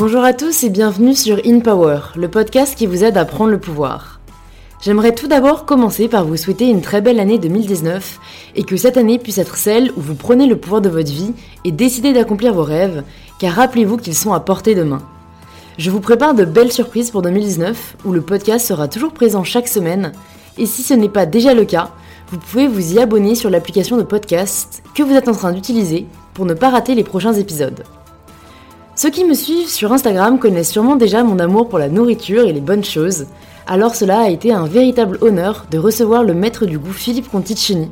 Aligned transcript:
Bonjour 0.00 0.24
à 0.24 0.32
tous 0.32 0.64
et 0.64 0.70
bienvenue 0.70 1.14
sur 1.14 1.42
In 1.44 1.60
Power, 1.60 2.00
le 2.16 2.28
podcast 2.28 2.74
qui 2.74 2.86
vous 2.86 3.04
aide 3.04 3.18
à 3.18 3.26
prendre 3.26 3.50
le 3.50 3.60
pouvoir. 3.60 4.18
J'aimerais 4.80 5.14
tout 5.14 5.28
d'abord 5.28 5.66
commencer 5.66 6.08
par 6.08 6.24
vous 6.24 6.38
souhaiter 6.38 6.70
une 6.70 6.80
très 6.80 7.02
belle 7.02 7.20
année 7.20 7.38
2019 7.38 8.18
et 8.56 8.62
que 8.62 8.78
cette 8.78 8.96
année 8.96 9.18
puisse 9.18 9.36
être 9.36 9.58
celle 9.58 9.92
où 9.98 10.00
vous 10.00 10.14
prenez 10.14 10.46
le 10.46 10.56
pouvoir 10.56 10.80
de 10.80 10.88
votre 10.88 11.12
vie 11.12 11.34
et 11.66 11.70
décidez 11.70 12.14
d'accomplir 12.14 12.54
vos 12.54 12.62
rêves, 12.62 13.04
car 13.38 13.52
rappelez-vous 13.52 13.98
qu'ils 13.98 14.14
sont 14.14 14.32
à 14.32 14.40
portée 14.40 14.74
de 14.74 14.84
main. 14.84 15.02
Je 15.76 15.90
vous 15.90 16.00
prépare 16.00 16.32
de 16.32 16.46
belles 16.46 16.72
surprises 16.72 17.10
pour 17.10 17.20
2019 17.20 17.98
où 18.06 18.12
le 18.12 18.22
podcast 18.22 18.66
sera 18.66 18.88
toujours 18.88 19.12
présent 19.12 19.44
chaque 19.44 19.68
semaine 19.68 20.12
et 20.56 20.64
si 20.64 20.82
ce 20.82 20.94
n'est 20.94 21.10
pas 21.10 21.26
déjà 21.26 21.52
le 21.52 21.66
cas, 21.66 21.90
vous 22.28 22.38
pouvez 22.38 22.68
vous 22.68 22.94
y 22.94 23.00
abonner 23.00 23.34
sur 23.34 23.50
l'application 23.50 23.98
de 23.98 24.02
podcast 24.02 24.82
que 24.94 25.02
vous 25.02 25.14
êtes 25.14 25.28
en 25.28 25.32
train 25.32 25.52
d'utiliser 25.52 26.06
pour 26.32 26.46
ne 26.46 26.54
pas 26.54 26.70
rater 26.70 26.94
les 26.94 27.04
prochains 27.04 27.34
épisodes. 27.34 27.84
Ceux 29.02 29.08
qui 29.08 29.24
me 29.24 29.32
suivent 29.32 29.70
sur 29.70 29.94
Instagram 29.94 30.38
connaissent 30.38 30.72
sûrement 30.72 30.94
déjà 30.94 31.22
mon 31.22 31.38
amour 31.38 31.70
pour 31.70 31.78
la 31.78 31.88
nourriture 31.88 32.44
et 32.44 32.52
les 32.52 32.60
bonnes 32.60 32.84
choses, 32.84 33.28
alors 33.66 33.94
cela 33.94 34.20
a 34.20 34.28
été 34.28 34.52
un 34.52 34.66
véritable 34.66 35.16
honneur 35.22 35.64
de 35.70 35.78
recevoir 35.78 36.22
le 36.22 36.34
maître 36.34 36.66
du 36.66 36.78
goût 36.78 36.92
Philippe 36.92 37.30
Conticini, 37.30 37.88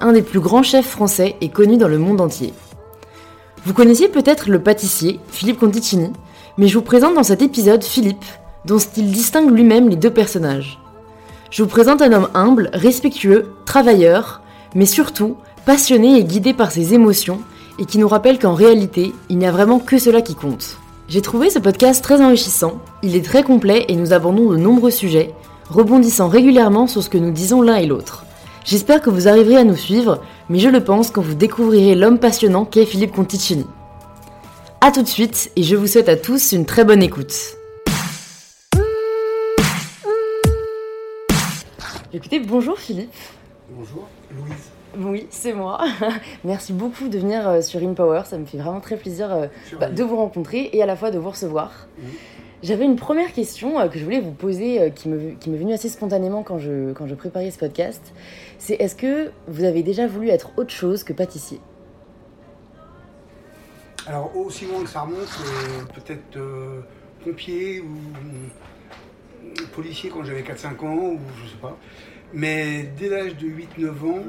un 0.00 0.12
des 0.12 0.20
plus 0.20 0.40
grands 0.40 0.64
chefs 0.64 0.88
français 0.88 1.36
et 1.40 1.48
connu 1.48 1.76
dans 1.76 1.86
le 1.86 1.98
monde 1.98 2.20
entier. 2.20 2.52
Vous 3.64 3.72
connaissiez 3.72 4.08
peut-être 4.08 4.50
le 4.50 4.60
pâtissier, 4.60 5.20
Philippe 5.30 5.60
Conticini, 5.60 6.12
mais 6.56 6.66
je 6.66 6.76
vous 6.76 6.84
présente 6.84 7.14
dans 7.14 7.22
cet 7.22 7.40
épisode 7.40 7.84
Philippe, 7.84 8.24
dont 8.64 8.80
style 8.80 9.12
distingue 9.12 9.52
lui-même 9.52 9.88
les 9.88 9.94
deux 9.94 10.10
personnages. 10.10 10.80
Je 11.52 11.62
vous 11.62 11.68
présente 11.68 12.02
un 12.02 12.12
homme 12.12 12.30
humble, 12.34 12.70
respectueux, 12.72 13.52
travailleur, 13.64 14.42
mais 14.74 14.86
surtout 14.86 15.36
passionné 15.66 16.18
et 16.18 16.24
guidé 16.24 16.52
par 16.52 16.72
ses 16.72 16.94
émotions, 16.94 17.42
et 17.78 17.84
qui 17.84 17.98
nous 17.98 18.08
rappelle 18.08 18.38
qu'en 18.38 18.54
réalité, 18.54 19.12
il 19.28 19.38
n'y 19.38 19.46
a 19.46 19.52
vraiment 19.52 19.78
que 19.78 19.98
cela 19.98 20.20
qui 20.20 20.34
compte. 20.34 20.78
J'ai 21.08 21.22
trouvé 21.22 21.48
ce 21.48 21.58
podcast 21.58 22.02
très 22.02 22.20
enrichissant, 22.20 22.80
il 23.02 23.16
est 23.16 23.24
très 23.24 23.42
complet 23.42 23.86
et 23.88 23.96
nous 23.96 24.12
abordons 24.12 24.50
de 24.50 24.56
nombreux 24.56 24.90
sujets, 24.90 25.32
rebondissant 25.70 26.28
régulièrement 26.28 26.86
sur 26.86 27.02
ce 27.02 27.08
que 27.08 27.18
nous 27.18 27.30
disons 27.30 27.62
l'un 27.62 27.76
et 27.76 27.86
l'autre. 27.86 28.24
J'espère 28.64 29.00
que 29.00 29.08
vous 29.08 29.28
arriverez 29.28 29.56
à 29.56 29.64
nous 29.64 29.76
suivre, 29.76 30.20
mais 30.50 30.58
je 30.58 30.68
le 30.68 30.84
pense 30.84 31.10
quand 31.10 31.22
vous 31.22 31.34
découvrirez 31.34 31.94
l'homme 31.94 32.18
passionnant 32.18 32.66
qu'est 32.66 32.84
Philippe 32.84 33.12
Conticini. 33.12 33.64
A 34.80 34.90
tout 34.90 35.02
de 35.02 35.08
suite 35.08 35.50
et 35.56 35.62
je 35.62 35.74
vous 35.74 35.86
souhaite 35.86 36.08
à 36.08 36.16
tous 36.16 36.52
une 36.52 36.66
très 36.66 36.84
bonne 36.84 37.02
écoute. 37.02 37.34
Écoutez, 42.12 42.40
bonjour 42.40 42.78
Philippe. 42.78 43.14
Bonjour, 43.70 44.06
Louise. 44.30 44.77
Oui, 44.98 45.28
c'est 45.30 45.52
moi. 45.52 45.80
Merci 46.44 46.72
beaucoup 46.72 47.08
de 47.08 47.18
venir 47.18 47.48
euh, 47.48 47.60
sur 47.60 47.80
InPower. 47.80 48.22
Ça 48.24 48.36
me 48.36 48.44
fait 48.44 48.58
vraiment 48.58 48.80
très 48.80 48.96
plaisir 48.96 49.32
euh, 49.32 49.46
bah, 49.78 49.90
de 49.90 50.02
vous 50.02 50.16
rencontrer 50.16 50.70
et 50.72 50.82
à 50.82 50.86
la 50.86 50.96
fois 50.96 51.12
de 51.12 51.18
vous 51.18 51.30
recevoir. 51.30 51.86
J'avais 52.64 52.84
une 52.84 52.96
première 52.96 53.32
question 53.32 53.78
euh, 53.78 53.86
que 53.86 53.96
je 54.00 54.04
voulais 54.04 54.18
vous 54.20 54.32
poser 54.32 54.92
qui 54.96 55.08
m'est 55.08 55.34
qui 55.38 55.56
venue 55.56 55.72
assez 55.72 55.88
spontanément 55.88 56.42
quand 56.42 56.58
je, 56.58 56.92
quand 56.94 57.06
je 57.06 57.14
préparais 57.14 57.52
ce 57.52 57.58
podcast. 57.58 58.12
C'est 58.58 58.74
est-ce 58.74 58.96
que 58.96 59.30
vous 59.46 59.62
avez 59.62 59.84
déjà 59.84 60.08
voulu 60.08 60.30
être 60.30 60.50
autre 60.56 60.72
chose 60.72 61.04
que 61.04 61.12
pâtissier? 61.12 61.60
Alors, 64.08 64.36
aussi 64.36 64.64
loin 64.64 64.82
que 64.82 64.88
ça 64.88 65.02
remonte, 65.02 65.28
peut-être 65.94 66.40
pompier 67.22 67.80
ou 67.80 67.94
policier 69.74 70.10
quand 70.10 70.24
j'avais 70.24 70.42
4-5 70.42 70.84
ans, 70.84 70.96
ou 70.96 71.18
je 71.44 71.50
sais 71.50 71.58
pas. 71.60 71.76
Mais 72.32 72.90
dès 72.98 73.08
l'âge 73.08 73.36
de 73.36 73.46
8-9 73.46 73.88
ans, 74.10 74.22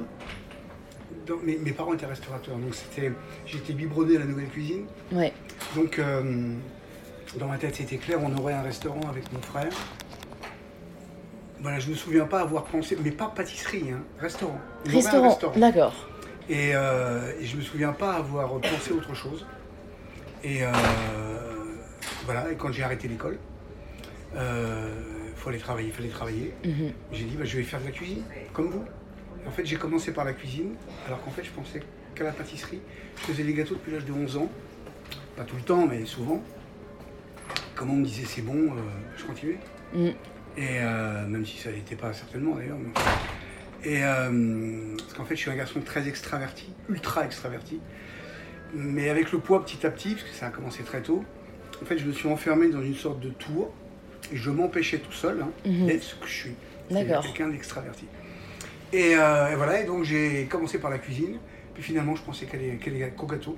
mes, 1.44 1.72
parents 1.72 1.94
étaient 1.94 2.06
restaurateurs, 2.06 2.58
donc 2.58 2.74
c'était, 2.76 3.12
j'étais 3.46 3.74
biberonné 3.74 4.16
à 4.16 4.20
la 4.20 4.26
nouvelle 4.26 4.50
cuisine. 4.50 4.86
Ouais. 5.12 5.34
Donc 5.76 6.00
euh, 6.00 6.54
dans 7.38 7.48
ma 7.48 7.58
tête 7.58 7.76
c'était 7.76 7.98
clair, 7.98 8.20
on 8.22 8.36
aurait 8.38 8.54
un 8.54 8.62
restaurant 8.62 9.02
avec 9.10 9.32
mon 9.34 9.42
frère. 9.42 9.72
Voilà, 11.62 11.80
je 11.80 11.88
ne 11.88 11.92
me 11.92 11.98
souviens 11.98 12.26
pas 12.26 12.42
avoir 12.42 12.64
pensé, 12.64 12.98
mais 13.04 13.12
pas 13.12 13.28
pâtisserie, 13.28 13.92
hein, 13.92 14.02
restaurant. 14.18 14.60
Restaurant, 14.86 15.38
d'accord. 15.58 15.94
Et, 16.48 16.72
euh, 16.74 17.34
et, 17.40 17.46
je 17.46 17.58
me 17.58 17.62
souviens 17.62 17.92
pas 17.92 18.14
avoir 18.14 18.60
pensé 18.60 18.92
autre 18.92 19.14
chose. 19.14 19.46
Et 20.44 20.64
euh, 20.64 20.72
voilà, 22.24 22.50
et 22.52 22.56
quand 22.56 22.72
j'ai 22.72 22.82
arrêté 22.82 23.10
l'école, 23.10 23.38
il 24.34 24.40
fallait 25.36 25.58
travailler, 25.58 25.92
fallait 25.92 26.08
travailler. 26.08 26.54
J'ai 27.12 27.26
dit, 27.26 27.36
bah, 27.36 27.44
je 27.44 27.58
vais 27.58 27.64
faire 27.64 27.82
de 27.82 27.86
la 27.86 27.92
cuisine, 27.92 28.24
comme 28.54 28.70
vous. 28.70 28.86
En 29.48 29.52
fait, 29.52 29.66
j'ai 29.66 29.78
commencé 29.78 30.14
par 30.14 30.26
la 30.26 30.34
cuisine, 30.34 30.76
alors 31.08 31.24
qu'en 31.24 31.32
fait, 31.32 31.44
je 31.44 31.52
pensais 31.52 31.82
qu'à 32.16 32.24
la 32.24 32.32
pâtisserie. 32.32 32.82
Je 33.22 33.22
faisais 33.24 33.44
des 33.44 33.54
gâteaux 33.54 33.76
depuis 33.76 33.92
l'âge 33.92 34.06
de 34.06 34.12
11 34.12 34.38
ans. 34.38 34.50
Pas 35.36 35.44
tout 35.44 35.56
le 35.56 35.62
temps, 35.62 35.88
mais 35.88 36.06
souvent. 36.06 36.44
Comme 37.76 37.92
on 37.92 37.96
me 37.96 38.06
disait 38.06 38.26
c'est 38.26 38.42
bon, 38.42 38.74
euh, 38.74 38.82
je 39.18 39.24
continuais. 39.24 39.60
Mm. 39.94 40.08
Et 40.58 40.80
euh, 40.82 41.26
même 41.28 41.46
si 41.46 41.58
ça 41.58 41.72
n'était 41.72 41.96
pas 41.96 42.12
certainement 42.14 42.56
d'ailleurs. 42.56 42.78
Et 43.84 44.04
euh, 44.04 44.96
parce 44.98 45.14
qu'en 45.14 45.24
fait, 45.24 45.36
je 45.36 45.42
suis 45.42 45.52
un 45.52 45.56
garçon 45.56 45.80
très 45.80 46.08
extraverti, 46.08 46.74
ultra 46.90 47.26
extraverti. 47.26 47.80
Mais 48.74 49.10
avec 49.10 49.32
le 49.32 49.40
poids 49.40 49.64
petit 49.66 49.86
à 49.86 49.90
petit, 49.90 50.16
parce 50.16 50.24
que 50.24 50.36
ça 50.36 50.48
a 50.48 50.50
commencé 50.50 50.84
très 50.84 51.02
tôt, 51.02 51.24
en 51.82 51.86
fait, 51.86 51.98
je 51.98 52.06
me 52.06 52.12
suis 52.12 52.28
enfermé 52.28 52.68
dans 52.70 52.82
une 52.82 52.96
sorte 52.96 53.20
de 53.20 53.30
tour 53.30 53.74
et 54.32 54.36
je 54.36 54.52
m'empêchais 54.52 54.98
tout 54.98 55.14
seul 55.14 55.42
hein, 55.42 55.50
mm-hmm. 55.66 55.86
d'être 55.86 56.04
ce 56.04 56.16
que 56.16 56.28
je 56.28 56.34
suis. 56.34 56.56
D'accord. 56.92 57.24
Quelqu'un 57.24 57.48
d'extraverti. 57.48 58.06
Euh, 58.94 59.52
et, 59.52 59.56
voilà, 59.56 59.82
et 59.82 59.86
donc 59.86 60.04
j'ai 60.04 60.46
commencé 60.46 60.80
par 60.80 60.90
la 60.90 60.98
cuisine, 60.98 61.38
puis 61.74 61.84
finalement 61.84 62.16
je 62.16 62.24
pensais 62.24 62.46
qu'elle 62.46 62.64
est 62.64 63.16
qu'au 63.16 63.28
gâteau. 63.28 63.56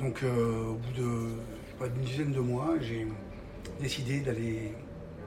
Donc 0.00 0.22
euh, 0.22 0.70
au 0.70 0.74
bout 0.74 0.92
de 0.96 1.88
d'une 1.94 2.02
dizaine 2.02 2.32
de 2.32 2.40
mois, 2.40 2.74
j'ai 2.80 3.06
décidé 3.80 4.18
d'aller 4.18 4.72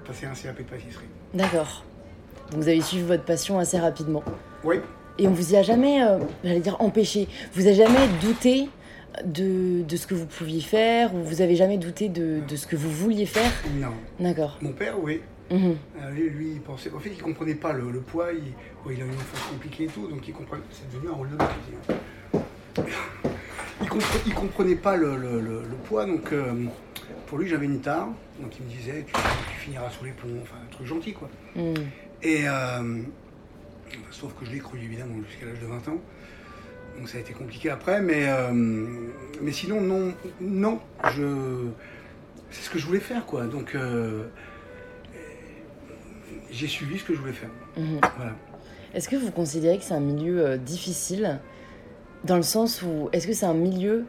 passer 0.06 0.26
un 0.26 0.34
CAP 0.34 0.58
de 0.58 0.64
pâtisserie. 0.64 1.06
D'accord. 1.34 1.86
Donc 2.52 2.62
vous 2.62 2.68
avez 2.68 2.82
suivi 2.82 3.04
votre 3.04 3.24
passion 3.24 3.58
assez 3.58 3.80
rapidement. 3.80 4.22
Oui. 4.66 4.78
Et 5.18 5.28
on 5.28 5.32
vous 5.32 5.54
y 5.54 5.56
a 5.56 5.64
jamais, 5.64 6.04
euh, 6.04 6.20
j'allais 6.44 6.60
dire 6.60 6.76
empêché, 6.82 7.30
vous 7.54 7.68
avez 7.68 7.76
jamais 7.76 8.08
douté 8.22 8.68
de, 9.24 9.84
de, 9.84 9.96
ce 9.96 10.08
que 10.08 10.14
vous 10.14 10.26
pouviez 10.26 10.62
faire 10.62 11.14
ou 11.14 11.20
vous 11.20 11.42
avez 11.42 11.56
jamais 11.56 11.78
douté 11.78 12.10
de, 12.10 12.40
de 12.46 12.56
ce 12.56 12.68
que 12.68 12.76
vous 12.76 12.90
vouliez 12.90 13.26
faire? 13.26 13.52
Non. 13.76 13.94
D'accord. 14.20 14.58
Mon 14.62 14.74
père, 14.74 14.96
oui. 15.02 15.22
Mhm. 15.52 15.76
Euh, 16.00 16.12
lui, 16.12 16.54
il 16.54 16.62
pensait. 16.62 16.92
En 16.94 17.00
fait, 17.00 17.10
il 17.10 17.22
comprenait 17.22 17.56
pas 17.56 17.74
le, 17.74 18.00
poids. 18.00 18.32
Il, 18.32 18.54
il 18.92 19.02
a 19.02 19.06
une 19.06 19.12
enfance 19.12 19.42
compliquée 19.52 19.84
et 19.84 19.88
tout, 19.88 20.08
donc 20.08 20.26
il 20.28 20.34
comprenait. 20.34 20.64
C'est 20.72 20.90
devenu 20.92 21.10
un 21.12 21.16
rôle 21.16 21.30
de 21.30 21.36
cuisine. 21.36 21.98
il, 23.82 23.90
comprenait, 23.90 24.24
il 24.26 24.34
comprenait 24.34 24.76
pas 24.76 24.96
le, 24.96 25.64
poids, 25.86 26.06
donc 26.06 26.32
euh, 26.32 26.66
pour 27.28 27.38
lui, 27.38 27.50
j'avais 27.50 27.66
une 27.66 27.82
tare. 27.82 28.08
Donc 28.40 28.58
il 28.58 28.66
me 28.66 28.70
disait, 28.72 29.06
tu, 29.06 29.14
finiras 29.60 29.90
sous 29.90 30.06
les 30.06 30.12
plombs, 30.12 30.40
enfin 30.42 30.56
un 30.64 30.72
truc 30.72 30.88
gentil 30.88 31.14
quoi. 31.14 31.30
Mhm. 31.56 31.74
Et 32.24 32.48
euh, 32.48 33.02
sauf 34.10 34.34
que 34.40 34.46
je 34.46 34.52
l'ai 34.52 34.60
cru 34.60 34.78
évidemment 34.80 35.16
jusqu'à 35.28 35.48
l'âge 35.48 35.60
de 35.60 35.66
20 35.66 35.88
ans. 35.90 36.02
Donc 36.98 37.10
ça 37.10 37.18
a 37.18 37.22
été 37.22 37.34
compliqué 37.34 37.70
après, 37.70 38.02
mais, 38.02 38.28
mais 39.42 39.52
sinon, 39.52 39.80
non, 39.82 40.14
non, 40.42 40.80
je, 41.16 41.68
c'est 42.52 42.64
ce 42.64 42.70
que 42.70 42.80
je 42.80 42.86
voulais 42.86 43.00
faire, 43.00 43.26
quoi. 43.26 43.46
Donc, 43.46 43.76
j'ai 46.52 46.68
suivi 46.68 47.00
ce 47.00 47.04
que 47.04 47.14
je 47.14 47.20
voulais 47.20 47.34
faire. 47.34 47.50
Mhm. 47.78 48.00
Est-ce 48.94 49.08
que 49.08 49.16
vous 49.16 49.32
considérez 49.32 49.78
que 49.78 49.84
c'est 49.84 49.94
un 49.94 50.02
milieu 50.02 50.46
euh, 50.46 50.58
difficile? 50.58 51.40
Dans 52.26 52.36
le 52.36 52.44
sens 52.44 52.82
où 52.84 53.10
est-ce 53.14 53.26
que 53.26 53.34
c'est 53.34 53.46
un 53.46 53.54
milieu 53.54 54.06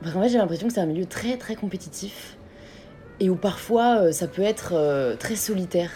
parce 0.00 0.14
qu'en 0.14 0.22
fait 0.22 0.28
j'ai 0.28 0.38
l'impression 0.38 0.68
que 0.68 0.74
c'est 0.74 0.80
un 0.80 0.86
milieu 0.86 1.06
très 1.06 1.36
très 1.36 1.54
compétitif 1.54 2.36
et 3.20 3.30
où 3.30 3.36
parfois 3.36 4.00
euh, 4.00 4.12
ça 4.12 4.26
peut 4.26 4.42
être 4.42 4.72
euh, 4.74 5.16
très 5.16 5.36
solitaire. 5.36 5.90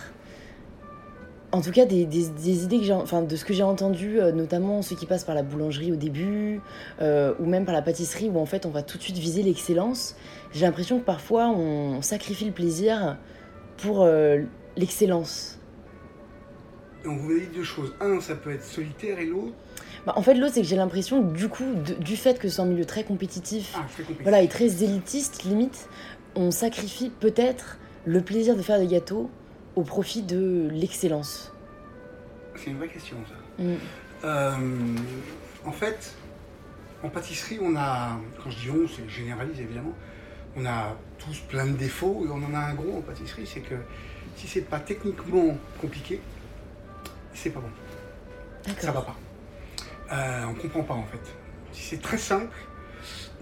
En 1.54 1.60
tout 1.60 1.70
cas, 1.70 1.84
des, 1.84 2.06
des, 2.06 2.64
idées 2.64 2.78
que 2.78 2.84
j'ai, 2.84 2.94
enfin, 2.94 3.20
de 3.20 3.36
ce 3.36 3.44
que 3.44 3.52
j'ai 3.52 3.62
entendu, 3.62 4.18
notamment 4.32 4.80
ceux 4.80 4.96
qui 4.96 5.04
passent 5.04 5.24
par 5.24 5.34
la 5.34 5.42
boulangerie 5.42 5.92
au 5.92 5.96
début, 5.96 6.62
ou 6.98 7.44
même 7.44 7.66
par 7.66 7.74
la 7.74 7.82
pâtisserie, 7.82 8.30
où 8.30 8.38
en 8.38 8.46
fait 8.46 8.64
on 8.64 8.70
va 8.70 8.82
tout 8.82 8.96
de 8.96 9.02
suite 9.02 9.18
viser 9.18 9.42
l'excellence. 9.42 10.16
J'ai 10.54 10.64
l'impression 10.64 10.98
que 10.98 11.04
parfois 11.04 11.50
on 11.50 12.00
sacrifie 12.00 12.46
le 12.46 12.52
plaisir 12.52 13.18
pour 13.76 14.08
l'excellence 14.76 15.58
Donc 17.04 17.20
vous 17.20 17.30
avez 17.30 17.40
dit 17.40 17.56
deux 17.56 17.64
choses. 17.64 17.94
Un, 18.00 18.20
ça 18.20 18.34
peut 18.34 18.52
être 18.52 18.64
solitaire 18.64 19.18
et 19.18 19.26
l'autre 19.26 19.54
bah, 20.06 20.14
en 20.16 20.22
fait, 20.22 20.34
l'autre, 20.34 20.54
c'est 20.54 20.62
que 20.62 20.66
j'ai 20.66 20.76
l'impression, 20.76 21.22
du 21.22 21.48
coup, 21.48 21.74
du 22.00 22.16
fait 22.16 22.38
que 22.38 22.48
c'est 22.48 22.60
un 22.60 22.64
milieu 22.64 22.84
très 22.84 23.04
compétitif, 23.04 23.72
ah, 23.76 23.86
voilà, 24.22 24.42
et 24.42 24.48
très 24.48 24.82
élitiste, 24.82 25.44
limite, 25.44 25.88
on 26.34 26.50
sacrifie 26.50 27.10
peut-être 27.10 27.78
le 28.04 28.20
plaisir 28.20 28.56
de 28.56 28.62
faire 28.62 28.80
des 28.80 28.88
gâteaux 28.88 29.30
au 29.76 29.82
profit 29.82 30.22
de 30.22 30.68
l'excellence. 30.72 31.52
C'est 32.56 32.70
une 32.70 32.78
vraie 32.78 32.88
question, 32.88 33.16
ça. 33.28 33.62
Mm. 33.62 33.74
Euh, 34.24 34.56
en 35.64 35.72
fait, 35.72 36.14
en 37.02 37.08
pâtisserie, 37.08 37.58
on 37.62 37.76
a, 37.76 38.18
quand 38.42 38.50
je 38.50 38.58
dis 38.58 38.70
on, 38.70 38.88
c'est 38.88 39.08
généralise 39.08 39.60
évidemment, 39.60 39.94
on 40.56 40.66
a 40.66 40.96
tous 41.18 41.38
plein 41.48 41.66
de 41.66 41.76
défauts, 41.76 42.24
et 42.26 42.30
on 42.30 42.44
en 42.44 42.54
a 42.54 42.58
un 42.58 42.74
gros 42.74 42.98
en 42.98 43.00
pâtisserie, 43.02 43.46
c'est 43.46 43.60
que 43.60 43.76
si 44.36 44.46
c'est 44.48 44.62
pas 44.62 44.80
techniquement 44.80 45.56
compliqué, 45.80 46.20
c'est 47.34 47.50
pas 47.50 47.60
bon. 47.60 47.70
Ça 48.78 48.92
va 48.92 49.02
pas. 49.02 49.16
Euh, 50.12 50.44
on 50.48 50.54
comprend 50.54 50.82
pas 50.82 50.94
en 50.94 51.04
fait. 51.04 51.20
Si 51.72 51.82
c'est 51.82 52.02
très 52.02 52.18
simple, 52.18 52.56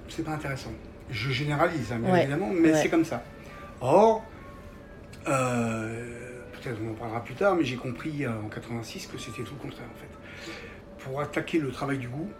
c'est 0.09 0.25
pas 0.25 0.33
intéressant. 0.33 0.73
Je 1.11 1.31
généralise, 1.31 1.93
hein, 1.93 1.99
bien 1.99 2.13
Ouais, 2.13 2.23
évidemment, 2.23 2.51
mais 2.53 2.73
ouais. 2.73 2.83
c'est 2.83 2.89
comme 2.89 3.05
ça. 3.05 3.23
Or, 3.81 4.25
euh, 5.29 6.43
peut-être 6.53 6.79
on 6.85 6.91
en 6.93 6.95
parlera 6.95 7.23
plus 7.25 7.35
tard, 7.35 7.55
mais 7.57 7.65
j'ai 7.65 7.77
compris 7.77 8.25
euh, 8.25 8.31
en 8.45 8.49
86 8.49 9.07
que 9.09 9.19
c'était 9.19 9.43
tout 9.43 9.55
le 9.55 9.61
contraire 9.63 9.89
en 9.95 9.99
fait. 10.01 11.05
Pour 11.05 11.21
attaquer 11.21 11.59
le 11.59 11.71
travail 11.71 11.99
du 11.99 12.09
goût, 12.09 12.31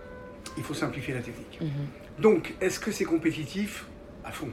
il 0.57 0.63
faut 0.63 0.75
simplifier 0.75 1.15
la 1.15 1.21
technique. 1.21 1.59
Mhm. 1.61 1.69
Donc, 2.23 2.55
est-ce 2.61 2.79
que 2.79 2.93
c'est 2.93 3.05
compétitif? 3.05 3.87
À 4.25 4.31
fond. 4.33 4.51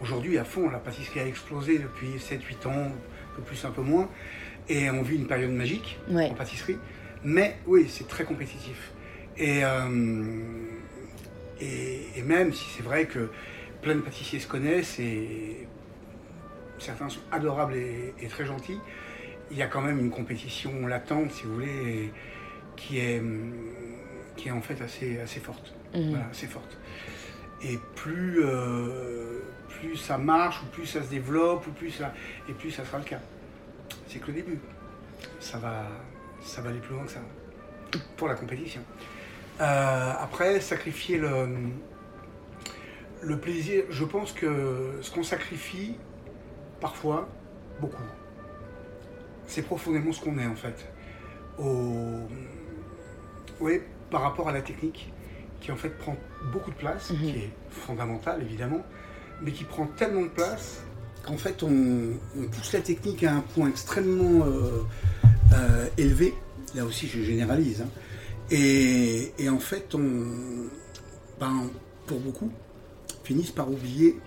Aujourd'hui, 0.00 0.38
à 0.38 0.44
fond, 0.44 0.68
la 0.70 0.78
pâtisserie 0.78 1.20
a 1.20 1.26
explosé 1.26 1.78
depuis 1.78 2.16
7-8 2.18 2.66
ans, 2.68 2.72
un 2.92 3.36
peu 3.36 3.42
plus, 3.42 3.64
un 3.64 3.70
peu 3.70 3.82
moins, 3.82 4.08
et 4.68 4.90
on 4.90 5.02
vit 5.02 5.16
une 5.16 5.26
période 5.26 5.50
magique 5.52 5.98
Ouais. 6.08 6.28
en 6.30 6.34
pâtisserie. 6.34 6.78
Mais 7.22 7.56
oui, 7.66 7.86
c'est 7.88 8.06
très 8.08 8.24
compétitif. 8.24 8.92
Et, 9.36 9.64
euh, 9.64 9.88
et, 11.60 12.00
et 12.16 12.22
même 12.22 12.52
si 12.52 12.68
c'est 12.76 12.82
vrai 12.82 13.06
que 13.06 13.30
plein 13.82 13.94
de 13.94 14.00
pâtissiers 14.00 14.38
se 14.40 14.46
connaissent 14.48 14.98
et 14.98 15.66
certains 16.78 17.08
sont 17.08 17.20
adorables 17.32 17.74
et, 17.74 18.14
et 18.20 18.26
très 18.26 18.44
gentils, 18.44 18.78
il 19.50 19.56
y 19.56 19.62
a 19.62 19.66
quand 19.66 19.80
même 19.82 19.98
une 19.98 20.10
compétition 20.10 20.86
latente, 20.86 21.30
si 21.32 21.44
vous 21.44 21.54
voulez, 21.54 22.10
qui 22.76 22.98
est, 22.98 23.22
qui 24.36 24.48
est 24.48 24.52
en 24.52 24.60
fait 24.60 24.80
assez, 24.82 25.18
assez 25.20 25.40
forte. 25.40 25.72
Voilà, 25.94 26.26
assez 26.30 26.46
forte. 26.48 26.76
Et 27.62 27.78
plus, 27.94 28.40
euh, 28.44 29.40
plus 29.84 29.96
ça 29.96 30.18
marche, 30.18 30.62
ou 30.62 30.66
plus 30.66 30.86
ça 30.86 31.02
se 31.02 31.08
développe, 31.10 31.66
ou 31.66 31.70
plus 31.70 31.90
ça, 31.90 32.12
et 32.48 32.52
plus 32.52 32.70
ça 32.70 32.84
sera 32.84 32.98
le 32.98 33.04
cas. 33.04 33.20
C'est 34.08 34.18
que 34.18 34.28
le 34.28 34.34
début. 34.34 34.58
Ça 35.40 35.58
va, 35.58 35.86
ça 36.42 36.60
va 36.62 36.70
aller 36.70 36.78
plus 36.80 36.94
loin 36.94 37.04
que 37.04 37.10
ça. 37.12 37.20
Pour 38.16 38.28
la 38.28 38.34
compétition. 38.34 38.80
Euh, 39.60 40.12
après, 40.18 40.60
sacrifier 40.60 41.18
le, 41.18 41.48
le 43.22 43.38
plaisir, 43.38 43.84
je 43.90 44.04
pense 44.04 44.32
que 44.32 44.98
ce 45.00 45.10
qu'on 45.10 45.22
sacrifie, 45.22 45.96
parfois, 46.80 47.28
beaucoup, 47.80 48.02
c'est 49.46 49.62
profondément 49.62 50.12
ce 50.12 50.20
qu'on 50.20 50.38
est 50.38 50.46
en 50.46 50.56
fait. 50.56 50.88
Au, 51.58 52.26
oui, 53.60 53.80
par 54.10 54.22
rapport 54.22 54.48
à 54.48 54.52
la 54.52 54.62
technique, 54.62 55.12
qui 55.60 55.70
en 55.70 55.76
fait 55.76 55.90
prend 55.90 56.16
beaucoup 56.52 56.70
de 56.72 56.76
place, 56.76 57.10
Mhm. 57.10 57.18
qui 57.18 57.30
est 57.38 57.50
fondamentale 57.70 58.42
évidemment, 58.42 58.84
mais 59.42 59.52
qui 59.52 59.64
prend 59.64 59.86
tellement 59.86 60.22
de 60.22 60.28
place 60.28 60.80
qu'en 61.24 61.36
fait 61.36 61.62
on, 61.62 62.12
on 62.38 62.42
pousse 62.48 62.72
la 62.72 62.80
technique 62.80 63.24
à 63.24 63.34
un 63.34 63.40
point 63.40 63.68
extrêmement 63.68 64.46
euh, 64.46 64.82
euh, 65.54 65.86
élevé. 65.98 66.34
Là 66.74 66.84
aussi, 66.84 67.06
je 67.06 67.20
généralise. 67.22 67.82
hein. 67.82 67.88
Et, 68.50 69.32
et 69.38 69.48
en 69.48 69.58
fait, 69.60 69.94
on, 69.94 70.26
ben, 71.40 71.70
pour 72.06 72.18
beaucoup, 72.20 72.50
finissent 73.22 73.52
par 73.52 73.70
oublier 73.70 74.18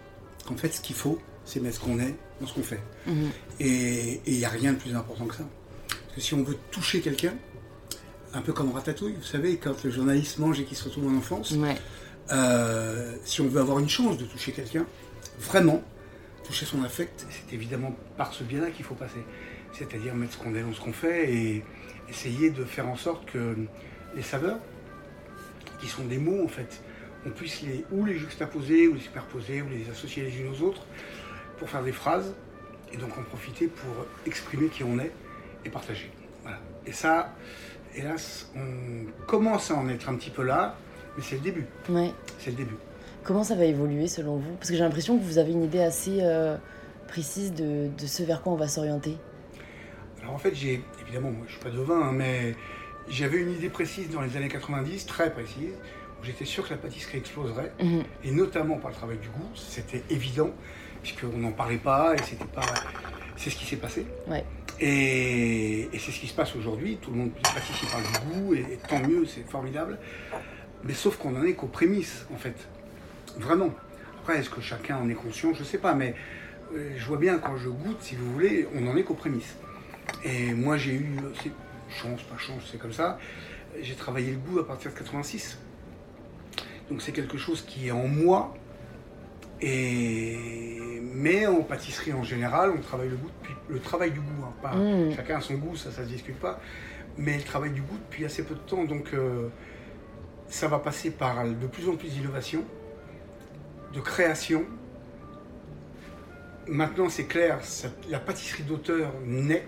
qu'en 0.47 0.55
fait, 0.55 0.69
ce 0.73 0.81
qu'il 0.81 0.95
faut, 0.95 1.19
c'est 1.45 1.59
mettre 1.59 1.75
ce 1.75 1.81
qu'on 1.81 1.99
est 1.99 2.15
dans 2.41 2.47
ce 2.47 2.53
qu'on 2.53 2.63
fait. 2.63 2.81
Mhm. 3.05 3.29
Et 3.59 4.21
il 4.25 4.37
n'y 4.37 4.45
a 4.45 4.49
rien 4.49 4.73
de 4.73 4.77
plus 4.77 4.95
important 4.95 5.25
que 5.25 5.35
ça. 5.35 5.43
Parce 5.89 6.15
que 6.15 6.21
si 6.21 6.33
on 6.33 6.43
veut 6.43 6.57
toucher 6.71 7.01
quelqu'un, 7.01 7.33
un 8.33 8.41
peu 8.41 8.53
comme 8.53 8.71
Ratatouille, 8.71 9.13
vous 9.15 9.23
savez, 9.23 9.57
quand 9.57 9.83
le 9.83 9.91
journaliste 9.91 10.39
mange 10.39 10.59
et 10.59 10.63
qu'il 10.63 10.77
se 10.77 10.85
retrouve 10.85 11.07
en 11.07 11.17
enfance, 11.17 11.51
Ouais. 11.51 11.75
Euh, 12.31 13.15
si 13.23 13.41
on 13.41 13.47
veut 13.47 13.59
avoir 13.59 13.79
une 13.79 13.89
chance 13.89 14.17
de 14.17 14.25
toucher 14.25 14.51
quelqu'un, 14.51 14.85
vraiment, 15.39 15.83
toucher 16.43 16.65
son 16.65 16.83
affect, 16.83 17.25
c'est 17.29 17.53
évidemment 17.53 17.95
par 18.17 18.33
ce 18.33 18.43
biais-là 18.43 18.71
qu'il 18.71 18.85
faut 18.85 18.95
passer. 18.95 19.23
C'est-à-dire 19.73 20.15
mettre 20.15 20.33
ce 20.33 20.37
qu'on 20.37 20.55
est 20.55 20.61
dans 20.61 20.73
ce 20.73 20.81
qu'on 20.81 20.93
fait 20.93 21.33
et 21.33 21.63
essayer 22.09 22.49
de 22.49 22.63
faire 22.63 22.87
en 22.87 22.95
sorte 22.95 23.29
que 23.31 23.55
les 24.15 24.21
saveurs, 24.21 24.59
qui 25.79 25.87
sont 25.87 26.05
des 26.05 26.17
mots 26.17 26.43
en 26.43 26.47
fait, 26.47 26.81
on 27.25 27.29
puisse 27.29 27.61
les, 27.61 27.85
ou 27.91 28.05
les 28.05 28.17
juxtaposer, 28.17 28.87
ou 28.87 28.93
les 28.95 29.01
superposer, 29.01 29.61
ou 29.61 29.69
les 29.69 29.89
associer 29.89 30.23
les 30.23 30.39
unes 30.39 30.47
aux 30.49 30.61
autres 30.63 30.85
pour 31.59 31.69
faire 31.69 31.83
des 31.83 31.91
phrases 31.91 32.33
et 32.91 32.97
donc 32.97 33.17
en 33.17 33.23
profiter 33.23 33.67
pour 33.67 34.05
exprimer 34.25 34.67
qui 34.67 34.83
on 34.83 34.97
est 34.99 35.11
et 35.65 35.69
partager. 35.69 36.09
Et 36.85 36.93
ça, 36.93 37.33
hélas, 37.95 38.49
on 38.55 39.25
commence 39.25 39.71
à 39.71 39.75
en 39.75 39.89
être 39.89 40.07
un 40.07 40.15
petit 40.15 40.29
peu 40.29 40.43
là, 40.43 40.77
mais 41.17 41.23
c'est 41.23 41.35
le 41.35 41.41
début. 41.41 41.65
Ouais. 41.89 42.11
C'est 42.39 42.51
le 42.51 42.57
début. 42.57 42.75
Comment 43.23 43.43
ça 43.43 43.55
va 43.55 43.65
évoluer 43.65 44.07
selon 44.07 44.37
vous? 44.37 44.53
Parce 44.57 44.69
que 44.69 44.75
j'ai 44.77 44.83
l'impression 44.83 45.17
que 45.17 45.23
vous 45.23 45.37
avez 45.37 45.51
une 45.51 45.63
idée 45.63 45.81
assez 45.81 46.19
euh, 46.21 46.55
précise 47.07 47.53
de, 47.53 47.89
de 47.97 48.05
ce 48.05 48.23
vers 48.23 48.41
quoi 48.41 48.53
on 48.53 48.55
va 48.55 48.67
s'orienter. 48.67 49.17
Alors 50.21 50.33
en 50.33 50.37
fait, 50.37 50.55
j'ai 50.55 50.81
évidemment, 51.01 51.31
moi, 51.31 51.45
je 51.47 51.53
suis 51.53 51.61
pas 51.61 51.69
devin, 51.69 52.01
hein, 52.01 52.11
mais 52.13 52.55
j'avais 53.09 53.37
une 53.39 53.51
idée 53.51 53.69
précise 53.69 54.09
dans 54.09 54.21
les 54.21 54.37
années 54.37 54.47
90, 54.47 55.05
très 55.05 55.31
précise, 55.33 55.73
où 56.21 56.25
j'étais 56.25 56.45
sûr 56.45 56.65
que 56.65 56.71
la 56.71 56.77
pâtisserie 56.77 57.17
exploserait, 57.19 57.71
Mhm. 57.81 58.03
et 58.23 58.31
notamment 58.31 58.77
par 58.77 58.91
le 58.91 58.95
travail 58.95 59.17
du 59.17 59.29
goût, 59.29 59.49
c'était 59.55 60.03
évident, 60.09 60.51
puisqu'on 61.03 61.37
n'en 61.37 61.51
parlait 61.51 61.77
pas 61.77 62.15
et 62.15 62.23
c'était 62.23 62.45
pas. 62.45 62.65
C'est 63.35 63.49
ce 63.51 63.55
qui 63.55 63.65
s'est 63.65 63.75
passé. 63.77 64.05
Ouais. 64.27 64.43
Et, 64.79 65.81
et 65.93 65.99
c'est 65.99 66.11
ce 66.11 66.19
qui 66.19 66.27
se 66.27 66.33
passe 66.33 66.55
aujourd'hui. 66.55 66.97
Tout 67.01 67.11
le 67.11 67.17
monde 67.17 67.31
pâtissier 67.33 67.87
parle 67.91 68.03
du 68.03 68.39
goût, 68.41 68.53
et, 68.55 68.59
et 68.73 68.77
tant 68.89 68.99
mieux, 68.99 69.25
c'est 69.25 69.47
formidable. 69.49 69.97
Mais 70.83 70.93
sauf 70.93 71.17
qu'on 71.17 71.35
en 71.35 71.43
est 71.43 71.53
qu'aux 71.53 71.67
prémices, 71.67 72.25
en 72.33 72.37
fait. 72.37 72.55
Vraiment. 73.37 73.71
Après, 74.21 74.39
est-ce 74.39 74.49
que 74.49 74.61
chacun 74.61 74.97
en 74.97 75.09
est 75.09 75.13
conscient? 75.15 75.53
Je 75.53 75.63
sais 75.63 75.77
pas, 75.77 75.93
mais 75.93 76.15
euh, 76.73 76.91
je 76.97 77.05
vois 77.05 77.17
bien 77.17 77.37
quand 77.39 77.57
je 77.57 77.69
goûte, 77.69 78.01
si 78.01 78.15
vous 78.15 78.31
voulez, 78.33 78.67
on 78.75 78.87
en 78.87 78.95
est 78.97 79.03
qu'aux 79.03 79.13
prémices. 79.13 79.55
Et 80.23 80.53
moi, 80.53 80.77
j'ai 80.77 80.93
eu, 80.93 81.15
c'est 81.41 81.51
chance, 81.89 82.21
pas 82.23 82.37
chance, 82.37 82.63
c'est 82.71 82.77
comme 82.79 82.93
ça. 82.93 83.17
J'ai 83.81 83.95
travaillé 83.95 84.31
le 84.31 84.37
goût 84.37 84.59
à 84.59 84.67
partir 84.67 84.91
de 84.91 84.97
86. 84.97 85.57
Donc 86.89 87.01
c'est 87.01 87.11
quelque 87.11 87.37
chose 87.37 87.61
qui 87.61 87.87
est 87.87 87.91
en 87.91 88.07
moi. 88.07 88.53
Et 89.61 91.01
mais 91.01 91.47
en 91.47 91.61
pâtisserie 91.63 92.13
en 92.13 92.23
général, 92.23 92.71
on 92.77 92.81
travaille 92.81 93.09
le 93.09 93.15
goût 93.17 93.29
depuis 93.41 93.55
le 93.69 93.79
travail 93.79 94.11
du 94.11 94.19
goût. 94.19 94.43
hein, 94.43 94.53
pas, 94.61 94.75
Mm. 94.75 95.13
Chacun 95.15 95.37
a 95.37 95.41
son 95.41 95.55
goût, 95.55 95.75
ça, 95.75 95.91
ça 95.91 96.03
se 96.03 96.09
discute 96.09 96.39
pas. 96.39 96.59
Mais 97.17 97.37
le 97.37 97.43
travail 97.43 97.71
du 97.71 97.81
goût 97.81 97.97
depuis 98.09 98.25
assez 98.25 98.43
peu 98.43 98.53
de 98.53 98.59
temps, 98.59 98.83
donc 98.85 99.13
euh, 99.13 99.47
ça 100.49 100.67
va 100.67 100.79
passer 100.79 101.11
par 101.11 101.45
de 101.45 101.67
plus 101.67 101.89
en 101.89 101.95
plus 101.95 102.09
d'innovation, 102.09 102.63
de 103.93 103.99
création. 103.99 104.65
Maintenant, 106.67 107.09
c'est 107.09 107.25
clair, 107.25 107.59
la 108.09 108.19
pâtisserie 108.19 108.63
d'auteur 108.63 109.13
naît, 109.25 109.65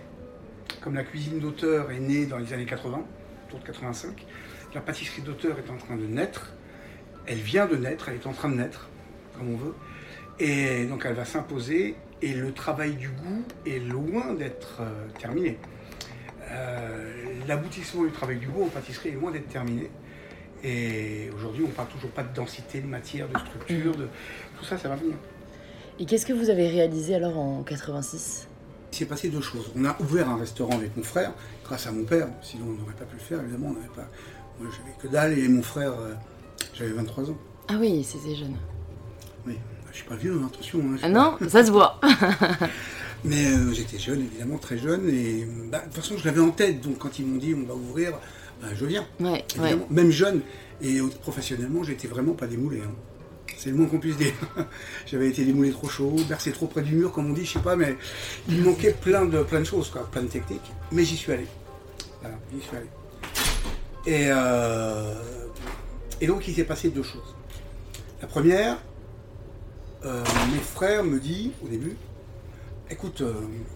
comme 0.81 0.95
la 0.95 1.03
cuisine 1.03 1.39
d'auteur 1.39 1.91
est 1.91 1.99
née 1.99 2.25
dans 2.25 2.37
les 2.37 2.53
années 2.53 2.65
80, 2.65 3.03
autour 3.47 3.59
de 3.59 3.65
85. 3.65 4.25
La 4.73 4.81
pâtisserie 4.81 5.21
d'auteur 5.21 5.57
est 5.57 5.69
en 5.71 5.77
train 5.77 5.95
de 5.95 6.05
naître. 6.05 6.53
Elle 7.25 7.39
vient 7.39 7.65
de 7.65 7.75
naître, 7.75 8.09
elle 8.09 8.15
est 8.15 8.27
en 8.27 8.33
train 8.33 8.49
de 8.49 8.55
naître, 8.55 8.89
comme 9.37 9.53
on 9.53 9.57
veut. 9.57 9.75
Et 10.39 10.85
donc 10.85 11.05
elle 11.05 11.15
va 11.15 11.25
s'imposer. 11.25 11.95
Et 12.21 12.33
le 12.33 12.51
travail 12.51 12.95
du 12.95 13.09
goût 13.09 13.43
est 13.65 13.79
loin 13.79 14.33
d'être 14.33 14.81
euh, 14.81 15.07
terminé. 15.19 15.57
Euh, 16.51 17.23
L'aboutissement 17.47 18.03
du 18.03 18.11
travail 18.11 18.37
du 18.37 18.47
goût 18.47 18.65
en 18.65 18.67
pâtisserie 18.67 19.09
est 19.09 19.13
loin 19.13 19.31
d'être 19.31 19.47
terminé. 19.47 19.89
Et 20.63 21.29
aujourd'hui, 21.35 21.63
on 21.65 21.69
parle 21.71 21.87
toujours 21.89 22.09
pas 22.11 22.23
de 22.23 22.33
densité, 22.35 22.81
de 22.81 22.87
matière, 22.87 23.27
de 23.29 23.37
structure, 23.39 23.95
de 23.95 24.07
tout 24.57 24.65
ça, 24.65 24.77
ça 24.77 24.89
va 24.89 24.95
venir. 24.95 25.15
Et 25.99 26.05
qu'est-ce 26.05 26.25
que 26.25 26.33
vous 26.33 26.49
avez 26.49 26.67
réalisé 26.67 27.15
alors 27.15 27.37
en 27.37 27.63
86 27.63 28.47
Il 28.91 28.97
s'est 28.97 29.05
passé 29.05 29.29
deux 29.29 29.41
choses. 29.41 29.71
On 29.75 29.85
a 29.85 29.95
ouvert 30.01 30.29
un 30.29 30.37
restaurant 30.37 30.75
avec 30.77 30.95
mon 30.97 31.03
frère, 31.03 31.31
grâce 31.63 31.87
à 31.87 31.91
mon 31.91 32.03
père, 32.03 32.27
sinon 32.41 32.65
on 32.69 32.81
n'aurait 32.81 32.93
pas 32.95 33.05
pu 33.05 33.15
le 33.15 33.21
faire, 33.21 33.41
évidemment. 33.41 33.67
On 33.67 33.73
n'avait 33.73 33.93
pas... 33.95 34.09
Moi, 34.59 34.69
j'avais 34.77 34.95
que 35.01 35.07
dalle 35.07 35.37
et 35.39 35.47
mon 35.47 35.61
frère, 35.63 35.93
euh, 35.93 36.13
j'avais 36.73 36.91
23 36.91 37.29
ans. 37.29 37.37
Ah 37.69 37.77
oui, 37.79 38.03
c'était 38.03 38.35
jeune. 38.35 38.55
Oui, 39.47 39.57
je 39.91 39.97
suis 39.97 40.05
pas 40.07 40.15
vieux, 40.15 40.33
hein, 40.41 40.49
attention. 40.51 40.79
hein, 40.79 40.97
Ah 41.01 41.09
non, 41.09 41.37
ça 41.47 41.65
se 41.65 41.71
voit. 41.71 41.99
Mais 43.23 43.47
euh, 43.47 43.71
j'étais 43.73 43.97
jeune, 43.99 44.21
évidemment, 44.21 44.57
très 44.57 44.77
jeune. 44.77 45.07
Et 45.09 45.45
bah, 45.69 45.79
de 45.79 45.85
toute 45.85 45.95
façon, 45.95 46.15
je 46.17 46.25
l'avais 46.25 46.41
en 46.41 46.51
tête. 46.51 46.81
Donc 46.81 46.97
quand 46.99 47.19
ils 47.19 47.25
m'ont 47.25 47.37
dit 47.37 47.53
on 47.53 47.65
va 47.67 47.73
ouvrir, 47.75 48.13
bah, 48.61 48.67
je 48.75 48.85
viens. 48.85 49.05
Ouais, 49.19 49.29
ouais. 49.31 49.45
Évidemment. 49.57 49.87
Même 49.89 50.11
jeune. 50.11 50.41
Et 50.81 50.99
professionnellement, 51.21 51.83
j'étais 51.83 52.07
vraiment 52.07 52.33
pas 52.33 52.47
démoulé. 52.47 52.81
hein. 52.81 52.91
C'est 53.57 53.71
le 53.71 53.75
moins 53.75 53.87
qu'on 53.87 53.99
puisse 53.99 54.15
dire. 54.17 54.33
J'avais 55.05 55.27
été 55.27 55.43
démoulé 55.43 55.71
trop 55.71 55.89
chaud, 55.89 56.15
bercé 56.29 56.51
trop 56.51 56.67
près 56.67 56.81
du 56.81 56.95
mur, 56.95 57.11
comme 57.11 57.29
on 57.29 57.33
dit, 57.33 57.45
je 57.45 57.53
sais 57.53 57.59
pas, 57.59 57.75
mais 57.75 57.97
il 58.47 58.59
me 58.59 58.65
manquait 58.65 58.93
plein 58.93 59.25
de, 59.25 59.43
plein 59.43 59.59
de 59.59 59.65
choses, 59.65 59.89
quoi, 59.89 60.07
plein 60.09 60.21
de 60.21 60.27
techniques. 60.27 60.71
Mais 60.91 61.03
j'y 61.03 61.17
suis 61.17 61.31
allé. 61.33 61.45
Voilà, 62.21 62.37
j'y 62.53 62.61
suis 62.61 62.77
allé. 62.77 62.85
Et, 64.05 64.27
euh, 64.29 65.13
et 66.21 66.27
donc, 66.27 66.47
il 66.47 66.55
s'est 66.55 66.63
passé 66.63 66.89
deux 66.89 67.03
choses. 67.03 67.35
La 68.21 68.27
première, 68.27 68.77
euh, 70.05 70.23
mes 70.53 70.59
frères 70.59 71.03
me 71.03 71.19
disent 71.19 71.51
au 71.63 71.67
début, 71.67 71.97
écoute, 72.89 73.19
euh, 73.21 73.33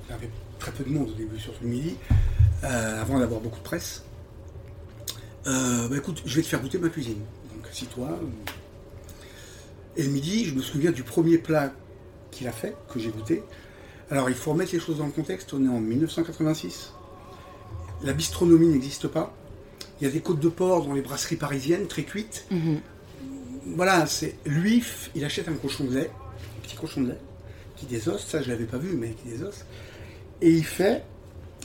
il 0.07 0.11
y 0.11 0.13
avait 0.15 0.29
très 0.59 0.71
peu 0.71 0.83
de 0.85 0.89
monde 0.89 1.09
au 1.09 1.13
début, 1.13 1.37
surtout 1.39 1.63
le 1.63 1.69
midi, 1.69 1.95
euh, 2.63 3.01
avant 3.01 3.19
d'avoir 3.19 3.41
beaucoup 3.41 3.59
de 3.59 3.63
presse. 3.63 4.03
Euh, 5.47 5.87
bah 5.87 5.97
écoute, 5.97 6.21
je 6.25 6.35
vais 6.35 6.41
te 6.41 6.47
faire 6.47 6.61
goûter 6.61 6.77
ma 6.77 6.89
cuisine. 6.89 7.19
Donc 7.53 7.67
assis-toi. 7.69 8.19
Et 9.95 10.03
le 10.03 10.09
midi, 10.09 10.45
je 10.45 10.55
me 10.55 10.61
souviens 10.61 10.91
du 10.91 11.03
premier 11.03 11.37
plat 11.37 11.71
qu'il 12.31 12.47
a 12.47 12.51
fait, 12.51 12.75
que 12.91 12.99
j'ai 12.99 13.09
goûté. 13.09 13.43
Alors 14.09 14.29
il 14.29 14.35
faut 14.35 14.51
remettre 14.51 14.73
les 14.73 14.79
choses 14.79 14.97
dans 14.97 15.05
le 15.05 15.11
contexte, 15.11 15.53
on 15.53 15.63
est 15.65 15.69
en 15.69 15.79
1986. 15.79 16.93
La 18.03 18.13
bistronomie 18.13 18.67
n'existe 18.67 19.07
pas. 19.07 19.33
Il 20.01 20.05
y 20.05 20.09
a 20.09 20.11
des 20.11 20.21
côtes 20.21 20.39
de 20.39 20.49
porc 20.49 20.85
dans 20.85 20.93
les 20.93 21.01
brasseries 21.01 21.35
parisiennes, 21.35 21.87
très 21.87 22.03
cuites. 22.03 22.45
Mhm. 22.51 22.79
voilà, 23.75 24.05
c'est 24.05 24.35
lui, 24.45 24.83
il 25.15 25.23
achète 25.23 25.47
un 25.47 25.53
cochon 25.53 25.85
de 25.85 25.95
lait, 25.95 26.11
un 26.57 26.61
petit 26.61 26.75
cochon 26.75 27.01
de 27.01 27.09
lait, 27.09 27.19
qui 27.75 27.85
désosse, 27.85 28.25
ça 28.25 28.41
je 28.41 28.49
l'avais 28.49 28.65
pas 28.65 28.77
vu, 28.77 28.95
mais 28.97 29.11
qui 29.11 29.29
désosse, 29.29 29.65
et 30.41 30.49
il 30.49 30.65
fait 30.65 31.03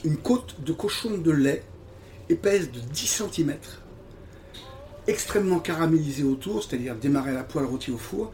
une 0.05 0.15
côte 0.17 0.61
de 0.63 0.71
cochon 0.71 1.17
de 1.17 1.31
lait 1.31 1.63
épaisse 2.29 2.71
de 2.71 2.79
10 2.79 3.23
cm, 3.33 3.55
extrêmement 5.07 5.59
caramélisée 5.59 6.23
autour, 6.23 6.63
c'est-à-dire 6.63 6.95
démarrer 6.95 7.31
à 7.31 7.35
la 7.35 7.43
poêle, 7.43 7.65
rôti 7.65 7.91
au 7.91 7.97
four, 7.97 8.31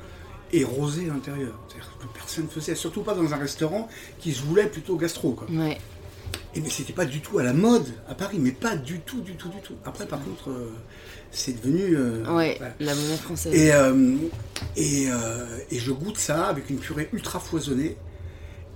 et 0.51 0.63
rosé 0.63 1.09
à 1.09 1.13
l'intérieur. 1.13 1.57
C'est-à-dire 1.67 1.91
que 1.99 2.05
personne 2.17 2.45
ne 2.45 2.49
faisait, 2.49 2.75
surtout 2.75 3.01
pas 3.01 3.13
dans 3.15 3.33
un 3.33 3.37
restaurant 3.37 3.87
qui 4.19 4.33
se 4.33 4.41
voulait 4.43 4.67
plutôt 4.67 4.95
gastro. 4.97 5.31
Quoi. 5.33 5.47
Ouais. 5.49 5.77
Et 6.53 6.61
mais 6.61 6.69
c'était 6.69 6.93
pas 6.93 7.05
du 7.05 7.19
tout 7.21 7.37
à 7.39 7.43
la 7.43 7.53
mode 7.53 7.85
à 8.07 8.15
Paris, 8.15 8.37
mais 8.39 8.51
pas 8.51 8.75
du 8.77 8.99
tout, 9.01 9.21
du 9.21 9.35
tout, 9.35 9.49
du 9.49 9.59
tout. 9.61 9.75
Après, 9.85 10.05
par 10.05 10.23
contre, 10.23 10.49
euh, 10.51 10.71
c'est 11.31 11.53
devenu. 11.61 11.95
euh, 11.97 12.23
Ouais, 12.33 12.55
voilà. 12.57 12.73
la 12.79 12.95
monnaie 12.95 13.17
française. 13.17 13.53
Et, 13.53 13.73
euh, 13.73 14.15
et, 14.77 15.07
et 15.71 15.79
je 15.79 15.91
goûte 15.91 16.17
ça 16.17 16.45
avec 16.47 16.69
une 16.69 16.77
purée 16.77 17.09
ultra 17.11 17.39
foisonnée 17.39 17.97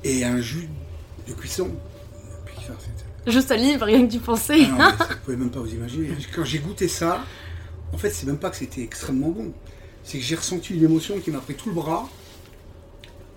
et 0.03 0.25
un 0.25 0.41
jus 0.41 0.67
de 1.27 1.33
cuisson. 1.33 1.69
Je 3.29 3.39
salive, 3.39 3.83
rien 3.83 4.07
que 4.07 4.11
tu 4.11 4.19
pensais. 4.19 4.65
Ah 4.79 4.95
ça, 4.97 5.05
vous 5.09 5.15
pouvez 5.23 5.37
même 5.37 5.51
pas 5.51 5.59
vous 5.59 5.73
imaginer. 5.73 6.09
Quand 6.35 6.43
j'ai 6.43 6.59
goûté 6.59 6.87
ça, 6.87 7.23
en 7.93 7.97
fait, 7.97 8.09
c'est 8.09 8.25
même 8.25 8.37
pas 8.39 8.49
que 8.49 8.57
c'était 8.57 8.81
extrêmement 8.81 9.29
bon. 9.29 9.53
C'est 10.03 10.17
que 10.17 10.23
j'ai 10.23 10.35
ressenti 10.35 10.73
une 10.73 10.83
émotion 10.83 11.19
qui 11.19 11.31
m'a 11.31 11.39
pris 11.39 11.55
tout 11.55 11.69
le 11.69 11.75
bras. 11.75 12.09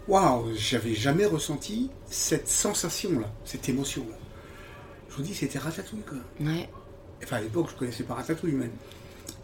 Waouh, 0.09 0.53
j'avais 0.57 0.95
jamais 0.95 1.27
ressenti 1.27 1.91
cette 2.11 2.49
sensation-là, 2.49 3.31
cette 3.45 3.69
émotion-là. 3.69 4.17
Je 5.11 5.17
vous 5.17 5.23
dis, 5.23 5.35
c'était 5.35 5.59
ratatouille, 5.59 6.03
quoi. 6.09 6.19
Ouais. 6.41 6.69
Enfin, 7.23 7.37
à 7.37 7.41
l'époque, 7.41 7.69
je 7.71 7.77
connaissais 7.77 8.05
pas 8.05 8.15
ratatouille, 8.15 8.53
même. 8.53 8.73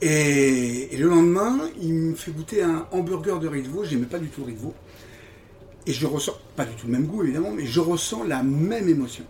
Et, 0.00 0.94
et 0.94 0.96
le 0.96 1.08
lendemain, 1.08 1.58
il 1.80 1.92
me 1.92 2.14
fait 2.14 2.30
goûter 2.30 2.62
un 2.62 2.86
hamburger 2.90 3.38
de 3.38 3.48
riz 3.48 3.62
de 3.62 3.68
veau. 3.68 3.84
J'aimais 3.84 4.06
pas 4.06 4.18
du 4.18 4.28
tout 4.28 4.40
le 4.40 4.46
riz 4.48 4.54
de 4.54 4.60
veau. 4.60 4.74
Et 5.86 5.92
je 5.92 6.06
ressens, 6.06 6.32
pas 6.56 6.64
du 6.64 6.74
tout 6.74 6.86
le 6.86 6.92
même 6.92 7.06
goût, 7.06 7.22
évidemment, 7.22 7.50
mais 7.50 7.66
je 7.66 7.80
ressens 7.80 8.24
la 8.24 8.42
même 8.42 8.88
émotion. 8.88 9.24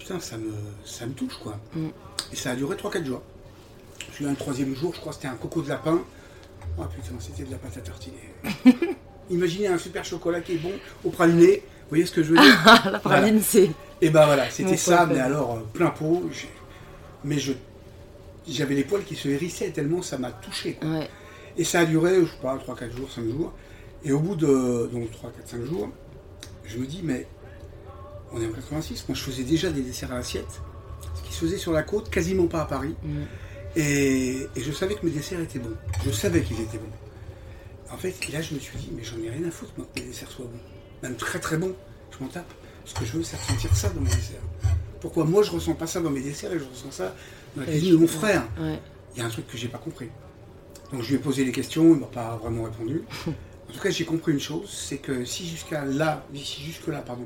Putain, 0.00 0.18
ça 0.18 0.38
me, 0.38 0.50
ça 0.84 1.06
me 1.06 1.12
touche, 1.12 1.36
quoi. 1.42 1.60
Mm. 1.74 1.88
Et 2.32 2.36
ça 2.36 2.52
a 2.52 2.56
duré 2.56 2.74
3-4 2.74 3.04
jours. 3.04 3.22
Puis 4.14 4.26
un 4.26 4.34
troisième 4.34 4.74
jour, 4.74 4.94
je 4.94 5.00
crois 5.00 5.12
que 5.12 5.16
c'était 5.16 5.28
un 5.28 5.36
coco 5.36 5.60
de 5.60 5.68
lapin. 5.68 6.00
Oh 6.78 6.82
putain, 6.84 7.14
c'était 7.18 7.44
de 7.44 7.50
la 7.50 7.58
pâte 7.58 7.76
à 7.76 7.80
tartiner. 7.80 8.16
Imaginez 9.30 9.68
un 9.68 9.78
super 9.78 10.04
chocolat 10.04 10.40
qui 10.40 10.54
est 10.54 10.58
bon 10.58 10.72
au 11.04 11.10
praliné. 11.10 11.56
Vous 11.82 11.90
voyez 11.90 12.06
ce 12.06 12.12
que 12.12 12.22
je 12.22 12.32
veux 12.32 12.40
dire 12.40 12.80
la 12.92 12.98
praline, 12.98 13.40
c'est. 13.42 13.70
et 14.00 14.10
ben 14.10 14.24
voilà, 14.24 14.48
c'était 14.50 14.76
ça, 14.76 15.06
mais 15.06 15.20
alors 15.20 15.56
euh, 15.56 15.60
plein 15.72 15.90
pot. 15.90 16.22
Mais 17.24 17.38
je, 17.38 17.52
j'avais 18.48 18.74
les 18.74 18.84
poils 18.84 19.04
qui 19.04 19.16
se 19.16 19.28
hérissaient 19.28 19.70
tellement 19.70 20.00
ça 20.00 20.16
m'a 20.16 20.30
touché. 20.30 20.74
quoi. 20.74 20.88
Ouais. 20.88 21.10
Et 21.58 21.64
ça 21.64 21.80
a 21.80 21.84
duré, 21.84 22.20
je 22.20 22.26
sais 22.26 22.38
pas, 22.40 22.56
3-4 22.56 22.96
jours, 22.96 23.10
5 23.10 23.24
jours. 23.24 23.52
Et 24.04 24.12
au 24.12 24.20
bout 24.20 24.36
de 24.36 24.88
donc 24.90 25.10
3, 25.10 25.30
4, 25.30 25.48
5 25.48 25.64
jours, 25.64 25.90
je 26.64 26.78
me 26.78 26.86
dis, 26.86 27.00
mais 27.02 27.26
on 28.32 28.40
est 28.40 28.46
en 28.46 28.52
86, 28.52 29.04
moi 29.08 29.16
je 29.16 29.22
faisais 29.22 29.42
déjà 29.44 29.70
des 29.70 29.82
desserts 29.82 30.12
à 30.12 30.16
l'assiette, 30.16 30.60
ce 31.14 31.22
qui 31.28 31.32
se 31.34 31.40
faisait 31.40 31.58
sur 31.58 31.72
la 31.72 31.82
côte, 31.82 32.10
quasiment 32.10 32.46
pas 32.46 32.62
à 32.62 32.64
Paris. 32.66 32.94
Mm. 33.02 33.22
Et, 33.76 34.46
et 34.56 34.60
je 34.60 34.72
savais 34.72 34.94
que 34.94 35.04
mes 35.06 35.12
desserts 35.12 35.40
étaient 35.40 35.58
bons. 35.60 35.76
Je 36.04 36.10
savais 36.10 36.42
qu'ils 36.42 36.60
étaient 36.60 36.78
bons. 36.78 37.92
En 37.92 37.96
fait, 37.96 38.14
là 38.32 38.40
je 38.42 38.54
me 38.54 38.58
suis 38.60 38.76
dit, 38.78 38.90
mais 38.94 39.02
j'en 39.04 39.18
ai 39.22 39.30
rien 39.30 39.46
à 39.46 39.50
foutre, 39.50 39.72
moi, 39.76 39.86
que 39.94 40.00
mes 40.00 40.06
desserts 40.06 40.30
soient 40.30 40.46
bons. 40.46 40.60
Même 41.02 41.16
très 41.16 41.38
très 41.38 41.56
bons, 41.56 41.74
je 42.10 42.22
m'en 42.22 42.30
tape. 42.30 42.52
Ce 42.84 42.94
que 42.94 43.04
je 43.04 43.12
veux, 43.12 43.22
c'est 43.22 43.36
ressentir 43.36 43.74
ça 43.76 43.88
dans 43.90 44.00
mes 44.00 44.10
desserts. 44.10 44.40
Pourquoi 45.00 45.24
moi 45.24 45.42
je 45.42 45.50
ressens 45.50 45.74
pas 45.74 45.86
ça 45.86 46.00
dans 46.00 46.10
mes 46.10 46.20
desserts 46.20 46.52
et 46.52 46.58
je 46.58 46.64
ressens 46.64 46.90
ça 46.90 47.14
dans 47.56 47.62
la 47.62 47.68
cuisine 47.68 47.92
de 47.92 47.96
mon 47.96 48.06
frère 48.06 48.42
Ouais. 48.60 48.78
il 49.14 49.20
y 49.20 49.22
a 49.22 49.26
un 49.26 49.30
truc 49.30 49.46
que 49.46 49.56
j'ai 49.56 49.68
pas 49.68 49.78
compris. 49.78 50.08
Donc 50.92 51.02
je 51.02 51.08
lui 51.08 51.14
ai 51.14 51.18
posé 51.18 51.44
des 51.44 51.52
questions, 51.52 51.94
il 51.94 52.00
m'a 52.00 52.06
pas 52.06 52.36
vraiment 52.36 52.64
répondu. 52.64 53.02
En 53.68 53.72
tout 53.72 53.78
cas, 53.78 53.90
j'ai 53.90 54.04
compris 54.04 54.32
une 54.32 54.40
chose, 54.40 54.68
c'est 54.68 54.96
que 54.96 55.24
si 55.24 55.48
jusqu'à 55.48 55.84
là, 55.84 56.26
si 56.34 56.60
jusque 56.60 56.88
là, 56.88 57.02
pardon, 57.02 57.24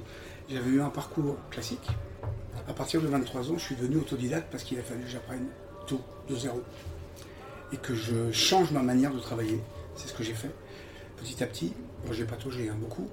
j'avais 0.50 0.70
eu 0.70 0.80
un 0.80 0.90
parcours 0.90 1.36
classique, 1.50 1.86
à 2.68 2.72
partir 2.72 3.00
de 3.02 3.06
23 3.06 3.50
ans, 3.50 3.58
je 3.58 3.64
suis 3.64 3.74
devenu 3.76 3.96
autodidacte 3.96 4.48
parce 4.50 4.64
qu'il 4.64 4.78
a 4.78 4.82
fallu 4.82 5.02
que 5.04 5.10
j'apprenne 5.10 5.46
tout 5.86 6.00
de 6.28 6.36
zéro 6.36 6.62
et 7.72 7.76
que 7.76 7.94
je 7.94 8.30
change 8.32 8.70
ma 8.72 8.82
manière 8.82 9.12
de 9.12 9.20
travailler. 9.20 9.60
C'est 9.96 10.08
ce 10.08 10.14
que 10.14 10.22
j'ai 10.24 10.34
fait. 10.34 10.50
Petit 11.18 11.42
à 11.42 11.46
petit, 11.46 11.72
bon, 12.06 12.12
j'ai 12.12 12.24
pataugé 12.24 12.68
hein, 12.68 12.76
beaucoup. 12.78 13.08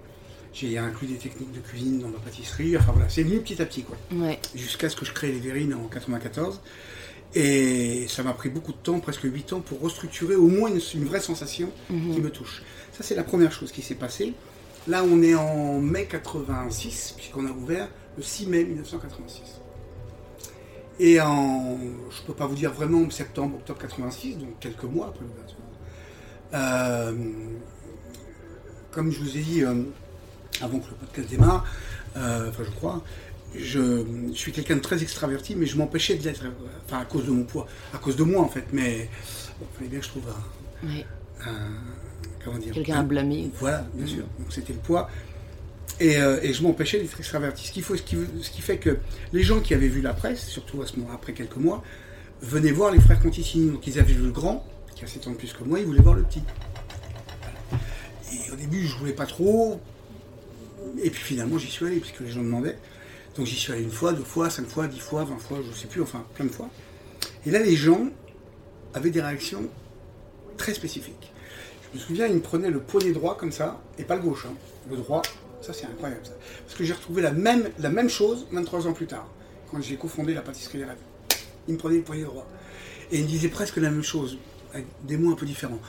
J'ai 0.54 0.78
inclus 0.78 1.08
des 1.08 1.16
techniques 1.18 1.52
de 1.54 1.60
cuisine 1.60 2.00
dans 2.00 2.10
ma 2.10 2.20
pâtisserie. 2.20 2.76
Enfin 2.78 2.92
voilà, 2.94 3.08
c'est 3.10 3.24
venu 3.24 3.40
petit 3.40 3.62
à 3.62 3.66
petit 3.66 3.84
quoi 3.84 3.98
Ouais. 4.12 4.40
jusqu'à 4.56 4.90
ce 4.90 4.96
que 4.96 5.06
je 5.06 5.14
crée 5.14 5.32
les 5.32 5.40
Verrines 5.40 5.74
en 5.74 5.88
94. 5.88 6.60
Et 7.34 8.06
ça 8.10 8.24
m'a 8.24 8.34
pris 8.34 8.50
beaucoup 8.50 8.74
de 8.74 8.78
temps, 8.78 9.00
presque 9.00 9.24
8 9.24 9.54
ans, 9.54 9.62
pour 9.62 9.80
restructurer 9.80 10.36
au 10.36 10.48
moins 10.48 10.70
une, 10.70 10.82
une 10.96 11.06
vraie 11.06 11.22
sensation 11.22 11.72
Mhm. 11.90 12.14
qui 12.16 12.22
me 12.22 12.30
touche. 12.30 12.64
Ça, 12.92 13.04
c'est 13.04 13.16
la 13.16 13.24
première 13.24 13.54
chose 13.54 13.72
qui 13.72 13.82
s'est 13.82 13.96
passée. 13.96 14.34
Là, 14.88 15.04
on 15.04 15.22
est 15.22 15.36
en 15.36 15.80
mai 15.80 16.06
86, 16.08 17.14
puisqu'on 17.16 17.46
a 17.46 17.52
ouvert 17.52 17.88
le 18.18 18.24
6 18.24 18.48
mai 18.48 18.64
1986. 18.64 19.60
Et 21.00 21.20
en, 21.22 21.78
je 22.10 22.22
peux 22.26 22.34
pas 22.34 22.46
vous 22.48 22.56
dire 22.56 22.72
vraiment 22.74 23.10
septembre, 23.10 23.56
octobre 23.58 23.80
86, 23.82 24.38
donc 24.38 24.60
quelques 24.60 24.84
mois 24.84 25.08
après 25.08 25.24
l'ouverture. 25.26 25.58
Euh, 26.54 27.14
comme 28.92 29.12
je 29.12 29.20
vous 29.20 29.38
ai 29.38 29.42
dit 29.42 29.64
euh, 29.64 29.84
avant 30.62 30.80
que 30.80 30.90
le 30.90 30.96
podcast 30.96 31.30
démarre, 31.30 31.66
euh, 32.18 32.50
enfin 32.50 32.64
je 32.66 32.72
crois, 32.72 33.02
je, 33.56 34.04
je 34.34 34.38
suis 34.38 34.52
quelqu'un 34.52 34.76
de 34.76 34.82
très 34.82 35.02
extraverti, 35.02 35.56
mais 35.56 35.66
je 35.66 35.78
m'empêchais 35.78 36.16
de 36.16 36.24
l'être, 36.24 36.44
enfin 36.86 37.00
à 37.00 37.06
cause 37.06 37.26
de 37.26 37.32
mon 37.32 37.44
poids, 37.46 37.68
à 37.94 37.98
cause 38.00 38.16
de 38.18 38.24
moi 38.24 38.42
en 38.42 38.50
fait, 38.50 38.66
mais 38.74 39.10
bon, 39.60 39.66
il 39.72 39.78
fallait 39.78 39.90
bien 39.90 40.00
que 40.00 40.06
je 40.06 40.10
trouve 40.12 40.24
un- 41.46 41.50
comment 42.44 42.58
dire, 42.58 42.74
Quelqu'un 42.74 42.98
un- 42.98 43.00
à 43.02 43.04
blâmer. 43.04 43.50
voilà, 43.60 43.86
bien 43.94 44.08
sûr. 44.08 44.24
Donc 44.40 44.52
c'était 44.52 44.74
le 44.74 44.80
poids. 44.80 45.10
Et, 46.00 46.18
euh, 46.18 46.40
et 46.42 46.54
je 46.54 46.64
m'empêchais 46.64 47.00
d'être 47.00 47.20
extraverti. 47.20 47.68
Ce 47.68 47.72
qui, 47.72 47.82
faut, 47.82 47.96
ce, 47.96 48.02
qui, 48.02 48.18
ce 48.42 48.50
qui 48.50 48.62
fait 48.62 48.78
que 48.78 48.98
les 49.34 49.44
gens 49.44 49.60
qui 49.60 49.74
avaient 49.74 49.88
vu 49.88 50.02
la 50.02 50.14
presse, 50.14 50.48
surtout 50.48 50.82
à 50.82 50.88
ce 50.88 50.98
moment, 50.98 51.14
après 51.14 51.34
quelques 51.34 51.58
mois, 51.58 51.84
venaient 52.42 52.72
voir 52.72 52.92
les 52.92 53.00
frères 53.00 53.20
Conticini. 53.22 53.70
Donc 53.70 53.86
ils 53.86 54.00
avaient 54.00 54.14
vu 54.14 54.24
le 54.24 54.32
grand, 54.32 54.66
qui 54.96 55.04
a 55.04 55.08
7 55.08 55.28
ans 55.28 55.32
de 55.32 55.36
plus 55.36 55.54
que 55.54 55.64
moi, 55.64 55.80
ils 55.80 55.86
voulaient 55.86 56.02
voir 56.02 56.16
le 56.16 56.24
petit. 56.24 56.42
Et 58.34 58.52
au 58.52 58.56
début, 58.56 58.86
je 58.88 58.96
voulais 58.98 59.14
pas 59.14 59.26
trop. 59.26 59.80
Et 61.04 61.10
puis 61.10 61.22
finalement, 61.22 61.58
j'y 61.58 61.68
suis 61.70 61.86
allé, 61.86 61.98
puisque 62.00 62.22
les 62.22 62.32
gens 62.32 62.42
demandaient. 62.42 62.78
Donc 63.36 63.46
j'y 63.46 63.56
suis 63.56 63.72
allé 63.72 63.84
une 63.84 63.92
fois, 63.92 64.14
deux 64.14 64.24
fois, 64.24 64.50
cinq 64.50 64.68
fois, 64.68 64.88
dix 64.88 65.00
fois, 65.00 65.24
vingt 65.24 65.38
fois, 65.38 65.60
je 65.66 65.78
sais 65.78 65.88
plus, 65.88 66.02
enfin 66.02 66.26
plein 66.36 66.46
de 66.46 66.52
fois. 66.52 66.70
Et 67.46 67.52
là, 67.52 67.60
les 67.60 67.76
gens 67.76 68.08
avaient 68.94 69.12
des 69.12 69.22
réactions 69.22 69.64
très 70.58 70.74
spécifiques. 70.74 71.31
Je 71.94 72.00
me 72.00 72.04
souviens, 72.04 72.28
il 72.28 72.36
me 72.36 72.40
prenait 72.42 72.70
le 72.70 72.80
poignet 72.80 73.12
droit 73.12 73.36
comme 73.38 73.52
ça, 73.52 73.82
et 73.98 74.04
pas 74.04 74.16
le 74.16 74.22
gauche, 74.22 74.46
hein. 74.50 74.54
le 74.90 74.98
droit. 74.98 75.22
Ça, 75.62 75.74
c'est 75.74 75.86
incroyable, 75.86 76.26
ça. 76.26 76.32
Parce 76.66 76.78
que 76.78 76.84
j'ai 76.84 76.94
retrouvé 76.94 77.22
la 77.22 77.32
même, 77.32 77.70
la 77.80 77.90
même 77.90 78.10
chose 78.10 78.48
23 78.52 78.88
ans 78.88 78.94
plus 78.94 79.08
tard, 79.08 79.28
quand 79.70 79.82
j'ai 79.82 79.96
cofondé 79.96 80.34
la 80.34 80.42
pâtisserie 80.42 80.80
des 80.80 80.86
rêves. 80.86 80.98
Il 81.68 81.76
me 81.76 81.80
prenait 81.80 81.98
le 81.98 82.04
poignet 82.04 82.24
droit. 82.24 82.48
Et 83.12 83.18
il 83.18 83.24
me 83.24 83.28
disait 83.28 83.50
presque 83.50 83.78
la 83.78 83.92
même 83.92 84.04
chose, 84.04 84.38
avec 84.74 84.86
des 85.04 85.18
mots 85.18 85.32
un 85.32 85.36
peu 85.36 85.46
différents. 85.46 85.80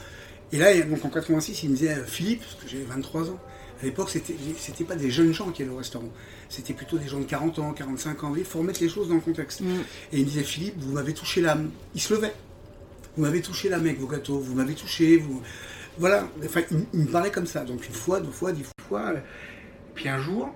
Et 0.52 0.58
là, 0.58 0.78
donc 0.82 1.04
en 1.04 1.08
86, 1.08 1.62
il 1.62 1.70
me 1.70 1.76
disait 1.76 1.94
euh, 1.94 2.04
Philippe, 2.04 2.42
parce 2.42 2.54
que 2.56 2.68
j'avais 2.68 2.84
23 2.84 3.30
ans. 3.30 3.38
À 3.80 3.84
l'époque, 3.84 4.10
c'était 4.10 4.34
c'était 4.58 4.84
pas 4.84 4.94
des 4.94 5.10
jeunes 5.10 5.32
gens 5.32 5.50
qui 5.50 5.62
allaient 5.62 5.72
au 5.72 5.78
restaurant. 5.78 6.08
C'était 6.48 6.74
plutôt 6.74 6.98
des 6.98 7.08
gens 7.08 7.18
de 7.18 7.24
40 7.24 7.58
ans, 7.58 7.72
45 7.72 8.24
ans. 8.24 8.34
Il 8.36 8.44
faut 8.44 8.60
remettre 8.60 8.80
les 8.80 8.88
choses 8.88 9.08
dans 9.08 9.14
le 9.14 9.20
contexte. 9.20 9.60
Mm. 9.60 9.66
Et 10.12 10.18
il 10.18 10.20
me 10.20 10.28
disait 10.28 10.44
Philippe, 10.44 10.74
vous 10.78 10.92
m'avez 10.92 11.14
touché 11.14 11.40
l'âme. 11.40 11.70
Il 11.94 12.00
se 12.00 12.12
levait. 12.12 12.34
Vous 13.16 13.22
m'avez 13.22 13.40
touché 13.40 13.68
l'âme 13.68 13.80
avec 13.80 13.98
vos 13.98 14.06
gâteaux. 14.06 14.38
Vous 14.38 14.54
m'avez 14.54 14.74
touché. 14.74 15.16
Vous... 15.16 15.42
Voilà. 15.98 16.26
Enfin, 16.44 16.62
il, 16.70 16.86
il 16.94 17.00
me 17.00 17.06
parlait 17.10 17.30
comme 17.30 17.46
ça. 17.46 17.64
Donc 17.64 17.86
une 17.86 17.94
fois, 17.94 18.20
deux 18.20 18.30
fois, 18.30 18.52
dix 18.52 18.66
fois. 18.88 19.12
Puis 19.94 20.08
un 20.08 20.18
jour, 20.18 20.50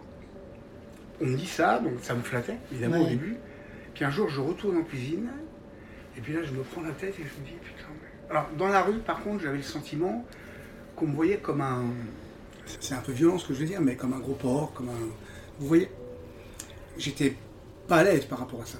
on 1.20 1.26
me 1.26 1.36
dit 1.36 1.46
ça, 1.46 1.78
donc 1.78 1.94
ça 2.02 2.14
me 2.14 2.22
flattait, 2.22 2.58
évidemment, 2.72 2.96
au 3.00 3.08
début. 3.10 3.36
Puis 3.94 4.04
un 4.04 4.10
jour, 4.10 4.28
je 4.28 4.40
retourne 4.40 4.76
en 4.78 4.82
cuisine. 4.82 5.28
Et 6.16 6.20
puis 6.20 6.32
là, 6.32 6.40
je 6.42 6.52
me 6.52 6.62
prends 6.62 6.82
la 6.82 6.92
tête 6.92 7.14
et 7.18 7.22
je 7.22 7.40
me 7.40 7.46
dis, 7.46 7.52
putain. 7.62 7.88
mais- 8.00 8.30
Alors, 8.30 8.48
dans 8.58 8.68
la 8.68 8.82
rue, 8.82 8.98
par 9.00 9.20
contre, 9.22 9.42
j'avais 9.42 9.58
le 9.58 9.62
sentiment 9.62 10.24
qu'on 10.96 11.06
me 11.06 11.14
voyait 11.14 11.36
comme 11.38 11.60
un. 11.60 11.84
C'est 12.80 12.94
un 12.94 13.00
peu 13.00 13.12
violent 13.12 13.38
ce 13.38 13.46
que 13.46 13.54
je 13.54 13.60
veux 13.60 13.66
dire, 13.66 13.80
mais 13.80 13.96
comme 13.96 14.12
un 14.14 14.18
gros 14.18 14.34
porc, 14.34 14.72
comme 14.72 14.88
un. 14.88 15.12
Vous 15.60 15.66
voyez 15.68 15.88
J'étais 16.98 17.36
pas 17.88 17.98
à 17.98 18.04
l'aise 18.04 18.24
par 18.24 18.38
rapport 18.38 18.62
à 18.62 18.66
ça. 18.66 18.78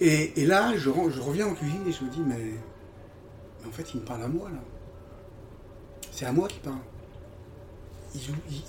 Et, 0.00 0.40
et 0.42 0.46
là, 0.46 0.74
je 0.76 0.88
reviens 0.88 1.46
en 1.46 1.54
cuisine 1.54 1.82
et 1.86 1.92
je 1.92 2.02
me 2.04 2.10
dis, 2.10 2.22
mais, 2.26 2.36
mais 3.60 3.68
en 3.68 3.70
fait, 3.70 3.92
il 3.94 4.00
me 4.00 4.04
parle 4.06 4.22
à 4.22 4.28
moi, 4.28 4.48
là. 4.50 4.58
C'est 6.22 6.28
à 6.28 6.32
moi 6.32 6.46
qui 6.46 6.60
parle. 6.60 6.76
Il, 8.14 8.20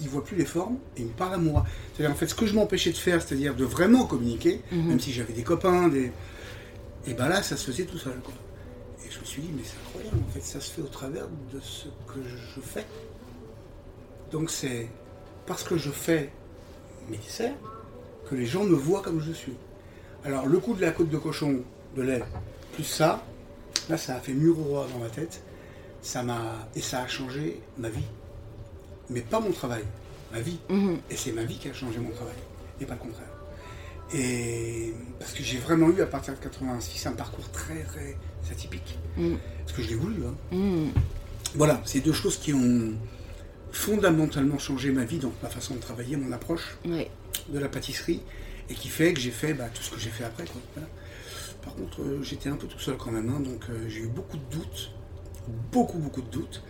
il 0.01 0.09
voit 0.09 0.23
plus 0.23 0.35
les 0.35 0.45
formes 0.45 0.77
et 0.97 1.01
il 1.01 1.05
me 1.05 1.11
parle 1.11 1.35
à 1.35 1.37
moi. 1.37 1.63
C'est-à-dire, 1.93 2.11
en 2.15 2.17
fait, 2.17 2.25
ce 2.25 2.33
que 2.33 2.47
je 2.47 2.55
m'empêchais 2.55 2.89
de 2.91 2.97
faire, 2.97 3.21
c'est-à-dire 3.21 3.53
de 3.55 3.63
vraiment 3.63 4.05
communiquer, 4.07 4.61
Mhm. 4.71 4.87
même 4.87 4.99
si 4.99 5.13
j'avais 5.13 5.33
des 5.33 5.43
copains, 5.43 5.87
des... 5.87 6.11
et 7.05 7.13
ben 7.13 7.27
là, 7.29 7.43
ça 7.43 7.55
se 7.55 7.65
faisait 7.69 7.83
tout 7.83 7.99
seul. 7.99 8.19
Quoi. 8.23 8.33
Et 9.05 9.11
je 9.11 9.19
me 9.19 9.23
suis 9.25 9.43
dit, 9.43 9.51
mais 9.55 9.61
c'est 9.63 9.77
incroyable, 9.85 10.17
en 10.27 10.31
fait, 10.31 10.41
ça 10.41 10.59
se 10.59 10.71
fait 10.71 10.81
au 10.81 10.87
travers 10.87 11.27
de 11.53 11.59
ce 11.59 11.85
que 12.11 12.21
je 12.25 12.59
fais. 12.59 12.85
Donc 14.31 14.49
c'est 14.49 14.87
parce 15.45 15.61
que 15.63 15.77
je 15.77 15.91
fais 15.91 16.31
mes 17.07 17.17
desserts 17.17 17.53
que 18.27 18.33
les 18.33 18.47
gens 18.47 18.63
me 18.63 18.73
voient 18.75 19.03
comme 19.03 19.21
je 19.21 19.31
suis. 19.31 19.53
Alors 20.25 20.47
le 20.47 20.57
coup 20.57 20.73
de 20.73 20.81
la 20.81 20.89
côte 20.89 21.09
de 21.09 21.17
cochon 21.19 21.59
de 21.95 22.01
lait, 22.01 22.23
plus 22.73 22.83
ça, 22.83 23.23
là 23.89 23.97
ça 23.97 24.15
a 24.15 24.19
fait 24.19 24.33
mur 24.33 24.57
au 24.57 24.63
roi 24.63 24.87
dans 24.91 24.97
ma 24.97 25.09
tête. 25.09 25.43
Ça 26.03 26.21
m'a 26.21 26.67
et 26.75 26.81
ça 26.81 27.01
a 27.01 27.07
changé 27.07 27.59
ma 27.79 27.89
vie. 27.89 28.03
Mais 29.09 29.21
pas 29.21 29.39
mon 29.39 29.51
travail, 29.51 29.83
ma 30.31 30.39
vie. 30.41 30.59
Mhm. 30.69 30.99
Et 31.09 31.17
c'est 31.17 31.31
ma 31.31 31.43
vie 31.43 31.57
qui 31.57 31.69
a 31.69 31.73
changé 31.73 31.97
mon 31.99 32.11
travail, 32.11 32.35
et 32.79 32.85
pas 32.85 32.93
le 32.93 32.99
contraire. 32.99 33.27
Et 34.13 34.93
parce 35.17 35.31
que 35.33 35.41
j'ai 35.41 35.57
vraiment 35.57 35.89
eu 35.89 36.01
à 36.01 36.05
partir 36.05 36.33
de 36.35 36.39
86 36.39 37.07
un 37.07 37.13
parcours 37.13 37.49
très 37.51 37.81
très 37.83 38.15
atypique. 38.51 38.99
Mhm. 39.17 39.39
Parce 39.65 39.73
que 39.77 39.81
je 39.81 39.89
l'ai 39.89 39.95
voulu. 39.95 40.21
hein. 40.25 40.35
Mhm. 40.55 40.91
Voilà, 41.55 41.81
c'est 41.85 41.99
deux 42.01 42.13
choses 42.13 42.37
qui 42.37 42.53
ont 42.53 42.93
fondamentalement 43.71 44.59
changé 44.59 44.91
ma 44.91 45.03
vie, 45.05 45.17
donc 45.17 45.33
ma 45.41 45.49
façon 45.49 45.75
de 45.75 45.79
travailler, 45.79 46.15
mon 46.15 46.31
approche 46.31 46.77
de 47.49 47.59
la 47.59 47.69
pâtisserie, 47.69 48.21
et 48.69 48.73
qui 48.75 48.87
fait 48.89 49.13
que 49.13 49.19
j'ai 49.19 49.31
fait 49.31 49.53
bah, 49.53 49.65
tout 49.73 49.81
ce 49.83 49.91
que 49.91 49.99
j'ai 49.99 50.09
fait 50.09 50.23
après. 50.23 50.45
quoi. 50.45 50.61
Voilà. 50.75 50.89
Par 51.63 51.75
contre, 51.75 52.01
euh, 52.01 52.21
j'étais 52.21 52.49
un 52.49 52.55
peu 52.55 52.67
tout 52.67 52.79
seul 52.79 52.97
quand 52.97 53.11
même, 53.11 53.29
hein, 53.29 53.39
donc 53.39 53.63
euh, 53.69 53.87
j'ai 53.87 54.01
eu 54.01 54.07
beaucoup 54.07 54.37
de 54.37 54.43
doutes, 54.51 54.91
beaucoup 55.71 55.97
beaucoup 55.99 56.21
de 56.21 56.29
doutes. 56.29 56.61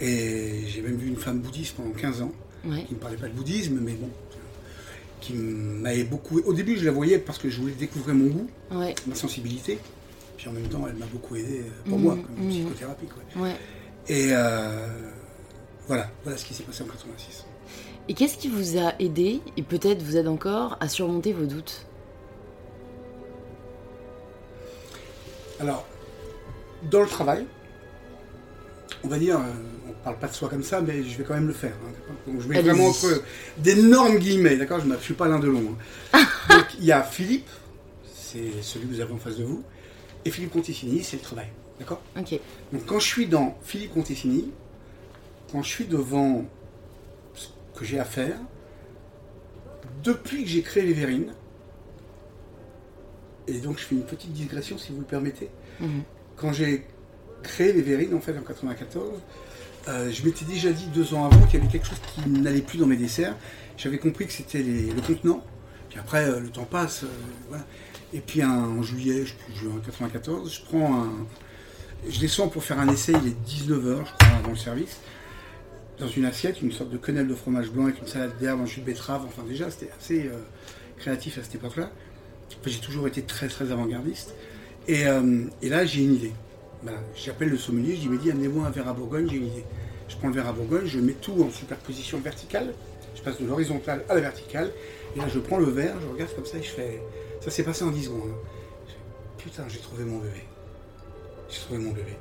Et 0.00 0.62
j'ai 0.66 0.82
même 0.82 0.96
vu 0.96 1.08
une 1.08 1.16
femme 1.16 1.40
bouddhiste 1.40 1.76
pendant 1.76 1.90
15 1.90 2.22
ans, 2.22 2.32
Ouais. 2.64 2.84
qui 2.84 2.94
ne 2.94 2.98
parlait 2.98 3.16
pas 3.16 3.28
de 3.28 3.32
bouddhisme, 3.32 3.78
mais 3.80 3.92
bon, 3.92 4.08
qui 5.20 5.32
m'avait 5.34 6.04
beaucoup... 6.04 6.38
Au 6.40 6.52
début, 6.52 6.76
je 6.76 6.84
la 6.84 6.90
voyais 6.92 7.18
parce 7.18 7.38
que 7.38 7.48
je 7.48 7.60
voulais 7.60 7.72
découvrir 7.74 8.14
mon 8.14 8.26
goût, 8.26 8.48
Ouais. 8.72 8.94
ma 9.06 9.14
sensibilité, 9.14 9.78
puis 10.36 10.48
en 10.48 10.52
même 10.52 10.68
temps, 10.68 10.84
elle 10.86 10.96
m'a 10.96 11.06
beaucoup 11.06 11.36
aidé 11.36 11.60
euh, 11.60 11.88
pour 11.88 11.98
Mhm, 11.98 12.04
moi, 12.04 12.16
comme 12.16 12.44
mhm. 12.44 12.50
psychothérapie. 12.50 13.06
Quoi. 13.06 13.42
Ouais. 13.42 13.56
Et 14.08 14.28
euh, 14.32 14.86
voilà, 15.86 16.10
voilà 16.24 16.36
ce 16.36 16.44
qui 16.44 16.52
s'est 16.54 16.62
passé 16.64 16.82
en 16.82 16.86
86. 16.86 17.44
Et 18.08 18.14
qu'est-ce 18.14 18.36
qui 18.36 18.48
vous 18.48 18.76
a 18.78 18.92
aidé, 19.00 19.40
et 19.56 19.62
peut-être 19.62 20.02
vous 20.02 20.16
aide 20.16 20.28
encore, 20.28 20.76
à 20.80 20.88
surmonter 20.88 21.32
vos 21.32 21.46
doutes? 21.46 21.86
Alors, 25.60 25.86
dans 26.90 27.00
le 27.00 27.06
travail, 27.08 27.46
on 29.04 29.08
va 29.08 29.18
dire, 29.18 29.38
euh, 29.38 29.42
on 29.88 29.92
parle 30.04 30.18
pas 30.18 30.28
de 30.28 30.32
soi 30.34 30.48
comme 30.48 30.62
ça, 30.62 30.80
mais 30.80 31.02
je 31.02 31.16
vais 31.18 31.24
quand 31.24 31.34
même 31.34 31.46
le 31.48 31.52
faire. 31.52 31.74
hein, 31.86 32.12
Donc 32.26 32.40
je 32.40 32.48
mets 32.48 32.56
Allez-y. 32.58 32.70
vraiment 32.70 32.88
entre 32.88 33.22
d'énormes 33.58 34.18
guillemets, 34.18 34.56
d'accord 34.56 34.80
Je 34.80 34.86
ne 34.86 34.96
suis 34.98 35.14
pas 35.14 35.28
l'un 35.28 35.38
de 35.38 35.48
long. 35.48 35.76
hein. 36.12 36.24
Donc 36.50 36.66
il 36.78 36.84
y 36.84 36.92
a 36.92 37.02
Philippe, 37.02 37.48
c'est 38.14 38.62
celui 38.62 38.86
que 38.88 38.94
vous 38.94 39.00
avez 39.00 39.12
en 39.12 39.18
face 39.18 39.36
de 39.36 39.44
vous, 39.44 39.62
et 40.24 40.30
Philippe 40.30 40.52
Conticini, 40.52 41.02
c'est 41.04 41.16
le 41.16 41.22
travail, 41.22 41.48
d'accord 41.78 42.00
Ok. 42.18 42.38
Donc 42.72 42.84
quand 42.86 42.98
je 42.98 43.06
suis 43.06 43.26
dans 43.26 43.56
Philippe 43.62 43.94
Conticini, 43.94 44.50
quand 45.52 45.62
je 45.62 45.68
suis 45.68 45.84
devant 45.86 46.44
ce 47.34 47.48
que 47.78 47.84
j'ai 47.84 47.98
à 47.98 48.04
faire, 48.04 48.36
depuis 50.02 50.42
que 50.44 50.48
j'ai 50.48 50.62
créé 50.62 50.82
les 50.84 50.92
verrines, 50.94 51.32
et 53.48 53.54
donc 53.60 53.78
je 53.78 53.84
fais 53.84 53.94
une 53.94 54.02
petite 54.04 54.32
digression 54.32 54.76
si 54.78 54.92
vous 54.92 55.00
le 55.00 55.04
permettez, 55.06 55.48
Mhm. 55.80 56.02
quand 56.36 56.52
j'ai 56.52 56.86
créé 57.46 57.72
les 57.72 57.82
verrines 57.82 58.14
en 58.14 58.20
fait 58.20 58.36
en 58.36 58.42
94, 58.42 59.12
euh, 59.88 60.10
je 60.10 60.24
m'étais 60.24 60.44
déjà 60.44 60.70
dit 60.70 60.86
deux 60.86 61.14
ans 61.14 61.26
avant 61.26 61.46
qu'il 61.46 61.60
y 61.60 61.62
avait 61.62 61.70
quelque 61.70 61.86
chose 61.86 62.00
qui 62.14 62.28
n'allait 62.28 62.60
plus 62.60 62.78
dans 62.78 62.86
mes 62.86 62.96
desserts. 62.96 63.36
J'avais 63.76 63.98
compris 63.98 64.26
que 64.26 64.32
c'était 64.32 64.62
le 64.62 65.00
contenant. 65.00 65.44
Puis 65.90 65.98
après, 65.98 66.24
euh, 66.24 66.40
le 66.40 66.48
temps 66.48 66.64
passe. 66.64 67.04
euh. 67.04 67.56
Et 68.12 68.20
puis 68.20 68.42
en 68.42 68.82
juillet, 68.82 69.26
je 69.26 69.34
plus, 69.34 69.54
juin 69.54 69.80
94, 69.84 70.52
je 70.52 70.62
prends 70.62 71.02
un. 71.02 71.26
Je 72.08 72.20
descends 72.20 72.48
pour 72.48 72.62
faire 72.62 72.78
un 72.78 72.88
essai, 72.88 73.12
il 73.12 73.28
est 73.28 73.48
19h, 73.48 73.98
je 73.98 74.24
crois, 74.24 74.38
avant 74.38 74.50
le 74.50 74.56
service. 74.56 74.98
Dans 75.98 76.08
une 76.08 76.24
assiette, 76.24 76.62
une 76.62 76.72
sorte 76.72 76.90
de 76.90 76.98
quenelle 76.98 77.26
de 77.26 77.34
fromage 77.34 77.70
blanc 77.70 77.84
avec 77.84 78.00
une 78.00 78.06
salade 78.06 78.36
d'herbe, 78.38 78.60
un 78.60 78.66
jus 78.66 78.80
de 78.80 78.86
betterave. 78.86 79.22
Enfin, 79.26 79.42
déjà, 79.48 79.70
c'était 79.70 79.90
assez 79.98 80.30
créatif 80.98 81.38
à 81.38 81.42
cette 81.42 81.54
époque-là. 81.56 81.90
Enfin, 82.50 82.70
j'ai 82.70 82.78
toujours 82.78 83.08
été 83.08 83.22
très, 83.22 83.48
très 83.48 83.72
avant-gardiste. 83.72 84.34
Et 84.88 85.04
là, 85.04 85.84
j'ai 85.86 86.02
une 86.02 86.14
idée. 86.14 86.32
Voilà, 86.82 86.98
J'appelle 87.16 87.48
le 87.48 87.58
sommelier, 87.58 87.96
je 87.96 88.00
dis, 88.02 88.08
Mehdi, 88.08 88.30
amenez-moi 88.30 88.66
un 88.66 88.70
verre 88.70 88.88
à 88.88 88.92
Bourgogne, 88.92 89.28
j'ai 89.30 89.36
une 89.36 89.46
idée. 89.46 89.64
Je 90.08 90.16
prends 90.16 90.28
le 90.28 90.34
verre 90.34 90.46
à 90.48 90.52
Bourgogne, 90.52 90.86
je 90.86 91.00
mets 91.00 91.14
tout 91.14 91.42
en 91.42 91.50
superposition 91.50 92.18
verticale, 92.20 92.72
je 93.16 93.22
passe 93.22 93.40
de 93.40 93.46
l'horizontale 93.46 94.04
à 94.08 94.14
la 94.14 94.20
verticale, 94.20 94.70
et 95.16 95.18
là 95.18 95.26
je 95.28 95.38
prends 95.40 95.58
le 95.58 95.66
verre, 95.66 95.96
je 96.00 96.06
regarde 96.06 96.34
comme 96.34 96.46
ça 96.46 96.58
et 96.58 96.62
je 96.62 96.70
fais... 96.70 97.00
Ça 97.40 97.50
s'est 97.50 97.62
passé 97.64 97.84
en 97.84 97.90
10 97.90 98.04
secondes. 98.04 98.22
hein. 98.30 98.38
Je 98.86 98.92
fais, 98.92 99.50
Putain, 99.50 99.64
j'ai 99.68 99.78
trouvé 99.78 100.04
mon 100.04 100.18
bébé. 100.18 100.44
J'ai 101.50 101.60
trouvé 101.60 101.78
mon 101.80 101.90
bébé. 101.90 102.16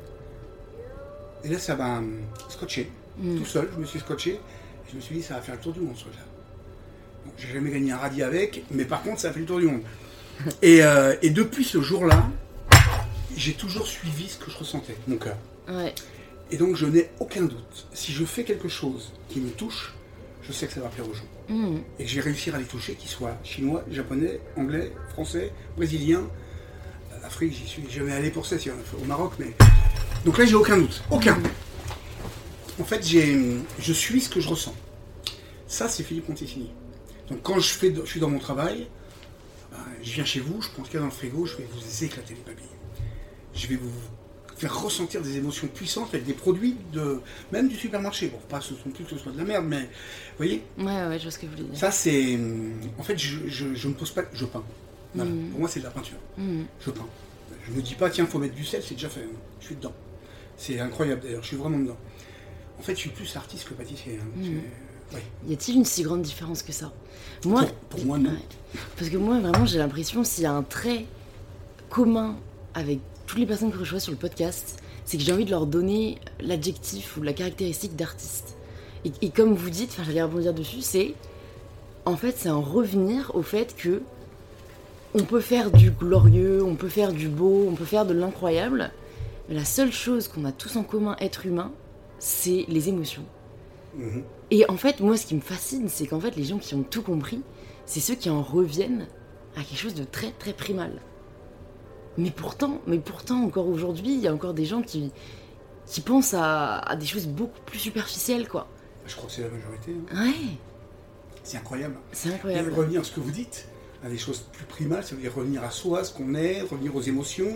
Et 1.44 1.50
là, 1.50 1.60
ça 1.60 1.76
m'a 1.76 2.00
hum, 2.00 2.20
scotché, 2.50 2.90
Mm. 3.18 3.38
tout 3.38 3.46
seul, 3.46 3.70
je 3.74 3.80
me 3.80 3.86
suis 3.86 4.00
scotché, 4.00 4.32
et 4.32 4.40
je 4.92 4.96
me 4.98 5.02
suis 5.02 5.16
dit, 5.16 5.24
ça 5.24 5.36
va 5.36 5.42
faire 5.42 5.56
le 5.56 5.62
tour 5.62 5.72
du 5.72 5.80
monde, 5.80 5.96
ce 5.96 6.02
truc-là. 6.02 6.20
J'ai 7.38 7.54
jamais 7.54 7.72
gagné 7.72 7.92
un 7.94 7.98
radis 7.98 8.24
avec, 8.24 8.64
mais 8.72 8.84
par 8.84 9.02
contre, 9.04 9.22
ça 9.22 9.30
a 9.30 9.32
fait 9.32 9.40
le 9.40 9.46
tour 9.46 9.60
du 9.60 9.68
monde. 9.68 9.82
Et, 10.62 10.84
euh, 10.84 11.16
et 11.22 11.30
depuis 11.30 11.64
ce 11.64 11.80
jour-là, 11.82 12.26
j'ai 13.36 13.54
toujours 13.54 13.88
suivi 13.88 14.30
ce 14.30 14.38
que 14.38 14.52
je 14.52 14.58
ressentais, 14.58 14.96
mon 15.08 15.18
cœur. 15.18 15.38
Ouais. 15.68 15.94
Et 16.52 16.58
donc 16.58 16.76
je 16.76 16.86
n'ai 16.86 17.10
aucun 17.20 17.44
doute. 17.44 17.88
Si 17.94 18.12
je 18.12 18.24
fais 18.24 18.44
quelque 18.44 18.68
chose 18.68 19.12
qui 19.30 19.40
me 19.40 19.50
touche, 19.50 19.94
je 20.44 20.52
sais 20.52 20.68
que 20.68 20.74
ça 20.74 20.82
va 20.82 20.90
plaire 20.90 21.10
aux 21.10 21.14
gens. 21.14 21.24
Mhm. 21.50 21.82
Et 22.00 22.04
que 22.04 22.10
je 22.10 22.16
vais 22.16 22.22
réussir 22.22 22.56
à 22.56 22.60
les 22.60 22.66
toucher, 22.66 22.94
qu'ils 22.94 23.10
soient 23.10 23.38
chinois, 23.44 23.84
japonais, 23.90 24.40
anglais, 24.56 24.92
français, 25.14 25.52
brésiliens. 25.76 26.28
Euh, 27.12 27.26
Afrique, 27.26 27.54
j'y 27.54 27.68
suis 27.68 27.84
jamais 27.90 28.14
allé 28.14 28.30
pour 28.30 28.46
ça, 28.46 28.60
si, 28.60 28.70
au 28.70 29.06
Maroc, 29.06 29.34
mais. 29.40 29.54
Donc 30.24 30.38
là, 30.38 30.46
j'ai 30.46 30.56
aucun 30.56 30.78
doute. 30.78 31.04
Aucun. 31.10 31.38
En 32.80 32.84
fait, 32.84 33.06
j'ai, 33.06 33.58
je 33.80 33.94
suis 33.94 34.22
ce 34.22 34.30
que 34.30 34.40
je 34.40 34.50
ressens. 34.50 34.76
Ça, 35.68 35.88
c'est 35.88 36.04
Philippe 36.04 36.28
Conticini. 36.28 36.70
Donc 37.30 37.42
quand 37.42 37.60
je, 37.60 37.70
fais, 37.70 37.94
je 37.94 38.10
suis 38.10 38.20
dans 38.20 38.30
mon 38.30 38.40
travail, 38.40 38.88
ben, 39.72 39.80
je 40.04 40.12
viens 40.12 40.26
chez 40.26 40.40
vous, 40.40 40.62
je 40.62 40.70
prends 40.70 40.84
ce 40.84 40.90
qu'il 40.90 40.96
y 40.96 40.98
a 40.98 41.02
dans 41.02 41.08
le 41.08 41.12
frigo, 41.12 41.46
je 41.46 41.58
vais 41.58 41.68
vous 41.74 42.04
éclater 42.04 42.36
les 42.36 42.42
papilles. 42.42 42.75
Je 43.56 43.68
vais 43.68 43.76
vous 43.78 43.90
faire 44.58 44.82
ressentir 44.82 45.22
des 45.22 45.38
émotions 45.38 45.68
puissantes 45.68 46.14
avec 46.14 46.26
des 46.26 46.34
produits 46.34 46.76
de 46.94 47.20
même 47.52 47.68
du 47.68 47.76
supermarché. 47.76 48.28
Bon, 48.28 48.40
pas 48.50 48.62
ce 48.62 48.74
sont 48.76 48.90
plus 48.90 49.04
que 49.04 49.10
ce 49.12 49.18
soit 49.18 49.32
de 49.32 49.38
la 49.38 49.44
merde, 49.44 49.66
mais 49.68 49.82
vous 49.82 50.38
voyez, 50.38 50.64
Ouais, 50.78 50.86
ouais, 50.86 51.18
je 51.18 51.24
vois 51.24 51.32
ce 51.32 51.40
que 51.40 51.46
vous 51.46 51.52
voulez 51.54 51.64
dire. 51.70 51.80
ça 51.80 51.92
c'est. 51.92 52.38
En 52.98 53.04
fait, 53.04 53.18
je, 53.18 53.48
je, 53.48 53.74
je 53.76 53.88
me 53.88 53.94
pose 53.94 54.12
pas. 54.12 54.24
Je 54.34 54.46
peins. 54.46 54.64
Voilà. 55.14 55.30
Mhm. 55.32 55.50
Pour 55.52 55.60
moi, 55.62 55.70
c'est 55.70 55.80
de 55.80 55.86
la 55.86 55.92
peinture. 55.92 56.18
Mhm. 56.38 56.66
Je 56.82 56.92
peins. 56.92 57.08
Je 57.68 57.72
me 57.72 57.82
dis 57.82 57.96
pas, 57.96 58.10
tiens, 58.10 58.26
faut 58.28 58.38
mettre 58.40 58.54
du 58.56 58.64
sel, 58.66 58.84
c'est 58.86 58.94
déjà 58.96 59.10
fait. 59.10 59.28
Je 59.60 59.66
suis 59.68 59.76
dedans. 59.76 59.94
C'est 60.58 60.80
incroyable 60.80 61.22
d'ailleurs, 61.24 61.42
je 61.42 61.48
suis 61.48 61.58
vraiment 61.58 61.80
dedans. 61.80 61.98
En 62.80 62.82
fait, 62.82 62.94
je 62.96 63.00
suis 63.00 63.10
plus 63.10 63.36
artiste 63.36 63.68
que 63.68 63.74
pâtissier. 63.74 64.20
hein. 64.22 64.44
Ouais. 65.14 65.24
Y 65.48 65.54
a-t-il 65.54 65.78
une 65.78 65.86
si 65.86 66.04
grande 66.04 66.22
différence 66.24 66.62
que 66.64 66.72
ça? 66.72 66.92
Moi, 67.46 67.62
Pour- 67.64 67.74
pour 68.00 68.06
moi, 68.06 68.18
non. 68.18 68.32
Ouais. 68.32 68.38
Parce 68.98 69.10
que 69.10 69.18
moi, 69.18 69.40
vraiment, 69.40 69.66
j'ai 69.66 69.78
l'impression 69.78 70.24
s'il 70.24 70.44
y 70.44 70.48
a 70.48 70.52
un 70.54 70.64
trait 70.64 71.06
commun 71.90 72.38
avec 72.74 73.00
toutes 73.26 73.40
les 73.40 73.46
personnes 73.46 73.72
que 73.72 73.84
je 73.84 73.92
vois 73.92 74.00
sur 74.00 74.12
le 74.12 74.18
podcast, 74.18 74.82
c'est 75.06 75.18
que 75.18 75.24
j'ai 75.24 75.34
envie 75.34 75.46
de 75.46 75.52
leur 75.52 75.66
donner 75.66 76.20
l'adjectif 76.40 77.18
ou 77.18 77.22
la 77.22 77.34
caractéristique 77.34 77.96
d'artiste. 77.96 78.58
Et, 79.04 79.12
et 79.22 79.30
comme 79.30 79.54
vous 79.54 79.70
dites, 79.70 79.92
enfin, 79.92 80.04
j'allais 80.06 80.24
rebondir 80.24 80.54
dessus, 80.54 80.82
c'est 80.82 81.14
en 82.06 82.16
fait, 82.16 82.36
c'est 82.38 82.50
un 82.50 82.56
revenir 82.56 83.32
au 83.34 83.42
fait 83.42 83.76
que 83.76 84.02
on 85.14 85.24
peut 85.24 85.40
faire 85.40 85.72
du 85.72 85.92
glorieux, 85.92 86.64
on 86.64 86.76
peut 86.76 86.90
faire 86.90 87.14
du 87.14 87.30
beau, 87.30 87.66
on 87.70 87.74
peut 87.74 87.86
faire 87.86 88.06
de 88.06 88.14
l'incroyable, 88.14 88.92
mais 89.48 89.56
la 89.56 89.66
seule 89.66 89.92
chose 89.92 90.28
qu'on 90.28 90.46
a 90.46 90.52
tous 90.52 90.76
en 90.76 90.84
commun, 90.84 91.16
être 91.20 91.46
humain, 91.46 91.72
c'est 92.20 92.66
les 92.68 92.90
émotions. 92.90 93.26
Mhm. 93.96 94.24
Et 94.52 94.70
en 94.70 94.78
fait, 94.78 95.00
moi, 95.00 95.18
ce 95.18 95.26
qui 95.26 95.36
me 95.36 95.42
fascine, 95.42 95.88
c'est 95.88 96.06
qu'en 96.06 96.20
fait, 96.20 96.36
les 96.36 96.44
gens 96.44 96.58
qui 96.58 96.76
ont 96.76 96.84
tout 96.84 97.02
compris, 97.02 97.42
c'est 97.86 98.00
ceux 98.00 98.16
qui 98.16 98.30
en 98.30 98.42
reviennent 98.42 99.08
à 99.56 99.64
quelque 99.64 99.80
chose 99.80 99.96
de 99.96 100.04
très, 100.04 100.32
très 100.32 100.54
primal. 100.54 100.92
Mais 102.18 102.32
pourtant, 102.32 102.82
mais 102.88 103.00
pourtant, 103.00 103.44
encore 103.44 103.68
aujourd'hui, 103.68 104.14
il 104.14 104.20
y 104.22 104.28
a 104.28 104.34
encore 104.34 104.54
des 104.54 104.66
gens 104.66 104.82
qui, 104.82 105.12
qui 105.86 106.02
pensent 106.02 106.34
à, 106.34 106.78
à 106.80 106.96
des 106.96 107.06
choses 107.06 107.28
beaucoup 107.28 107.60
plus 107.66 107.80
superficielles, 107.80 108.48
quoi. 108.48 108.68
Je 109.06 109.16
crois 109.16 109.28
que 109.28 109.34
c'est 109.36 109.42
la 109.44 109.50
majorité. 109.50 109.92
hein. 110.14 110.24
Ouais, 110.26 110.34
C'est 111.44 111.58
incroyable. 111.58 111.96
c'est 112.12 112.30
Et 112.30 112.34
incroyable. 112.34 112.74
revenir 112.74 113.02
à 113.02 113.04
ce 113.04 113.12
que 113.12 113.20
vous 113.20 113.32
dites, 113.32 113.68
à 114.04 114.10
des 114.10 114.18
choses 114.18 114.46
plus 114.54 114.66
primales, 114.66 115.04
ça 115.04 115.16
veut 115.16 115.22
dire 115.22 115.34
revenir 115.36 115.64
à 115.64 115.70
soi, 115.72 116.04
ce 116.04 116.14
qu'on 116.14 116.34
est, 116.36 116.62
revenir 116.62 116.96
aux 116.96 117.02
émotions. 117.02 117.52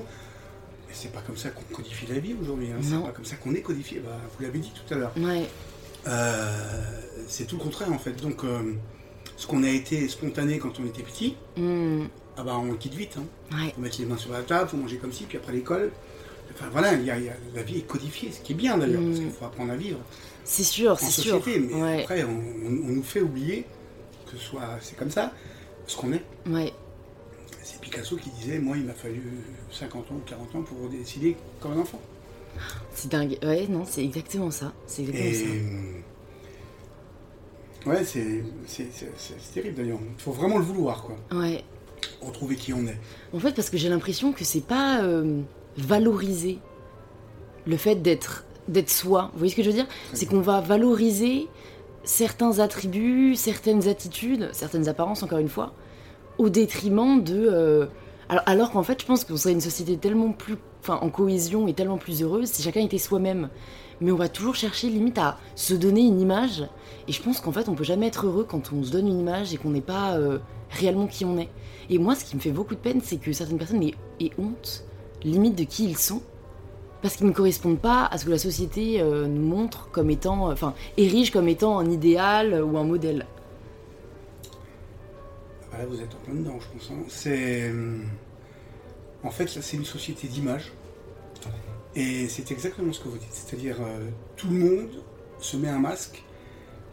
Mais 0.87 0.93
c'est 0.93 1.11
pas 1.11 1.21
comme 1.21 1.37
ça 1.37 1.49
qu'on 1.49 1.63
codifie 1.75 2.05
la 2.07 2.19
vie 2.19 2.35
aujourd'hui. 2.41 2.67
Hein. 2.71 2.79
C'est 2.81 3.01
pas 3.01 3.11
comme 3.11 3.25
ça 3.25 3.35
qu'on 3.37 3.53
est 3.55 3.61
codifié. 3.61 3.99
Bah, 3.99 4.17
vous 4.37 4.43
l'avez 4.43 4.59
dit 4.59 4.71
tout 4.73 4.93
à 4.93 4.97
l'heure. 4.97 5.11
Ouais, 5.17 5.47
Euh, 6.07 7.01
c'est 7.27 7.45
tout 7.45 7.57
le 7.57 7.63
contraire 7.63 7.91
en 7.93 7.99
fait. 7.99 8.13
Donc, 8.21 8.43
euh, 8.43 8.73
ce 9.37 9.45
qu'on 9.47 9.63
a 9.63 9.69
été 9.69 10.07
spontané 10.07 10.57
quand 10.59 10.79
on 10.79 10.85
était 10.85 11.03
petit, 11.03 11.35
Hmm, 11.57 12.05
ah 12.39 12.43
bah 12.43 12.57
on 12.57 12.73
quitte 12.75 12.93
vite. 12.93 13.17
Hein. 13.19 13.25
ouais, 13.57 13.71
Faut 13.75 13.81
mettre 13.81 13.99
les 13.99 14.05
mains 14.05 14.17
sur 14.17 14.31
la 14.31 14.41
table, 14.43 14.69
faut 14.69 14.77
manger 14.77 14.97
comme 14.97 15.11
ci, 15.11 15.25
puis 15.25 15.37
après 15.37 15.51
l'école. 15.53 15.91
Enfin 16.53 16.67
voilà, 16.71 16.93
il 16.93 17.03
y 17.05 17.11
a- 17.11 17.17
il 17.17 17.25
y 17.25 17.29
a- 17.29 17.33
la 17.53 17.63
vie 17.63 17.77
est 17.79 17.87
codifiée, 17.87 18.31
ce 18.31 18.39
qui 18.41 18.53
est 18.53 18.55
bien 18.55 18.77
d'ailleurs, 18.77 19.01
parce 19.03 19.19
Mm. 19.19 19.23
qu'il 19.23 19.31
faut 19.31 19.45
apprendre 19.45 19.71
à 19.71 19.75
vivre 19.75 19.99
c'est 20.43 20.63
sûr, 20.63 20.93
en 20.93 20.95
c'est 20.95 21.11
sûr. 21.21 21.37
société. 21.37 21.59
Mais 21.59 21.73
Ouais, 21.81 22.01
après, 22.01 22.23
on, 22.23 22.29
on- 22.29 22.85
on 22.87 22.91
nous 22.95 23.03
fait 23.03 23.21
oublier 23.21 23.65
que 24.25 24.37
ce 24.37 24.43
soit 24.43 24.63
c'est 24.81 24.95
comme 24.97 25.11
ça, 25.11 25.31
ce 25.85 25.95
qu'on 25.97 26.11
est. 26.13 26.23
ouais, 26.47 26.73
C'est 27.61 27.79
Picasso 27.81 28.15
qui 28.17 28.29
disait, 28.31 28.57
moi 28.59 28.77
il 28.77 28.85
m'a 28.85 28.93
fallu 28.93 29.21
50 29.71 30.09
ans 30.11 30.15
ou 30.15 30.21
40 30.25 30.55
ans 30.55 30.61
pour 30.63 30.89
décider 30.89 31.35
comme 31.59 31.73
un 31.73 31.79
enfant. 31.81 31.99
c'est 32.95 33.09
dingue. 33.11 33.37
Ouais, 33.43 33.67
non, 33.67 33.85
c'est 33.85 34.03
exactement 34.03 34.49
ça. 34.51 34.73
C'est 34.87 35.03
exactement 35.03 35.29
Et 35.29 35.33
ça. 37.83 37.89
ouais, 37.89 38.03
c'est 38.03 39.53
terrible 39.53 39.75
d'ailleurs. 39.75 39.99
Il 40.17 40.21
faut 40.21 40.31
vraiment 40.31 40.57
le 40.57 40.63
vouloir, 40.63 41.03
quoi. 41.03 41.15
Ouais. 41.39 41.63
Retrouver 42.21 42.55
qui 42.55 42.73
on 42.73 42.85
est. 42.87 42.97
En 43.33 43.39
fait, 43.39 43.53
parce 43.53 43.69
que 43.69 43.77
j'ai 43.77 43.89
l'impression 43.89 44.31
que 44.31 44.43
c'est 44.43 44.65
pas 44.65 45.01
euh, 45.01 45.41
valoriser 45.77 46.59
le 47.65 47.77
fait 47.77 47.95
d'être 47.95 48.45
d'être 48.67 48.89
soi. 48.89 49.29
Vous 49.33 49.39
voyez 49.39 49.51
ce 49.51 49.55
que 49.55 49.63
je 49.63 49.69
veux 49.69 49.75
dire? 49.75 49.87
C'est 50.13 50.27
qu'on 50.27 50.41
va 50.41 50.61
valoriser 50.61 51.47
certains 52.03 52.59
attributs, 52.59 53.35
certaines 53.35 53.87
attitudes, 53.87 54.49
certaines 54.51 54.87
apparences, 54.87 55.23
encore 55.23 55.39
une 55.39 55.49
fois, 55.49 55.73
au 56.37 56.49
détriment 56.49 57.23
de. 57.23 57.47
euh, 57.51 57.85
alors, 58.29 58.43
alors 58.45 58.71
qu'en 58.71 58.83
fait, 58.83 59.01
je 59.01 59.07
pense 59.07 59.23
qu'on 59.23 59.37
serait 59.37 59.53
une 59.53 59.61
société 59.61 59.97
tellement 59.97 60.31
plus. 60.31 60.55
Enfin, 60.81 60.99
en 61.01 61.09
cohésion 61.09 61.67
et 61.67 61.73
tellement 61.73 61.97
plus 61.97 62.23
heureuse 62.23 62.47
si 62.49 62.61
chacun 62.61 62.81
était 62.81 62.97
soi-même. 62.99 63.49
Mais 64.01 64.11
on 64.11 64.15
va 64.15 64.29
toujours 64.29 64.55
chercher 64.55 64.89
limite 64.89 65.17
à 65.17 65.37
se 65.55 65.73
donner 65.73 66.01
une 66.01 66.21
image. 66.21 66.63
Et 67.07 67.11
je 67.11 67.21
pense 67.21 67.41
qu'en 67.41 67.51
fait, 67.51 67.67
on 67.69 67.75
peut 67.75 67.83
jamais 67.83 68.07
être 68.07 68.25
heureux 68.25 68.45
quand 68.47 68.71
on 68.71 68.83
se 68.83 68.91
donne 68.91 69.07
une 69.07 69.19
image 69.19 69.53
et 69.53 69.57
qu'on 69.57 69.71
n'est 69.71 69.81
pas 69.81 70.17
euh, 70.17 70.39
réellement 70.69 71.07
qui 71.07 71.25
on 71.25 71.37
est. 71.37 71.49
Et 71.89 71.97
moi, 71.97 72.15
ce 72.15 72.23
qui 72.23 72.35
me 72.35 72.41
fait 72.41 72.51
beaucoup 72.51 72.75
de 72.75 72.79
peine, 72.79 73.01
c'est 73.03 73.17
que 73.17 73.31
certaines 73.33 73.57
personnes 73.57 73.83
aient, 73.83 74.31
honte, 74.37 74.85
limite, 75.23 75.55
de 75.55 75.63
qui 75.63 75.85
ils 75.85 75.97
sont. 75.97 76.21
Parce 77.01 77.15
qu'ils 77.15 77.27
ne 77.27 77.31
correspondent 77.31 77.79
pas 77.79 78.05
à 78.05 78.17
ce 78.17 78.25
que 78.25 78.29
la 78.29 78.37
société 78.37 79.01
euh, 79.01 79.25
nous 79.27 79.41
montre 79.41 79.89
comme 79.91 80.09
étant. 80.09 80.49
euh, 80.49 80.53
Enfin, 80.53 80.73
érige 80.97 81.31
comme 81.31 81.47
étant 81.47 81.79
un 81.79 81.89
idéal 81.89 82.61
ou 82.63 82.77
un 82.77 82.83
modèle. 82.83 83.25
Voilà, 85.69 85.85
vous 85.85 86.01
êtes 86.01 86.13
en 86.13 86.17
plein 86.25 86.33
dedans, 86.35 86.57
je 86.59 86.67
pense. 86.77 86.91
hein. 86.91 87.03
C'est. 87.07 87.69
hum, 87.69 88.03
En 89.23 89.29
fait, 89.31 89.47
c'est 89.47 89.77
une 89.77 89.85
société 89.85 90.27
d'image. 90.27 90.71
Et 91.95 92.27
c'est 92.27 92.51
exactement 92.51 92.93
ce 92.93 92.99
que 92.99 93.07
vous 93.09 93.17
dites. 93.17 93.33
C'est-à-dire, 93.33 93.77
euh, 93.81 94.07
tout 94.35 94.47
le 94.49 94.57
monde 94.59 94.89
se 95.39 95.57
met 95.57 95.69
un 95.69 95.79
masque. 95.79 96.23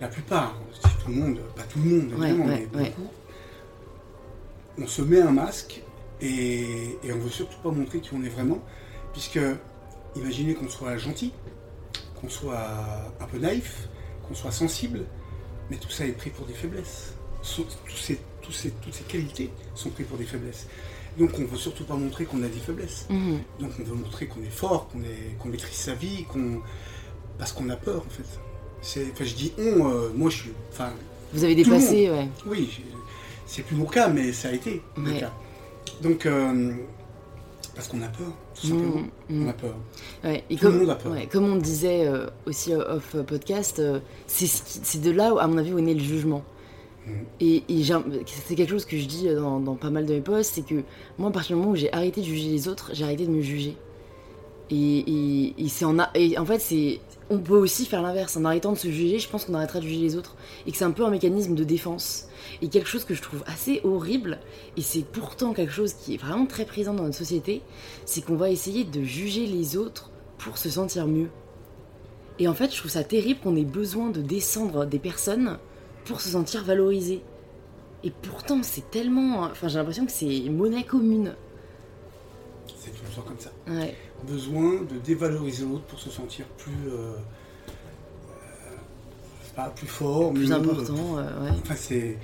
La 0.01 0.09
plupart, 0.09 0.55
tout 1.03 1.09
le 1.11 1.15
monde, 1.15 1.39
pas 1.55 1.63
tout 1.63 1.79
le 1.79 1.85
monde, 1.85 2.13
Ouais, 2.19 2.29
évidemment, 2.31 2.47
ouais, 2.53 2.69
mais 2.73 2.79
ouais. 2.81 2.91
beaucoup. 2.91 3.09
On 4.79 4.87
se 4.87 5.03
met 5.03 5.21
un 5.21 5.31
masque 5.31 5.83
et, 6.21 6.99
et 7.03 7.13
on 7.13 7.19
veut 7.19 7.31
surtout 7.31 7.59
pas 7.63 7.71
montrer 7.71 8.01
qui 8.01 8.11
on 8.15 8.23
est 8.23 8.29
vraiment. 8.29 8.59
Puisque, 9.13 9.41
imaginez 10.17 10.55
qu'on 10.55 10.69
soit 10.69 10.97
gentil, 10.99 11.33
qu'on 12.21 12.29
soit 12.29 13.13
un 13.21 13.25
peu 13.27 13.39
naïf, 13.39 13.89
qu'on 14.29 14.35
soit 14.35 14.51
sensible, 14.53 15.05
mais 15.71 15.77
tout 15.77 15.89
ça 15.91 16.05
est 16.07 16.13
pris 16.13 16.31
pour 16.31 16.45
des 16.47 16.53
faiblesses. 16.55 17.15
Ces- 17.43 17.65
ces- 17.97 18.21
toutes 18.43 18.95
ces 18.95 19.05
qualités 19.09 19.51
sont 19.75 19.91
prises 19.91 20.07
pour 20.07 20.19
des 20.19 20.25
faiblesses. 20.25 20.67
Donc 21.19 21.31
on 21.39 21.43
ne 21.43 21.47
veut 21.47 21.57
surtout 21.57 21.85
pas 21.85 21.95
montrer 21.95 22.25
qu'on 22.27 22.43
a 22.43 22.49
des 22.49 22.59
faiblesses. 22.59 23.07
Mhm. 23.11 23.39
Donc 23.61 23.71
on 23.81 23.85
veut 23.85 23.95
montrer 23.95 24.27
qu'on 24.27 24.41
est 24.43 24.51
fort, 24.51 24.89
qu'on 25.39 25.49
maîtrise 25.49 25.77
sa 25.79 25.95
vie, 25.95 26.25
qu'on 26.25 26.61
parce 27.39 27.53
qu'on 27.53 27.69
a 27.71 27.77
peur 27.77 28.03
en 28.07 28.11
fait. 28.11 28.25
C'est- 28.83 29.07
Enfin 29.13 29.25
je 29.25 29.35
dis 29.35 29.53
on, 29.59 29.89
euh, 29.91 30.11
moi 30.15 30.31
je 30.31 30.37
suis. 30.37 30.53
Enfin 30.73 30.91
Vous 31.33 31.43
avez 31.45 31.55
dépassé, 31.55 32.11
ouais. 32.11 32.29
oui, 32.47 32.71
c'est 33.47 33.63
plus 33.63 33.77
mon 33.77 33.87
cas, 33.87 34.09
mais 34.09 34.33
ça 34.33 34.49
a 34.49 34.53
été 34.53 34.83
le 34.97 35.11
Ouais. 35.13 35.21
cas. 35.21 35.33
Donc 36.03 36.27
euh, 36.27 36.73
parce 37.75 37.89
qu'on 37.89 38.03
a 38.03 38.09
peur, 38.09 38.29
tout 38.61 38.67
simplement. 38.69 38.97
Mhm, 38.97 39.11
mhm. 39.39 39.47
On 39.47 39.49
a 39.51 39.53
peur. 39.55 39.75
Ouais, 40.25 40.45
et 40.51 40.57
Tout 40.57 40.63
comme, 40.67 40.75
le 40.75 40.81
monde 40.81 40.91
a 40.91 40.95
peur. 40.97 41.13
ouais, 41.13 41.27
comme 41.27 41.45
on 41.45 41.57
disait 41.57 42.07
euh, 42.07 42.27
aussi 42.47 42.75
off 42.75 43.17
podcast, 43.27 43.83
c'est 44.27 45.01
de 45.01 45.11
là, 45.11 45.35
à 45.41 45.47
mon 45.47 45.59
avis, 45.59 45.73
où 45.73 45.79
est 45.79 45.83
né 45.83 45.95
le 45.95 46.01
jugement. 46.05 46.43
Mhm. 47.07 47.25
Et, 47.41 47.63
c'est 48.27 48.55
quelque 48.55 48.71
chose 48.71 48.85
que 48.85 48.97
je 48.97 49.07
dis 49.07 49.29
euh, 49.29 49.41
dans, 49.41 49.75
pas 49.75 49.91
mal 49.91 50.07
de 50.07 50.15
mes 50.15 50.21
posts, 50.21 50.55
c'est 50.55 50.67
que 50.67 50.83
moi, 51.19 51.29
à 51.29 51.33
partir 51.33 51.57
du 51.57 51.61
moment 51.61 51.73
où 51.73 51.77
j'ai 51.77 51.93
arrêté 51.93 52.21
de 52.21 52.27
juger 52.27 52.49
les 52.51 52.69
autres, 52.69 52.91
j'ai 52.93 53.05
arrêté 53.05 53.27
de 53.27 53.31
me 53.31 53.41
juger. 53.41 53.77
Et, 54.69 55.55
en, 55.85 56.45
fait, 56.45 57.01
on 57.31 57.39
peut 57.39 57.57
aussi 57.57 57.87
faire 57.87 58.03
l'inverse. 58.03 58.37
En 58.37 58.45
arrêtant 58.45 58.73
de 58.73 58.79
se 58.79 58.89
juger, 58.89 59.21
je 59.21 59.29
pense 59.29 59.45
qu'on 59.45 59.55
arrêtera 59.55 59.79
de 59.79 59.85
juger 59.85 60.01
les 60.01 60.17
autres. 60.17 60.35
Et 60.67 60.73
que 60.73 60.77
c'est 60.77 60.85
un 60.85 60.91
peu 60.91 61.05
un 61.05 61.11
mécanisme 61.11 61.55
de 61.55 61.63
défense. 61.63 62.27
Et 62.63 62.69
quelque 62.69 62.89
chose 62.89 63.05
que 63.05 63.15
je 63.15 63.23
trouve 63.23 63.45
assez 63.47 63.81
horrible, 63.85 64.39
et 64.77 64.81
c'est 64.81 65.05
pourtant 65.05 65.53
quelque 65.53 65.73
chose 65.73 65.93
qui 65.95 66.15
est 66.15 66.17
vraiment 66.17 66.47
très 66.47 66.65
présent 66.65 66.95
dans 66.95 67.05
notre 67.05 67.17
société, 67.17 67.63
c'est 68.07 68.25
qu'on 68.25 68.37
va 68.37 68.51
essayer 68.51 68.83
de 68.85 69.03
juger 69.03 69.47
les 69.47 69.77
autres 69.77 70.11
pour 70.39 70.59
se 70.59 70.69
sentir 70.69 71.07
mieux. 71.07 71.29
Et 72.39 72.49
en 72.49 72.55
fait, 72.55 72.73
je 72.73 72.79
trouve 72.79 72.91
ça 72.91 73.05
terrible 73.05 73.41
qu'on 73.41 73.57
ait 73.57 73.65
besoin 73.65 74.11
de 74.11 74.21
descendre 74.21 74.85
des 74.85 74.99
personnes 74.99 75.59
pour 76.07 76.21
se 76.21 76.29
sentir 76.31 76.65
valorisé. 76.65 77.23
Et 78.05 78.11
pourtant, 78.11 78.63
c'est 78.63 78.91
tellement. 78.91 79.43
Enfin, 79.43 79.69
j'ai 79.69 79.79
l'impression 79.79 80.07
que 80.07 80.13
c'est 80.13 80.49
monnaie 80.51 80.85
commune. 80.85 81.35
C'est 82.79 82.91
tout 82.91 83.03
le 83.09 83.15
temps 83.15 83.23
comme 83.23 83.39
ça. 83.41 83.51
Ouais. 83.67 83.95
Besoin 84.27 84.83
de 84.83 84.99
dévaloriser 84.99 85.65
l'autre 85.65 85.85
pour 85.85 85.99
se 85.99 86.11
sentir 86.11 86.47
plus. 86.59 86.73
euh, 86.89 87.15
euh, 88.31 88.77
pas 89.57 89.71
plus 89.71 89.87
fort, 89.87 90.33
Plus 90.33 90.49
mieux, 90.49 90.55
important, 90.55 91.19
euh, 91.19 91.45
ouais. 91.45 91.51
Enfin, 91.63 91.75
c'est, 91.77 92.17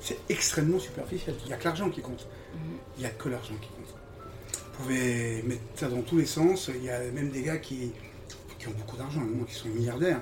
c'est 0.00 0.18
extrêmement 0.28 0.78
superficiel. 0.78 1.34
Il 1.44 1.48
n'y 1.48 1.52
a 1.54 1.56
que 1.56 1.64
l'argent 1.64 1.88
qui 1.88 2.00
compte. 2.00 2.26
Mhm. 2.54 2.60
Il 2.98 3.00
n'y 3.00 3.06
a 3.06 3.10
que 3.10 3.28
l'argent 3.28 3.54
qui 3.60 3.68
compte. 3.68 3.94
Vous 4.54 4.82
pouvez 4.82 5.42
mettre 5.44 5.62
ça 5.76 5.88
dans 5.88 6.02
tous 6.02 6.18
les 6.18 6.26
sens. 6.26 6.70
Il 6.74 6.84
y 6.84 6.90
a 6.90 6.98
même 7.12 7.30
des 7.30 7.42
gars 7.42 7.58
qui, 7.58 7.92
qui 8.58 8.68
ont 8.68 8.72
beaucoup 8.72 8.96
d'argent, 8.96 9.20
moi, 9.20 9.46
qui 9.48 9.54
sont 9.54 9.68
milliardaires. 9.68 10.20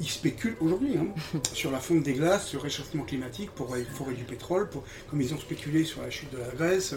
Ils 0.00 0.08
spéculent 0.08 0.56
aujourd'hui 0.60 0.96
hein, 0.98 1.06
sur 1.52 1.70
la 1.70 1.78
fonte 1.78 2.02
des 2.02 2.14
glaces, 2.14 2.46
sur 2.48 2.58
le 2.60 2.64
réchauffement 2.64 3.04
climatique, 3.04 3.50
pour 3.52 3.74
forer 3.94 4.14
du 4.14 4.24
pétrole, 4.24 4.68
pour, 4.68 4.82
comme 5.08 5.20
ils 5.20 5.32
ont 5.32 5.38
spéculé 5.38 5.84
sur 5.84 6.02
la 6.02 6.10
chute 6.10 6.32
de 6.32 6.38
la 6.38 6.48
Grèce, 6.48 6.94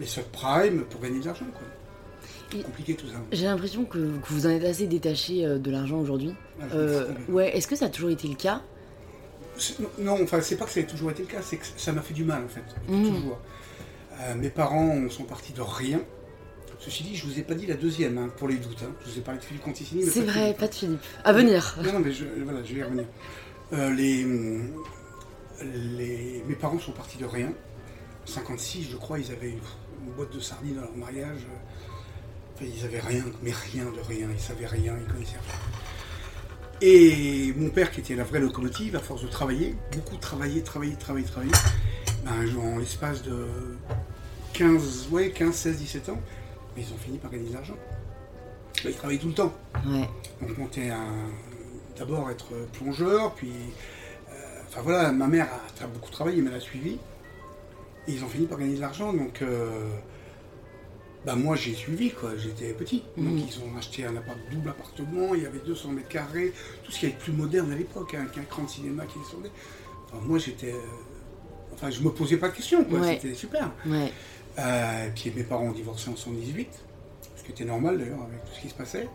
les 0.00 0.06
subprimes, 0.06 0.84
pour 0.84 1.00
gagner 1.00 1.20
de 1.20 1.26
l'argent. 1.26 1.46
Quoi. 1.52 2.58
Et- 2.58 2.62
Compliqué 2.62 2.94
tout 2.94 3.06
ça. 3.08 3.14
J'ai 3.32 3.44
l'impression 3.44 3.84
que, 3.84 3.98
que 3.98 4.28
vous 4.32 4.46
en 4.46 4.50
êtes 4.50 4.64
assez 4.64 4.86
détaché 4.86 5.44
euh, 5.44 5.58
de 5.58 5.70
l'argent 5.70 5.98
aujourd'hui. 5.98 6.34
Ah, 6.60 6.64
Euh, 6.74 7.12
ouais, 7.28 7.56
est-ce 7.56 7.66
que 7.66 7.76
ça 7.76 7.86
a 7.86 7.88
toujours 7.88 8.10
été 8.10 8.28
le 8.28 8.34
cas? 8.36 8.62
C'est- 9.58 9.76
Non, 9.98 10.18
enfin, 10.22 10.40
c'est 10.40 10.56
pas 10.56 10.64
que 10.64 10.70
ça 10.70 10.80
ait 10.80 10.86
toujours 10.86 11.10
été 11.10 11.22
le 11.22 11.28
cas, 11.28 11.42
c'est 11.42 11.56
que 11.56 11.66
ça 11.76 11.92
m'a 11.92 12.02
fait 12.02 12.14
du 12.14 12.24
mal 12.24 12.44
en 12.44 12.48
fait, 12.48 12.64
Mhm. 12.88 13.14
toujours. 13.14 13.38
Euh, 14.20 14.34
mes 14.36 14.48
parents 14.50 15.08
sont 15.10 15.24
partis 15.24 15.52
de 15.52 15.60
rien. 15.60 16.00
Ceci 16.78 17.02
dit, 17.04 17.16
je 17.16 17.26
vous 17.26 17.38
ai 17.38 17.42
pas 17.42 17.54
dit 17.54 17.66
la 17.66 17.74
deuxième 17.74 18.18
hein, 18.18 18.28
pour 18.36 18.48
les 18.48 18.56
doutes. 18.56 18.82
hein. 18.84 18.92
Je 19.04 19.10
vous 19.12 19.18
ai 19.18 19.22
parlé 19.22 19.40
de 19.40 19.44
Philippe 19.44 19.62
Conticini. 19.62 20.04
C'est 20.04 20.20
vrai, 20.20 20.40
Philippe. 20.42 20.56
pas 20.58 20.68
de 20.68 20.74
Philippe. 20.74 21.00
À 21.24 21.32
venir. 21.32 21.76
Non, 21.82 21.92
non, 21.94 22.00
mais 22.00 22.12
je, 22.12 22.24
voilà, 22.44 22.62
je 22.62 22.74
vais 22.74 22.80
y 22.80 22.82
revenir. 22.82 23.04
Euh, 23.72 23.90
les, 23.94 24.24
hum, 24.24 24.72
les- 25.96 26.42
mes 26.46 26.54
parents 26.54 26.78
sont 26.78 26.92
partis 26.92 27.18
de 27.18 27.24
rien. 27.24 27.48
En 27.48 28.26
56, 28.26 28.88
je 28.92 28.96
crois, 28.96 29.18
ils 29.18 29.32
avaient 29.32 29.50
une, 29.50 29.60
boîte 30.16 30.32
de 30.32 30.40
sardines 30.40 30.76
dans 30.76 30.82
leur 30.82 30.96
mariage. 30.96 31.40
Enfin, 32.54 32.66
ils 32.72 32.84
avaient 32.84 33.00
rien, 33.00 33.24
mais 33.42 33.52
rien 33.52 33.84
de 33.86 34.00
rien. 34.06 34.28
Ils 34.32 34.40
savaient 34.40 34.66
rien, 34.66 34.94
ils 35.00 35.12
connaissaient 35.12 35.32
rien. 35.32 35.58
Et 36.82 37.52
mon 37.56 37.70
père, 37.70 37.90
qui 37.90 38.00
était 38.00 38.14
la 38.14 38.24
vraie 38.24 38.38
locomotive, 38.40 38.96
à 38.96 39.00
force 39.00 39.22
de 39.22 39.28
travailler, 39.28 39.74
beaucoup 39.92 40.16
travailler, 40.18 40.62
travailler, 40.62 40.94
travailler, 40.96 41.26
travailler, 41.26 41.52
ben, 42.24 42.58
en 42.60 42.78
l'espace 42.78 43.22
de 43.22 43.46
15, 44.52 45.08
ouais, 45.10 45.30
15, 45.30 45.54
16, 45.54 45.76
17 45.78 46.08
ans, 46.10 46.20
mais 46.76 46.82
ils 46.82 46.92
ont 46.92 46.98
fini 46.98 47.18
par 47.18 47.30
gagner 47.30 47.48
de 47.48 47.54
l'argent. 47.54 47.76
Ben, 48.84 48.90
ils 48.90 48.94
travaillaient 48.96 49.18
tout 49.20 49.28
le 49.28 49.34
temps. 49.34 49.52
Ouais. 49.86 50.08
Donc 50.40 50.58
monter 50.58 50.90
un 50.90 51.06
d'abord 51.96 52.30
être 52.30 52.48
plongeur, 52.74 53.34
puis 53.34 53.50
euh, 54.30 54.34
enfin 54.68 54.82
voilà, 54.82 55.12
ma 55.12 55.26
mère 55.26 55.48
a 55.82 55.86
beaucoup 55.86 56.10
travaillé, 56.10 56.42
mais 56.42 56.50
elle 56.50 56.56
a 56.56 56.60
suivi. 56.60 56.98
Et 58.08 58.12
ils 58.12 58.22
ont 58.22 58.28
fini 58.28 58.46
par 58.46 58.58
gagner 58.58 58.76
de 58.76 58.80
l'argent, 58.80 59.12
donc 59.14 59.40
euh, 59.42 59.88
bah 61.24 61.34
moi 61.34 61.56
j'ai 61.56 61.72
suivi 61.74 62.10
quoi, 62.12 62.36
j'étais 62.36 62.72
petit. 62.74 63.02
Donc 63.16 63.26
Mhm. 63.32 63.38
ils 63.48 63.58
ont 63.60 63.76
acheté 63.78 64.04
un 64.04 64.14
appart, 64.16 64.38
double 64.50 64.68
appartement, 64.68 65.34
il 65.34 65.42
y 65.42 65.46
avait 65.46 65.58
200 65.60 65.90
mètres 65.92 66.08
carrés, 66.08 66.52
tout 66.84 66.92
ce 66.92 67.00
qui 67.00 67.06
est 67.06 67.18
plus 67.18 67.32
moderne 67.32 67.72
à 67.72 67.76
l'époque, 67.76 68.14
hein, 68.14 68.20
avec 68.26 68.36
un 68.38 68.42
écran 68.42 68.62
de 68.64 68.68
cinéma 68.68 69.04
qui 69.06 69.18
descendait. 69.18 69.50
Enfin, 70.06 70.18
moi 70.24 70.38
j'étais, 70.38 70.72
euh, 70.72 70.78
enfin 71.72 71.90
je 71.90 72.00
me 72.02 72.10
posais 72.10 72.36
pas 72.36 72.48
de 72.50 72.54
questions 72.54 72.84
quoi, 72.84 73.00
Ouais. 73.00 73.18
c'était 73.20 73.34
super. 73.34 73.72
Ouais. 73.86 74.12
Euh, 74.58 75.08
puis 75.14 75.32
mes 75.34 75.42
parents 75.42 75.64
ont 75.64 75.72
divorcé 75.72 76.10
en 76.10 76.16
118, 76.16 76.68
ce 77.36 77.44
qui 77.44 77.50
était 77.52 77.64
normal 77.64 77.98
d'ailleurs 77.98 78.22
avec 78.22 78.44
tout 78.44 78.52
ce 78.54 78.60
qui 78.60 78.68
se 78.68 78.74
passait. 78.74 79.08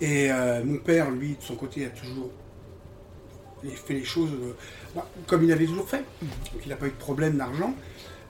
Et 0.00 0.30
euh, 0.30 0.64
mon 0.64 0.78
père, 0.78 1.10
lui, 1.10 1.36
de 1.36 1.42
son 1.42 1.56
côté, 1.56 1.86
a 1.86 1.90
toujours 1.90 2.30
fait 3.62 3.94
les 3.94 4.04
choses 4.04 4.32
euh, 4.32 4.54
bah, 4.94 5.08
comme 5.26 5.42
il 5.44 5.52
avait 5.52 5.64
toujours 5.66 5.88
fait. 5.88 6.04
Donc 6.52 6.62
il 6.64 6.68
n'a 6.68 6.76
pas 6.76 6.86
eu 6.86 6.90
de 6.90 6.96
problème 6.96 7.36
d'argent. 7.36 7.74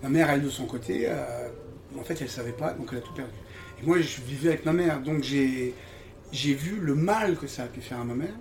Ma 0.03 0.09
mère, 0.09 0.31
elle, 0.31 0.43
de 0.43 0.51
son 0.51 0.67
côté, 0.67 1.09
en 1.99 2.03
fait, 2.05 2.15
elle 2.21 2.27
ne 2.27 2.33
savait 2.33 2.53
pas, 2.53 2.73
donc 2.75 2.89
elle 2.93 2.99
a 2.99 3.01
tout 3.01 3.15
perdu. 3.15 3.33
Et 3.83 3.87
moi, 3.87 4.01
je 4.01 4.21
vivais 4.21 4.51
avec 4.51 4.67
ma 4.67 4.73
mère, 4.73 5.01
donc 5.01 5.23
j'ai 5.23 5.75
j'ai 6.35 6.53
vu 6.53 6.81
le 6.81 6.95
mal 6.95 7.37
que 7.37 7.47
ça 7.47 7.63
a 7.63 7.67
pu 7.67 7.81
faire 7.81 8.01
à 8.01 8.05
ma 8.05 8.15
mère 8.15 8.35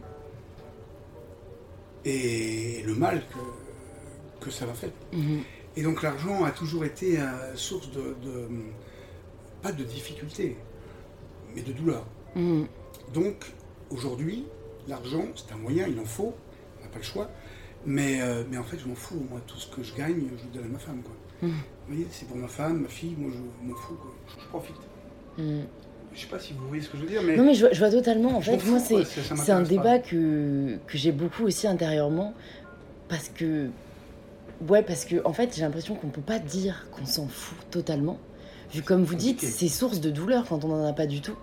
et 2.06 2.82
le 2.86 2.96
mal 2.96 3.22
que, 3.30 4.46
que 4.46 4.52
ça 4.52 4.66
m'a 4.66 4.74
fait. 4.74 4.92
Mhm. 5.14 5.44
Et 5.76 5.82
donc 5.84 6.02
l'argent 6.04 6.44
a 6.44 6.52
toujours 6.52 6.86
été 6.86 7.20
euh, 7.20 7.56
source 7.56 7.90
de, 7.92 8.16
de- 8.24 8.48
pas 9.62 9.72
de 9.72 9.84
difficulté, 9.84 10.58
mais 11.56 11.62
de 11.62 11.72
douleur. 11.72 12.06
Mhm. 12.36 12.68
Donc 13.14 13.46
aujourd'hui, 13.90 14.46
l'argent, 14.88 15.26
c'est 15.36 15.54
un 15.54 15.58
moyen, 15.58 15.88
il 15.88 16.00
en 16.00 16.06
faut, 16.06 16.34
on 16.80 16.84
n'a 16.84 16.90
pas 16.90 17.00
le 17.00 17.04
choix. 17.04 17.30
Mais, 17.86 18.22
euh, 18.22 18.44
mais 18.50 18.58
en 18.58 18.64
fait, 18.64 18.78
je 18.78 18.88
m'en 18.88 18.96
fous. 18.96 19.22
Moi, 19.30 19.42
tout 19.46 19.58
ce 19.58 19.68
que 19.76 19.84
je 19.84 19.94
gagne, 19.94 20.16
je 20.38 20.44
le 20.46 20.52
donne 20.54 20.66
à 20.66 20.74
ma 20.74 20.80
femme. 20.80 21.02
Quoi. 21.02 21.14
Mhm. 21.42 21.54
Vous 21.88 21.94
voyez, 21.96 22.08
c'est 22.12 22.28
pour 22.28 22.38
ma 22.38 22.48
femme, 22.48 22.82
ma 22.82 22.88
fille, 22.88 23.16
moi, 23.18 23.30
je 23.34 23.68
m'en 23.68 23.76
fous. 23.76 23.96
Quoi. 23.96 24.14
Je, 24.40 24.48
profite. 24.48 24.76
Mhm. 25.38 25.66
Je 26.14 26.22
sais 26.22 26.28
pas 26.28 26.40
si 26.40 26.54
vous 26.54 26.68
voyez 26.68 26.82
ce 26.84 26.90
que 26.90 26.98
je 26.98 27.02
veux 27.04 27.10
dire, 27.10 27.22
mais, 27.24 27.36
Non 27.36 27.44
mais 27.46 27.56
je, 27.56 27.62
vois- 27.66 27.74
je 27.74 27.80
vois 27.80 27.90
totalement. 27.90 28.38
En 28.38 28.42
Je 28.42 28.52
fait, 28.52 28.66
moi 28.70 28.80
fous, 28.80 29.04
c'est 29.06 29.36
c'est 29.36 29.52
un 29.52 29.64
débat 29.64 29.98
que, 30.00 30.78
que 30.88 30.98
j'ai 30.98 31.12
beaucoup 31.12 31.44
aussi 31.44 31.66
intérieurement 31.68 32.34
parce 33.10 33.30
que 33.30 33.70
ouais 34.70 34.84
parce 34.84 35.06
que 35.06 35.16
en 35.26 35.34
fait 35.34 35.54
j'ai 35.56 35.62
l'impression 35.62 35.96
qu'on 35.96 36.10
peut 36.10 36.22
pas 36.22 36.40
dire 36.40 36.88
qu'on 36.92 37.06
s'en 37.06 37.28
fout 37.28 37.58
totalement. 37.72 38.18
Vu 38.72 38.82
comme 38.82 39.04
vous 39.04 39.16
dites, 39.16 39.42
c'est 39.42 39.68
source 39.68 40.00
de 40.02 40.10
douleur 40.10 40.46
quand 40.50 40.64
on 40.66 40.72
en 40.72 40.86
a 40.86 40.94
pas 40.94 41.06
du 41.06 41.22
tout. 41.22 41.36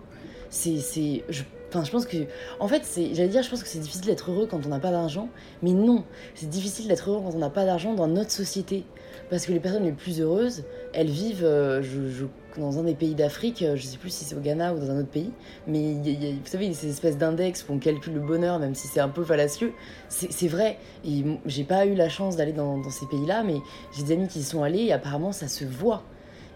c'est, 0.48 0.78
c'est, 0.78 1.22
je, 1.28 1.44
enfin, 1.68 1.84
je 1.84 1.90
pense 1.92 2.04
que, 2.06 2.16
en 2.58 2.66
fait, 2.66 2.82
c'est, 2.84 3.14
j'allais 3.14 3.28
dire, 3.28 3.44
je 3.44 3.50
pense 3.50 3.62
que 3.62 3.68
c'est 3.68 3.78
difficile 3.78 4.06
d'être 4.06 4.32
heureux 4.32 4.48
quand 4.50 4.66
on 4.66 4.68
n'a 4.68 4.80
pas 4.80 4.90
d'argent, 4.90 5.28
mais 5.62 5.70
non, 5.70 6.02
c'est 6.34 6.48
difficile 6.50 6.88
d'être 6.88 7.08
heureux 7.08 7.22
quand 7.22 7.32
on 7.36 7.38
n'a 7.38 7.50
pas 7.50 7.64
d'argent 7.64 7.94
dans 7.94 8.08
notre 8.08 8.32
société, 8.32 8.84
parce 9.30 9.46
que 9.46 9.52
les 9.52 9.60
personnes 9.60 9.84
les 9.84 9.92
plus 9.92 10.20
heureuses, 10.20 10.64
elles 10.92 11.06
vivent, 11.10 11.44
euh, 11.44 11.82
je, 11.82 12.10
je- 12.10 12.24
dans 12.58 12.78
un 12.78 12.82
des 12.82 12.94
pays 12.94 13.14
d'Afrique, 13.14 13.62
euh, 13.62 13.76
je 13.76 13.84
sais 13.84 13.98
plus 13.98 14.10
si 14.10 14.24
c'est 14.24 14.34
au 14.34 14.40
Ghana 14.40 14.74
ou 14.74 14.78
dans 14.78 14.90
un 14.90 14.98
autre 15.00 15.08
pays, 15.10 15.30
mais 15.66 15.80
y 15.80 16.08
a- 16.08 16.12
il 16.12 16.24
y 16.24 16.26
a- 16.28 16.32
vous 16.32 16.46
savez, 16.46 16.72
ces 16.74 16.88
espèces 16.88 17.16
d'index 17.18 17.64
où 17.68 17.72
on 17.74 17.78
calcule 17.78 18.14
le 18.14 18.20
bonheur, 18.20 18.58
même 18.58 18.74
si 18.74 18.88
c'est 18.88 19.00
un 19.00 19.08
peu 19.08 19.24
fallacieux, 19.24 19.72
c'est 20.08 20.48
vrai. 20.48 20.78
Et 21.04 21.24
j'ai 21.46 21.64
pas 21.64 21.86
eu 21.86 21.94
la 21.94 22.08
chance 22.08 22.36
d'aller 22.36 22.52
dans, 22.52 22.82
ces 22.90 23.06
pays-là, 23.06 23.42
mais 23.44 23.56
j'ai 23.92 24.02
des 24.02 24.12
amis 24.14 24.28
qui 24.28 24.40
y 24.40 24.42
sont 24.42 24.62
allés 24.62 24.84
et 24.84 24.92
apparemment 24.92 25.32
ça 25.32 25.48
se 25.48 25.64
voit. 25.64 26.02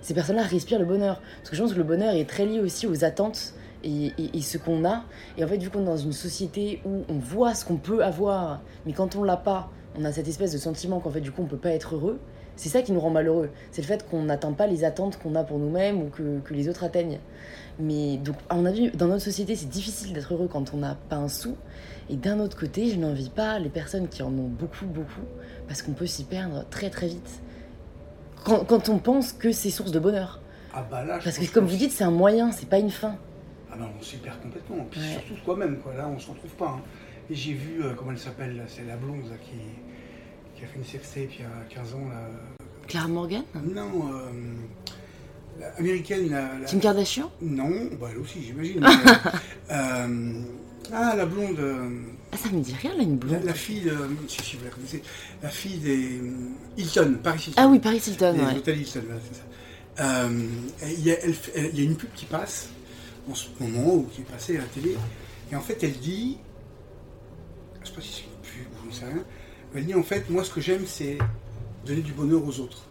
Ces 0.02 0.14
personnes-là 0.14 0.42
respirent 0.42 0.78
le 0.80 0.84
bonheur. 0.84 1.20
Parce 1.38 1.50
que 1.50 1.56
je 1.56 1.62
pense 1.62 1.72
que 1.72 1.78
le 1.78 1.84
bonheur 1.84 2.14
est 2.14 2.28
très 2.28 2.44
lié 2.44 2.60
aussi 2.60 2.86
aux 2.86 3.04
attentes 3.04 3.54
et, 3.82 4.12
et- 4.18 4.36
et 4.36 4.40
ce 4.42 4.58
qu'on 4.58 4.84
a. 4.84 5.04
Et 5.38 5.44
en 5.44 5.48
fait, 5.48 5.56
vu 5.58 5.70
qu'on 5.70 5.82
est 5.82 5.86
dans 5.86 5.96
une 5.96 6.12
société 6.12 6.80
où 6.84 7.04
on 7.08 7.18
voit 7.18 7.54
ce 7.54 7.64
qu'on 7.64 7.76
peut 7.76 8.04
avoir, 8.04 8.60
mais 8.84 8.92
quand 8.92 9.16
on 9.16 9.22
l'a 9.22 9.36
pas, 9.36 9.70
on 9.98 10.04
a 10.04 10.12
cette 10.12 10.28
espèce 10.28 10.52
de 10.52 10.58
sentiment 10.58 11.00
qu'en 11.00 11.10
fait, 11.10 11.20
du 11.20 11.30
coup, 11.30 11.42
on 11.42 11.46
peut 11.46 11.56
pas 11.56 11.70
être 11.70 11.94
heureux. 11.94 12.18
C'est 12.56 12.68
ça 12.68 12.82
qui 12.82 12.92
nous 12.92 13.00
rend 13.00 13.10
malheureux. 13.10 13.50
C'est 13.72 13.82
le 13.82 13.86
fait 13.86 14.08
qu'on 14.08 14.22
n'atteint 14.24 14.52
pas 14.52 14.66
les 14.66 14.84
attentes 14.84 15.18
qu'on 15.18 15.34
a 15.34 15.42
pour 15.44 15.58
nous-mêmes 15.58 16.02
ou 16.02 16.06
que, 16.08 16.38
que 16.40 16.54
les 16.54 16.68
autres 16.68 16.84
atteignent. 16.84 17.18
Mais 17.80 18.16
donc, 18.18 18.36
à 18.48 18.54
mon 18.54 18.64
avis, 18.66 18.90
dans 18.92 19.08
notre 19.08 19.24
société, 19.24 19.56
c'est 19.56 19.68
difficile 19.68 20.12
d'être 20.12 20.32
heureux 20.32 20.48
quand 20.50 20.72
on 20.72 20.76
n'a 20.76 20.94
pas 21.08 21.16
un 21.16 21.28
sou. 21.28 21.56
Et 22.08 22.16
d'un 22.16 22.38
autre 22.38 22.56
côté, 22.56 22.88
je 22.90 22.96
n'envie 22.96 23.30
pas 23.30 23.58
les 23.58 23.70
personnes 23.70 24.08
qui 24.08 24.22
en 24.22 24.28
ont 24.28 24.48
beaucoup, 24.48 24.86
beaucoup, 24.86 25.24
parce 25.66 25.82
qu'on 25.82 25.92
peut 25.92 26.06
s'y 26.06 26.22
perdre 26.24 26.64
très, 26.70 26.90
très 26.90 27.08
vite. 27.08 27.40
Quand, 28.44 28.64
quand 28.64 28.88
on 28.88 28.98
pense 28.98 29.32
que 29.32 29.50
c'est 29.52 29.70
source 29.70 29.90
de 29.90 29.98
bonheur. 29.98 30.40
Ah 30.74 30.86
bah 30.88 31.04
là, 31.04 31.18
je 31.18 31.24
Parce 31.24 31.38
que, 31.38 31.46
comme 31.52 31.66
vous 31.66 31.76
dites, 31.76 31.92
c'est 31.92 32.04
un 32.04 32.10
moyen, 32.10 32.52
c'est 32.52 32.68
pas 32.68 32.78
une 32.78 32.90
fin. 32.90 33.16
Ah 33.72 33.76
bah 33.78 33.88
on 33.98 34.02
s'y 34.02 34.16
perd 34.16 34.40
complètement. 34.40 34.86
Puis 34.90 35.00
Ouais. 35.00 35.06
surtout 35.12 35.42
soi-même, 35.44 35.78
quoi. 35.78 35.94
Là, 35.94 36.08
on 36.14 36.18
s'en 36.18 36.34
trouve 36.34 36.50
pas. 36.52 36.68
hein. 36.68 36.82
Et 37.30 37.34
j'ai 37.34 37.54
vu, 37.54 37.82
euh, 37.82 37.94
comment 37.96 38.10
elle 38.12 38.18
s'appelle, 38.18 38.62
c'est 38.68 38.84
la 38.84 38.96
blonde 38.96 39.22
là, 39.30 39.36
qui, 39.42 39.56
qui 40.56 40.64
a 40.64 40.66
fait 40.66 40.76
une 40.78 40.84
sextape 40.84 41.28
il 41.38 41.42
y 41.42 41.44
a 41.44 41.74
15 41.82 41.94
ans. 41.94 42.08
Là. 42.08 42.28
Clara 42.86 43.08
Morgan 43.08 43.42
Non, 43.64 44.10
euh, 44.12 45.64
américaine, 45.78 46.30
la, 46.30 46.58
la- 46.58 46.64
Kim 46.66 46.80
Kardashian 46.80 47.30
Non, 47.40 47.70
bah 48.00 48.08
elle 48.12 48.18
aussi, 48.18 48.42
j'imagine. 48.42 48.80
mais, 48.80 48.88
euh, 49.74 50.42
ah, 50.92 51.14
la 51.16 51.26
blonde, 51.26 51.58
euh, 51.58 51.88
Ah, 52.32 52.36
ça 52.36 52.50
me 52.50 52.60
dit 52.60 52.74
rien, 52.80 52.94
là, 52.96 53.02
une 53.02 53.12
la, 53.12 53.16
blonde. 53.16 53.44
la 53.44 53.54
fille 53.54 53.80
de. 53.80 53.96
Si, 54.28 54.42
si, 54.42 54.56
vous 54.56 54.64
la 54.64 54.70
connaissez. 54.70 55.02
La 55.42 55.48
fille 55.48 55.78
des. 55.78 56.20
Hilton, 56.76 57.18
Paris 57.22 57.44
Hilton. 57.48 57.62
Ah 57.62 57.68
oui, 57.68 57.78
Paris 57.78 58.02
Hilton, 58.06 58.32
Les 58.36 58.40
ouais. 58.44 58.52
Hilton, 58.76 59.02
voilà, 59.06 59.20
c'est 59.30 59.38
ça. 59.38 59.44
Euh, 60.00 60.46
Il 60.98 61.04
y, 61.06 61.10
a, 61.12 61.16
y 61.72 61.84
une 61.84 61.96
pub 61.96 62.10
qui 62.14 62.26
passe 62.26 62.68
en 63.30 63.34
ce 63.34 63.46
moment, 63.60 63.94
ou 63.94 64.02
qui 64.12 64.20
est 64.22 64.24
passée 64.24 64.56
à 64.56 64.60
la 64.60 64.66
télé, 64.66 64.96
et 65.50 65.56
en 65.56 65.60
fait 65.60 65.78
elle 65.82 65.96
dit, 65.98 66.36
je 67.82 67.88
sais 67.88 67.94
pas 67.94 68.00
si 68.02 68.12
c'est 68.12 68.22
une 68.24 68.42
pub 68.42 68.72
ou 68.72 68.82
je 68.84 68.88
ne 68.88 68.92
sais 68.92 69.06
rien, 69.06 69.24
elle 69.74 69.86
dit 69.86 69.94
en 69.94 70.02
fait, 70.02 70.28
moi 70.30 70.44
ce 70.44 70.50
que 70.50 70.60
j'aime 70.60 70.84
c'est 70.86 71.18
donner 71.86 72.00
du 72.02 72.12
bonheur 72.12 72.44
aux 72.44 72.60
autres. 72.60 72.82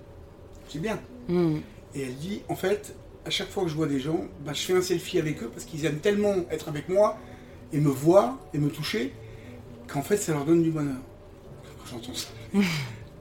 C'est 0.70 0.80
bien. 0.80 1.00
Hmm. 1.28 1.58
Et 1.96 2.02
elle 2.04 2.16
dit, 2.16 2.42
en 2.50 2.56
fait, 2.56 2.96
à 3.26 3.30
chaque 3.30 3.50
fois 3.50 3.64
que 3.64 3.70
je 3.70 3.76
vois 3.76 3.88
des 3.88 4.00
gens, 4.00 4.22
bah, 4.46 4.54
je 4.54 4.62
fais 4.62 4.74
un 4.74 4.82
selfie 4.82 5.20
avec 5.20 5.42
eux 5.44 5.50
parce 5.54 5.66
qu'ils 5.66 5.86
aiment 5.86 6.00
tellement 6.00 6.36
être 6.52 6.68
avec 6.70 6.90
moi 6.90 7.18
et 7.72 7.80
me 7.80 7.90
voir 7.90 8.38
et 8.54 8.58
me 8.58 8.70
toucher 8.70 9.14
qu'en 9.88 10.02
fait 10.02 10.18
ça 10.18 10.34
leur 10.34 10.46
donne 10.46 10.64
du 10.64 10.72
bonheur. 10.72 10.98
Quand 11.80 11.92
j'entends 11.98 12.14
ça, 12.14 12.30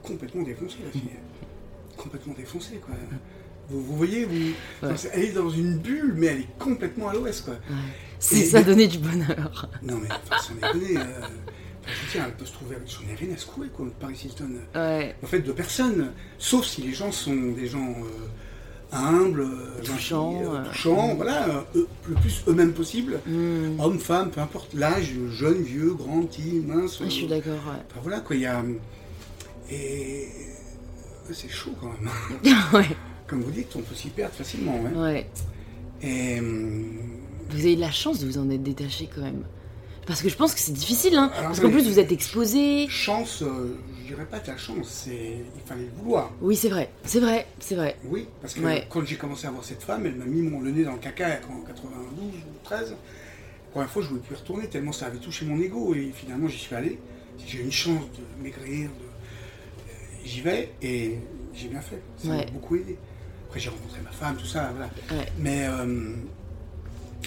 complètement 0.02 0.42
défoncé 0.42 0.76
la 0.84 0.90
fille. 0.90 1.02
Complètement 1.96 2.34
défoncé 2.34 2.76
quoi. 2.84 2.94
Vous, 3.68 3.80
vous 3.82 3.96
voyez, 3.96 4.24
vous, 4.24 4.52
Ouais. 4.86 4.94
elle 5.12 5.24
est 5.24 5.32
dans 5.32 5.48
une 5.48 5.78
bulle, 5.78 6.14
mais 6.16 6.26
elle 6.26 6.40
est 6.40 6.58
complètement 6.58 7.08
à 7.08 7.14
l'ouest 7.14 7.44
quoi. 7.44 7.54
C'est 8.18 8.44
ça, 8.44 8.62
donner 8.62 8.86
du 8.88 8.98
bonheur. 8.98 9.68
Non 9.82 9.98
mais 9.98 10.08
enfin, 10.10 10.42
sans 10.42 10.54
déconner. 10.54 10.96
Euh, 10.98 11.20
je 11.86 12.12
dire, 12.12 12.24
elle 12.26 12.34
peut 12.34 12.44
se 12.46 12.52
trouver 12.52 12.76
avec. 12.76 12.88
Ai 13.10 13.14
rien 13.24 13.34
à 13.34 13.38
secouer 13.38 13.68
quoi, 13.74 13.86
Paris 14.00 14.20
Hilton. 14.24 14.50
Ouais. 14.74 15.14
En 15.22 15.26
fait, 15.26 15.40
de 15.40 15.52
personne, 15.52 16.12
sauf 16.38 16.64
si 16.66 16.82
les 16.82 16.92
gens 16.92 17.10
sont 17.12 17.34
des 17.56 17.66
gens 17.66 17.90
euh, 17.90 18.96
humbles, 18.96 19.40
euh, 19.42 19.82
Touchants, 19.82 20.40
euh, 20.54 20.64
touchants, 20.66 21.14
voilà, 21.16 21.48
euh, 21.74 21.84
le 22.08 22.14
plus 22.14 22.42
eux-mêmes 22.46 22.72
possible. 22.72 23.20
Hmm. 23.26 23.80
Hommes, 23.80 23.98
femmes, 23.98 24.30
peu 24.30 24.40
importe 24.40 24.74
l'âge, 24.74 25.12
jeune, 25.30 25.62
vieux, 25.62 25.94
grand, 25.94 26.22
petit, 26.22 26.62
mince. 26.66 27.00
Ouais, 27.00 27.06
je 27.06 27.12
suis 27.12 27.26
d'accord, 27.26 27.54
ouais. 27.54 27.82
enfin, 27.90 28.00
voilà 28.02 28.20
quoi, 28.20 28.36
il 28.36 28.42
y 28.42 28.46
a. 28.46 28.62
Et. 29.70 30.28
C'est 31.30 31.48
chaud 31.50 31.72
quand 31.80 31.86
même. 31.88 32.10
ouais. 32.74 32.96
Comme 33.26 33.40
vous 33.42 33.50
dites, 33.50 33.74
on 33.74 33.80
peut 33.80 33.94
s'y 33.94 34.08
perdre 34.10 34.34
facilement. 34.34 34.78
hein. 34.94 35.00
Ouais. 35.02 35.26
Et. 36.02 36.40
Vous 37.50 37.60
avez 37.60 37.76
de 37.76 37.80
la 37.80 37.90
chance 37.90 38.18
de 38.20 38.26
vous 38.26 38.38
en 38.38 38.50
être 38.50 38.62
détaché 38.62 39.08
quand 39.14 39.22
même. 39.22 39.44
Parce 40.06 40.20
que 40.20 40.28
je 40.28 40.36
pense 40.36 40.52
que 40.54 40.60
c'est 40.60 40.72
difficile, 40.72 41.14
hein. 41.16 41.30
Alors, 41.34 41.48
Parce 41.48 41.60
qu'en 41.60 41.70
plus, 41.70 41.86
vous 41.88 41.98
êtes 42.00 42.10
exposé. 42.10 42.88
Chance, 42.88 43.42
euh, 43.42 43.76
je 44.02 44.08
dirais 44.08 44.24
pas 44.26 44.40
ta 44.40 44.56
chance, 44.56 44.88
c'est. 44.88 45.36
Il 45.54 45.62
fallait 45.64 45.84
le 45.84 45.90
vouloir. 46.02 46.32
Oui, 46.40 46.56
c'est 46.56 46.68
vrai. 46.68 46.90
C'est 47.04 47.20
vrai. 47.20 47.46
C'est 47.60 47.76
vrai. 47.76 47.96
Oui, 48.06 48.26
parce 48.40 48.54
que 48.54 48.60
Ouais. 48.60 48.86
quand 48.90 49.04
j'ai 49.06 49.16
commencé 49.16 49.46
à 49.46 49.50
voir 49.52 49.64
cette 49.64 49.82
femme, 49.82 50.04
elle 50.06 50.16
m'a 50.16 50.24
mis 50.24 50.42
mon, 50.42 50.60
le 50.60 50.70
nez 50.72 50.82
dans 50.84 50.92
le 50.92 50.98
caca 50.98 51.38
en 51.50 51.60
92 51.64 52.24
ou 52.24 52.64
13. 52.64 52.90
La 52.90 52.96
première 53.70 53.90
fois, 53.90 54.02
je 54.02 54.06
ne 54.08 54.10
voulais 54.14 54.22
plus 54.26 54.34
y 54.34 54.38
retourner 54.38 54.66
tellement 54.68 54.92
ça 54.92 55.06
avait 55.06 55.18
touché 55.18 55.46
mon 55.46 55.58
ego 55.60 55.94
et 55.94 56.12
finalement 56.14 56.48
j'y 56.48 56.58
suis 56.58 56.74
allé. 56.74 56.98
J'ai 57.46 57.58
eu 57.58 57.62
une 57.62 57.72
chance 57.72 58.02
de 58.18 58.42
maigrir, 58.42 58.88
de... 58.90 58.94
euh, 58.94 59.94
j'y 60.24 60.40
vais 60.42 60.72
et 60.82 61.18
j'ai 61.54 61.68
bien 61.68 61.80
fait. 61.80 62.02
Ça 62.18 62.28
Ouais. 62.28 62.38
m'a 62.44 62.50
beaucoup 62.50 62.74
aidé. 62.76 62.98
Après, 63.46 63.60
j'ai 63.60 63.70
rencontré 63.70 64.00
ma 64.02 64.10
femme, 64.10 64.36
tout 64.36 64.46
ça, 64.46 64.72
voilà. 64.76 64.90
Ouais. 65.12 65.28
Mais 65.38 65.66
euh, 65.68 66.14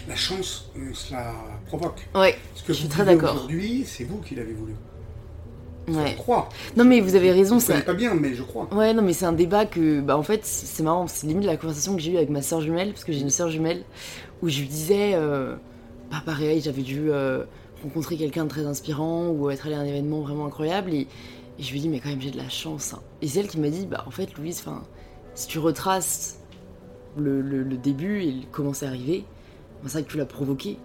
la 0.08 0.16
chance, 0.16 0.70
on 0.78 0.94
se 0.94 1.14
la 1.14 1.34
provoque. 1.68 2.08
Ce 2.56 2.64
que 2.64 2.68
Je 2.70 2.74
suis 2.74 2.84
vous 2.88 2.94
très 2.94 3.06
d'accord. 3.06 3.36
aujourd'hui, 3.36 3.84
c'est 3.86 4.04
vous 4.04 4.18
qui 4.18 4.36
l'avez 4.36 4.54
voulu. 4.54 4.74
Je 5.88 6.16
crois. 6.16 6.50
Non, 6.76 6.84
mais 6.84 7.00
vous 7.00 7.14
avez 7.16 7.32
raison, 7.32 7.60
Je 7.60 7.72
pas 7.82 7.94
bien, 7.94 8.16
mais 8.16 8.34
je 8.34 8.42
crois. 8.42 8.68
Ouais, 8.74 8.92
non, 8.94 9.04
mais 9.04 9.14
c'est 9.14 9.26
un 9.26 9.34
débat 9.34 9.66
que, 9.68 10.02
bah, 10.02 10.18
en 10.18 10.24
fait, 10.24 10.44
c'est 10.44 10.82
marrant, 10.82 11.06
c'est 11.08 11.28
limite 11.28 11.46
la 11.46 11.58
conversation 11.58 11.96
que 11.96 12.02
j'ai 12.02 12.12
eue 12.14 12.18
avec 12.18 12.30
ma 12.32 12.42
soeur 12.42 12.62
jumelle, 12.62 12.90
parce 12.92 13.04
que 13.04 13.12
j'ai 13.14 13.20
une 13.22 13.30
soeur 13.30 13.50
jumelle, 13.52 13.84
où 14.42 14.50
je 14.50 14.62
lui 14.62 14.68
disais, 14.68 15.12
euh, 15.14 15.56
bah, 16.10 16.24
pareil, 16.26 16.60
j'avais 16.62 16.82
dû 16.82 17.12
euh, 17.12 17.44
rencontrer 17.84 18.18
quelqu'un 18.18 18.46
de 18.46 18.50
très 18.50 18.66
inspirant, 18.66 19.28
ou 19.30 19.52
être 19.52 19.68
allé 19.68 19.76
à 19.76 19.80
un 19.80 19.86
événement 19.86 20.22
vraiment 20.22 20.48
incroyable, 20.48 20.92
et, 20.92 21.02
et 21.60 21.64
je 21.64 21.72
lui 21.72 21.80
dis, 21.82 21.88
mais 21.90 22.00
quand 22.00 22.10
même, 22.10 22.22
j'ai 22.22 22.32
de 22.32 22.38
la 22.38 22.50
chance. 22.50 22.96
hein. 22.96 23.02
Et 23.22 23.28
c'est 23.28 23.42
elle 23.42 23.48
qui 23.48 23.60
m'a 23.60 23.70
dit, 23.70 23.86
bah, 23.86 24.04
en 24.08 24.12
fait, 24.12 24.36
Louise, 24.40 24.62
enfin, 24.66 24.82
si 25.36 25.48
tu 25.48 25.60
retraces 25.60 26.40
le, 27.16 27.42
le- 27.42 27.62
le 27.62 27.78
début 27.78 28.24
et 28.24 28.34
comment 28.52 28.74
c'est 28.74 28.88
arrivé, 28.88 29.24
c'est 29.89 29.93
vrai 30.00 30.04
que 30.04 30.12
tu 30.12 30.17
l'as 30.17 30.26
provoqué. 30.26 30.78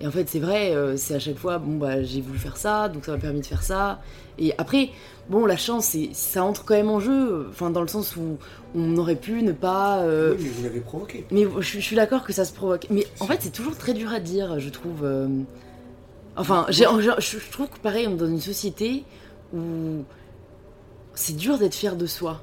Et 0.00 0.06
en 0.06 0.12
fait, 0.12 0.28
c'est 0.28 0.38
vrai, 0.38 0.74
euh, 0.76 0.96
c'est 0.96 1.14
à 1.14 1.18
chaque 1.18 1.38
fois, 1.38 1.58
bon, 1.58 1.76
bah, 1.76 2.02
j'ai 2.04 2.20
voulu 2.20 2.38
faire 2.38 2.56
ça, 2.56 2.88
donc 2.88 3.04
ça 3.04 3.12
m'a 3.12 3.18
permis 3.18 3.40
de 3.40 3.46
faire 3.46 3.64
ça. 3.64 4.00
Et 4.38 4.54
après, 4.56 4.90
bon, 5.28 5.44
la 5.44 5.56
chance, 5.56 5.96
ça 6.12 6.44
entre 6.44 6.64
quand 6.64 6.74
même 6.74 6.88
en 6.88 7.00
jeu, 7.00 7.48
enfin, 7.50 7.70
dans 7.70 7.80
le 7.82 7.88
sens 7.88 8.14
où 8.14 8.36
on 8.76 8.96
aurait 8.96 9.16
pu 9.16 9.42
ne 9.42 9.50
pas. 9.50 9.98
euh, 10.02 10.34
Oui, 10.38 10.44
mais 10.44 10.50
vous 10.50 10.62
l'avez 10.62 10.80
provoqué. 10.80 11.26
Mais 11.32 11.46
je, 11.58 11.66
suis- 11.66 11.80
je 11.80 11.84
suis 11.84 11.96
d'accord 11.96 12.22
que 12.22 12.32
ça 12.32 12.44
se 12.44 12.52
provoque. 12.52 12.86
Mais 12.90 13.06
en 13.18 13.26
fait, 13.26 13.38
c'est 13.40 13.50
toujours 13.50 13.76
très 13.76 13.92
dur 13.92 14.12
à 14.12 14.20
dire, 14.20 14.60
je 14.60 14.68
trouve. 14.68 15.04
euh, 15.04 15.26
Enfin, 16.36 16.66
je, 16.68 16.84
trouve 17.50 17.68
que 17.68 17.78
pareil, 17.82 18.06
on 18.06 18.12
est 18.12 18.16
dans 18.16 18.28
une 18.28 18.40
société 18.40 19.02
où 19.52 20.04
c'est 21.14 21.34
dur 21.36 21.58
d'être 21.58 21.74
fier 21.74 21.96
de 21.96 22.06
soi. 22.06 22.40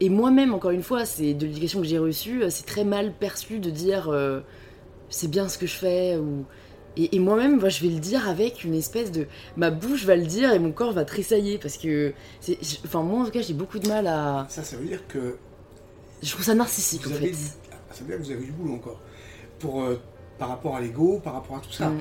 Et 0.00 0.10
moi-même, 0.10 0.52
encore 0.52 0.70
une 0.72 0.82
fois, 0.82 1.06
c'est 1.06 1.32
de 1.32 1.46
l'éducation 1.46 1.80
que 1.80 1.86
j'ai 1.86 1.98
reçue, 1.98 2.42
c'est 2.50 2.66
très 2.66 2.84
mal 2.84 3.14
perçu 3.18 3.58
de 3.58 3.70
dire 3.70 4.10
c'est 5.10 5.28
bien 5.28 5.48
ce 5.48 5.58
que 5.58 5.66
je 5.66 5.74
fais. 5.76 6.16
Ou... 6.16 6.44
Et, 6.96 7.14
et 7.16 7.18
moi-même, 7.18 7.60
moi, 7.60 7.68
je 7.68 7.82
vais 7.82 7.88
le 7.92 8.00
dire 8.00 8.28
avec 8.28 8.64
une 8.64 8.74
espèce 8.74 9.12
de. 9.12 9.26
Ma 9.56 9.70
bouche 9.70 10.04
va 10.04 10.16
le 10.16 10.24
dire 10.26 10.52
et 10.52 10.58
mon 10.58 10.72
corps 10.72 10.92
va 10.92 11.04
tressailler. 11.04 11.58
Parce 11.58 11.76
que. 11.76 12.12
c'est- 12.40 12.58
Enfin, 12.84 13.02
moi, 13.02 13.20
en 13.20 13.24
tout 13.26 13.30
cas, 13.30 13.42
j'ai 13.42 13.54
beaucoup 13.54 13.78
de 13.78 13.88
mal 13.88 14.06
à. 14.06 14.46
Ça, 14.48 14.64
ça 14.64 14.76
veut 14.76 14.86
dire 14.86 15.06
que 15.08 15.36
Je 16.22 16.30
trouve 16.32 16.44
ça 16.44 16.54
narcissique, 16.54 17.02
vous 17.06 17.12
en 17.12 17.16
avez 17.16 17.32
fait. 17.32 17.32
du... 17.44 17.50
ah, 17.72 17.76
ça 17.92 18.00
veut 18.00 18.06
dire 18.08 18.16
que 18.18 18.22
vous 18.22 18.30
avez 18.30 18.44
du 18.44 18.52
boulot 18.52 18.74
encore. 18.74 19.00
Pour, 19.58 19.82
euh, 19.82 20.00
par 20.38 20.48
rapport 20.48 20.76
à 20.76 20.80
l'ego, 20.80 21.20
par 21.22 21.34
rapport 21.34 21.56
à 21.58 21.60
tout 21.60 21.72
ça. 21.72 21.90
Mm. 21.90 22.00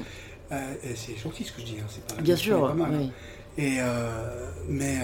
Euh, 0.51 0.73
c'est 0.95 1.15
gentil 1.17 1.43
ce 1.43 1.51
que 1.51 1.61
je 1.61 1.65
dis, 1.67 1.75
hein, 1.79 1.85
c'est 1.89 2.15
pas 2.15 2.21
Bien 2.21 2.35
sûr, 2.35 2.67
pas 2.67 2.73
mal. 2.73 2.91
oui. 2.97 3.11
Et, 3.57 3.77
euh, 3.79 4.49
mais 4.67 4.95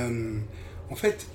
en 0.89 0.96
fait, 0.96 1.28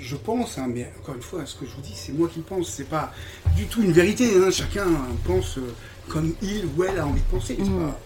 je 0.00 0.16
pense, 0.16 0.58
hein, 0.58 0.66
mais 0.68 0.90
encore 1.00 1.14
une 1.14 1.22
fois, 1.22 1.44
ce 1.46 1.54
que 1.54 1.66
je 1.66 1.70
vous 1.74 1.82
dis, 1.82 1.94
c'est 1.94 2.12
moi 2.12 2.28
qui 2.32 2.40
pense, 2.40 2.68
c'est 2.70 2.88
pas 2.88 3.12
du 3.56 3.66
tout 3.66 3.82
une 3.82 3.92
vérité. 3.92 4.30
hein, 4.36 4.50
chacun 4.50 4.86
pense 5.26 5.58
euh, 5.58 5.62
comme 6.08 6.34
il 6.42 6.64
ou 6.76 6.84
elle 6.84 6.98
a 6.98 7.06
envie 7.06 7.20
de 7.20 7.26
penser. 7.26 7.56
Mm. 7.58 7.78
pas- 7.86 8.00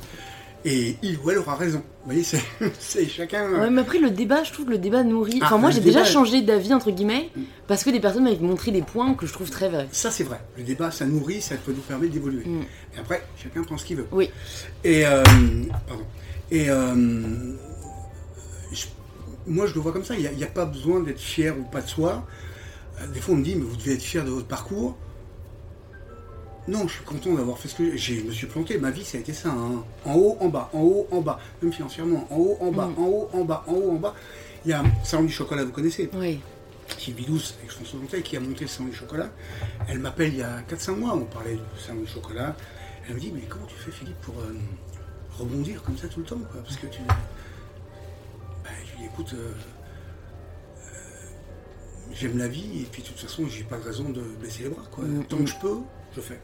Et 0.67 0.97
il 1.03 1.19
ou 1.19 1.31
elle 1.31 1.39
aura 1.39 1.57
raison. 1.57 1.83
Vous 2.05 2.13
voyez, 2.13 2.25
c'est 2.79 3.07
chacun. 3.07 3.51
Ouais, 3.53 3.69
mais 3.71 3.83
après, 3.83 3.99
le 3.99 4.11
débat, 4.11 4.45
je 4.45 4.53
trouve 4.53 4.65
que 4.67 4.71
le 4.71 4.79
débat 4.79 5.03
nourrit. 5.05 5.39
Ah, 5.43 5.47
Enfin, 5.47 5.59
moi, 5.59 5.71
j'ai 5.71 5.81
déjà 5.81 6.05
changé 6.05 6.41
d'avis, 6.41 6.73
entre 6.73 6.91
guillemets, 6.91 7.31
Mm. 7.37 7.43
parce 7.67 7.85
que 7.85 7.91
des 7.91 8.01
personnes 8.01 8.25
m'avaient 8.25 8.39
montré 8.39 8.71
des 8.73 8.81
points 8.83 9.13
que 9.15 9.27
je 9.27 9.33
trouve 9.35 9.51
très 9.51 9.69
vrais. 9.69 9.89
Ça, 9.93 10.11
c'est 10.11 10.25
vrai. 10.25 10.41
Le 10.57 10.63
débat, 10.65 10.91
ça 10.91 11.05
nourrit, 11.05 11.43
ça 11.43 11.55
peut 11.57 11.73
nous 11.73 11.83
permettre 11.83 12.13
d'évoluer. 12.15 12.45
Mm. 12.47 12.63
Et 12.97 12.99
après, 13.01 13.23
chacun 13.43 13.63
prend 13.63 13.77
ce 13.77 13.85
qu'il 13.85 13.97
veut. 13.99 14.07
Oui. 14.11 14.31
Et, 14.85 15.05
euh, 15.07 15.23
pardon. 15.87 16.05
Et 16.51 16.71
euh, 16.71 16.95
je- 18.73 18.87
moi, 19.47 19.67
je 19.67 19.75
le 19.75 19.81
vois 19.81 19.93
comme 19.93 20.05
ça. 20.05 20.15
Il 20.17 20.29
n'y 20.37 20.45
a, 20.45 20.47
pas 20.47 20.65
besoin 20.67 21.01
d'être 21.01 21.21
fier 21.21 21.57
ou 21.59 21.63
pas 21.65 21.81
de 21.83 21.89
soi. 21.89 22.27
Euh, 23.01 23.07
Des 23.09 23.21
fois, 23.21 23.35
on 23.35 23.39
me 23.39 23.45
dit, 23.45 23.55
mais 23.57 23.63
vous 23.65 23.77
devez 23.77 23.95
être 23.95 24.03
fier 24.03 24.25
de 24.25 24.31
votre 24.31 24.47
parcours. 24.47 24.97
Non, 26.67 26.89
je 26.89 26.95
suis 26.95 27.05
content 27.05 27.35
d'avoir 27.35 27.59
fait 27.59 27.69
ce 27.69 27.75
que 27.75 27.97
j'ai. 27.97 28.21
Je 28.21 28.25
me 28.25 28.31
suis 28.33 28.47
planté. 28.47 28.79
Ma 28.79 28.91
vie, 28.91 29.05
ça 29.05 29.19
a 29.19 29.21
été 29.21 29.35
ça. 29.35 29.51
hein. 29.51 29.85
En 30.07 30.15
haut, 30.15 30.37
en 30.41 30.49
bas, 30.49 30.71
en 30.73 30.81
haut, 30.81 31.07
en 31.11 31.21
bas. 31.21 31.39
Même 31.63 31.73
financièrement. 31.73 32.27
En 32.31 32.37
haut, 32.37 32.57
en 32.61 32.73
bas, 32.73 32.87
Mm. 32.87 32.99
en 33.03 33.07
haut, 33.07 33.31
en 33.35 33.45
bas, 33.45 33.65
en 33.67 33.73
haut, 33.75 33.91
en 33.91 33.95
bas. 33.97 34.15
Il 34.65 34.71
y 34.71 34.73
a 34.73 34.83
Salon 35.03 35.25
du 35.25 35.33
Chocolat, 35.33 35.63
vous 35.65 35.73
connaissez 35.73 36.09
Oui. 36.15 36.41
Sylvie 36.99 37.27
Douce, 37.27 37.55
avec 37.59 37.71
François 37.71 37.99
Montel, 38.01 38.23
qui 38.23 38.37
a 38.37 38.41
monté 38.41 38.63
le 38.63 38.69
Salon 38.69 38.89
du 38.89 38.97
Chocolat. 38.97 39.29
Elle 39.89 39.99
m'appelle 39.99 40.33
il 40.33 40.39
y 40.39 40.43
a 40.43 40.63
4-5 40.63 40.97
mois. 40.97 41.15
On 41.15 41.25
parlait 41.25 41.55
du 41.55 41.83
Salon 41.87 42.01
du 42.01 42.07
Chocolat. 42.07 42.57
Elle 43.09 43.17
me 43.17 43.21
dit 43.21 43.31
Mais 43.35 43.43
comment 43.47 43.67
tu 43.67 43.75
fais, 43.75 43.91
Philippe, 43.91 44.19
pour 44.23 44.37
euh, 44.41 44.55
rebondir 45.39 45.83
comme 45.83 45.99
ça 45.99 46.09
tout 46.09 46.21
le 46.21 46.27
temps 46.27 46.39
quoi? 46.51 46.63
Parce 46.63 46.77
que 46.77 46.87
tu. 46.87 47.01
Écoute. 49.15 49.33
euh, 49.35 49.53
euh, 50.79 50.91
J'aime 52.13 52.39
la 52.39 52.49
vie 52.49 52.83
et 52.83 52.85
puis 52.91 53.03
de 53.03 53.09
toute 53.09 53.19
façon 53.19 53.47
j'ai 53.49 53.65
pas 53.65 53.77
de 53.79 53.83
raison 53.85 54.09
de 54.11 54.21
baisser 54.43 54.65
les 54.65 54.69
bras 54.69 54.85
quoi. 54.91 55.05
Mm, 55.05 55.25
Tant 55.25 55.37
mm. 55.39 55.45
que 55.45 55.51
je 55.51 55.57
peux, 55.57 55.77
je 56.17 56.21
fais. 56.21 56.41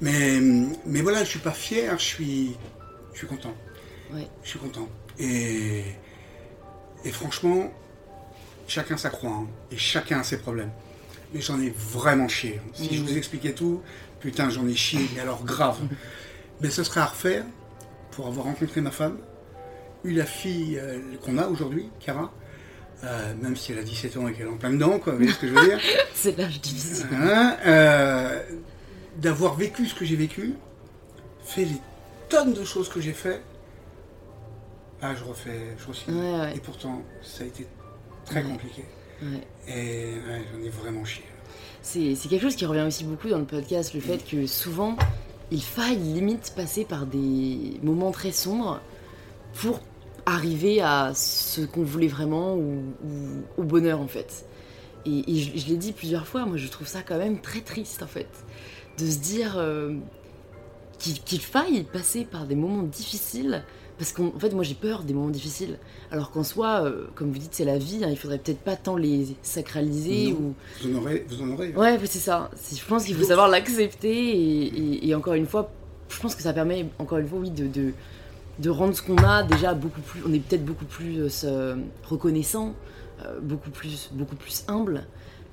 Mais, 0.00 0.38
mais 0.84 1.00
voilà, 1.00 1.24
je 1.24 1.30
suis 1.30 1.38
pas 1.38 1.52
fier, 1.52 1.98
je 1.98 2.04
suis, 2.04 2.56
je 3.12 3.18
suis 3.18 3.26
content. 3.26 3.54
Ouais. 4.12 4.28
Je 4.44 4.50
suis 4.50 4.58
content. 4.58 4.88
Et, 5.18 5.82
et 7.04 7.10
franchement, 7.10 7.70
chacun 8.68 8.96
sa 8.96 9.08
croix, 9.10 9.30
hein, 9.30 9.46
et 9.72 9.76
chacun 9.78 10.20
a 10.20 10.22
ses 10.22 10.36
problèmes. 10.38 10.70
Mais 11.32 11.40
j'en 11.40 11.58
ai 11.60 11.70
vraiment 11.70 12.28
chié. 12.28 12.60
hein. 12.64 12.70
Si 12.74 12.94
je 12.94 13.02
Mm. 13.02 13.06
vous 13.06 13.16
expliquais 13.16 13.52
tout, 13.54 13.80
putain, 14.20 14.50
j'en 14.50 14.66
ai 14.68 14.74
chié, 14.76 15.00
mais 15.14 15.20
alors 15.20 15.44
grave. 15.44 15.78
Mais 16.60 16.70
ce 16.70 16.84
serait 16.84 17.00
à 17.00 17.06
refaire 17.06 17.44
pour 18.12 18.26
avoir 18.28 18.46
rencontré 18.46 18.80
ma 18.80 18.90
femme, 18.90 19.18
eu 20.04 20.12
la 20.12 20.24
fille 20.24 20.78
euh, 20.78 20.98
qu'on 21.24 21.38
a 21.38 21.46
aujourd'hui, 21.46 21.88
Cara, 22.00 22.32
euh, 23.04 23.34
même 23.40 23.56
si 23.56 23.72
elle 23.72 23.78
a 23.78 23.82
17 23.82 24.16
ans 24.16 24.28
et 24.28 24.32
qu'elle 24.32 24.46
est 24.46 24.50
en 24.50 24.56
plein 24.56 24.70
dedans, 24.70 24.98
quoi, 24.98 25.12
vous 25.12 25.18
voyez 25.18 25.32
ce 25.32 25.38
que 25.38 25.48
je 25.48 25.52
veux 25.52 25.64
dire 25.68 25.80
C'est 26.14 26.36
l'âge 26.38 26.60
difficile. 26.60 27.06
Hein, 27.12 27.56
euh, 27.66 28.42
d'avoir 29.18 29.54
vécu 29.54 29.86
ce 29.86 29.94
que 29.94 30.04
j'ai 30.04 30.16
vécu, 30.16 30.54
fait 31.44 31.64
les 31.64 31.80
tonnes 32.28 32.52
de 32.54 32.64
choses 32.64 32.88
que 32.88 33.00
j'ai 33.00 33.12
fait, 33.12 33.40
ah, 35.02 35.14
je 35.14 35.24
refais, 35.24 35.60
je 35.78 35.86
refais. 35.86 36.10
Ouais, 36.12 36.40
ouais. 36.40 36.56
Et 36.56 36.60
pourtant, 36.60 37.02
ça 37.22 37.44
a 37.44 37.46
été 37.46 37.66
très 38.24 38.42
Ouais. 38.42 38.48
compliqué. 38.50 38.84
Et 39.68 40.12
j'en 40.52 40.62
ai 40.64 40.68
vraiment 40.68 41.04
chié. 41.04 41.24
C'est 41.82 42.14
c'est 42.16 42.28
quelque 42.28 42.42
chose 42.42 42.56
qui 42.56 42.66
revient 42.66 42.82
aussi 42.86 43.04
beaucoup 43.04 43.28
dans 43.28 43.38
le 43.38 43.44
podcast, 43.44 43.94
le 43.94 44.00
fait 44.00 44.18
que 44.18 44.46
souvent, 44.46 44.96
il 45.50 45.62
faille 45.62 45.96
limite 45.96 46.52
passer 46.56 46.84
par 46.84 47.06
des 47.06 47.78
moments 47.82 48.10
très 48.10 48.32
sombres 48.32 48.80
pour 49.60 49.80
arriver 50.26 50.80
à 50.80 51.12
ce 51.14 51.60
qu'on 51.62 51.82
voulait 51.84 52.08
vraiment 52.08 52.54
ou, 52.56 52.82
ou 53.04 53.60
au 53.60 53.62
bonheur 53.62 54.00
en 54.00 54.08
fait. 54.08 54.44
Et, 55.06 55.22
et 55.32 55.36
je, 55.36 55.58
je 55.58 55.66
l'ai 55.68 55.76
dit 55.76 55.92
plusieurs 55.92 56.26
fois, 56.26 56.44
moi 56.46 56.56
je 56.56 56.66
trouve 56.68 56.86
ça 56.88 57.02
quand 57.02 57.18
même 57.18 57.40
très 57.40 57.60
triste 57.60 58.02
en 58.02 58.08
fait, 58.08 58.28
de 58.98 59.06
se 59.06 59.18
dire 59.18 59.54
euh, 59.56 59.94
qu'il 60.98 61.40
faille 61.40 61.84
passer 61.84 62.24
par 62.24 62.46
des 62.46 62.56
moments 62.56 62.82
difficiles, 62.82 63.62
parce 63.98 64.12
qu'en 64.12 64.32
en 64.34 64.38
fait 64.40 64.52
moi 64.52 64.64
j'ai 64.64 64.74
peur 64.74 65.04
des 65.04 65.14
moments 65.14 65.30
difficiles, 65.30 65.78
alors 66.10 66.30
qu'en 66.32 66.42
soi, 66.42 66.82
euh, 66.84 67.06
comme 67.14 67.30
vous 67.30 67.38
dites, 67.38 67.54
c'est 67.54 67.64
la 67.64 67.78
vie, 67.78 68.02
hein, 68.02 68.08
il 68.10 68.16
faudrait 68.18 68.38
peut-être 68.38 68.60
pas 68.60 68.74
tant 68.76 68.96
les 68.96 69.28
sacraliser 69.42 70.32
Non. 70.32 70.38
ou... 70.38 70.54
Vous 70.82 70.96
en 70.96 71.00
aurez, 71.02 71.26
vous 71.28 71.42
en 71.42 71.50
aurez. 71.50 71.70
Ouais, 71.76 71.98
c'est 72.04 72.18
ça. 72.18 72.50
Je 72.74 72.84
pense 72.84 73.04
qu'il 73.04 73.14
faut 73.14 73.24
savoir 73.24 73.48
l'accepter 73.48 74.12
et, 74.12 74.64
et- 74.66 75.08
et 75.08 75.14
encore 75.14 75.34
une 75.34 75.46
fois, 75.46 75.70
je 76.08 76.18
pense 76.18 76.34
que 76.34 76.42
ça 76.42 76.52
permet 76.52 76.86
encore 76.98 77.18
une 77.18 77.28
fois, 77.28 77.38
oui, 77.38 77.50
de, 77.50 77.66
de, 77.68 77.92
de 78.58 78.70
rendre 78.70 78.94
ce 78.94 79.02
qu'on 79.02 79.18
a 79.18 79.42
déjà 79.42 79.74
beaucoup 79.74 80.00
plus. 80.00 80.22
On 80.26 80.32
est 80.32 80.38
peut-être 80.38 80.64
beaucoup 80.64 80.84
plus 80.84 81.44
euh, 81.44 81.76
reconnaissant, 82.04 82.74
euh, 83.24 83.38
beaucoup 83.40 83.70
plus, 83.70 84.10
beaucoup 84.12 84.36
plus 84.36 84.64
humble 84.68 85.06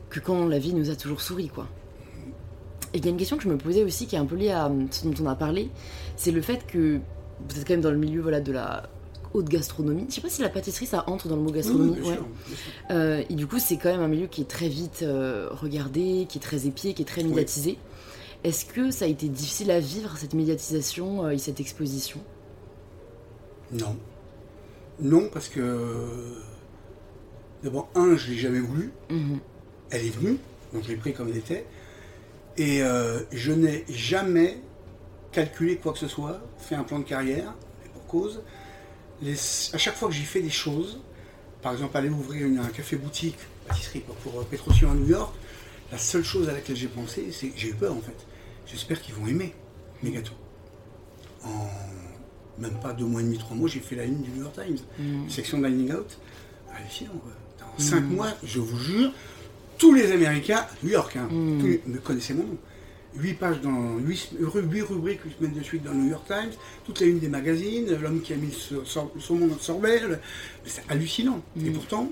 que 0.10 0.20
quand 0.20 0.46
la 0.48 0.60
vie 0.60 0.74
nous 0.74 0.90
a 0.90 0.96
toujours 0.96 1.22
souri, 1.22 1.50
quoi. 1.50 1.68
Et 2.94 3.00
il 3.00 3.06
y 3.06 3.08
a 3.08 3.12
une 3.12 3.18
question 3.18 3.38
que 3.38 3.44
je 3.44 3.50
me 3.50 3.58
posais 3.58 3.84
aussi 3.84 4.06
qui 4.06 4.16
est 4.16 4.20
un 4.20 4.26
peu 4.26 4.36
liée 4.36 4.52
à 4.52 4.68
euh, 4.68 4.86
ce 4.92 5.08
dont 5.08 5.14
on 5.24 5.28
a 5.28 5.36
parlé, 5.36 5.70
c'est 6.16 6.32
le 6.32 6.42
fait 6.42 6.66
que 6.68 7.00
vous 7.50 7.60
êtes 7.60 7.68
quand 7.68 7.74
même 7.74 7.82
dans 7.82 7.92
le 7.92 7.98
milieu 7.98 8.22
voilà 8.22 8.40
de 8.40 8.52
la 8.52 8.90
haute 9.34 9.50
gastronomie. 9.50 10.06
Je 10.10 10.16
sais 10.16 10.22
pas 10.22 10.30
si 10.30 10.44
la 10.44 10.50
pâtisserie 10.50 10.86
ça 10.86 11.04
entre 11.08 11.28
dans 11.28 11.36
le 11.36 11.42
mot 11.42 11.50
oui, 11.50 11.56
gastronomie. 11.56 12.00
ouais. 12.02 12.20
Euh, 12.92 13.24
et 13.28 13.34
du 13.34 13.48
coup, 13.48 13.58
c'est 13.58 13.78
quand 13.78 13.90
même 13.90 14.04
un 14.04 14.08
milieu 14.08 14.28
qui 14.28 14.42
est 14.42 14.48
très 14.50 14.70
vite 14.70 15.04
regardé, 15.50 16.28
qui 16.30 16.38
est 16.38 16.42
très 16.42 16.68
épié, 16.68 16.94
qui 16.94 17.02
est 17.02 17.06
très 17.06 17.24
médiatisé. 17.24 17.80
Est-ce 18.44 18.66
que 18.66 18.92
ça 18.92 19.06
a 19.06 19.08
été 19.08 19.28
difficile 19.28 19.72
à 19.72 19.80
vivre, 19.80 20.16
cette 20.18 20.36
médiatisation 20.36 21.30
et 21.32 21.40
cette 21.40 21.60
exposition? 21.60 22.20
Non. 23.74 23.98
Non, 25.00 25.30
parce 25.32 25.50
que. 25.50 26.38
D'abord, 27.64 27.90
un, 27.96 28.16
je 28.18 28.32
l'ai 28.32 28.38
jamais 28.38 28.60
voulu. 28.60 28.92
Mhm. 29.10 29.40
Elle 29.90 30.06
est 30.06 30.10
venue, 30.10 30.38
donc 30.74 30.84
je 30.84 30.90
l'ai 30.90 30.96
pris 30.98 31.14
comme 31.14 31.30
elle 31.30 31.38
était. 31.38 31.66
Et 32.58 32.84
euh, 32.84 33.22
je 33.32 33.52
n'ai 33.52 33.86
jamais 33.90 34.60
calculé 35.32 35.78
quoi 35.78 35.94
que 35.94 36.00
ce 36.00 36.08
soit, 36.08 36.42
fait 36.58 36.76
un 36.76 36.84
plan 36.84 37.00
de 37.00 37.04
carrière, 37.06 37.54
et 37.86 37.90
pour 37.90 38.06
cause. 38.06 38.42
Les- 39.22 39.34
à 39.74 39.78
chaque 39.78 39.96
fois 39.96 40.10
que 40.10 40.14
j'ai 40.14 40.24
fait 40.24 40.42
des 40.42 40.50
choses, 40.50 41.00
par 41.62 41.72
exemple 41.74 41.96
aller 41.98 42.10
ouvrir 42.10 42.46
une- 42.46 42.60
un 42.60 42.68
café-boutique, 42.68 43.38
pâtisserie 43.68 44.02
pour, 44.02 44.16
pour 44.18 44.42
euh, 44.42 44.44
Petrosian 44.50 44.92
à 44.92 44.96
New 44.96 45.08
York, 45.08 45.34
la 45.92 45.98
seule 45.98 46.24
chose 46.24 46.50
à 46.50 46.52
laquelle 46.54 46.76
j'ai 46.76 46.88
pensé, 46.88 47.32
c'est 47.32 47.48
que 47.48 47.58
j'ai 47.58 47.70
eu 47.70 47.74
peur 47.76 47.94
en 47.94 48.02
fait. 48.02 48.18
J'espère 48.68 49.02
qu'ils 49.02 49.16
vont 49.16 49.26
aimer 49.28 49.54
mes 50.04 50.12
gâteaux. 50.12 50.34
En 51.46 51.68
même 52.60 52.74
pas 52.82 52.94
deux 52.94 53.06
mois 53.06 53.22
et 53.22 53.24
demi, 53.24 53.38
trois 53.38 53.56
mois, 53.56 53.68
j'ai 53.70 53.80
fait 53.80 53.96
la 53.96 54.06
ligne 54.06 54.22
du 54.22 54.30
New 54.32 54.44
York 54.44 54.54
Times, 54.56 54.78
Mhm. 55.00 55.30
section 55.30 55.60
Dining 55.60 55.92
Out. 55.94 56.18
Hallucinant 56.76 57.12
quoi. 57.22 57.32
En 57.76 57.80
cinq 57.80 58.02
mois, 58.02 58.30
je 58.44 58.60
vous 58.60 58.78
jure, 58.78 59.12
tous 59.78 59.94
les 59.94 60.12
Américains, 60.12 60.66
New 60.84 60.90
York, 60.92 61.16
hein, 61.16 61.28
Mm. 61.32 61.60
tous 61.60 61.66
les- 61.68 61.82
me 61.88 61.98
connaissaient 62.00 62.34
mon 62.34 62.44
nom. 62.44 62.58
8 63.16 63.34
pages 63.36 63.62
dans 63.62 63.98
8, 64.00 64.32
rubriques 64.40 65.22
8 65.24 65.36
semaines 65.38 65.54
de 65.54 65.64
suite 65.64 65.84
dans 65.84 65.92
le 65.92 65.98
New 65.98 66.10
York 66.10 66.26
Times, 66.28 66.52
toute 66.84 67.00
la 67.00 67.06
une 67.08 67.20
des 67.20 67.30
magazines, 67.30 67.86
l'homme 68.02 68.22
qui 68.22 68.34
a 68.34 68.36
mis 68.38 68.48
le 68.72 68.84
son 68.86 69.36
monde 69.36 69.50
dans 69.50 69.56
le 69.56 69.62
sorbet, 69.62 70.00
le- 70.00 70.18
c'est 70.66 70.84
hallucinant. 70.90 71.42
Et 71.64 71.70
Mm. 71.70 71.74
pourtant, 71.74 72.10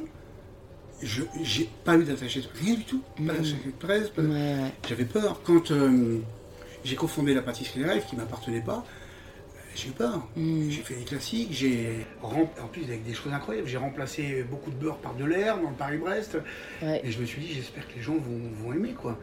je 1.01 1.23
j'ai 1.41 1.67
pas 1.83 1.97
eu 1.97 2.03
d'attaché 2.03 2.41
de 2.41 2.47
rien 2.63 2.75
du 2.75 2.83
tout, 2.83 3.01
pas 3.17 3.23
Mm. 3.23 3.27
d'attaché 3.27 3.55
de 3.65 3.71
presse, 3.79 4.13
de- 4.15 4.27
Ouais, 4.27 4.71
j'avais 4.87 5.05
peur. 5.05 5.41
Quand 5.43 5.71
euh, 5.71 6.19
j'ai 6.83 6.95
cofondé 6.95 7.33
la 7.33 7.41
pâtisserie 7.41 7.79
des 7.79 7.85
rêves, 7.85 8.05
qui 8.07 8.15
m'appartenait 8.15 8.61
pas, 8.61 8.85
j'ai 9.75 9.89
eu 9.89 9.91
peur. 9.91 10.27
J'ai 10.35 10.81
fait 10.83 10.95
des 10.95 11.03
classiques, 11.05 11.49
j'ai 11.51 12.05
rem- 12.21 12.47
en 12.61 12.67
plus 12.67 12.83
avec 12.83 13.03
des 13.03 13.13
choses 13.13 13.31
incroyables, 13.33 13.67
j'ai 13.67 13.77
remplacé 13.77 14.43
beaucoup 14.43 14.69
de 14.71 14.75
beurre 14.75 14.97
par 14.97 15.13
de 15.15 15.25
l'air 15.25 15.57
dans 15.57 15.69
le 15.69 15.75
Paris-Brest. 15.75 16.37
Ouais. 16.81 17.01
Et 17.03 17.11
je 17.11 17.19
me 17.19 17.25
suis 17.25 17.41
dit, 17.41 17.53
j'espère 17.53 17.87
que 17.87 17.95
les 17.95 18.01
gens 18.01 18.13
vont, 18.15 18.41
vont 18.63 18.73
aimer 18.73 18.93
quoi. 18.93 19.17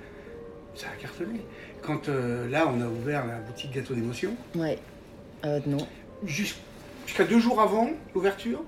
Ça 0.74 0.86
a 0.88 1.00
cartonné. 1.00 1.40
Quand 1.82 2.08
euh, 2.08 2.48
là, 2.48 2.66
on 2.68 2.80
a 2.80 2.86
ouvert 2.86 3.26
la 3.26 3.38
boutique 3.40 3.72
Gâteau 3.72 3.94
d'émotion, 3.94 4.34
Ouais. 4.54 4.78
Euh, 5.44 5.60
non. 5.66 5.86
jus- 6.24 6.56
jusqu'à 7.06 7.24
deux 7.24 7.38
jours 7.40 7.60
avant 7.60 7.90
l'ouverture, 8.14 8.62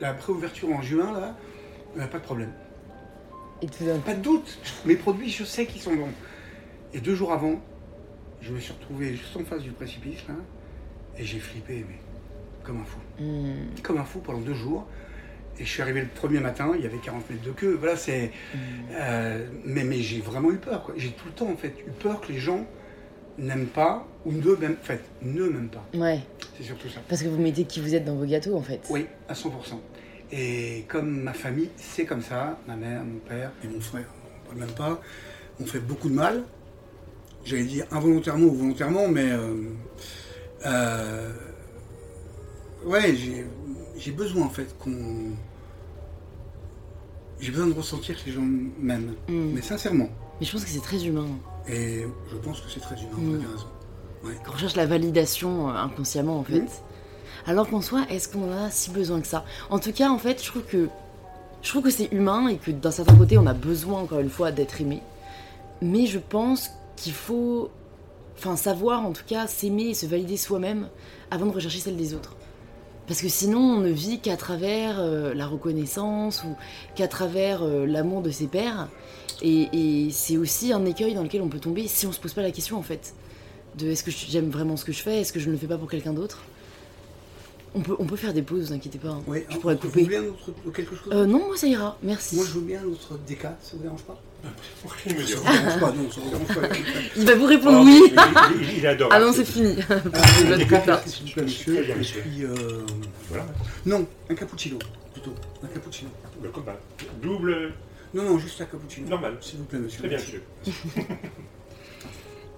la 0.00 0.12
pré-ouverture 0.14 0.70
en 0.72 0.82
juin, 0.82 1.12
là, 1.18 1.36
euh, 1.98 2.06
pas 2.06 2.18
de 2.18 2.24
problème. 2.24 2.52
Et 3.62 3.66
tout. 3.66 3.84
Pas 4.04 4.14
de 4.14 4.20
doute. 4.20 4.58
Mes 4.84 4.96
produits, 4.96 5.30
je 5.30 5.44
sais 5.44 5.64
qu'ils 5.66 5.80
sont 5.80 5.94
bons. 5.94 6.10
Et 6.92 7.00
deux 7.00 7.14
jours 7.14 7.32
avant, 7.32 7.60
je 8.42 8.52
me 8.52 8.60
suis 8.60 8.72
retrouvé 8.72 9.14
juste 9.14 9.36
en 9.36 9.44
face 9.44 9.62
du 9.62 9.70
précipice, 9.70 10.26
là, 10.28 10.34
et 11.18 11.24
j'ai 11.24 11.38
flippé, 11.38 11.84
mais 11.88 11.96
comme 12.64 12.80
un 12.80 12.84
fou. 12.84 12.98
Mhm. 13.20 13.54
Comme 13.82 13.98
un 13.98 14.04
fou 14.04 14.20
pendant 14.20 14.40
deux 14.40 14.54
jours. 14.54 14.86
Et 15.58 15.64
je 15.64 15.70
suis 15.70 15.80
arrivé 15.80 16.02
le 16.02 16.08
premier 16.08 16.40
matin, 16.40 16.72
il 16.76 16.82
y 16.82 16.86
avait 16.86 16.98
40 16.98 17.30
mètres 17.30 17.42
de 17.42 17.52
queue. 17.52 17.76
Voilà, 17.80 17.96
c'est. 17.96 18.30
euh, 18.92 19.46
mais 19.64 19.84
mais 19.84 20.00
j'ai 20.00 20.20
vraiment 20.20 20.50
eu 20.50 20.56
peur. 20.58 20.90
J'ai 20.96 21.10
tout 21.12 21.26
le 21.26 21.32
temps, 21.32 21.48
en 21.50 21.56
fait, 21.56 21.74
eu 21.86 21.90
peur 21.92 22.20
que 22.20 22.30
les 22.30 22.38
gens 22.38 22.66
n'aiment 23.38 23.66
pas, 23.66 24.06
ou 24.26 24.32
ne 24.32 24.54
m'aiment, 24.56 24.76
en 24.80 24.84
fait, 24.84 25.02
ne 25.22 25.44
m'aiment 25.48 25.70
pas. 25.70 25.84
Ouais. 25.94 26.20
C'est 26.56 26.64
surtout 26.64 26.88
ça. 26.88 27.00
Parce 27.08 27.22
que 27.22 27.28
vous 27.28 27.40
mettez 27.40 27.64
qui 27.64 27.80
vous 27.80 27.94
êtes 27.94 28.04
dans 28.04 28.16
vos 28.16 28.24
gâteaux 28.26 28.56
en 28.56 28.62
fait. 28.62 28.80
Oui, 28.90 29.06
à 29.28 29.34
100%. 29.34 29.50
Et 30.32 30.84
comme 30.88 31.22
ma 31.22 31.32
famille, 31.32 31.70
c'est 31.76 32.04
comme 32.04 32.22
ça, 32.22 32.58
ma 32.66 32.76
mère, 32.76 33.04
mon 33.04 33.18
père 33.20 33.52
et 33.62 33.68
mon 33.68 33.80
frère, 33.80 34.06
on 34.44 34.46
parle 34.48 34.58
même 34.60 34.74
pas, 34.74 35.00
m'ont 35.60 35.66
fait 35.66 35.80
beaucoup 35.80 36.08
de 36.08 36.14
mal. 36.14 36.42
J'allais 37.44 37.64
dire 37.64 37.86
involontairement 37.92 38.46
ou 38.46 38.54
volontairement, 38.54 39.08
mais 39.08 39.30
euh, 39.30 39.54
euh, 40.64 41.32
ouais, 42.84 43.14
j'ai, 43.96 44.12
besoin 44.12 44.46
en 44.46 44.50
fait 44.50 44.76
qu'on, 44.78 45.32
j'ai 47.40 47.50
besoin 47.50 47.66
de 47.66 47.72
ressentir 47.74 48.16
que 48.20 48.26
les 48.26 48.32
gens 48.32 48.46
m'aiment, 48.80 49.14
Mm. 49.28 49.52
mais 49.54 49.62
sincèrement. 49.62 50.08
Mais 50.40 50.46
je 50.46 50.52
pense 50.52 50.64
que 50.64 50.70
c'est 50.70 50.80
très 50.80 51.04
humain. 51.04 51.26
Et 51.68 52.04
je 52.30 52.36
pense 52.36 52.60
que 52.60 52.70
c'est 52.70 52.80
très 52.80 52.96
humain, 52.96 53.16
Mm. 53.18 53.24
vous 53.28 53.34
avez 53.34 53.46
raison. 53.46 53.66
Ouais. 54.24 54.34
Qu'on 54.44 54.52
recherche 54.52 54.76
la 54.76 54.86
validation 54.86 55.68
euh, 55.68 55.72
inconsciemment 55.74 56.38
en 56.38 56.44
fait. 56.44 56.60
Mhm. 56.60 56.68
Alors 57.46 57.68
qu'en 57.68 57.80
soi, 57.82 58.06
est-ce 58.10 58.28
qu'on 58.28 58.50
en 58.50 58.64
a 58.64 58.70
si 58.70 58.90
besoin 58.90 59.20
que 59.20 59.26
ça? 59.26 59.44
En 59.70 59.78
tout 59.78 59.92
cas, 59.92 60.08
en 60.10 60.18
fait, 60.18 60.42
je 60.42 60.48
trouve 60.48 60.62
que 60.64 60.88
je 61.62 61.68
trouve 61.70 61.82
que 61.82 61.90
c'est 61.90 62.10
humain 62.12 62.48
et 62.48 62.56
que 62.56 62.70
d'un 62.70 62.90
certain 62.90 63.14
côté, 63.16 63.38
on 63.38 63.46
a 63.46 63.54
besoin 63.54 64.00
encore 64.00 64.20
une 64.20 64.30
fois 64.30 64.52
d'être 64.52 64.80
aimé. 64.80 65.00
Mais 65.82 66.06
je 66.06 66.18
pense 66.18 66.70
qu'il 66.96 67.12
faut, 67.12 67.70
enfin, 68.38 68.56
savoir 68.56 69.04
en 69.06 69.12
tout 69.12 69.24
cas 69.26 69.46
s'aimer 69.46 69.84
et 69.90 69.94
se 69.94 70.06
valider 70.06 70.36
soi-même 70.36 70.88
avant 71.30 71.46
de 71.46 71.52
rechercher 71.52 71.80
celle 71.80 71.96
des 71.96 72.14
autres. 72.14 72.36
Parce 73.06 73.20
que 73.20 73.28
sinon, 73.28 73.60
on 73.60 73.80
ne 73.80 73.90
vit 73.90 74.18
qu'à 74.18 74.36
travers 74.36 74.98
euh, 74.98 75.32
la 75.32 75.46
reconnaissance 75.46 76.42
ou 76.42 76.56
qu'à 76.96 77.06
travers 77.06 77.62
euh, 77.62 77.86
l'amour 77.86 78.20
de 78.20 78.30
ses 78.30 78.48
pairs. 78.48 78.88
Et, 79.42 79.68
et 80.06 80.10
c'est 80.10 80.36
aussi 80.36 80.72
un 80.72 80.84
écueil 80.86 81.14
dans 81.14 81.22
lequel 81.22 81.40
on 81.42 81.48
peut 81.48 81.60
tomber 81.60 81.86
si 81.86 82.06
on 82.06 82.12
se 82.12 82.18
pose 82.18 82.32
pas 82.32 82.42
la 82.42 82.50
question 82.50 82.76
en 82.78 82.82
fait. 82.82 83.14
De 83.78 83.86
est-ce 83.88 84.02
que 84.02 84.10
j'aime 84.10 84.50
vraiment 84.50 84.76
ce 84.76 84.84
que 84.84 84.92
je 84.92 85.02
fais 85.02 85.20
Est-ce 85.20 85.32
que 85.32 85.38
je 85.38 85.46
ne 85.46 85.52
le 85.52 85.58
fais 85.58 85.66
pas 85.68 85.76
pour 85.78 85.88
quelqu'un 85.90 86.14
d'autre? 86.14 86.42
On 87.74 87.80
peut, 87.80 87.94
on 87.98 88.06
peut 88.06 88.16
faire 88.16 88.32
des 88.32 88.40
pauses, 88.42 88.68
vous 88.68 88.72
inquiétez 88.72 88.98
pas. 88.98 89.10
hein. 89.10 89.22
Oui, 89.26 89.40
je 89.50 89.58
pourrais 89.58 89.74
Vous 89.74 89.82
couper. 89.82 90.02
voulez 90.04 90.16
un 90.16 90.24
autre, 90.24 90.50
quelque 90.74 90.96
chose? 90.96 91.12
Euh, 91.12 91.26
non, 91.26 91.46
moi 91.46 91.56
ça 91.58 91.66
ira, 91.66 91.98
merci. 92.02 92.36
Moi, 92.36 92.44
je 92.46 92.52
veux 92.52 92.62
bien 92.62 92.80
l'autre 92.82 93.18
DK, 93.28 93.42
ça 93.42 93.50
vous 93.74 93.82
dérange 93.82 94.02
pas? 94.02 94.18
Il 95.06 95.16
me 95.16 95.22
dit, 95.22 95.34
pas, 95.34 95.92
non, 95.92 96.04
pas. 96.08 96.76
Il 97.16 97.24
va 97.26 97.34
vous 97.34 97.46
répondre 97.46 97.78
Oh, 97.80 97.84
oui. 97.84 98.12
il, 98.78 98.86
adore. 98.86 99.08
Ah 99.12 99.18
non, 99.18 99.32
c'est 99.32 99.44
fini. 99.44 99.74
S'il 101.06 101.26
vous 101.26 101.32
plaît, 101.32 101.42
monsieur, 101.42 101.84
je 101.98 102.02
suis... 102.02 102.44
euh, 102.44 102.54
Voilà, 103.28 103.46
Non, 103.84 104.06
un 104.30 104.34
cappuccino, 104.34 104.78
plutôt. 105.12 105.34
Un 105.64 105.66
cappuccino. 105.68 106.10
le 106.42 106.48
combat. 106.50 106.78
Double, 107.20 107.72
Non, 108.14 108.22
non, 108.24 108.38
juste 108.38 108.60
un 108.60 108.66
cappuccino. 108.66 109.08
normal. 109.08 109.36
S'il 109.40 109.58
vous 109.58 109.64
plaît, 109.64 109.78
monsieur. 109.80 109.98
Très 110.00 110.08
bien, 110.08 110.18
monsieur. 110.18 110.42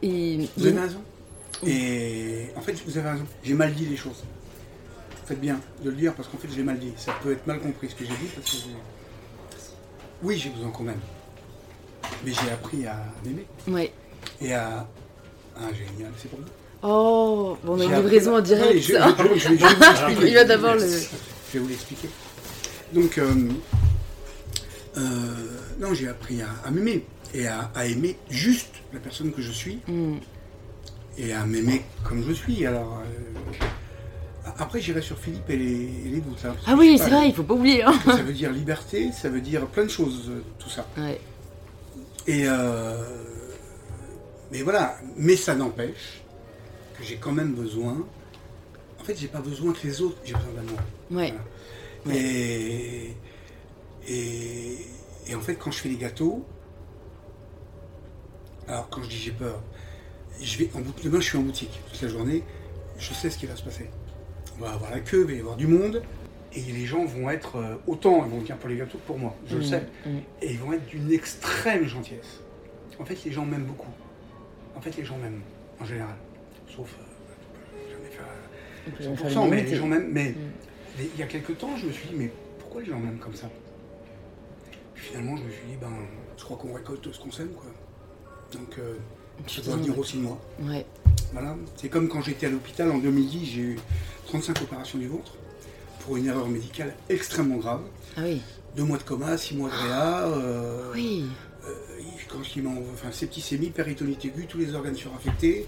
Et 0.03 0.49
Vous 0.57 0.67
avez 0.67 0.81
raison. 0.81 1.03
Et 1.67 2.47
en 2.57 2.61
fait, 2.61 2.77
vous 2.87 2.99
avez 2.99 3.11
raison. 3.11 3.27
J'ai 3.43 3.55
mal 3.55 3.73
dit 3.75 3.87
les 3.87 3.97
choses. 3.97 4.23
Faites 5.27 5.41
bien 5.41 5.61
de 5.83 5.91
le 5.91 5.97
dire 5.97 6.15
parce 6.15 6.29
qu'en 6.29 6.39
fait, 6.39 6.49
j'ai 6.55 6.63
mal 6.63 6.79
dit. 6.79 6.93
Ça 6.97 7.13
peut 7.23 7.33
être 7.33 7.47
mal 7.47 7.59
compris 7.61 7.89
ce 7.91 7.95
que 7.95 8.05
j'ai 8.05 8.11
dit 8.11 8.29
parce 8.35 8.51
que 8.51 8.57
j'ai- 8.57 8.77
Oui, 10.23 10.39
j'ai 10.39 10.51
besoin 10.51 10.71
qu'on 10.71 10.85
m'aime. 10.85 11.01
Mais 12.25 12.33
j'ai 12.33 12.51
appris 12.51 12.87
à 12.87 12.97
m'aimer 13.25 13.47
ouais. 13.69 13.93
et 14.41 14.53
à. 14.55 14.87
Ah, 15.57 15.69
génial, 15.73 16.13
c'est 16.17 16.29
pour 16.29 16.39
vous. 16.41 16.45
Oh, 16.83 17.57
bon, 17.65 17.77
on 17.77 17.81
a 17.81 17.85
une 17.85 17.95
livraison 17.97 18.37
en 18.37 18.41
direct. 18.41 18.79
je, 18.81 18.93
je-. 18.93 20.27
Il 20.27 20.35
va 20.35 20.45
d'abord 20.45 20.75
le. 20.75 20.81
Je 20.81 21.53
vais 21.55 21.59
vous 21.59 21.69
l'expliquer. 21.69 22.09
Donc, 22.93 23.19
euh, 23.19 23.35
euh, 24.97 25.01
non, 25.81 25.95
j'ai 25.95 26.09
appris 26.09 26.41
à, 26.43 26.49
à 26.65 26.71
m'aimer 26.71 27.05
et 27.35 27.47
à, 27.47 27.71
à 27.75 27.87
aimer 27.87 28.17
juste 28.31 28.71
la 28.93 29.01
personne 29.01 29.33
que 29.33 29.43
je 29.43 29.53
suis 29.53 29.81
Hmm. 29.87 30.17
et 31.19 31.33
à 31.33 31.45
m'aimer 31.45 31.83
comme 32.05 32.25
je 32.27 32.33
suis. 32.33 32.65
Alors, 32.67 33.03
euh, 33.05 33.65
après, 34.59 34.81
j'irai 34.81 35.03
sur 35.03 35.19
Philippe 35.19 35.49
et 35.51 35.57
les, 35.57 35.83
et 35.83 36.09
les 36.13 36.21
doutes. 36.21 36.45
hein, 36.47 36.55
Ah 36.67 36.75
oui, 36.77 36.99
c'est 36.99 37.11
vrai, 37.11 37.29
il 37.29 37.35
faut 37.35 37.43
pas 37.43 37.55
oublier. 37.55 37.83
Hein. 37.83 37.93
Ça 38.07 38.17
veut 38.23 38.33
dire 38.33 38.51
liberté, 38.53 39.11
ça 39.13 39.29
veut 39.29 39.41
dire 39.41 39.67
plein 39.67 39.85
de 39.85 39.91
choses, 39.91 40.31
tout 40.59 40.71
ça. 40.71 40.87
Ouais. 40.97 41.21
Et 42.29 42.43
euh, 42.47 42.95
mais 44.53 44.61
voilà, 44.63 44.99
mais 45.17 45.35
ça 45.35 45.55
n'empêche 45.55 46.23
que 46.97 47.03
j'ai 47.03 47.17
quand 47.17 47.33
même 47.33 47.55
besoin. 47.55 48.07
En 49.01 49.05
fait, 49.05 49.17
j'ai 49.17 49.29
pas 49.29 49.41
besoin 49.41 49.73
que 49.73 49.87
les 49.87 50.03
autres, 50.03 50.19
j'ai 50.25 50.35
besoin 50.35 50.53
d'amour. 50.53 50.79
Ouais. 51.11 51.33
Voilà. 52.05 52.21
Et, 52.21 53.15
et, 54.07 54.79
et 55.27 55.35
en 55.35 55.41
fait, 55.41 55.55
quand 55.55 55.71
je 55.71 55.79
fais 55.79 55.89
les 55.89 55.97
gâteaux, 55.97 56.45
alors 58.67 58.91
quand 58.91 59.03
je 59.03 59.09
dis 59.09 59.17
j'ai 59.17 59.33
peur, 59.33 59.63
je 60.43 60.59
vais 60.59 60.71
en 60.75 60.81
demain 61.03 61.21
je 61.21 61.25
suis 61.25 61.39
en 61.39 61.43
boutique 61.43 61.81
toute 61.91 62.03
la 62.03 62.09
journée, 62.09 62.45
je 62.99 63.15
sais 63.15 63.31
ce 63.31 63.39
qui 63.39 63.47
va 63.47 63.57
se 63.57 63.63
passer. 63.63 63.89
On 64.59 64.63
va 64.63 64.73
avoir 64.73 64.91
la 64.91 65.01
queue, 65.01 65.21
il 65.21 65.27
va 65.27 65.33
y 65.33 65.41
avoir 65.41 65.57
du 65.57 65.67
monde, 65.67 66.03
et 66.55 66.61
les 66.61 66.87
gens 66.87 67.05
vont 67.05 67.29
être 67.31 67.57
euh, 67.57 67.75
autant, 67.87 68.25
ils 68.25 68.31
vont 68.31 68.39
venir 68.39 68.57
pour 68.57 68.69
les 68.69 68.77
gâteaux 68.77 68.99
que 68.99 69.07
pour 69.07 69.19
moi, 69.19 69.35
je 69.47 69.57
le 69.57 69.61
Mm, 69.61 69.65
sais, 69.65 69.83
mm. 70.07 70.17
et 70.43 70.51
ils 70.53 70.59
vont 70.59 70.73
être 70.73 70.87
d'une 70.87 71.13
extrême 71.13 71.87
gentillesse. 71.87 72.41
En 72.99 73.05
fait, 73.05 73.23
les 73.25 73.33
gens 73.33 73.45
m'aiment 73.45 73.65
beaucoup. 73.67 73.91
En 74.77 74.81
fait, 74.81 74.97
les 74.97 75.05
gens 75.05 75.17
m'aiment, 75.19 75.43
en 75.81 75.85
général. 75.85 76.15
Sauf, 76.75 76.95
euh, 77.01 77.91
jamais 77.91 78.11
peut 78.97 79.05
100%, 79.05 79.29
jamais 79.29 79.31
faire 79.31 79.47
mais 79.47 79.63
les 79.63 79.77
gens 79.77 79.87
m'aiment. 79.87 80.11
Mais 80.13 80.31
Mm. 80.31 81.03
il 81.15 81.21
y 81.21 81.23
a 81.23 81.27
quelques 81.27 81.59
temps, 81.59 81.77
je 81.77 81.87
me 81.87 81.93
suis 81.93 82.09
dit, 82.09 82.15
mais 82.17 82.31
pourquoi 82.59 82.81
les 82.83 82.89
gens 82.89 82.99
m'aiment 82.99 83.19
comme 83.19 83.35
ça? 83.35 83.49
Puis 84.95 85.05
finalement, 85.07 85.37
je 85.37 85.43
me 85.45 85.51
suis 85.51 85.67
dit, 85.69 85.77
ben, 85.81 85.93
je 86.37 86.45
crois 86.45 86.57
qu'on 86.57 86.73
récolte 86.73 87.13
ce 87.13 87.21
qu'on 87.21 87.31
sème, 87.31 87.51
quoi. 87.51 87.71
Donc, 88.53 88.79
euh, 88.79 88.95
Je 89.47 89.61
venir 89.61 89.97
aussi 89.99 90.17
moi. 90.19 90.41
Ouais. 90.61 90.85
Voilà. 91.33 91.57
C'est 91.77 91.89
comme 91.89 92.09
quand 92.09 92.23
j'étais 92.23 92.47
à 92.47 92.51
l'hôpital 92.51 92.91
en 92.91 92.99
2010, 92.99 93.45
j'ai 93.47 93.61
eu 93.61 93.79
35 94.27 94.63
opérations 94.63 94.99
du 94.99 95.07
ventre 95.07 95.35
pour 96.01 96.17
une 96.17 96.27
erreur 96.27 96.49
médicale 96.49 96.95
extrêmement 97.09 97.57
grave. 97.57 97.83
Ah 98.17 98.21
oui. 98.25 98.41
Deux 98.77 98.85
mois 98.85 98.99
de 98.99 99.03
coma, 99.03 99.37
six 99.39 99.57
mois 99.57 99.71
de 99.71 99.75
réa. 99.75 100.27
euh, 100.29 100.93
Oui. 100.95 101.25
euh, 101.67 101.73
quand 102.29 102.43
m'ont, 102.63 102.85
enfin, 102.93 103.11
septicémie, 103.11 103.71
péritonite 103.71 104.25
aiguë, 104.25 104.47
tous 104.47 104.59
les 104.59 104.75
organes 104.75 104.95
suraffectés, 104.95 105.67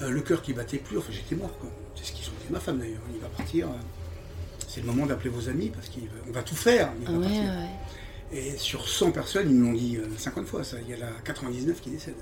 euh, 0.00 0.10
le 0.10 0.20
cœur 0.20 0.42
qui 0.42 0.52
battait 0.52 0.78
plus, 0.78 0.98
enfin 0.98 1.10
j'étais 1.12 1.34
mort. 1.34 1.50
C'est 1.96 2.04
ce 2.04 2.12
qu'ils 2.12 2.28
ont 2.28 2.32
dit 2.46 2.52
ma 2.52 2.60
femme 2.60 2.78
d'ailleurs, 2.78 3.00
il 3.12 3.20
va 3.20 3.28
partir. 3.28 3.68
C'est 4.68 4.80
le 4.80 4.86
moment 4.86 5.06
d'appeler 5.06 5.30
vos 5.30 5.48
amis 5.48 5.70
parce 5.70 5.88
qu'on 5.88 6.32
va 6.32 6.42
tout 6.42 6.54
faire. 6.54 6.92
Il 7.00 7.06
Ah 7.08 7.12
va 7.12 7.18
ouais, 7.18 7.24
partir. 7.24 7.42
ouais. 7.42 8.38
Et 8.38 8.56
sur 8.58 8.86
100 8.88 9.10
personnes, 9.12 9.48
ils 9.50 9.56
me 9.56 9.64
l'ont 9.66 9.72
dit 9.72 9.96
euh, 9.96 10.06
50 10.18 10.46
fois 10.46 10.62
ça. 10.62 10.76
Il 10.86 10.94
y 10.94 11.02
en 11.02 11.06
a 11.06 11.10
99 11.24 11.80
qui 11.80 11.90
décèdent. 11.90 12.14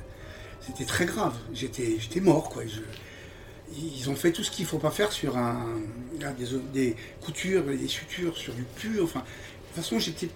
C'était 0.60 0.84
très 0.84 1.04
grave. 1.06 1.34
J'étais, 1.52 1.96
j'étais 1.98 2.20
mort 2.20 2.48
quoi. 2.48 2.62
Je- 2.64 2.80
ils 3.74 4.08
ont 4.10 4.16
fait 4.16 4.32
tout 4.32 4.42
ce 4.44 4.50
qu'il 4.50 4.64
ne 4.64 4.68
faut 4.68 4.78
pas 4.78 4.90
faire 4.90 5.12
sur 5.12 5.36
un, 5.36 5.66
là, 6.20 6.32
des, 6.32 6.46
des 6.72 6.96
coutures, 7.20 7.64
des 7.64 7.88
sutures, 7.88 8.36
sur 8.36 8.54
du 8.54 8.62
pur. 8.62 9.04
Enfin, 9.04 9.20
de 9.20 9.24
toute 9.66 9.84
façon, 9.84 9.98
j'étais, 9.98 10.28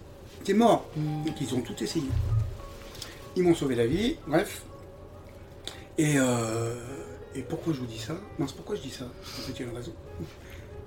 mort. 0.54 0.88
Mm. 0.96 1.24
Donc 1.26 1.40
ils 1.40 1.54
ont 1.54 1.60
tout 1.60 1.82
essayé. 1.82 2.08
Ils 3.36 3.42
m'ont 3.42 3.54
sauvé 3.54 3.76
la 3.76 3.86
vie, 3.86 4.16
bref. 4.26 4.62
Et, 5.98 6.14
euh, 6.16 6.74
et 7.34 7.42
pourquoi 7.42 7.72
je 7.72 7.80
vous 7.80 7.86
dis 7.86 7.98
ça? 7.98 8.16
Mince, 8.38 8.52
pourquoi 8.52 8.74
je 8.76 8.82
dis 8.82 8.90
ça? 8.90 9.04
En 9.04 9.42
fait, 9.42 9.52
il 9.52 9.60
y 9.60 9.62
a 9.62 9.70
une 9.70 9.76
raison. 9.76 9.92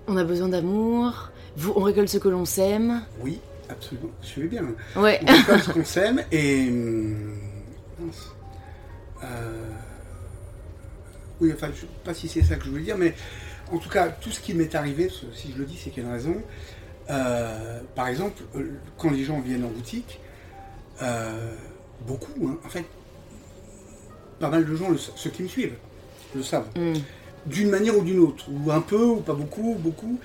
On 0.08 0.18
a 0.18 0.24
besoin 0.24 0.50
d'amour. 0.50 1.30
On 1.76 1.84
récolte 1.84 2.10
ce 2.10 2.18
que 2.18 2.28
l'on 2.28 2.46
sème. 2.46 3.04
Oui, 3.22 3.40
absolument. 3.70 4.10
Suivez 4.22 4.48
bien. 4.48 4.66
Ouais. 4.98 5.22
On 5.22 5.44
comme 5.44 5.60
ce 5.60 5.70
qu'on 5.70 5.86
s'aime 5.86 6.24
et. 6.32 6.68
hum, 6.68 7.38
mince. 8.00 8.28
Euh, 9.24 9.70
oui, 11.44 11.52
enfin, 11.54 11.68
je 11.68 11.72
ne 11.72 11.76
sais 11.82 11.88
pas 12.04 12.14
si 12.14 12.28
c'est 12.28 12.42
ça 12.44 12.56
que 12.56 12.66
je 12.66 12.70
voulais 12.70 12.84
dire, 12.84 12.98
mais 12.98 13.14
en 13.72 13.78
tout 13.78 13.90
cas, 13.90 14.10
tout 14.10 14.32
ce 14.32 14.40
qui 14.40 14.54
m'est 14.54 14.74
arrivé, 14.76 15.10
si 15.34 15.52
je 15.52 15.58
le 15.58 15.66
dis, 15.66 15.78
c'est 15.78 15.90
qu'il 15.90 16.04
y 16.04 16.06
a 16.06 16.10
une 16.10 16.16
raison. 16.16 16.36
Euh, 17.10 17.82
par 17.96 18.08
exemple, 18.08 18.42
euh, 18.56 18.72
quand 18.98 19.12
les 19.12 19.24
gens 19.24 19.40
viennent 19.42 19.66
en 19.66 19.70
boutique, 19.70 20.20
euh, 21.02 21.54
beaucoup, 22.08 22.48
hein, 22.48 22.58
en 22.66 22.70
fait, 22.70 22.86
pas 24.40 24.50
mal 24.50 24.66
de 24.66 24.76
gens, 24.76 24.90
le 24.90 24.98
ceux 24.98 25.30
qui 25.30 25.44
me 25.44 25.48
suivent, 25.48 25.76
le 26.36 26.44
savent, 26.44 26.68
Mm. 26.76 26.94
d'une 27.46 27.70
manière 27.70 27.98
ou 27.98 28.04
d'une 28.04 28.20
autre, 28.20 28.46
ou 28.50 28.72
un 28.72 28.82
peu, 28.82 29.04
ou 29.04 29.18
pas 29.18 29.34
beaucoup, 29.34 29.74
ou 29.74 29.76
beaucoup. 29.76 30.20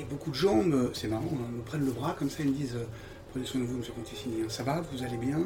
Et 0.00 0.04
beaucoup 0.04 0.30
de 0.30 0.34
gens, 0.36 0.62
me- 0.62 0.90
c'est 0.94 1.08
marrant, 1.08 1.30
hein, 1.32 1.48
me 1.56 1.62
prennent 1.62 1.84
le 1.86 1.92
bras 1.92 2.14
comme 2.18 2.28
ça, 2.30 2.38
ils 2.40 2.50
me 2.50 2.54
disent 2.54 2.76
Prenez 3.32 3.46
soin 3.46 3.60
de 3.60 3.66
vous, 3.66 3.78
monsieur 3.78 3.92
hein, 3.98 4.44
ça 4.48 4.62
va, 4.62 4.82
vous 4.92 5.02
allez 5.02 5.16
bien. 5.18 5.38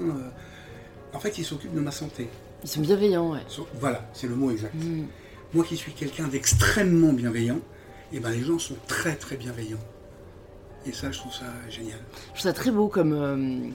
En 1.12 1.18
fait, 1.18 1.38
ils 1.38 1.44
s'occupent 1.44 1.74
de 1.74 1.80
ma 1.80 1.90
santé. 1.90 2.28
Ils 2.62 2.68
sont 2.68 2.80
bienveillants, 2.80 3.32
ouais. 3.32 3.40
So- 3.48 3.66
Voilà, 3.80 4.08
c'est 4.12 4.26
le 4.26 4.34
mot 4.36 4.50
exact. 4.50 4.74
Mm. 4.74 5.04
Moi 5.54 5.64
qui 5.64 5.76
suis 5.76 5.92
quelqu'un 5.92 6.28
d'extrêmement 6.28 7.12
bienveillant, 7.12 7.58
et 8.12 8.20
ben 8.20 8.30
les 8.30 8.42
gens 8.42 8.58
sont 8.58 8.76
très 8.86 9.16
très 9.16 9.36
bienveillants. 9.36 9.78
Et 10.86 10.92
ça, 10.92 11.10
je 11.10 11.18
trouve 11.18 11.32
ça 11.32 11.44
génial. 11.68 11.98
Je 12.34 12.40
trouve 12.40 12.40
ça 12.42 12.52
très 12.52 12.70
beau 12.70 12.88
comme. 12.88 13.12
euh, 13.12 13.68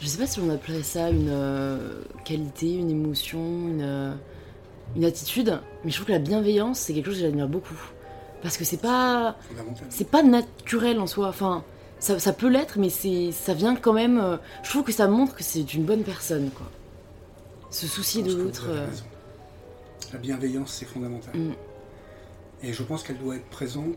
je 0.00 0.06
sais 0.06 0.18
pas 0.18 0.26
si 0.26 0.40
on 0.40 0.50
appellerait 0.50 0.82
ça 0.82 1.10
une 1.10 1.28
euh, 1.30 2.02
qualité, 2.24 2.74
une 2.74 2.90
émotion, 2.90 3.38
une, 3.68 3.82
euh, 3.82 4.12
une 4.96 5.04
attitude, 5.04 5.60
mais 5.84 5.90
je 5.90 5.96
trouve 5.96 6.06
que 6.08 6.12
la 6.12 6.18
bienveillance, 6.18 6.78
c'est 6.80 6.92
quelque 6.92 7.06
chose 7.06 7.16
que 7.16 7.22
j'admire 7.22 7.48
beaucoup. 7.48 7.80
Parce 8.42 8.56
que 8.56 8.64
c'est 8.64 8.80
pas. 8.82 9.36
C'est 9.90 10.08
pas 10.10 10.22
naturel 10.24 10.98
en 10.98 11.06
soi. 11.06 11.28
Enfin, 11.28 11.62
ça, 12.00 12.18
ça 12.18 12.32
peut 12.32 12.48
l'être, 12.48 12.78
mais 12.78 12.88
ça 12.90 13.54
vient 13.54 13.76
quand 13.76 13.92
même. 13.92 14.18
euh, 14.18 14.36
je 14.64 14.70
trouve 14.70 14.82
que 14.82 14.92
ça 14.92 15.06
montre 15.06 15.36
que 15.36 15.44
c'est 15.44 15.72
une 15.74 15.84
bonne 15.84 16.02
personne, 16.02 16.50
quoi. 16.50 16.68
Se 17.72 17.86
soucier 17.86 18.22
Je 18.24 18.28
de 18.36 18.42
l'autre. 18.42 18.66
euh. 18.68 18.86
La 20.12 20.18
bienveillance, 20.18 20.72
c'est 20.74 20.84
fondamental. 20.86 21.34
Mm. 21.36 21.52
Et 22.62 22.72
je 22.72 22.82
pense 22.84 23.02
qu'elle 23.02 23.18
doit 23.18 23.36
être 23.36 23.48
présente 23.48 23.96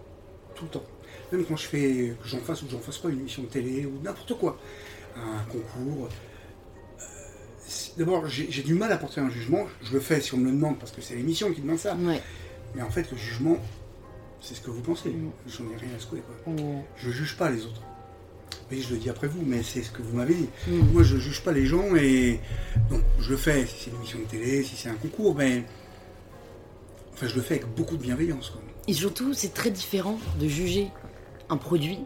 tout 0.55 0.63
le 0.65 0.71
temps. 0.71 0.83
Même 1.31 1.45
quand 1.45 1.55
je 1.57 1.67
fais, 1.67 2.15
que 2.21 2.27
j'en 2.27 2.39
fasse 2.39 2.61
ou 2.63 2.65
que 2.65 2.71
j'en 2.71 2.79
fasse 2.79 2.97
pas 2.97 3.09
une 3.09 3.19
émission 3.19 3.43
de 3.43 3.47
télé 3.47 3.85
ou 3.85 4.01
n'importe 4.03 4.33
quoi, 4.39 4.57
un 5.15 5.43
concours. 5.51 6.07
euh, 6.99 7.03
D'abord, 7.97 8.27
j'ai 8.27 8.63
du 8.63 8.73
mal 8.75 8.91
à 8.91 8.97
porter 8.97 9.21
un 9.21 9.29
jugement. 9.29 9.65
Je 9.83 9.93
le 9.93 9.99
fais 9.99 10.21
si 10.21 10.33
on 10.33 10.37
me 10.37 10.45
le 10.45 10.51
demande 10.51 10.79
parce 10.79 10.91
que 10.91 11.01
c'est 11.01 11.15
l'émission 11.15 11.51
qui 11.51 11.61
demande 11.61 11.79
ça. 11.79 11.95
Ouais. 11.95 12.21
Mais 12.75 12.81
en 12.81 12.89
fait, 12.89 13.09
le 13.11 13.17
jugement, 13.17 13.57
c'est 14.41 14.55
ce 14.55 14.61
que 14.61 14.69
vous 14.71 14.81
pensez. 14.81 15.09
Mm. 15.09 15.31
J'en 15.47 15.63
ai 15.71 15.75
rien 15.77 15.89
à 15.95 15.99
secouer. 15.99 16.21
Quoi. 16.21 16.53
On- 16.53 16.81
Je 16.97 17.11
juge 17.11 17.35
pas 17.37 17.49
les 17.49 17.65
autres. 17.65 17.81
Oui, 18.71 18.81
je 18.87 18.93
le 18.93 18.99
dis 18.99 19.09
après 19.09 19.27
vous, 19.27 19.41
mais 19.45 19.61
c'est 19.63 19.83
ce 19.83 19.91
que 19.91 20.01
vous 20.01 20.15
m'avez 20.17 20.33
dit. 20.33 20.49
Mm. 20.67 20.79
Moi, 20.93 21.03
je 21.03 21.17
juge 21.17 21.41
pas 21.43 21.51
les 21.51 21.65
gens 21.65 21.95
et 21.95 22.39
donc 22.89 23.01
je 23.19 23.29
le 23.31 23.37
fais 23.37 23.65
si 23.65 23.75
c'est 23.85 23.89
une 23.91 23.97
émission 23.97 24.19
de 24.19 24.25
télé, 24.25 24.63
si 24.63 24.75
c'est 24.75 24.89
un 24.89 24.95
concours, 24.95 25.35
mais 25.35 25.63
enfin, 27.13 27.27
je 27.27 27.35
le 27.35 27.41
fais 27.41 27.55
avec 27.55 27.67
beaucoup 27.75 27.97
de 27.97 28.01
bienveillance. 28.01 28.49
Quoi. 28.49 28.61
Et 28.87 28.93
surtout, 28.93 29.33
c'est 29.33 29.53
très 29.53 29.71
différent 29.71 30.19
de 30.39 30.47
juger 30.47 30.87
un 31.49 31.57
produit 31.57 31.99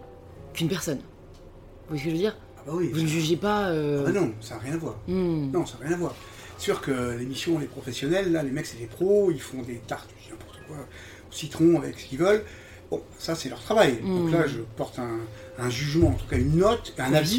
qu'une 0.53 0.67
personne. 0.69 0.99
Vous 1.89 1.95
voyez 1.95 1.99
ce 2.01 2.05
que 2.05 2.09
je 2.11 2.15
veux 2.15 2.21
dire? 2.21 2.37
Ah 2.57 2.61
bah 2.67 2.73
oui. 2.75 2.89
Vous 2.93 3.01
ne 3.01 3.07
jugez 3.07 3.35
pas. 3.37 3.69
euh, 3.69 4.03
Ah 4.05 4.11
bah 4.11 4.19
non, 4.19 4.33
ça 4.41 4.55
n'a 4.55 4.61
rien 4.61 4.73
à 4.73 4.77
voir. 4.77 4.95
hmm. 5.07 5.51
Non, 5.51 5.65
ça 5.65 5.77
n'a 5.79 5.85
rien 5.87 5.95
à 5.95 5.99
voir. 5.99 6.15
C'est 6.57 6.65
sûr 6.65 6.81
que 6.81 7.17
l'émission, 7.17 7.57
les 7.57 7.67
professionnels, 7.67 8.31
là, 8.33 8.43
les 8.43 8.51
mecs, 8.51 8.65
c'est 8.65 8.77
des 8.77 8.85
pros, 8.85 9.31
ils 9.31 9.39
font 9.41 9.61
des 9.61 9.75
tartes, 9.87 10.09
je 10.19 10.25
dis 10.25 10.31
n'importe 10.31 10.59
quoi, 10.67 10.75
au 10.77 11.33
citron 11.33 11.77
avec 11.77 11.97
ce 11.97 12.05
qu'ils 12.05 12.19
veulent. 12.19 12.43
Bon, 12.91 13.01
ça 13.17 13.35
c'est 13.35 13.49
leur 13.49 13.61
travail. 13.61 13.99
Donc 14.01 14.29
Mm. 14.29 14.33
là, 14.33 14.47
je 14.47 14.59
porte 14.75 14.99
un, 14.99 15.19
un 15.59 15.69
jugement, 15.69 16.09
en 16.09 16.13
tout 16.13 16.27
cas 16.27 16.37
une 16.37 16.55
note, 16.57 16.93
un 16.97 17.13
avis. 17.13 17.37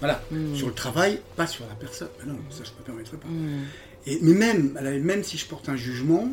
Voilà, 0.00 0.22
Mm. 0.30 0.54
sur 0.54 0.68
le 0.68 0.74
travail, 0.74 1.20
pas 1.36 1.46
sur 1.46 1.66
la 1.66 1.74
personne. 1.74 2.08
Mais 2.20 2.32
non, 2.32 2.38
ça 2.50 2.62
je 2.64 2.70
ne 2.70 2.76
me 2.78 2.82
permettrai 2.84 3.16
pas. 3.16 3.28
Mm. 3.28 3.64
Et, 4.06 4.18
mais 4.22 4.34
même, 4.34 4.78
même 5.02 5.22
si 5.22 5.38
je 5.38 5.46
porte 5.46 5.68
un 5.68 5.76
jugement 5.76 6.28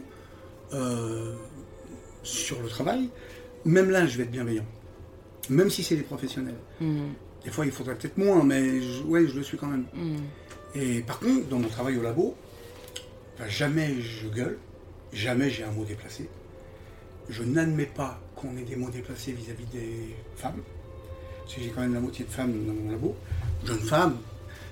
euh, 0.73 1.33
sur 2.23 2.61
le 2.61 2.67
travail, 2.67 3.09
même 3.65 3.89
là, 3.89 4.05
je 4.07 4.17
vais 4.17 4.23
être 4.23 4.31
bienveillant. 4.31 4.65
Même 5.49 5.69
si 5.69 5.83
c'est 5.83 5.95
des 5.95 6.03
professionnels. 6.03 6.57
Mm. 6.81 7.07
Des 7.45 7.51
fois, 7.51 7.65
il 7.65 7.71
faudrait 7.71 7.95
peut-être 7.95 8.17
moins, 8.17 8.43
mais 8.43 8.81
je, 8.81 9.03
ouais, 9.03 9.27
je 9.27 9.35
le 9.35 9.43
suis 9.43 9.57
quand 9.57 9.67
même. 9.67 9.85
Et 10.75 10.99
par 11.01 11.19
contre, 11.19 11.47
dans 11.47 11.57
mon 11.59 11.69
travail 11.69 11.97
au 11.97 12.01
labo, 12.01 12.35
ben, 13.39 13.47
jamais 13.47 13.95
je 14.01 14.27
gueule, 14.27 14.57
jamais 15.13 15.49
j'ai 15.49 15.63
un 15.63 15.71
mot 15.71 15.85
déplacé. 15.85 16.29
Je 17.29 17.43
n'admets 17.43 17.85
pas 17.85 18.19
qu'on 18.35 18.57
ait 18.57 18.63
des 18.63 18.75
mots 18.75 18.89
déplacés 18.89 19.31
vis-à-vis 19.31 19.65
des 19.65 20.15
femmes. 20.35 20.61
Que 21.55 21.61
j'ai 21.61 21.69
quand 21.69 21.81
même 21.81 21.93
la 21.95 21.99
moitié 21.99 22.25
de 22.25 22.29
femmes 22.31 22.53
dans 22.65 22.73
mon 22.73 22.91
labo. 22.91 23.15
Jeunes 23.65 23.79
femmes, 23.79 24.17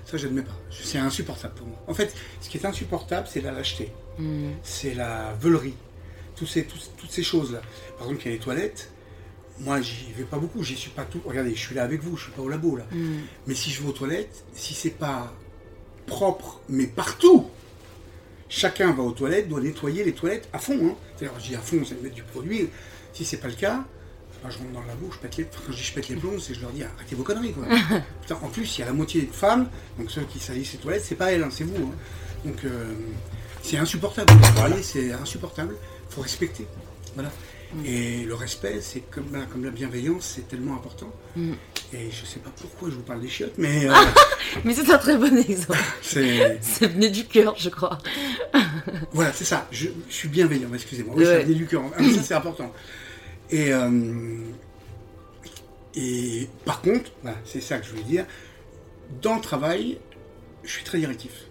ça 0.06 0.16
j'admets 0.16 0.42
pas. 0.42 0.56
C'est 0.70 0.98
insupportable 0.98 1.54
pour 1.54 1.66
moi. 1.66 1.76
En 1.88 1.92
fait, 1.94 2.14
ce 2.40 2.48
qui 2.48 2.56
est 2.56 2.64
insupportable, 2.64 3.26
c'est 3.30 3.40
la 3.40 3.50
lâcheté. 3.52 3.92
Mm. 4.18 4.50
C'est 4.62 4.94
la 4.94 5.34
veulerie. 5.40 5.74
Tous 6.36 6.46
ces, 6.46 6.64
tous- 6.64 6.90
toutes 6.96 7.10
ces 7.10 7.24
choses-là. 7.24 7.60
Par 7.98 8.06
exemple, 8.06 8.22
il 8.22 8.26
y 8.26 8.30
a 8.30 8.32
les 8.34 8.38
toilettes. 8.40 8.90
Moi, 9.60 9.80
j'y 9.80 10.12
vais 10.16 10.22
pas 10.22 10.38
beaucoup. 10.38 10.62
J'y 10.62 10.76
suis 10.76 10.90
pas 10.92 11.04
tout. 11.04 11.20
Regardez, 11.26 11.52
je 11.54 11.58
suis 11.60 11.74
là 11.74 11.82
avec 11.82 12.00
vous. 12.00 12.16
Je 12.16 12.22
suis 12.24 12.32
pas 12.32 12.42
au 12.42 12.48
labo 12.48 12.76
là. 12.76 12.86
Mm. 12.92 13.18
Mais 13.48 13.54
si 13.54 13.70
je 13.70 13.82
vais 13.82 13.88
aux 13.88 13.92
toilettes, 13.92 14.44
si 14.54 14.72
c'est 14.72 14.90
pas 14.90 15.34
propre, 16.06 16.60
mais 16.68 16.86
partout, 16.86 17.48
chacun 18.48 18.92
va 18.92 19.02
aux 19.02 19.10
toilettes, 19.12 19.48
doit 19.48 19.60
nettoyer 19.60 20.04
les 20.04 20.12
toilettes 20.12 20.48
à 20.52 20.58
fond. 20.58 20.78
Hein. 20.80 20.94
C'est-à-dire, 21.16 21.38
je 21.40 21.46
dis 21.48 21.54
à 21.56 21.60
fond, 21.60 21.82
c'est 21.86 22.00
mettre 22.02 22.14
du 22.14 22.22
produit. 22.22 22.70
Si 23.12 23.24
c'est 23.24 23.38
pas 23.38 23.48
le 23.48 23.54
cas, 23.54 23.84
je 24.50 24.58
rentre 24.58 24.70
dans 24.72 24.80
le 24.80 24.86
labo, 24.88 25.10
je 25.12 25.18
pète 25.18 25.36
les, 25.36 25.44
quand 25.44 25.72
je 25.72 25.76
dis 25.76 25.82
je 25.82 25.92
pète 25.94 26.08
les 26.08 26.16
plombs, 26.22 26.38
c'est 26.40 26.54
je 26.54 26.60
leur 26.60 26.70
dis 26.70 26.82
arrêtez 26.84 27.14
vos 27.16 27.22
conneries. 27.24 27.52
Quoi. 27.52 27.64
Putain, 28.22 28.38
en 28.42 28.48
plus, 28.48 28.76
il 28.76 28.80
y 28.80 28.82
a 28.84 28.86
la 28.86 28.92
moitié 28.92 29.22
des 29.22 29.26
femmes, 29.32 29.68
donc 29.98 30.10
ceux 30.10 30.22
qui 30.22 30.38
salissent 30.38 30.72
les 30.72 30.78
toilettes, 30.78 31.04
c'est 31.04 31.14
pas 31.16 31.32
elles, 31.32 31.42
hein, 31.42 31.48
c'est 31.50 31.64
vous. 31.64 31.76
hein. 31.76 31.94
Donc 32.44 32.64
euh, 32.64 32.92
c'est 33.62 33.78
insupportable. 33.78 34.32
Vous 34.32 34.60
voyez, 34.60 34.82
c'est 34.82 35.12
insupportable. 35.12 35.74
Il 36.10 36.14
faut 36.14 36.20
respecter. 36.22 36.66
Voilà. 37.14 37.30
Et 37.84 38.24
le 38.24 38.34
respect, 38.34 38.78
c'est 38.80 39.00
comme, 39.10 39.24
voilà, 39.28 39.44
comme 39.44 39.62
la 39.62 39.70
bienveillance, 39.70 40.32
c'est 40.36 40.48
tellement 40.48 40.74
important. 40.74 41.12
Mm. 41.36 41.52
Et 41.92 42.10
je 42.10 42.24
sais 42.24 42.38
pas 42.40 42.48
pourquoi 42.56 42.88
je 42.88 42.94
vous 42.94 43.02
parle 43.02 43.20
des 43.20 43.28
chiottes, 43.28 43.52
mais 43.58 43.86
euh, 43.86 43.92
Mais 44.64 44.72
c'est 44.72 44.90
un 44.90 44.96
très 44.96 45.18
bon 45.18 45.36
exemple. 45.36 45.78
c'est 46.00 46.58
Ça 46.62 46.86
venait 46.86 47.10
du 47.10 47.26
cœur, 47.26 47.54
je 47.58 47.68
crois. 47.68 47.98
voilà, 49.12 49.32
c'est 49.34 49.44
ça. 49.44 49.66
Je, 49.70 49.88
je 50.08 50.14
suis 50.14 50.28
bienveillant. 50.28 50.68
Excusez-moi. 50.72 51.14
Oui, 51.18 51.24
ça 51.24 51.30
Ouais. 51.32 51.42
venait 51.44 51.54
du 51.56 51.66
cœur. 51.66 51.82
Ah, 51.98 52.02
ça 52.14 52.22
c'est 52.22 52.34
important. 52.34 52.72
Et 53.50 53.72
euh, 53.72 53.90
et 55.94 56.48
par 56.64 56.80
contre, 56.80 57.10
voilà, 57.22 57.36
c'est 57.44 57.60
ça 57.60 57.78
que 57.78 57.86
je 57.86 57.90
voulais 57.90 58.02
dire. 58.04 58.26
Dans 59.22 59.34
le 59.34 59.40
travail, 59.40 59.98
je 60.62 60.70
suis 60.70 60.84
très 60.84 60.98
directif. 60.98 61.46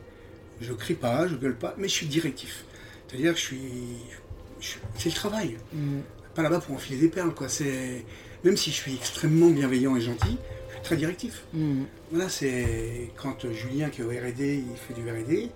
Je 0.62 0.74
crie 0.74 0.94
pas, 0.94 1.28
je 1.28 1.36
gueule 1.36 1.58
pas, 1.58 1.76
mais 1.78 1.88
je 1.88 1.94
suis 1.94 2.06
directif. 2.06 2.64
C'est-à-dire 3.08 3.34
que 3.34 3.40
je 3.40 3.44
suis, 3.44 4.80
c'est 4.98 5.10
le 5.10 5.16
travail. 5.16 5.58
Mm. 5.74 6.00
Pas 6.34 6.44
là-bas 6.44 6.60
pour 6.60 6.76
enfiler 6.76 7.00
des 7.00 7.10
perles, 7.10 7.34
quoi. 7.34 7.50
C'est 7.50 8.06
même 8.44 8.58
si 8.58 8.72
je 8.72 8.76
suis 8.76 8.96
extrêmement 8.96 9.50
bienveillant 9.50 9.96
et 9.96 10.02
gentil, 10.02 10.38
je 10.70 10.74
suis 10.74 10.84
très 10.84 10.98
directif. 10.98 11.44
Mm. 11.54 11.84
Voilà, 12.12 12.30
c'est 12.30 13.12
quand 13.18 13.52
Julien 13.52 13.90
qui 13.90 14.02
est 14.02 14.04
au 14.06 14.10
R&D, 14.10 14.64
il 14.70 14.78
fait 14.78 14.94
du 14.94 15.10
R&D, 15.10 15.50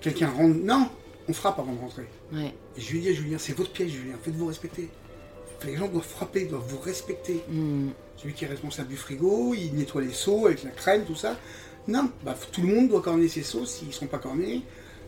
quelqu'un 0.00 0.28
rentre, 0.30 0.56
non, 0.56 0.88
on 1.28 1.32
frappe 1.32 1.58
avant 1.58 1.72
de 1.72 1.80
rentrer. 1.80 2.04
Ouais. 2.32 2.52
Et 2.76 2.80
je 2.80 2.92
lui 2.92 3.00
dis 3.00 3.10
à 3.10 3.14
Julien, 3.14 3.38
c'est 3.38 3.56
votre 3.56 3.70
pièce, 3.70 3.90
Julien, 3.90 4.14
faites-vous 4.22 4.46
respecter. 4.46 4.88
Les 5.64 5.76
gens 5.76 5.88
doivent 5.88 6.04
frapper, 6.06 6.44
doivent 6.44 6.64
vous 6.68 6.78
respecter. 6.78 7.42
Mm. 7.48 7.88
Celui 8.16 8.34
qui 8.34 8.44
est 8.44 8.48
responsable 8.48 8.88
du 8.88 8.96
frigo, 8.96 9.54
il 9.54 9.74
nettoie 9.74 10.02
les 10.02 10.12
seaux 10.12 10.46
avec 10.46 10.62
la 10.64 10.70
crème, 10.70 11.04
tout 11.04 11.16
ça. 11.16 11.36
Non, 11.88 12.10
bah, 12.24 12.34
tout 12.52 12.62
le 12.62 12.68
monde 12.68 12.88
doit 12.88 13.02
corner 13.02 13.28
ses 13.28 13.42
seaux. 13.42 13.66
S'ils 13.66 13.88
ne 13.88 13.92
sont 13.92 14.06
pas 14.06 14.18
cornés, 14.18 14.62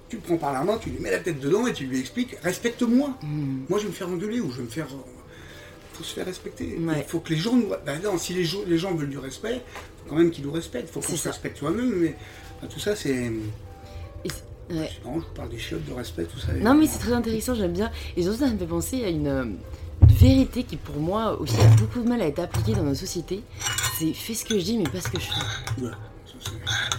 tu 0.09 0.17
le 0.17 0.23
prends 0.23 0.37
par 0.37 0.53
la 0.53 0.63
main, 0.63 0.79
tu 0.79 0.91
lui 0.91 0.99
mets 0.99 1.11
la 1.11 1.19
tête 1.21 1.41
dedans 1.41 1.67
et 1.67 1.73
tu 1.73 1.85
lui 1.87 1.99
expliques 1.99 2.37
respecte-moi. 2.43 3.11
Mm. 3.23 3.65
Moi, 3.69 3.79
je 3.79 3.85
vais 3.85 3.91
me 3.91 3.95
faire 3.95 4.09
engueuler 4.09 4.41
ou 4.41 4.51
je 4.51 4.59
vais 4.59 4.65
me 4.65 4.69
faire. 4.69 4.87
Il 4.91 5.97
faut 5.99 6.05
se 6.05 6.15
faire 6.15 6.27
respecter. 6.27 6.77
Ouais. 6.79 6.95
Il 6.99 7.05
faut 7.05 7.21
que 7.21 7.31
les 7.31 7.39
gens 7.39 7.55
nous. 7.57 7.69
Bah 7.69 7.99
non, 8.05 8.19
si 8.19 8.35
les, 8.35 8.45
gens- 8.45 8.65
les 8.67 8.77
gens 8.77 8.95
veulent 8.95 9.09
du 9.09 9.19
respect, 9.19 9.55
il 9.55 10.03
faut 10.05 10.11
quand 10.11 10.17
même 10.17 10.31
qu'ils 10.31 10.45
nous 10.45 10.53
respectent. 10.53 10.89
Il 10.91 10.93
faut 10.93 11.01
qu'on 11.01 11.17
se 11.17 11.29
respecte 11.29 11.57
soi-même. 11.59 11.91
Mais 11.97 12.15
bah, 12.61 12.69
tout 12.69 12.81
ça, 12.81 12.95
c'est. 12.95 13.31
Ouais. 14.69 14.91
Marrant, 15.05 15.21
je 15.21 15.27
vous 15.27 15.35
parle 15.35 15.49
des 15.51 15.59
chiottes, 15.59 15.85
de 15.87 15.93
respect, 15.93 16.25
tout 16.25 16.41
ça. 16.41 16.53
Non, 16.55 16.75
mais 16.75 16.87
c'est 16.89 16.99
très 16.99 17.13
intéressant, 17.13 17.55
j'aime 17.55 17.73
bien. 17.73 17.91
Et 18.17 18.23
surtout, 18.23 18.41
ça 18.41 18.51
me 18.51 18.59
fait 18.59 18.67
penser 18.67 19.05
à 19.05 19.09
une, 19.11 19.29
euh, 19.29 19.45
une 19.45 19.57
vérité 20.17 20.63
qui, 20.65 20.77
pour 20.77 20.97
moi, 21.01 21.39
aussi 21.41 21.61
a 21.61 21.67
beaucoup 21.77 22.01
de 22.01 22.09
mal 22.09 22.21
à 22.23 22.27
être 22.27 22.39
appliquée 22.39 22.73
dans 22.75 22.83
notre 22.83 22.99
société. 22.99 23.43
C'est 23.99 24.13
fais 24.13 24.35
ce 24.35 24.45
que 24.45 24.59
je 24.59 24.65
dis, 24.65 24.79
mais 24.79 24.85
pas 24.85 25.01
ce 25.01 25.09
que 25.09 25.21
je 25.21 25.27
fais. 25.27 25.87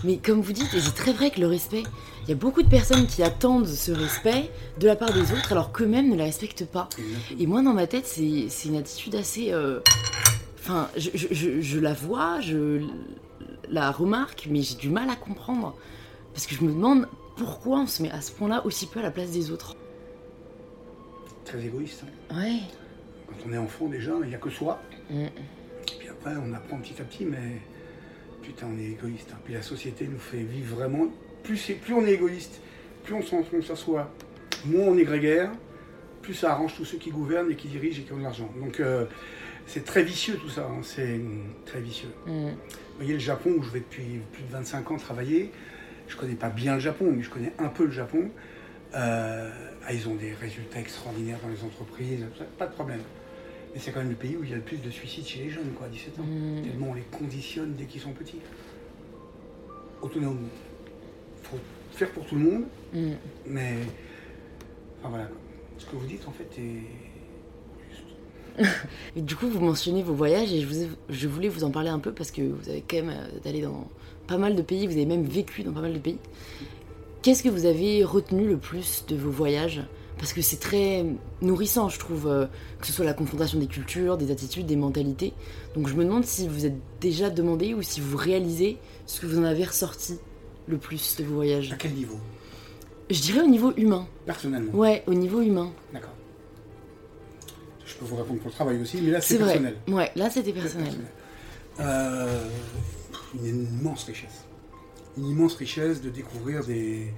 Mais 0.04 0.18
comme 0.18 0.42
vous 0.42 0.54
dites, 0.54 0.74
et 0.74 0.80
c'est 0.82 0.94
très 0.96 1.14
vrai 1.14 1.32
que 1.32 1.40
le 1.40 1.48
respect, 1.48 1.84
il 2.24 2.30
y 2.30 2.32
a 2.32 2.36
beaucoup 2.36 2.62
de 2.62 2.68
personnes 2.70 3.08
qui 3.08 3.24
attendent 3.24 3.68
ce 3.68 3.92
respect 3.92 4.52
de 4.80 4.88
la 4.88 4.96
part 4.96 5.14
des 5.14 5.32
autres 5.32 5.52
alors 5.52 5.72
qu'eux-mêmes 5.72 6.10
ne 6.10 6.16
la 6.16 6.26
respectent 6.26 6.66
pas. 6.66 6.90
Exactement. 6.98 7.40
Et 7.40 7.48
moi, 7.48 7.62
dans 7.64 7.74
ma 7.74 7.88
tête, 7.88 8.06
c'est 8.06 8.48
c'est 8.50 8.70
une 8.70 8.76
attitude 8.78 9.16
assez. 9.16 9.52
euh, 9.52 9.80
Enfin, 10.60 10.90
je, 10.98 11.10
je- 11.14 11.28
je- 11.32 11.62
je 11.62 11.80
la 11.80 11.94
vois, 11.94 12.42
je 12.42 12.82
la 13.70 13.90
remarque, 13.92 14.48
mais 14.52 14.62
j'ai 14.64 14.76
du 14.76 14.90
mal 14.90 15.10
à 15.10 15.16
comprendre. 15.16 15.74
Parce 16.34 16.46
que 16.46 16.56
je 16.56 16.62
me 16.62 16.74
demande 16.74 17.08
pourquoi 17.38 17.80
on 17.80 17.88
se 17.88 18.02
met 18.04 18.12
à 18.12 18.20
ce 18.22 18.32
point-là 18.34 18.66
aussi 18.66 18.86
peu 18.88 19.00
à 19.00 19.04
la 19.04 19.12
place 19.12 19.30
des 19.32 19.50
autres. 19.50 19.76
Très 21.46 21.64
égoïste. 21.64 22.04
hein. 22.32 22.36
Ouais. 22.38 22.60
Quand 23.28 23.36
on 23.48 23.54
est 23.54 23.58
enfant, 23.58 23.88
déjà, 23.88 24.12
il 24.24 24.30
n'y 24.30 24.36
a 24.36 24.38
que 24.40 24.50
soi. 24.50 24.82
Mm. 25.10 25.24
Et 25.26 25.30
puis 26.00 26.10
après, 26.10 26.32
on 26.36 26.54
apprend 26.54 26.78
petit 26.78 27.00
à 27.02 27.04
petit, 27.06 27.26
mais 27.26 27.62
putain, 28.42 28.68
on 28.74 28.80
est 28.80 28.86
égoïste. 28.92 29.32
hein. 29.34 29.40
Puis 29.46 29.54
la 29.54 29.62
société 29.62 30.08
nous 30.08 30.20
fait 30.20 30.38
vivre 30.44 30.76
vraiment. 30.76 31.08
Plus, 31.44 31.58
c'est- 31.58 31.74
plus 31.76 31.94
on 31.94 32.06
est 32.06 32.14
égoïste, 32.14 32.60
plus 33.04 33.14
on 33.14 33.22
s'en- 33.22 33.44
on 33.54 33.62
s'assoit, 33.62 34.12
moins 34.66 34.86
on 34.88 34.98
est 34.98 35.04
grégaire, 35.04 35.52
plus 36.22 36.34
ça 36.34 36.52
arrange 36.52 36.76
tous 36.76 36.84
ceux 36.86 36.98
qui 36.98 37.10
gouvernent 37.12 37.52
et 37.52 37.56
qui 37.56 37.68
dirigent 37.70 38.02
et 38.02 38.04
qui 38.04 38.12
ont 38.14 38.18
de 38.18 38.24
l'argent. 38.24 38.50
Donc 38.60 38.80
euh, 38.82 39.06
c'est 39.66 39.86
très 39.86 40.04
vicieux 40.04 40.36
tout 40.36 40.50
ça, 40.50 40.66
hein. 40.70 40.80
c'est 40.84 41.16
hum, 41.16 41.44
très 41.66 41.80
vicieux. 41.80 42.10
Mm. 42.26 42.48
Vous 42.50 42.98
voyez 42.98 43.14
le 43.14 43.20
Japon 43.20 43.52
où 43.58 43.64
je 43.64 43.70
vais 43.70 43.80
depuis 43.80 44.20
plus 44.34 44.44
de 44.44 44.52
25 44.52 44.92
ans 44.92 44.98
travailler, 44.98 45.52
je 46.10 46.18
connais 46.18 46.36
pas 46.36 46.50
bien 46.50 46.74
le 46.76 46.80
Japon, 46.82 47.14
mais 47.16 47.24
je 47.24 47.30
connais 47.30 47.54
un 47.60 47.70
peu 47.70 47.86
le 47.86 47.92
Japon. 47.92 48.30
Euh, 48.96 49.50
ah, 49.86 49.94
ils 49.94 50.08
ont 50.10 50.16
des 50.16 50.34
résultats 50.34 50.80
extraordinaires 50.80 51.40
dans 51.44 51.50
les 51.50 51.64
entreprises, 51.64 52.26
pas 52.58 52.66
de 52.68 52.74
problème. 52.74 53.02
Mais 53.78 53.84
c'est 53.84 53.92
quand 53.92 54.00
même 54.00 54.10
le 54.10 54.16
pays 54.16 54.36
où 54.36 54.44
il 54.44 54.50
y 54.50 54.54
a 54.54 54.56
le 54.56 54.64
plus 54.64 54.78
de 54.82 54.90
suicides 54.90 55.28
chez 55.28 55.44
les 55.44 55.50
jeunes, 55.52 55.70
quoi, 55.78 55.86
à 55.86 55.90
17 55.90 56.20
ans. 56.20 56.24
Mm. 56.24 56.64
Tellement 56.64 56.88
on 56.90 56.94
les 56.96 57.04
conditionne 57.16 57.76
dès 57.78 57.86
qu'ils 57.86 58.02
sont 58.02 58.12
petits. 58.12 58.40
Autonome. 60.02 60.48
faut 61.44 61.58
faire 61.92 62.10
pour 62.10 62.26
tout 62.26 62.34
le 62.36 62.42
monde, 62.42 62.64
Mm. 62.92 63.12
mais. 63.46 63.74
Enfin 65.00 65.10
voilà. 65.10 65.30
Ce 65.78 65.86
que 65.86 65.96
vous 65.96 66.08
dites 66.08 66.28
en 66.28 66.32
fait 66.32 66.50
est. 66.60 66.82
juste. 67.92 68.76
Et 69.16 69.22
du 69.22 69.36
coup, 69.36 69.48
vous 69.48 69.60
mentionnez 69.60 70.02
vos 70.02 70.16
voyages 70.16 70.52
et 70.52 70.60
je, 70.62 70.66
vous 70.66 70.82
ai- 70.82 70.90
je 71.10 71.28
voulais 71.28 71.48
vous 71.50 71.64
en 71.64 71.70
parler 71.70 71.90
un 71.90 72.00
peu 72.00 72.12
parce 72.14 72.32
que 72.32 72.42
vous 72.42 72.68
avez 72.70 72.82
quand 72.90 72.98
même 72.98 73.12
euh, 73.12 73.48
allé 73.50 73.62
dans 73.62 73.88
pas 74.26 74.40
mal 74.40 74.56
de 74.56 74.64
pays, 74.64 74.88
vous 74.88 74.94
avez 74.94 75.06
même 75.06 75.24
vécu 75.24 75.62
dans 75.62 75.72
pas 75.72 75.82
mal 75.82 75.94
de 75.94 76.00
pays. 76.00 76.18
Qu'est-ce 77.22 77.44
que 77.44 77.50
vous 77.50 77.68
avez 77.68 78.04
retenu 78.04 78.48
le 78.48 78.58
plus 78.58 79.06
de 79.08 79.16
vos 79.16 79.30
voyages? 79.30 79.84
Parce 80.18 80.34
que 80.34 80.42
c'est 80.42 80.60
très 80.60 81.06
nourrissant, 81.42 81.90
je 81.90 82.00
trouve, 82.00 82.28
euh, 82.28 82.48
que 82.82 82.88
ce 82.88 82.94
soit 82.94 83.06
la 83.06 83.14
confrontation 83.14 83.60
des 83.60 83.68
cultures, 83.68 84.18
des 84.18 84.32
attitudes, 84.32 84.66
des 84.66 84.76
mentalités. 84.76 85.34
Donc 85.76 85.88
je 85.88 85.94
me 85.94 86.04
demande 86.04 86.26
si 86.26 86.48
vous 86.48 86.66
êtes 86.66 86.76
déjà 87.00 87.30
demandé 87.30 87.74
ou 87.76 87.84
si 87.84 88.02
vous 88.02 88.18
réalisez 88.18 88.78
ce 89.06 89.22
que 89.22 89.28
vous 89.28 89.38
en 89.38 89.44
avez 89.44 89.64
ressorti 89.64 90.18
le 90.68 90.78
plus 90.78 91.18
de 91.18 91.24
vos 91.24 91.36
voyages. 91.36 91.72
À 91.72 91.76
quel 91.76 91.94
niveau? 91.94 92.18
Je 93.10 93.22
dirais 93.22 93.42
au 93.42 93.48
niveau 93.48 93.72
humain. 93.78 94.08
Personnellement? 94.26 94.74
Ouais, 94.74 95.04
au 95.08 95.14
niveau 95.14 95.42
humain. 95.42 95.72
D'accord. 95.94 96.14
Je 97.86 97.96
peux 97.96 98.06
vous 98.06 98.16
répondre 98.16 98.40
pour 98.40 98.50
le 98.50 98.54
travail 98.56 98.82
aussi, 98.82 99.00
mais 99.02 99.12
là 99.12 99.22
c'est 99.22 99.36
C'est 99.36 99.40
vrai. 99.40 99.54
personnel. 99.54 99.78
Ouais, 99.88 100.12
là 100.16 100.30
c'était 100.30 100.52
personnel. 100.52 100.94
Euh, 101.80 102.44
une 103.44 103.68
immense 103.80 104.04
richesse. 104.06 104.44
Une 105.18 105.28
immense 105.28 105.56
richesse 105.56 106.02
de 106.02 106.10
découvrir 106.10 106.66
des, 106.66 107.14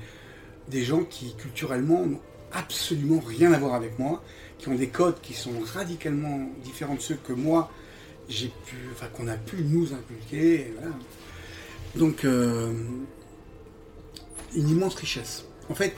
des 0.70 0.84
gens 0.84 1.04
qui 1.06 1.34
culturellement 1.36 2.04
absolument 2.52 3.20
rien 3.20 3.54
à 3.54 3.60
voir 3.60 3.74
avec 3.74 3.98
moi, 4.00 4.24
qui 4.58 4.68
ont 4.70 4.76
des 4.76 4.90
codes 4.90 5.20
qui 5.22 5.34
sont 5.34 5.54
radicalement 5.74 6.50
différents 6.64 6.96
de 6.96 7.02
ceux 7.02 7.16
que 7.16 7.34
moi 7.34 7.72
j'ai 8.28 8.52
pu, 8.66 8.76
enfin 8.92 9.08
qu'on 9.08 9.28
a 9.28 9.36
pu 9.36 9.58
nous 9.64 9.94
inculquer. 9.94 10.74
voilà. 10.80 10.96
Donc 11.96 12.24
euh, 12.26 12.74
une 14.56 14.70
immense 14.70 14.96
richesse. 14.96 15.46
En 15.70 15.76
fait, 15.76 15.96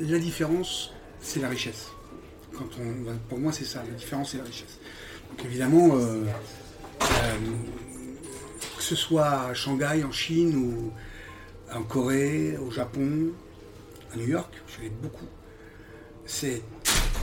la 0.00 0.18
différence, 0.18 0.92
c'est 1.20 1.40
la 1.40 1.48
richesse. 1.48 1.88
Quand 2.52 2.68
on, 2.80 3.16
pour 3.28 3.38
moi, 3.38 3.52
c'est 3.52 3.64
ça. 3.64 3.82
La 3.88 3.94
différence, 3.94 4.30
c'est 4.32 4.38
la 4.38 4.44
richesse. 4.44 4.78
Donc 5.30 5.44
évidemment, 5.44 5.96
euh, 5.96 6.24
euh, 7.02 7.06
que 8.76 8.82
ce 8.82 8.94
soit 8.94 9.28
à 9.28 9.54
Shanghai, 9.54 10.04
en 10.04 10.12
Chine, 10.12 10.56
ou 10.56 10.92
en 11.74 11.82
Corée, 11.82 12.56
au 12.58 12.70
Japon, 12.70 13.32
à 14.14 14.16
New 14.16 14.28
York, 14.28 14.52
je 14.66 14.80
allé 14.80 14.90
beaucoup. 15.02 15.26
C'est 16.26 16.62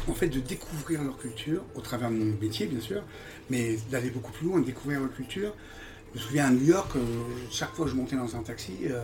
en 0.08 0.14
fait, 0.14 0.28
de 0.28 0.40
découvrir 0.40 1.04
leur 1.04 1.18
culture, 1.18 1.64
au 1.76 1.82
travers 1.82 2.10
de 2.10 2.16
mon 2.16 2.38
métier, 2.40 2.66
bien 2.66 2.80
sûr, 2.80 3.04
mais 3.50 3.78
d'aller 3.92 4.10
beaucoup 4.10 4.32
plus 4.32 4.48
loin, 4.48 4.60
de 4.60 4.66
découvrir 4.66 5.00
leur 5.00 5.14
culture. 5.14 5.54
Je 6.14 6.20
me 6.20 6.24
souviens 6.24 6.48
à 6.48 6.50
New 6.50 6.66
York, 6.66 6.92
euh, 6.96 7.02
chaque 7.52 7.74
fois 7.74 7.86
que 7.86 7.92
je 7.92 7.96
montais 7.96 8.16
dans 8.16 8.36
un 8.36 8.42
taxi, 8.42 8.74
euh, 8.86 9.04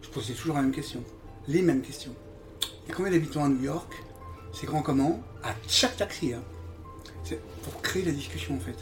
je 0.00 0.08
posais 0.08 0.32
toujours 0.32 0.56
la 0.56 0.62
même 0.62 0.72
question. 0.72 1.02
Les 1.48 1.62
mêmes 1.62 1.82
questions. 1.82 2.14
Il 2.84 2.88
y 2.88 2.92
a 2.92 2.94
combien 2.94 3.12
d'habitants 3.12 3.44
à 3.44 3.48
New 3.48 3.62
York? 3.62 3.92
C'est 4.52 4.66
grand 4.66 4.82
comment 4.82 5.22
À 5.42 5.54
chaque 5.68 5.96
taxi. 5.96 6.32
Hein. 6.32 6.42
C'est 7.24 7.40
pour 7.62 7.80
créer 7.82 8.04
la 8.04 8.12
discussion, 8.12 8.56
en 8.56 8.60
fait. 8.60 8.76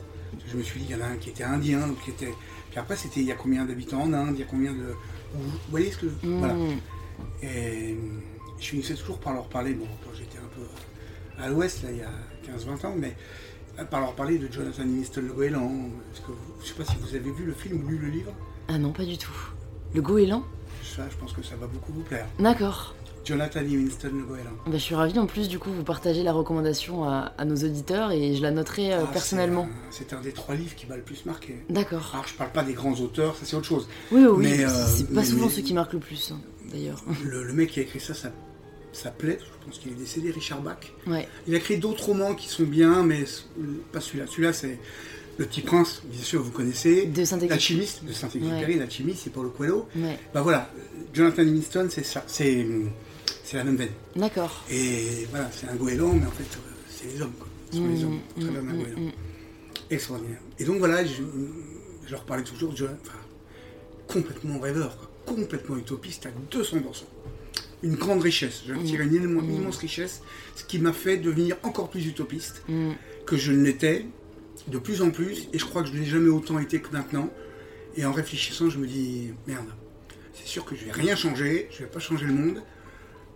Je 0.47 0.57
me 0.57 0.63
suis 0.63 0.81
dit, 0.81 0.87
il 0.89 0.97
y 0.97 1.01
en 1.01 1.05
a 1.05 1.09
un 1.09 1.17
qui 1.17 1.31
était 1.31 1.45
indien, 1.45 1.87
l'autre 1.87 2.03
qui 2.03 2.11
était. 2.11 2.33
Puis 2.71 2.79
après, 2.79 2.97
c'était 2.97 3.21
il 3.21 3.27
y 3.27 3.33
a 3.33 3.35
combien 3.35 3.65
d'habitants 3.65 4.03
en 4.03 4.13
Inde, 4.13 4.35
il 4.35 4.41
y 4.41 4.43
a 4.43 4.47
combien 4.47 4.73
de. 4.73 4.95
Vous 5.35 5.51
voyez 5.71 5.91
ce 5.91 5.99
que. 5.99 6.07
Mm. 6.07 6.39
Voilà. 6.39 6.55
Et 7.43 7.97
je 8.61 8.67
finissais 8.67 8.95
toujours 8.95 9.19
par 9.19 9.33
leur 9.33 9.49
parler, 9.49 9.75
bon, 9.75 9.87
quand 10.05 10.11
j'étais 10.17 10.39
un 10.39 10.49
peu 10.55 11.43
à 11.43 11.49
l'ouest, 11.49 11.83
là, 11.83 11.89
il 11.91 11.99
y 11.99 12.03
a 12.03 12.57
15-20 12.59 12.87
ans, 12.87 12.95
mais 12.97 13.17
par 13.91 14.01
leur 14.01 14.15
parler 14.15 14.39
de 14.39 14.53
Jonathan 14.53 14.83
Livingston 14.85 15.23
le 15.27 15.33
goéland. 15.33 15.73
Parce 16.13 16.21
que 16.27 16.33
vous- 16.33 16.55
je 16.63 16.69
sais 16.69 16.75
pas 16.75 16.85
si 16.85 16.97
vous 17.01 17.15
avez 17.15 17.31
vu 17.31 17.45
le 17.45 17.55
film 17.55 17.83
ou 17.85 17.89
lu 17.89 17.99
le 17.99 18.09
livre? 18.09 18.33
Ah 18.69 18.79
non, 18.79 18.93
pas 18.93 19.05
du 19.05 19.17
tout. 19.17 19.33
Le 19.95 20.03
goéland? 20.03 20.45
Ça, 20.85 21.03
je 21.11 21.17
pense 21.17 21.33
que 21.33 21.43
ça 21.43 21.57
va 21.57 21.67
beaucoup 21.67 21.93
vous 21.93 22.03
plaire. 22.03 22.27
D'accord. 22.39 22.95
Jonathan 23.25 23.61
Livingston 23.61 24.11
le 24.15 24.25
goéland. 24.25 24.51
Bah, 24.67 24.73
je 24.73 24.79
suis 24.79 24.95
ravie 24.95 25.19
en 25.19 25.27
plus, 25.27 25.49
du 25.49 25.59
coup, 25.59 25.71
vous 25.71 25.83
partagez 25.85 26.23
la 26.23 26.33
recommandation 26.33 27.05
à, 27.05 27.33
à 27.39 27.45
nos 27.45 27.55
auditeurs 27.57 28.13
et 28.13 28.35
je 28.35 28.43
la 28.43 28.51
noterai 28.51 28.95
euh, 28.95 29.01
Ah, 29.05 29.13
personnellement. 29.13 29.69
c'est 29.91 30.13
un- 30.15 30.21
des 30.21 30.33
trois 30.33 30.55
livres 30.55 30.75
qui 30.75 30.87
m'a 30.87 30.97
le 30.97 31.03
plus 31.03 31.25
marqué. 31.27 31.57
D'accord. 31.69 32.11
Alors, 32.15 32.27
je 32.27 32.35
parle 32.35 32.51
pas 32.51 32.63
des 32.65 32.73
grands 32.73 32.95
auteurs, 32.95 33.37
ça 33.37 33.45
c'est 33.45 33.57
autre 33.57 33.67
chose. 33.67 33.89
Oui, 34.11 34.23
oui, 34.23 34.27
oui. 34.31 34.43
Mais, 34.59 34.65
euh, 34.65 34.87
c'est 34.87 35.05
pas 35.09 35.21
mais- 35.21 35.25
souvent 35.25 35.47
mais- 35.47 35.53
ceux 35.53 35.63
qui 35.63 35.75
marquent 35.75 35.93
le 35.93 35.99
plus, 36.01 36.33
hein, 36.33 36.41
d'ailleurs. 36.73 37.03
Le, 37.25 37.45
le 37.45 37.53
mec 37.53 37.71
qui 37.71 37.81
a 37.81 37.83
écrit 37.83 38.01
ça, 38.01 38.15
ça, 38.15 38.31
ça 38.93 39.11
plaît. 39.11 39.39
Je 39.41 39.67
pense 39.67 39.79
qu'il 39.79 39.93
est 39.93 39.97
décédé, 39.97 40.31
Richard 40.31 40.61
Bach. 40.63 40.79
Ouais. 41.07 41.29
Il 41.47 41.55
a 41.55 41.59
écrit 41.59 41.79
d'autres 41.79 42.05
romans 42.07 42.35
qui 42.35 42.49
sont 42.49 42.65
bien, 42.65 43.03
mais 43.03 43.25
pas 43.93 44.01
celui-là. 44.01 44.27
Celui-là, 44.27 44.53
c'est 44.53 44.79
Le 45.39 45.47
Petit 45.47 45.61
Prince, 45.63 46.03
bien 46.05 46.23
sûr, 46.23 46.43
vous 46.43 46.51
connaissez. 46.51 47.07
De 47.07 47.25
Saint-Exupéry. 47.25 47.49
L'alchimiste 47.49 48.05
de 48.05 48.13
Saint-Exupéry, 48.13 48.79
l'alchimiste, 48.79 49.21
c'est 49.25 49.31
Paulo 49.31 49.51
Coelho. 49.51 49.89
Ouais. 49.97 50.19
Bah 50.35 50.43
voilà, 50.43 50.71
Jonathan 51.15 51.43
Livingston, 51.43 51.87
c'est 51.91 52.05
ça, 52.05 52.25
c'est 52.27 52.67
c'est 53.45 53.57
la 53.57 53.65
même 53.65 53.77
veine. 53.77 53.91
D'accord. 54.17 54.65
Et 54.71 55.27
voilà, 55.31 55.49
c'est 55.53 55.69
un 55.69 55.75
goéland, 55.77 56.13
mais 56.13 56.27
en 56.27 56.31
fait, 56.31 56.45
c'est 56.89 57.07
les 57.13 57.21
hommes, 57.23 57.33
quoi. 57.39 57.49
Ce 57.71 57.77
sont 57.79 57.87
les 57.87 57.95
Mm, 58.03 58.05
hommes, 58.07 58.21
au 58.37 58.41
travers 58.41 58.63
d'un 58.63 58.73
mm, 58.73 58.83
goéland. 58.83 59.01
mm, 59.01 59.11
Extraordinaire. 59.91 60.39
Et 60.59 60.65
donc 60.65 60.79
voilà, 60.79 61.05
je, 61.05 61.23
je 62.07 62.11
leur 62.13 62.25
parlais 62.25 62.45
toujours, 62.45 62.73
de, 62.75 62.85
enfin, 62.85 63.19
complètement 64.07 64.59
rêveur, 64.61 64.97
quoi. 64.99 65.35
complètement 65.35 65.77
utopiste 65.77 66.27
à 66.27 66.31
200%. 66.55 67.05
Une 67.83 67.95
grande 67.95 68.21
richesse, 68.23 68.63
je 68.69 68.75
tirais 68.75 69.05
une 69.05 69.15
immense, 69.15 69.45
immense 69.45 69.77
richesse, 69.79 70.23
ce 70.55 70.65
qui 70.65 70.79
m'a 70.79 70.93
fait 70.93 71.17
devenir 71.17 71.57
encore 71.63 71.89
plus 71.89 72.07
utopiste 72.07 72.63
mm. 72.69 72.91
que 73.27 73.37
je 73.39 73.53
ne 73.53 73.65
l'étais, 73.65 74.07
de 74.69 74.79
plus 74.79 75.01
en 75.01 75.11
plus, 75.11 75.49
et 75.53 75.59
je 75.59 75.65
crois 75.65 75.83
que 75.83 75.89
je 75.89 75.95
n'ai 75.95 76.05
jamais 76.05 76.29
autant 76.29 76.59
été 76.59 76.81
que 76.81 76.93
maintenant. 76.93 77.31
Et 77.97 78.05
en 78.05 78.13
réfléchissant, 78.13 78.69
je 78.69 78.79
me 78.79 78.87
dis, 78.87 79.31
merde, 79.47 79.67
c'est 80.35 80.47
sûr 80.47 80.65
que 80.65 80.77
je 80.77 80.85
vais 80.85 80.93
rien 80.93 81.17
changer, 81.17 81.69
je 81.73 81.79
vais 81.79 81.89
pas 81.91 81.99
changer 82.01 82.27
le 82.27 82.35
monde, 82.35 82.63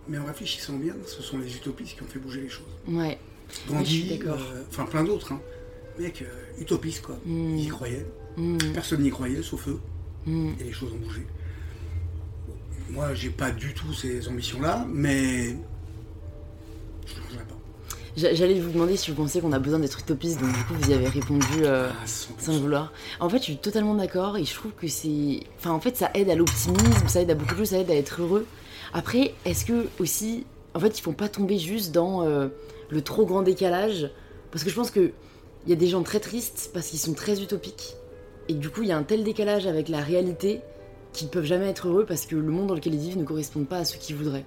mais 0.08 0.18
en 0.18 0.24
réfléchissant 0.26 0.74
bien, 0.74 0.94
ce 1.06 1.22
sont 1.22 1.38
les 1.38 1.56
utopistes 1.56 1.96
qui 1.96 2.02
ont 2.02 2.06
fait 2.06 2.18
bouger 2.18 2.42
les 2.42 2.48
choses. 2.50 2.66
Ouais. 2.86 3.18
Gandhi, 3.68 4.20
euh, 4.26 4.36
enfin 4.68 4.84
plein 4.84 5.04
d'autres, 5.04 5.32
hein. 5.32 5.40
mec, 5.98 6.22
euh, 6.22 6.60
utopiste 6.60 7.02
quoi, 7.02 7.18
Mm. 7.24 7.56
ils 7.56 7.64
y 7.64 7.68
croyaient, 7.68 8.06
Mm, 8.36 8.58
personne 8.74 9.00
n'y 9.02 9.10
croyait 9.10 9.42
sauf 9.42 9.68
eux, 9.68 9.78
mm. 10.26 10.52
et 10.60 10.64
les 10.64 10.72
choses 10.72 10.92
ont 10.92 10.96
bougé. 11.06 11.22
Moi, 12.94 13.12
j'ai 13.14 13.30
pas 13.30 13.50
du 13.50 13.74
tout 13.74 13.92
ces 13.92 14.28
ambitions-là, 14.28 14.86
mais 14.88 15.48
je 15.48 15.50
ne 15.52 17.22
changerai 17.22 17.44
pas. 17.44 17.56
J'a- 18.16 18.34
J'allais 18.34 18.60
vous 18.60 18.70
demander 18.70 18.96
si 18.96 19.10
vous 19.10 19.16
pensiez 19.16 19.40
qu'on 19.40 19.52
a 19.52 19.58
besoin 19.58 19.80
d'être 19.80 19.98
utopiste, 19.98 20.40
donc 20.40 20.52
du 20.52 20.62
coup 20.64 20.74
vous 20.78 20.90
y 20.90 20.94
avez 20.94 21.08
répondu 21.08 21.44
euh, 21.62 21.88
Ah, 21.90 22.06
100%. 22.06 22.08
sans 22.38 22.52
le 22.52 22.58
vouloir. 22.58 22.92
En 23.18 23.28
fait, 23.28 23.38
je 23.38 23.42
suis 23.44 23.56
totalement 23.56 23.94
d'accord 23.94 24.36
et 24.36 24.44
je 24.44 24.54
trouve 24.54 24.72
que 24.72 24.86
c'est. 24.86 25.40
Enfin, 25.58 25.72
en 25.72 25.80
fait, 25.80 25.96
ça 25.96 26.10
aide 26.14 26.30
à 26.30 26.36
l'optimisme, 26.36 27.08
ça 27.08 27.20
aide 27.20 27.30
à 27.30 27.34
beaucoup 27.34 27.54
de 27.54 27.58
choses, 27.58 27.70
ça 27.70 27.78
aide 27.78 27.90
à 27.90 27.96
être 27.96 28.20
heureux. 28.22 28.46
Après, 28.92 29.34
est-ce 29.44 29.64
que 29.64 29.86
aussi. 29.98 30.46
En 30.74 30.80
fait, 30.80 30.96
il 30.98 31.02
faut 31.02 31.12
pas 31.12 31.28
tomber 31.28 31.58
juste 31.58 31.92
dans 31.92 32.22
euh, 32.22 32.48
le 32.90 33.00
trop 33.00 33.26
grand 33.26 33.42
décalage? 33.42 34.10
Parce 34.52 34.62
que 34.64 34.70
je 34.70 34.74
pense 34.76 34.90
que 34.92 35.10
il 35.66 35.70
y 35.70 35.72
a 35.72 35.76
des 35.76 35.86
gens 35.88 36.02
très 36.02 36.20
tristes 36.20 36.70
parce 36.74 36.88
qu'ils 36.88 36.98
sont 37.00 37.14
très 37.14 37.40
utopiques. 37.42 37.94
Et 38.48 38.54
du 38.54 38.68
coup, 38.70 38.82
il 38.82 38.88
y 38.88 38.92
a 38.92 38.96
un 38.98 39.02
tel 39.02 39.24
décalage 39.24 39.66
avec 39.66 39.88
la 39.88 39.98
réalité 40.00 40.60
qu'ils 41.14 41.28
ne 41.28 41.32
peuvent 41.32 41.44
jamais 41.46 41.68
être 41.70 41.88
heureux 41.88 42.04
parce 42.06 42.26
que 42.26 42.36
le 42.36 42.42
monde 42.50 42.66
dans 42.66 42.74
lequel 42.74 42.92
ils 42.94 43.00
vivent 43.00 43.16
ne 43.18 43.24
correspond 43.24 43.64
pas 43.64 43.78
à 43.78 43.84
ce 43.86 43.96
qu'ils 43.96 44.16
voudraient. 44.16 44.44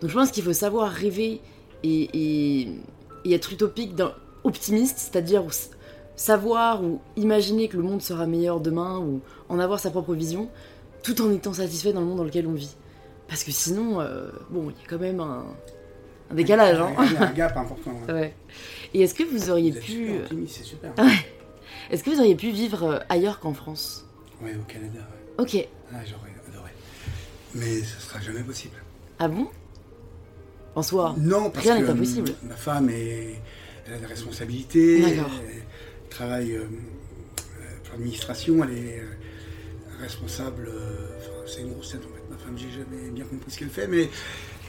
Donc 0.00 0.08
je 0.10 0.14
pense 0.14 0.30
qu'il 0.30 0.42
faut 0.42 0.52
savoir 0.54 0.90
rêver 0.90 1.40
et, 1.82 2.08
et- 2.14 2.68
et 3.26 3.32
être 3.34 3.52
utopique, 3.52 3.94
dans- 3.94 4.12
optimiste, 4.44 4.98
c'est-à-dire 4.98 5.44
savoir 6.16 6.82
ou 6.84 7.00
imaginer 7.16 7.68
que 7.68 7.76
le 7.76 7.82
monde 7.82 8.02
sera 8.02 8.26
meilleur 8.26 8.60
demain 8.60 8.98
ou 8.98 9.20
en 9.48 9.58
avoir 9.58 9.80
sa 9.80 9.90
propre 9.90 10.14
vision, 10.14 10.48
tout 11.02 11.20
en 11.22 11.30
étant 11.32 11.52
satisfait 11.52 11.92
dans 11.92 12.00
le 12.00 12.06
monde 12.06 12.18
dans 12.18 12.24
lequel 12.24 12.46
on 12.46 12.52
vit. 12.52 12.74
Parce 13.28 13.42
que 13.44 13.50
sinon, 13.52 14.00
euh, 14.00 14.28
bon, 14.50 14.70
il 14.70 14.74
y 14.82 14.84
a 14.84 14.88
quand 14.88 14.98
même 15.00 15.20
un, 15.20 15.44
un 16.30 16.34
décalage. 16.34 16.78
Hein 16.80 16.92
Il 17.06 17.12
y 17.12 17.16
a 17.16 17.22
un 17.28 17.32
gap 17.32 17.56
important. 17.56 17.92
hein. 18.08 18.12
Ouais. 18.12 18.34
Et 18.92 19.00
est-ce 19.02 19.14
que 19.14 19.22
vous 19.24 19.50
auriez 19.50 19.70
Vous 19.72 19.80
pu, 19.80 19.86
super 19.92 20.20
optimiste, 20.20 20.56
c'est 20.58 20.64
super. 20.64 20.92
est-ce 21.90 22.04
que 22.04 22.10
vous 22.10 22.18
auriez 22.20 22.36
pu 22.36 22.50
vivre 22.50 22.82
euh, 22.84 22.98
ailleurs 23.08 23.40
qu'en 23.40 23.54
France? 23.54 24.06
Ouais, 24.42 24.54
au 24.54 24.62
Canada, 24.70 24.98
ouais. 25.00 25.23
Ok. 25.38 25.56
Ah, 25.92 25.96
j'aurais 26.04 26.30
adoré. 26.48 26.70
Mais 27.54 27.80
ce 27.82 28.00
sera 28.00 28.20
jamais 28.20 28.42
possible. 28.42 28.76
Ah 29.18 29.28
bon? 29.28 29.48
En 30.74 30.82
soi. 30.82 31.14
Non, 31.18 31.50
parce 31.50 31.64
Rien 31.66 31.78
que 31.80 31.84
n'est 31.86 31.90
impossible. 31.90 32.30
hum, 32.42 32.48
ma 32.48 32.56
femme 32.56 32.88
est, 32.90 33.40
elle 33.86 33.94
a 33.94 33.98
des 33.98 34.06
responsabilités, 34.06 35.00
D'accord. 35.02 35.30
elle 35.48 35.62
travaille 36.10 36.52
euh, 36.56 36.62
euh, 36.64 37.64
pour 37.84 37.92
l'administration, 37.92 38.64
elle 38.64 38.76
est 38.76 38.98
euh, 39.00 39.06
responsable, 40.00 40.66
euh, 40.68 41.10
enfin, 41.18 41.30
c'est 41.46 41.60
une 41.60 41.72
grosse 41.72 41.90
tête 41.92 42.00
en 42.00 42.14
fait, 42.14 42.22
ma 42.28 42.36
femme, 42.36 42.58
j'ai 42.58 42.70
jamais 42.70 43.10
bien 43.10 43.24
compris 43.24 43.52
ce 43.52 43.58
qu'elle 43.60 43.68
fait, 43.70 43.86
mais 43.86 44.08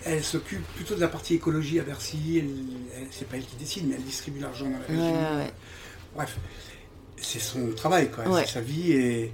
elle 0.05 0.23
s'occupe 0.23 0.61
plutôt 0.75 0.93
de 0.93 1.01
la 1.01 1.07
partie 1.07 1.33
écologie 1.35 1.79
à 1.79 1.83
Bercy, 1.83 2.37
elle, 2.37 3.01
elle- 3.01 3.07
c'est 3.09 3.27
pas 3.27 3.37
elle 3.37 3.45
qui 3.45 3.55
décide, 3.55 3.87
mais 3.87 3.95
elle 3.95 4.03
distribue 4.03 4.39
l'argent 4.41 4.65
dans 4.65 4.71
la 4.73 4.79
Ouais, 4.81 4.85
région. 4.89 5.13
ouais, 5.31 5.37
ouais. 5.45 5.53
Bref, 6.15 6.37
c'est 7.17 7.39
son 7.39 7.71
travail, 7.71 8.11
quoi, 8.11 8.27
Ouais. 8.29 8.43
c'est 8.45 8.53
sa 8.53 8.61
vie 8.61 8.91
et. 8.91 9.31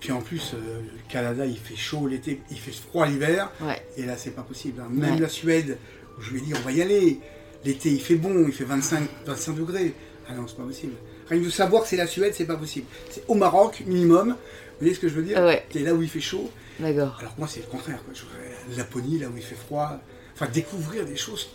Puis 0.00 0.12
en 0.12 0.20
plus, 0.20 0.52
euh, 0.54 0.80
le 0.82 1.12
Canada, 1.12 1.44
il 1.46 1.58
fait 1.58 1.76
chaud 1.76 2.06
l'été, 2.08 2.40
il 2.50 2.58
fait 2.58 2.72
froid 2.72 3.06
l'hiver. 3.06 3.50
Ouais. 3.60 3.80
Et 3.96 4.04
là, 4.06 4.16
c'est 4.16 4.30
pas 4.30 4.42
possible. 4.42 4.80
hein. 4.80 4.88
Même 4.90 5.14
Ouais. 5.14 5.20
la 5.20 5.28
Suède, 5.28 5.78
où 6.18 6.22
je 6.22 6.30
lui 6.32 6.38
ai 6.38 6.42
dit, 6.42 6.52
on 6.56 6.60
va 6.60 6.72
y 6.72 6.80
aller. 6.82 7.20
L'été, 7.64 7.90
il 7.90 8.00
fait 8.00 8.14
bon, 8.16 8.46
il 8.46 8.52
fait 8.54 8.64
25, 8.64 9.06
25 9.26 9.54
degrés. 9.56 9.94
Ah 10.28 10.32
non, 10.34 10.46
c'est 10.48 10.56
pas 10.56 10.62
possible. 10.62 10.94
Rien 11.28 11.40
que 11.40 11.44
de 11.44 11.50
savoir 11.50 11.82
que 11.82 11.88
c'est 11.88 11.96
la 11.96 12.06
Suède, 12.06 12.32
c'est 12.34 12.46
pas 12.46 12.56
possible. 12.56 12.86
C'est 13.10 13.22
au 13.28 13.34
Maroc, 13.34 13.82
minimum. 13.86 14.28
Vous 14.30 14.36
voyez 14.80 14.94
ce 14.94 15.00
que 15.00 15.08
je 15.08 15.14
veux 15.14 15.22
dire? 15.22 15.36
Ah 15.38 15.46
ouais. 15.46 15.64
C'est 15.70 15.80
là 15.80 15.92
où 15.94 16.02
il 16.02 16.08
fait 16.08 16.20
chaud. 16.20 16.50
D'accord. 16.78 17.16
Alors 17.20 17.34
que 17.34 17.38
moi, 17.40 17.48
c'est 17.48 17.60
le 17.60 17.66
contraire. 17.66 18.02
Quoi. 18.04 18.14
Je 18.14 18.22
voudrais 18.22 18.50
la 18.70 18.76
Laponie, 18.78 19.18
là 19.18 19.28
où 19.28 19.36
il 19.36 19.42
fait 19.42 19.54
froid. 19.54 20.00
Enfin, 20.34 20.46
découvrir 20.50 21.04
des 21.04 21.16
choses 21.16 21.50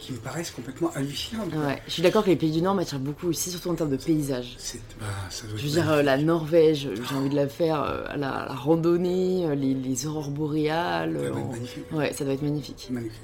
qui 0.00 0.12
me 0.12 0.18
paraissent 0.18 0.50
complètement 0.50 0.90
hallucinantes. 0.94 1.52
Ouais. 1.54 1.80
Je 1.86 1.92
suis 1.92 2.02
d'accord 2.02 2.24
que 2.24 2.30
les 2.30 2.36
pays 2.36 2.50
du 2.50 2.62
Nord 2.62 2.74
m'attirent 2.74 2.98
beaucoup 2.98 3.28
aussi, 3.28 3.50
surtout 3.50 3.68
en 3.68 3.74
termes 3.74 3.90
de 3.90 3.96
paysage. 3.96 4.54
C'est, 4.58 4.80
bah, 4.98 5.06
ça 5.28 5.46
doit 5.46 5.56
Je 5.58 5.62
veux 5.64 5.68
dire, 5.70 5.90
euh, 5.90 6.02
la 6.02 6.16
Norvège, 6.16 6.88
j'ai 6.94 7.14
envie 7.14 7.28
de 7.28 7.36
la 7.36 7.46
faire, 7.48 7.82
euh, 7.82 8.04
à 8.08 8.16
la, 8.16 8.46
la 8.48 8.54
randonnée, 8.54 9.46
euh, 9.46 9.54
les, 9.54 9.74
les 9.74 10.06
aurores 10.06 10.30
boréales. 10.30 11.18
Ça 11.20 11.28
doit 11.28 11.36
euh, 11.36 11.40
être 11.40 11.50
magnifique. 11.52 11.92
Ouais, 11.92 12.12
ça 12.14 12.24
doit 12.24 12.32
être 12.32 12.42
magnifique. 12.42 12.88
Magnifique. 12.90 13.20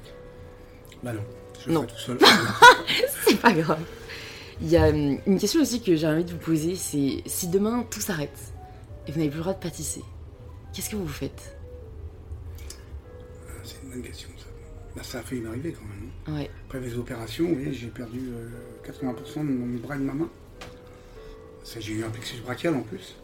Bah 1.02 1.12
non, 1.14 1.20
je 1.62 1.68
le 1.68 1.74
Non. 1.74 1.82
ferai 1.82 1.92
tout 1.94 1.98
seul. 1.98 2.18
C'est 3.26 3.40
pas 3.40 3.52
grave. 3.52 3.80
Il 4.60 4.68
y 4.68 4.76
a 4.76 4.88
hum, 4.88 5.18
une 5.26 5.38
question 5.38 5.62
aussi 5.62 5.80
que 5.82 5.96
j'ai 5.96 6.06
envie 6.06 6.24
de 6.24 6.30
vous 6.32 6.38
poser, 6.38 6.76
c'est 6.76 7.22
si 7.26 7.48
demain 7.48 7.84
tout 7.90 8.00
s'arrête 8.00 8.38
et 9.06 9.12
vous 9.12 9.18
n'avez 9.18 9.28
plus 9.30 9.36
le 9.36 9.42
droit 9.42 9.52
de 9.54 9.58
pâtisser, 9.58 10.02
qu'est-ce 10.72 10.88
que 10.90 10.96
vous 10.96 11.06
faites? 11.08 11.56
C'est 13.62 13.76
une 13.84 13.90
bonne 13.90 14.02
question. 14.02 14.28
Bah, 14.96 15.02
ça 15.02 15.18
a 15.18 15.22
failli 15.22 15.42
m'arriver 15.42 15.72
quand 15.74 15.84
même. 16.32 16.38
Ouais. 16.38 16.50
Après 16.66 16.80
les 16.80 16.94
opérations, 16.94 17.44
oui, 17.54 17.72
j'ai 17.74 17.88
perdu 17.88 18.18
euh, 18.30 18.48
80% 18.90 19.40
de 19.40 19.52
mon 19.52 19.78
bras 19.78 19.94
et 19.96 19.98
de 19.98 20.04
ma 20.04 20.14
main. 20.14 20.30
J'ai 21.78 21.92
eu 21.92 22.04
un 22.04 22.08
plexus 22.10 22.36
brachial 22.42 22.74
en 22.74 22.80
plus, 22.80 23.14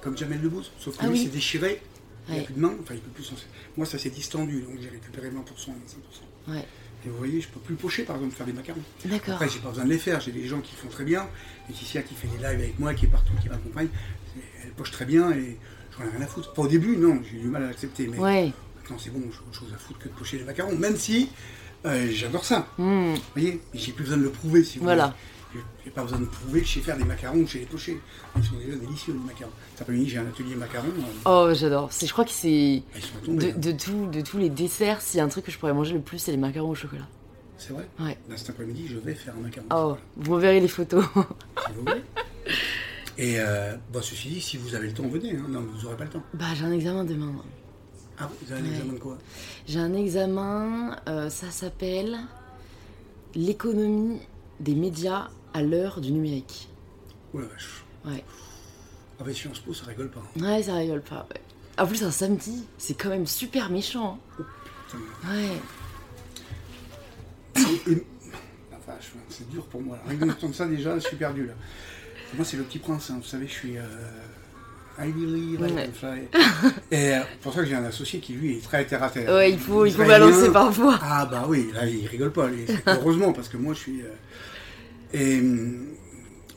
comme 0.00 0.16
Jamel 0.16 0.40
Debbouze, 0.40 0.70
sauf 0.78 0.96
que 0.96 1.02
Ah 1.04 1.08
lui 1.08 1.14
oui. 1.18 1.24
s'est 1.24 1.30
déchiré, 1.30 1.82
il 2.28 2.32
Ouais. 2.34 2.38
n'a 2.40 2.44
plus 2.44 2.54
de 2.54 2.60
main, 2.60 2.72
enfin 2.80 2.94
il 2.94 3.00
peut 3.00 3.10
plus 3.10 3.24
s'en 3.24 3.34
Moi 3.76 3.84
ça 3.86 3.98
s'est 3.98 4.08
distendu, 4.10 4.62
donc 4.62 4.76
j'ai 4.80 4.88
récupéré 4.88 5.28
20%, 5.30 5.34
25%. 5.36 6.52
Ouais. 6.52 6.64
Et 7.04 7.08
vous 7.08 7.16
voyez, 7.18 7.40
je 7.40 7.48
peux 7.48 7.58
plus 7.60 7.74
pocher 7.74 8.04
par 8.04 8.16
exemple, 8.16 8.34
faire 8.34 8.46
des 8.46 8.52
macarons. 8.52 8.80
D'accord. 9.04 9.34
Après, 9.34 9.48
j'ai 9.48 9.58
pas 9.58 9.70
besoin 9.70 9.84
de 9.84 9.90
les 9.90 9.98
faire, 9.98 10.20
j'ai 10.20 10.30
des 10.32 10.46
gens 10.46 10.60
qui 10.60 10.74
font 10.76 10.88
très 10.88 11.04
bien. 11.04 11.28
Laetitia 11.68 12.02
qui 12.02 12.14
fait 12.14 12.28
des 12.28 12.36
lives 12.36 12.44
avec 12.46 12.78
moi, 12.78 12.94
qui 12.94 13.06
est 13.06 13.08
partout, 13.08 13.32
qui 13.42 13.48
m'accompagne, 13.48 13.88
elle 14.64 14.70
poche 14.70 14.92
très 14.92 15.04
bien 15.04 15.32
et 15.32 15.58
j'en 15.98 16.04
ai 16.06 16.10
rien 16.10 16.20
à 16.22 16.26
foutre. 16.28 16.52
Pas 16.54 16.62
au 16.62 16.68
début, 16.68 16.96
non, 16.96 17.20
j'ai 17.28 17.36
eu 17.38 17.40
du 17.40 17.48
mal 17.48 17.64
à 17.64 17.66
l'accepter, 17.66 18.06
mais 18.06 18.18
Ouais. 18.18 18.52
C'est 18.98 19.10
bon, 19.10 19.20
j'ai 19.22 19.38
autre 19.38 19.58
chose 19.58 19.72
à 19.74 19.78
foutre 19.78 19.98
que 19.98 20.08
de 20.08 20.14
pocher 20.14 20.38
des 20.38 20.44
macarons, 20.44 20.74
même 20.76 20.96
si 20.96 21.28
euh, 21.86 22.08
j'adore 22.10 22.44
ça. 22.44 22.66
Hmm. 22.78 23.14
Vous 23.14 23.20
voyez 23.34 23.60
Mais 23.72 23.80
j'ai 23.80 23.92
plus 23.92 24.04
besoin 24.04 24.18
de 24.18 24.22
le 24.24 24.30
prouver 24.30 24.62
si 24.64 24.78
vous 24.78 24.84
Voilà. 24.84 25.06
voulez. 25.06 25.16
J'ai- 25.84 25.90
pas 25.90 26.02
besoin 26.02 26.20
de 26.20 26.24
prouver 26.24 26.60
que 26.62 26.66
je 26.66 26.72
sais 26.74 26.80
faire 26.80 26.96
des 26.96 27.04
macarons 27.04 27.40
ou 27.40 27.42
que 27.42 27.48
je 27.48 27.52
sais 27.52 27.58
les 27.58 27.66
pocher. 27.66 28.00
Ils 28.36 28.42
sont 28.44 28.54
déjà 28.56 28.74
délicieux, 28.78 29.12
les 29.12 29.18
macarons. 29.18 29.50
Cet 29.72 29.82
après-midi, 29.82 30.08
j'ai 30.08 30.16
un 30.18 30.26
atelier 30.26 30.54
macarons. 30.54 30.86
euh, 31.26 31.50
Oh, 31.50 31.54
j'adore. 31.54 31.92
C'est- 31.92 32.06
Je 32.06 32.12
crois 32.12 32.24
que 32.24 32.30
c'est 32.30 32.48
ils 32.50 32.82
sont 33.02 33.18
tombés. 33.26 33.52
de, 33.52 33.60
de, 33.60 33.72
tout- 33.76 34.06
de 34.10 34.20
tous 34.22 34.38
les 34.38 34.48
desserts, 34.48 35.02
s'il 35.02 35.18
y 35.18 35.20
a 35.20 35.24
un 35.24 35.28
truc 35.28 35.44
que 35.44 35.50
je 35.52 35.58
pourrais 35.58 35.74
manger 35.74 35.92
le 35.92 36.00
plus, 36.00 36.18
c'est 36.18 36.30
les 36.30 36.38
macarons 36.38 36.70
au 36.70 36.74
chocolat. 36.74 37.06
C'est 37.58 37.74
vrai? 37.74 37.86
Ouais. 38.00 38.16
Là, 38.30 38.36
cet 38.38 38.48
après-midi, 38.50 38.86
je 38.88 38.96
vais 38.96 39.14
faire 39.14 39.34
un 39.38 39.42
macaron. 39.42 39.66
Oh, 39.74 39.96
vous 40.16 40.36
verrez 40.38 40.58
les 40.60 40.68
photos. 40.68 41.04
Si 41.14 41.72
vous 41.74 41.80
voulez. 41.82 42.02
Et 43.18 43.34
euh, 43.38 43.76
bon, 43.92 44.00
ceci 44.00 44.28
dit, 44.30 44.40
si 44.40 44.56
vous 44.56 44.74
avez 44.74 44.86
le 44.86 44.94
temps, 44.94 45.06
venez. 45.06 45.32
hein. 45.36 45.44
Non, 45.50 45.60
vous 45.60 45.82
n'aurez 45.82 45.96
pas 45.98 46.04
le 46.04 46.10
temps. 46.10 46.22
bah, 46.32 46.46
j'ai 46.54 46.64
un 46.64 46.72
examen 46.72 47.04
demain. 47.04 47.30
Ah, 48.24 48.30
vous 48.40 48.52
avez 48.52 48.60
un 48.60 48.64
Ouais. 48.64 48.70
examen 48.70 48.92
de 48.92 48.98
quoi 48.98 49.18
J'ai 49.66 49.78
un 49.80 49.94
examen, 49.94 50.96
euh, 51.08 51.28
ça 51.28 51.50
s'appelle 51.50 52.18
l'économie 53.34 54.20
des 54.60 54.74
médias 54.76 55.28
à 55.54 55.62
l'heure 55.62 56.00
du 56.00 56.12
numérique. 56.12 56.68
Oh 57.34 57.40
la 57.40 57.46
vache. 57.46 57.82
Ouais. 58.04 58.22
Avec 59.18 59.36
Sciences 59.36 59.58
Po, 59.58 59.74
ça 59.74 59.86
rigole 59.86 60.10
pas. 60.10 60.20
hein. 60.36 60.40
Ouais, 60.42 60.62
ça 60.62 60.74
rigole 60.76 61.02
pas. 61.02 61.26
ouais. 61.34 61.40
En 61.78 61.86
plus, 61.86 62.02
un 62.04 62.10
samedi, 62.12 62.64
c'est 62.78 62.94
quand 62.94 63.08
même 63.08 63.26
super 63.26 63.70
méchant. 63.70 64.20
hein. 64.38 64.44
Putain. 64.86 65.30
Ouais. 65.32 65.48
C'est 69.28 69.48
dur 69.50 69.64
pour 69.66 69.80
moi. 69.80 69.98
Rien 70.06 70.28
que 70.28 70.52
ça, 70.52 70.66
déjà, 70.66 70.98
je 70.98 71.06
suis 71.06 71.16
perdu 71.16 71.46
là. 71.46 71.54
Moi, 72.34 72.44
c'est 72.44 72.56
le 72.56 72.62
petit 72.64 72.78
prince, 72.78 73.10
hein. 73.10 73.18
vous 73.20 73.26
savez, 73.28 73.46
je 73.46 73.52
suis. 73.52 73.78
Euh, 73.78 73.82
I 74.98 75.10
believe 75.10 75.60
I 75.60 75.62
Ouais. 75.72 75.86
can 75.86 75.92
fly. 75.92 76.28
Et 76.90 77.14
euh, 77.14 77.20
pour 77.42 77.52
ça 77.54 77.60
que 77.60 77.66
j'ai 77.66 77.74
un 77.74 77.84
associé 77.84 78.20
qui, 78.20 78.34
lui, 78.34 78.56
est 78.58 78.62
très 78.62 78.84
terre 78.84 79.02
à 79.02 79.08
terre. 79.10 79.32
Ouais, 79.34 79.50
il 79.50 79.58
faut, 79.58 79.86
il 79.86 79.92
faut 79.92 80.04
balancer 80.04 80.50
parfois. 80.50 80.98
Ah, 81.02 81.26
bah 81.30 81.44
oui, 81.48 81.70
là, 81.74 81.86
il 81.86 82.06
rigole 82.06 82.32
pas. 82.32 82.48
lui. 82.48 82.64
Heureusement, 82.86 83.32
parce 83.32 83.48
que 83.48 83.56
moi, 83.56 83.74
je 83.74 83.78
suis. 83.78 84.00
euh, 84.02 84.08
Et. 85.14 85.42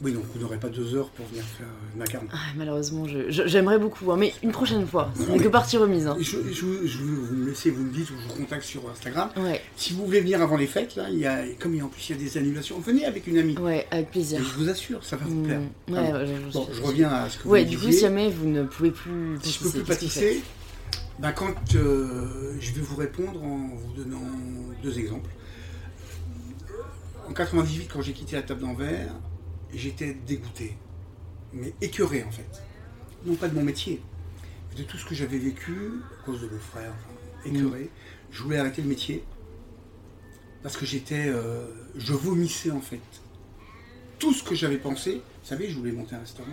Oui, 0.01 0.11
donc 0.11 0.23
vous 0.33 0.39
n'aurez 0.41 0.57
pas 0.57 0.67
deux 0.67 0.93
heures 0.93 1.09
pour 1.09 1.25
venir 1.27 1.43
faire 1.43 1.67
euh, 1.67 1.97
macaron. 1.97 2.25
Ah, 2.33 2.37
malheureusement, 2.57 3.05
j'aimerais 3.29 3.79
beaucoup, 3.79 4.11
hein, 4.11 4.17
mais 4.17 4.33
une 4.43 4.51
prochaine 4.51 4.85
fois. 4.85 5.09
Ce 5.17 5.23
n'est 5.31 5.37
que 5.39 5.47
partie 5.47 5.77
remise. 5.77 6.05
hein. 6.07 6.17
Je, 6.19 6.37
je, 6.51 6.85
je 6.85 6.97
veux 6.97 7.15
vous 7.15 7.35
me 7.35 7.45
laisser, 7.49 7.71
vous 7.71 7.83
me 7.83 7.91
dites, 7.91 8.09
ou 8.09 8.13
je 8.21 8.27
vous 8.33 8.41
contacte 8.41 8.63
sur 8.65 8.89
Instagram. 8.89 9.29
Ouais, 9.37 9.61
Si 9.77 9.93
vous 9.93 10.05
voulez 10.05 10.19
venir 10.19 10.41
avant 10.41 10.57
les 10.57 10.67
fêtes, 10.67 10.95
là, 10.97 11.09
il 11.09 11.19
y 11.19 11.25
a, 11.25 11.43
comme 11.59 11.73
il 11.73 11.77
y 11.77 11.81
a- 11.81 11.85
en 11.85 11.87
plus 11.87 12.09
il 12.09 12.17
y 12.17 12.19
a 12.19 12.21
des 12.23 12.37
annulations, 12.37 12.77
venez 12.79 13.05
avec 13.05 13.25
une 13.27 13.37
amie. 13.37 13.57
ouais, 13.57 13.87
avec 13.89 14.07
Et 14.07 14.11
plaisir. 14.11 14.39
je 14.43 14.57
vous 14.59 14.69
assure, 14.69 15.03
ça 15.03 15.15
va 15.15 15.25
vous 15.25 15.35
Mm, 15.35 15.43
plaire. 15.45 15.59
ouais, 15.59 15.67
Vraiment. 15.93 16.11
ouais, 16.11 16.25
je- 16.49 16.53
Bon, 16.53 16.67
je- 16.73 16.81
reviens 16.81 17.09
à 17.09 17.29
ce 17.29 17.37
que 17.39 17.47
Ouais, 17.47 17.63
vous 17.63 17.69
du 17.69 17.77
coup, 17.77 17.91
si 17.91 17.99
jamais 18.01 18.29
vous 18.29 18.47
ne 18.47 18.63
pouvez 18.63 18.91
plus 18.91 19.37
Si 19.43 19.53
je 19.53 19.59
peux 19.63 19.69
plus 19.69 19.83
pâtisser, 19.83 20.41
ben 21.19 21.31
quand 21.31 21.53
euh, 21.75 22.53
je 22.59 22.73
vais 22.73 22.81
vous 22.81 22.97
répondre 22.97 23.41
en 23.41 23.69
vous 23.73 23.93
donnant 23.95 24.19
deux 24.83 24.99
exemples. 24.99 25.29
En 27.29 27.33
98, 27.33 27.87
quand 27.91 28.01
j'ai 28.01 28.11
quitté 28.13 28.35
la 28.35 28.41
table 28.43 28.61
d'envers, 28.61 29.13
j'étais 29.77 30.13
dégoûté, 30.13 30.77
mais 31.53 31.73
écœuré 31.81 32.23
en 32.23 32.31
fait. 32.31 32.61
Non 33.25 33.35
pas 33.35 33.47
de 33.47 33.55
mon 33.55 33.63
métier, 33.63 34.01
mais 34.69 34.75
de 34.77 34.83
tout 34.87 34.97
ce 34.97 35.05
que 35.05 35.15
j'avais 35.15 35.37
vécu 35.37 35.75
à 36.21 36.25
cause 36.25 36.41
de 36.41 36.47
mon 36.47 36.59
frère, 36.59 36.93
enfin, 36.93 37.49
écœuré. 37.49 37.89
Je 38.31 38.43
voulais 38.43 38.57
arrêter 38.57 38.81
le 38.81 38.87
métier 38.89 39.23
parce 40.63 40.77
que 40.77 40.85
j'étais, 40.85 41.27
euh, 41.27 41.67
je 41.95 42.13
vomissais 42.13 42.71
en 42.71 42.81
fait. 42.81 42.99
Tout 44.19 44.33
ce 44.33 44.43
que 44.43 44.55
j'avais 44.55 44.77
pensé, 44.77 45.15
vous 45.15 45.47
savez, 45.47 45.69
je 45.69 45.77
voulais 45.77 45.91
monter 45.91 46.15
un 46.15 46.19
restaurant, 46.19 46.49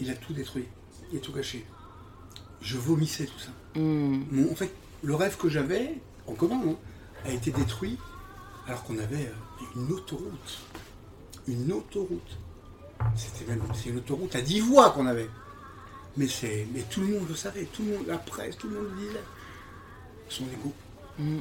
il 0.00 0.10
a 0.10 0.14
tout 0.14 0.32
détruit, 0.32 0.66
il 1.12 1.18
a 1.18 1.20
tout 1.20 1.32
gâché. 1.32 1.64
Je 2.60 2.76
vomissais 2.76 3.26
tout 3.26 3.38
ça. 3.38 3.50
Mon- 3.76 4.50
en 4.50 4.54
fait, 4.54 4.72
le 5.02 5.14
rêve 5.14 5.36
que 5.36 5.48
j'avais, 5.48 5.94
en 6.26 6.34
commun, 6.34 6.60
hein, 6.66 6.76
a 7.24 7.30
été 7.30 7.50
détruit 7.50 7.98
alors 8.66 8.82
qu'on 8.84 8.98
avait 8.98 9.26
euh, 9.26 9.64
une 9.76 9.92
autoroute. 9.92 10.60
Une 11.48 11.72
autoroute. 11.72 12.38
C'était 13.16 13.50
même 13.50 13.62
c'est 13.74 13.90
une 13.90 13.98
autoroute 13.98 14.34
à 14.36 14.40
10 14.40 14.60
voies 14.60 14.90
qu'on 14.90 15.06
avait. 15.06 15.28
Mais, 16.16 16.28
c'est, 16.28 16.66
mais 16.74 16.82
tout 16.82 17.00
le 17.00 17.06
monde 17.08 17.28
le 17.28 17.34
savait, 17.34 17.64
tout 17.64 17.82
le 17.82 17.96
monde, 17.96 18.06
la 18.06 18.18
presse, 18.18 18.56
tout 18.58 18.68
le 18.68 18.76
monde 18.76 18.88
le 18.96 19.06
disait. 19.06 19.20
Son 20.28 20.44
égo. 20.44 20.72
Mm. 21.18 21.38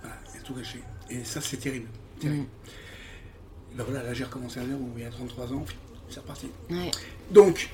Voilà, 0.00 0.16
il 0.34 0.38
a 0.38 0.42
tout 0.42 0.54
gâché. 0.54 0.82
Et 1.10 1.24
ça, 1.24 1.40
c'est 1.40 1.58
terrible. 1.58 1.88
terrible. 2.18 2.46
Ben 3.76 3.84
voilà, 3.84 4.02
là, 4.02 4.14
j'ai 4.14 4.24
recommencé 4.24 4.60
à 4.60 4.64
l'heure 4.64 4.80
où 4.80 4.90
il 4.96 5.02
y 5.02 5.06
a 5.06 5.10
33 5.10 5.52
ans, 5.52 5.64
c'est 6.08 6.20
reparti. 6.20 6.48
ouais, 6.70 6.90
Donc, 7.30 7.68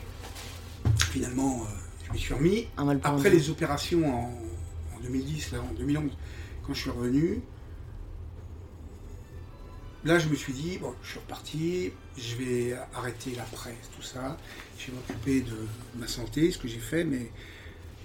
finalement, 1.10 1.62
euh, 1.62 1.66
je 2.06 2.12
m'y 2.12 2.18
suis 2.18 2.34
remis. 2.34 2.66
Après 3.04 3.30
les 3.30 3.50
opérations 3.50 4.06
en, 4.06 4.96
en 4.96 5.00
2010, 5.02 5.52
là, 5.52 5.58
en 5.60 5.72
2011, 5.74 6.10
quand 6.66 6.74
je 6.74 6.80
suis 6.80 6.90
revenu, 6.90 7.42
là 10.04 10.18
je 10.18 10.28
me 10.28 10.34
suis 10.34 10.52
dit, 10.52 10.78
bon, 10.78 10.94
je 11.02 11.10
suis 11.10 11.18
reparti, 11.18 11.92
je 12.16 12.36
vais 12.36 12.76
arrêter 12.94 13.34
la 13.34 13.42
presse, 13.44 13.90
tout 13.94 14.02
ça, 14.02 14.36
je 14.78 14.86
vais 14.86 14.92
m'occuper 14.92 15.40
de 15.42 15.56
ma 15.96 16.06
santé, 16.06 16.50
ce 16.50 16.58
que 16.58 16.68
j'ai 16.68 16.78
fait, 16.78 17.04
mais 17.04 17.30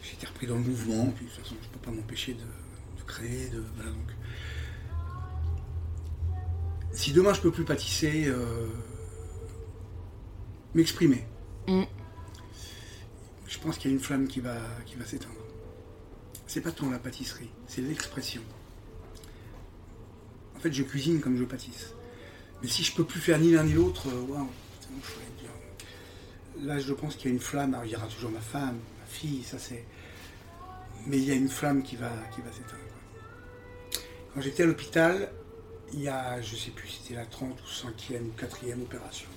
j'ai 0.04 0.14
été 0.14 0.28
repris 0.28 0.48
dans 0.48 0.56
le 0.56 0.62
mouvement, 0.62 1.08
puis 1.16 1.26
de 1.26 1.32
toute 1.32 1.44
façon 1.44 1.56
je 1.62 1.68
ne 1.68 1.74
peux 1.74 1.80
pas 1.80 1.92
m'empêcher 1.92 2.34
de, 2.34 2.40
de 2.40 3.04
créer, 3.06 3.50
de, 3.50 3.64
voilà, 3.76 3.92
donc. 3.92 4.12
Si 6.92 7.12
demain 7.12 7.34
je 7.34 7.42
peux 7.42 7.52
plus 7.52 7.66
pâtisser, 7.66 8.26
euh, 8.28 8.68
m'exprimer. 10.74 11.26
Mm. 11.68 11.84
Je 13.48 13.60
pense 13.60 13.78
qu'il 13.78 13.92
y 13.92 13.94
a 13.94 13.98
une 13.98 14.04
flamme 14.04 14.28
qui 14.28 14.40
va, 14.40 14.58
qui 14.86 14.96
va 14.96 15.06
s'éteindre. 15.06 15.34
C'est 16.48 16.62
pas 16.62 16.72
tant 16.72 16.90
la 16.90 17.00
pâtisserie, 17.00 17.50
c'est 17.68 17.82
l'expression. 17.82 18.42
En 20.56 20.60
fait, 20.60 20.74
je 20.74 20.84
cuisine 20.84 21.20
comme 21.22 21.38
je 21.38 21.44
pâtisse. 21.44 21.94
Mais 22.62 22.68
si 22.68 22.84
je 22.84 22.94
peux 22.94 23.04
plus 23.04 23.20
faire 23.20 23.40
ni 23.40 23.52
l'un 23.52 23.64
ni 23.64 23.74
l'autre, 23.74 24.08
euh, 24.08 24.26
dire. 25.40 25.50
Là, 26.64 26.80
je 26.80 26.94
pense 26.94 27.16
qu'il 27.16 27.30
y 27.30 27.32
a 27.32 27.34
une 27.34 27.42
flamme. 27.42 27.74
Alors, 27.74 27.86
il 27.86 27.92
y 27.92 27.96
aura 27.96 28.08
toujours 28.08 28.32
ma 28.32 28.42
femme, 28.42 28.80
ma 29.00 29.06
fille, 29.06 29.44
ça 29.44 29.60
c'est. 29.60 29.84
Mais 31.06 31.18
il 31.18 31.26
y 31.26 31.32
a 31.32 31.36
une 31.36 31.50
flamme 31.50 31.84
qui 31.84 31.96
va, 31.96 32.12
qui 32.34 32.42
va 32.42 32.52
s'éteindre. 32.52 32.82
Quand 34.34 34.42
j'étais 34.42 34.64
à 34.64 34.66
l'hôpital, 34.66 35.32
il 35.94 36.02
y 36.02 36.10
a, 36.10 36.42
je 36.42 36.56
sais 36.56 36.72
plus, 36.72 36.88
si 36.88 37.02
c'était 37.04 37.16
la 37.16 37.26
30 37.26 37.58
ou 37.62 37.66
5e 37.66 38.22
ou 38.22 38.34
4e 38.38 38.82
opération. 38.82 39.30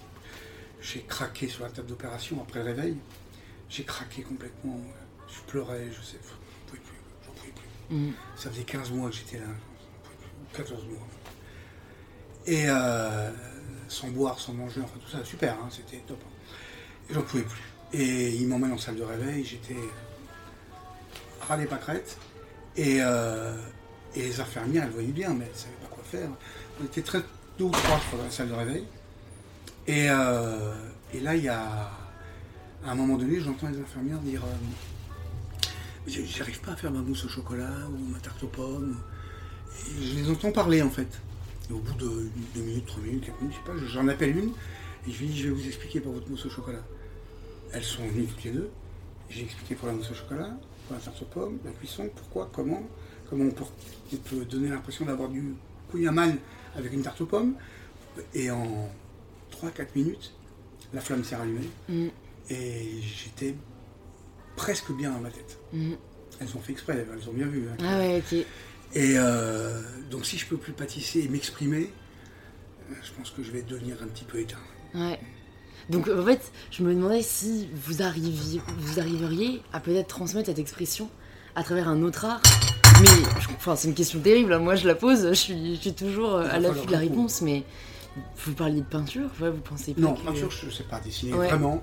J'ai 0.81 1.03
craqué 1.03 1.49
sur 1.49 1.65
la 1.65 1.71
table 1.71 1.89
d'opération 1.89 2.41
après 2.41 2.61
le 2.61 2.67
réveil. 2.67 2.97
J'ai 3.69 3.85
craqué 3.85 4.23
complètement. 4.23 4.81
Je 5.29 5.41
pleurais, 5.51 5.89
je 5.91 6.01
sais, 6.01 6.17
j'en 6.23 6.67
pouvais 6.67 6.81
plus, 6.81 6.97
j'en 7.27 7.33
pouvais 7.33 7.53
plus. 7.53 7.97
Mm. 7.97 8.13
Ça 8.37 8.51
faisait 8.51 8.65
15 8.65 8.91
mois 8.93 9.11
que 9.11 9.17
j'étais 9.17 9.39
là, 9.39 9.47
14 10.55 10.85
mois. 10.87 11.07
Et 12.47 12.65
euh, 12.69 13.31
sans 13.89 14.09
boire, 14.09 14.39
sans 14.39 14.53
manger, 14.55 14.81
enfin 14.83 14.99
tout 15.05 15.11
ça, 15.11 15.25
super, 15.25 15.55
hein, 15.55 15.69
c'était 15.71 16.03
top. 16.07 16.19
hein. 16.25 16.31
Et 17.11 17.15
j'en 17.15 17.23
pouvais 17.23 17.43
plus. 17.43 17.63
Et 17.93 18.31
il 18.35 18.49
m'emmène 18.49 18.73
en 18.73 18.79
salle 18.79 18.97
de 18.97 19.03
réveil, 19.03 19.45
j'étais 19.45 19.77
ras 21.41 21.57
des 21.57 21.67
pâquerettes. 21.67 22.19
Et, 22.77 22.99
euh, 23.01 23.55
les 24.17 24.41
infirmières, 24.41 24.85
elles 24.85 24.91
voyaient 24.91 25.09
bien, 25.13 25.31
mais 25.35 25.45
elles 25.45 25.53
ne 25.53 25.57
savaient 25.57 25.77
pas 25.83 25.89
quoi 25.89 26.03
faire. 26.05 26.29
On 26.81 26.85
était 26.85 27.03
très 27.03 27.21
deux 27.59 27.65
ou 27.65 27.71
trois, 27.71 27.99
je 27.99 28.07
crois, 28.07 28.19
dans 28.19 28.25
la 28.25 28.31
salle 28.31 28.49
de 28.49 28.55
réveil. 28.55 28.85
Et, 29.87 30.07
euh, 30.11 30.75
et 31.13 31.21
là, 31.21 31.35
il 31.37 31.45
y 31.45 31.49
a. 31.49 31.91
À 32.85 32.93
un 32.93 32.95
moment 32.95 33.17
donné, 33.17 33.41
j'entends 33.41 33.69
les 33.69 33.81
infirmières 33.81 34.21
dire 34.21 34.43
J'arrive 36.07 36.61
pas 36.61 36.73
à 36.73 36.77
faire 36.77 36.91
ma 36.91 37.01
mousse 37.01 37.25
au 37.25 37.29
chocolat 37.29 37.73
ou 37.93 37.99
ma 38.11 38.19
tarte 38.19 38.43
aux 38.43 38.49
pommes. 38.49 38.97
Je 40.01 40.15
les 40.17 40.31
entends 40.31 40.53
parler 40.53 40.83
en 40.83 40.91
fait. 40.91 41.09
Et 41.71 41.73
au 41.73 41.79
bout 41.79 41.95
de 41.95 42.29
deux 42.55 42.63
minutes, 42.63 42.87
trois 42.87 43.03
minutes, 43.03 43.27
quatre 43.27 43.41
minutes, 43.41 43.57
je 43.67 43.73
sais 43.73 43.79
pas, 43.79 43.87
j'en 43.87 44.09
appelle 44.09 44.37
une 44.37 44.51
et 45.07 45.13
je 45.13 45.19
lui 45.21 45.27
dis 45.29 45.39
Je 45.39 45.49
vais 45.49 45.55
vous 45.55 45.67
expliquer 45.67 46.01
pour 46.01 46.13
votre 46.13 46.29
mousse 46.31 46.47
au 46.47 46.51
chocolat. 46.51 46.83
Elles 47.73 47.85
sont 47.85 48.07
venues 48.07 48.25
toutes 48.27 48.45
les 48.45 48.51
deux. 48.53 48.71
J'ai 49.31 49.43
expliqué 49.43 49.75
pour 49.75 49.89
la 49.89 49.95
mousse 49.95 50.11
au 50.11 50.15
chocolat, 50.15 50.57
pour 50.87 50.97
la 50.97 51.03
tarte 51.03 51.21
aux 51.21 51.27
pommes, 51.27 51.59
la 51.65 51.71
cuisson, 51.73 52.09
pourquoi, 52.17 52.49
comment, 52.53 52.83
comment 53.29 53.45
on 53.45 53.51
peut, 53.51 53.65
on 54.13 54.17
peut 54.17 54.45
donner 54.47 54.69
l'impression 54.71 55.05
d'avoir 55.05 55.29
du 55.29 55.53
couillamal 55.91 56.37
avec 56.77 56.93
une 56.95 57.03
tarte 57.03 57.21
aux 57.21 57.27
pommes. 57.27 57.55
Et 58.35 58.51
en 58.51 58.89
3-4 59.53 59.87
minutes, 59.95 60.33
la 60.95 61.01
flamme 61.03 61.23
s'est 61.25 61.37
rallumée 61.37 61.69
Mm. 61.91 62.07
et 62.51 62.89
j'étais 63.03 63.55
presque 64.57 64.91
bien 64.93 65.11
dans 65.13 65.21
ma 65.21 65.31
tête. 65.31 65.59
Mm. 65.75 65.93
Elles 66.41 66.57
ont 66.57 66.61
fait 66.61 66.73
exprès, 66.73 67.07
elles 67.13 67.29
ont 67.29 67.33
bien 67.33 67.47
vu. 67.47 67.69
hein. 67.69 67.77
Ah 67.85 67.99
ouais, 67.99 68.23
ok. 68.33 68.47
Et 68.95 69.15
euh, 69.17 69.81
donc 70.11 70.25
si 70.27 70.39
je 70.39 70.47
peux 70.47 70.57
plus 70.57 70.73
pâtisser 70.73 71.21
et 71.21 71.29
m'exprimer, 71.29 71.91
euh, 72.91 72.95
je 73.03 73.11
pense 73.13 73.31
que 73.31 73.43
je 73.43 73.51
vais 73.51 73.63
devenir 73.63 73.97
un 74.03 74.07
petit 74.07 74.25
peu 74.25 74.39
éteint. 74.41 74.57
Ouais. 74.95 75.19
Donc 75.91 76.09
en 76.09 76.25
fait, 76.25 76.53
je 76.71 76.83
me 76.83 76.95
demandais 76.95 77.23
si 77.23 77.69
vous 77.75 78.03
arriviez, 78.03 78.61
vous 78.79 78.99
arriveriez 79.01 79.63
à 79.73 79.81
peut-être 79.81 80.09
transmettre 80.09 80.47
cette 80.49 80.59
expression 80.59 81.09
à 81.55 81.63
travers 81.63 81.89
un 81.89 82.03
autre 82.03 82.25
art. 82.25 82.43
Mais 83.01 83.07
je- 83.41 83.49
enfin, 83.57 83.77
c'est 83.77 83.89
une 83.89 83.95
question 83.95 84.21
terrible. 84.21 84.53
hein. 84.53 84.59
Moi, 84.59 84.75
je 84.75 84.87
la 84.87 84.95
pose. 84.95 85.29
Je 85.29 85.35
suis, 85.35 85.77
je 85.77 85.81
suis 85.81 85.95
toujours 85.95 86.35
euh, 86.35 86.49
à 86.51 86.59
l'affût 86.59 86.87
de 86.87 86.93
la 86.93 86.99
réponse. 86.99 87.43
Mais 87.43 87.63
vous 88.45 88.53
parliez 88.55 88.81
de 88.81 88.87
peinture. 88.87 89.31
Ouais, 89.41 89.51
vous 89.51 89.61
pensez 89.61 89.95
pas 89.95 90.01
Non, 90.01 90.15
que... 90.15 90.25
peinture, 90.25 90.51
je 90.51 90.67
ne 90.67 90.71
sais 90.71 90.83
pas 90.85 90.99
dessiner 91.01 91.33
Ouais. 91.35 91.47
vraiment. 91.49 91.83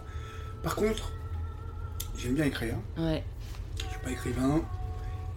Par 0.62 0.76
contre, 0.76 1.12
j'aime 2.18 2.34
bien 2.36 2.46
écrire. 2.46 2.76
Ouais. 2.98 3.24
Je 3.80 3.86
ne 3.86 3.90
suis 3.90 4.00
pas 4.04 4.12
écrivain, 4.12 4.62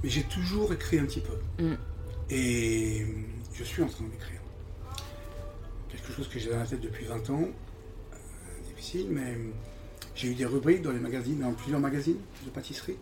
mais 0.02 0.08
j'ai 0.10 0.22
toujours 0.24 0.72
écrit 0.72 0.98
un 0.98 1.04
petit 1.04 1.20
peu. 1.20 1.62
Mm. 1.62 1.76
Et 2.30 3.06
je 3.54 3.64
suis 3.64 3.82
en 3.82 3.88
train 3.88 4.04
d'écrire. 4.04 4.40
Quelque 5.88 6.12
chose 6.12 6.28
que 6.28 6.38
j'ai 6.38 6.50
dans 6.50 6.58
la 6.58 6.66
tête 6.66 6.80
depuis 6.80 7.06
20 7.06 7.30
ans. 7.30 7.42
Euh, 7.42 8.16
difficile, 8.68 9.08
mais 9.10 9.36
j'ai 10.14 10.28
eu 10.28 10.34
des 10.34 10.44
rubriques 10.46 10.82
dans 10.82 10.92
les 10.92 11.00
magazines, 11.00 11.40
dans 11.40 11.52
plusieurs 11.52 11.80
magazines 11.80 12.18
de 12.44 12.50
pâtisserie. 12.50 12.96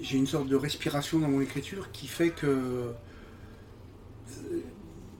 J'ai 0.00 0.16
une 0.18 0.26
sorte 0.26 0.48
de 0.48 0.56
respiration 0.56 1.18
dans 1.18 1.28
mon 1.28 1.40
écriture 1.40 1.92
qui 1.92 2.06
fait 2.06 2.30
que 2.30 2.92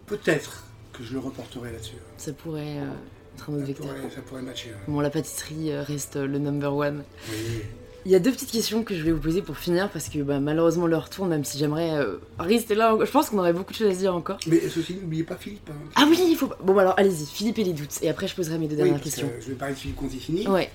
Peut-être 0.07 0.65
que 0.93 1.05
je 1.05 1.13
le 1.13 1.21
reporterai 1.21 1.73
là-dessus. 1.73 1.95
Ça 2.17 2.33
pourrait 2.33 2.79
euh, 2.79 2.91
être 3.37 3.51
un 3.51 3.55
autre 3.55 3.61
Ça 3.61 3.67
vecteur. 3.67 3.95
pourrait, 3.95 4.11
ça 4.11 4.23
pourrait 4.23 4.43
matcher. 4.43 4.71
Bon, 4.89 5.01
la 5.01 5.11
pâtisserie 5.11 5.71
euh, 5.73 5.83
reste 5.83 6.17
euh, 6.17 6.27
le 6.27 6.39
number 6.39 6.75
one. 6.75 7.05
Oui. 7.31 7.63
Il 8.07 8.11
y 8.13 8.15
a 8.15 8.19
deux 8.19 8.33
petites 8.33 8.51
questions 8.51 8.83
que 8.83 8.95
je 8.95 9.01
voulais 9.01 9.13
vous 9.13 9.21
poser 9.21 9.43
pour 9.43 9.59
finir 9.59 9.91
parce 9.91 10.09
que 10.09 10.19
bah, 10.23 10.41
malheureusement 10.41 10.87
l'heure 10.87 11.11
tourne, 11.11 11.29
même 11.29 11.45
si 11.45 11.59
j'aimerais 11.59 11.91
euh, 11.91 12.17
rester 12.39 12.75
là. 12.75 12.97
Je 12.99 13.11
pense 13.11 13.29
qu'on 13.29 13.39
aurait 13.39 13.53
beaucoup 13.53 13.73
de 13.73 13.79
choses 13.79 13.91
à 13.93 13.95
dire 13.95 14.15
encore. 14.15 14.39
Mais 14.47 14.61
ceci, 14.71 14.95
n'oubliez 14.95 15.23
pas 15.25 15.37
Philippe. 15.37 15.69
hein. 15.71 15.75
Ah 15.97 16.07
oui, 16.09 16.19
il 16.29 16.35
faut. 16.37 16.51
Bon, 16.63 16.73
bah 16.75 16.81
alors 16.81 16.95
allez-y, 16.99 17.27
Philippe 17.27 17.59
et 17.59 17.65
les 17.65 17.73
doutes. 17.75 17.99
Et 18.03 18.09
après, 18.09 18.27
je 18.27 18.35
poserai 18.35 18.57
mes 18.59 18.67
deux 18.69 18.73
Oui, 18.77 18.77
dernières 18.79 18.95
parce 18.95 19.05
questions. 19.05 19.29
que 19.29 19.41
je 19.43 19.49
vais 19.49 19.55
parler 19.55 19.75
de 19.75 19.79
Philippe 19.81 19.97
Conticini. 19.97 20.49
Ouais, 20.49 20.71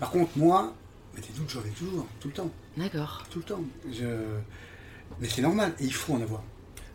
Par 0.00 0.10
contre, 0.10 0.30
moi, 0.36 0.74
des 1.16 1.22
doutes, 1.36 1.48
j'en 1.50 1.60
ai 1.60 1.70
toujours, 1.78 2.06
tout 2.18 2.26
le 2.28 2.34
temps. 2.34 2.50
d'accord. 2.76 3.24
Tout 3.30 3.38
le 3.38 3.44
temps. 3.44 3.60
Je... 3.92 4.04
Mais 5.20 5.28
c'est 5.28 5.42
normal, 5.42 5.74
et 5.78 5.84
il 5.84 5.94
faut 5.94 6.14
en 6.14 6.20
avoir. 6.22 6.42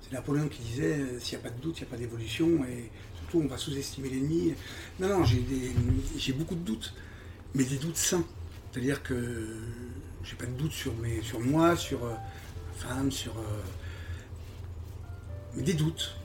C'est 0.01 0.11
Napoléon 0.11 0.49
qui 0.49 0.61
disait 0.61 0.97
euh, 0.99 1.19
s'il 1.21 1.37
n'y 1.37 1.45
a 1.45 1.49
pas 1.49 1.55
de 1.55 1.61
doute, 1.61 1.77
il 1.77 1.83
n'y 1.83 1.87
a 1.87 1.91
pas 1.91 1.97
d'évolution, 1.97 2.47
et 2.69 2.89
surtout 3.17 3.41
on 3.45 3.47
va 3.47 3.57
sous-estimer 3.57 4.09
l'ennemi. 4.09 4.53
Non, 4.99 5.07
non, 5.07 5.23
j'ai 5.23 5.37
des... 5.39 5.71
j'ai 6.17 6.33
beaucoup 6.33 6.55
de 6.55 6.59
doutes, 6.65 6.93
mais 7.55 7.63
des 7.63 7.77
doutes 7.77 7.95
sains. 7.95 8.25
C'est-à-dire 8.71 9.01
que 9.03 9.57
j'ai 10.23 10.35
pas 10.35 10.45
de 10.45 10.51
doute 10.51 10.71
sur, 10.71 10.93
mes... 10.95 11.21
sur 11.21 11.39
moi, 11.39 11.75
sur 11.75 12.03
euh, 12.03 12.13
ma 12.13 12.73
femme, 12.73 13.11
sur. 13.11 13.37
euh, 13.37 13.61
des 15.57 15.73
doutes. 15.73 16.15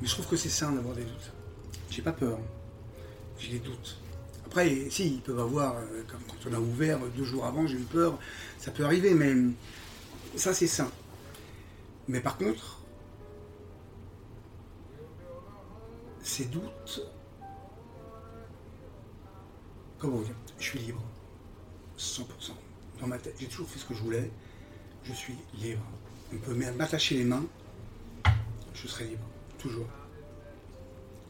Mais 0.00 0.06
je 0.06 0.12
trouve 0.12 0.26
que 0.26 0.36
c'est 0.36 0.48
sain 0.48 0.72
d'avoir 0.72 0.94
des 0.94 1.04
doutes. 1.04 1.32
J'ai 1.90 2.02
pas 2.02 2.12
peur. 2.12 2.38
J'ai 3.38 3.52
des 3.52 3.58
doutes. 3.58 3.98
Après, 4.46 4.88
si, 4.90 5.14
ils 5.14 5.20
peuvent 5.20 5.38
avoir, 5.40 5.76
euh, 5.76 6.02
quand 6.08 6.50
on 6.50 6.54
a 6.54 6.58
ouvert 6.58 6.98
euh, 7.02 7.08
deux 7.16 7.24
jours 7.24 7.46
avant, 7.46 7.66
j'ai 7.66 7.76
eu 7.76 7.84
peur, 7.84 8.18
ça 8.58 8.70
peut 8.70 8.84
arriver, 8.84 9.14
mais 9.14 9.34
ça 10.36 10.52
c'est 10.54 10.66
sain. 10.66 10.90
Mais 12.08 12.20
par 12.20 12.36
contre, 12.36 12.80
ces 16.22 16.44
doutes, 16.46 17.06
comment 19.98 20.20
dire, 20.20 20.34
je 20.58 20.64
suis 20.64 20.78
libre, 20.80 21.02
100%. 22.02 22.24
Dans 23.00 23.06
ma 23.06 23.18
tête, 23.18 23.34
j'ai 23.38 23.46
toujours 23.46 23.68
fait 23.68 23.78
ce 23.78 23.84
que 23.84 23.94
je 23.94 24.02
voulais, 24.02 24.30
je 25.04 25.12
suis 25.12 25.34
libre. 25.54 25.82
On 26.32 26.36
peut 26.38 26.54
même 26.54 26.76
m'attacher 26.76 27.16
les 27.16 27.24
mains, 27.24 27.44
je 28.74 28.88
serai 28.88 29.04
libre, 29.04 29.26
toujours. 29.58 29.86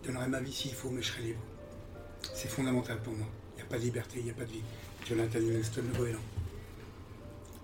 Je 0.03 0.09
donnerai 0.09 0.29
ma 0.29 0.41
vie 0.41 0.53
s'il 0.53 0.75
faut, 0.75 0.91
mais 0.91 1.03
je 1.03 1.13
serai 1.13 1.23
libre. 1.23 1.41
C'est 2.35 2.49
fondamental 2.49 3.01
pour 3.03 3.13
moi. 3.13 3.27
Il 3.55 3.57
n'y 3.57 3.63
a 3.63 3.67
pas 3.67 3.79
de 3.79 3.83
liberté, 3.83 4.19
il 4.19 4.25
n'y 4.25 4.31
a 4.31 4.35
pas 4.35 4.45
de 4.45 4.53
vie. 4.53 4.63
Jonathan 5.07 5.39
Livingston, 5.39 5.83
le 5.93 5.99
goéland. 5.99 6.21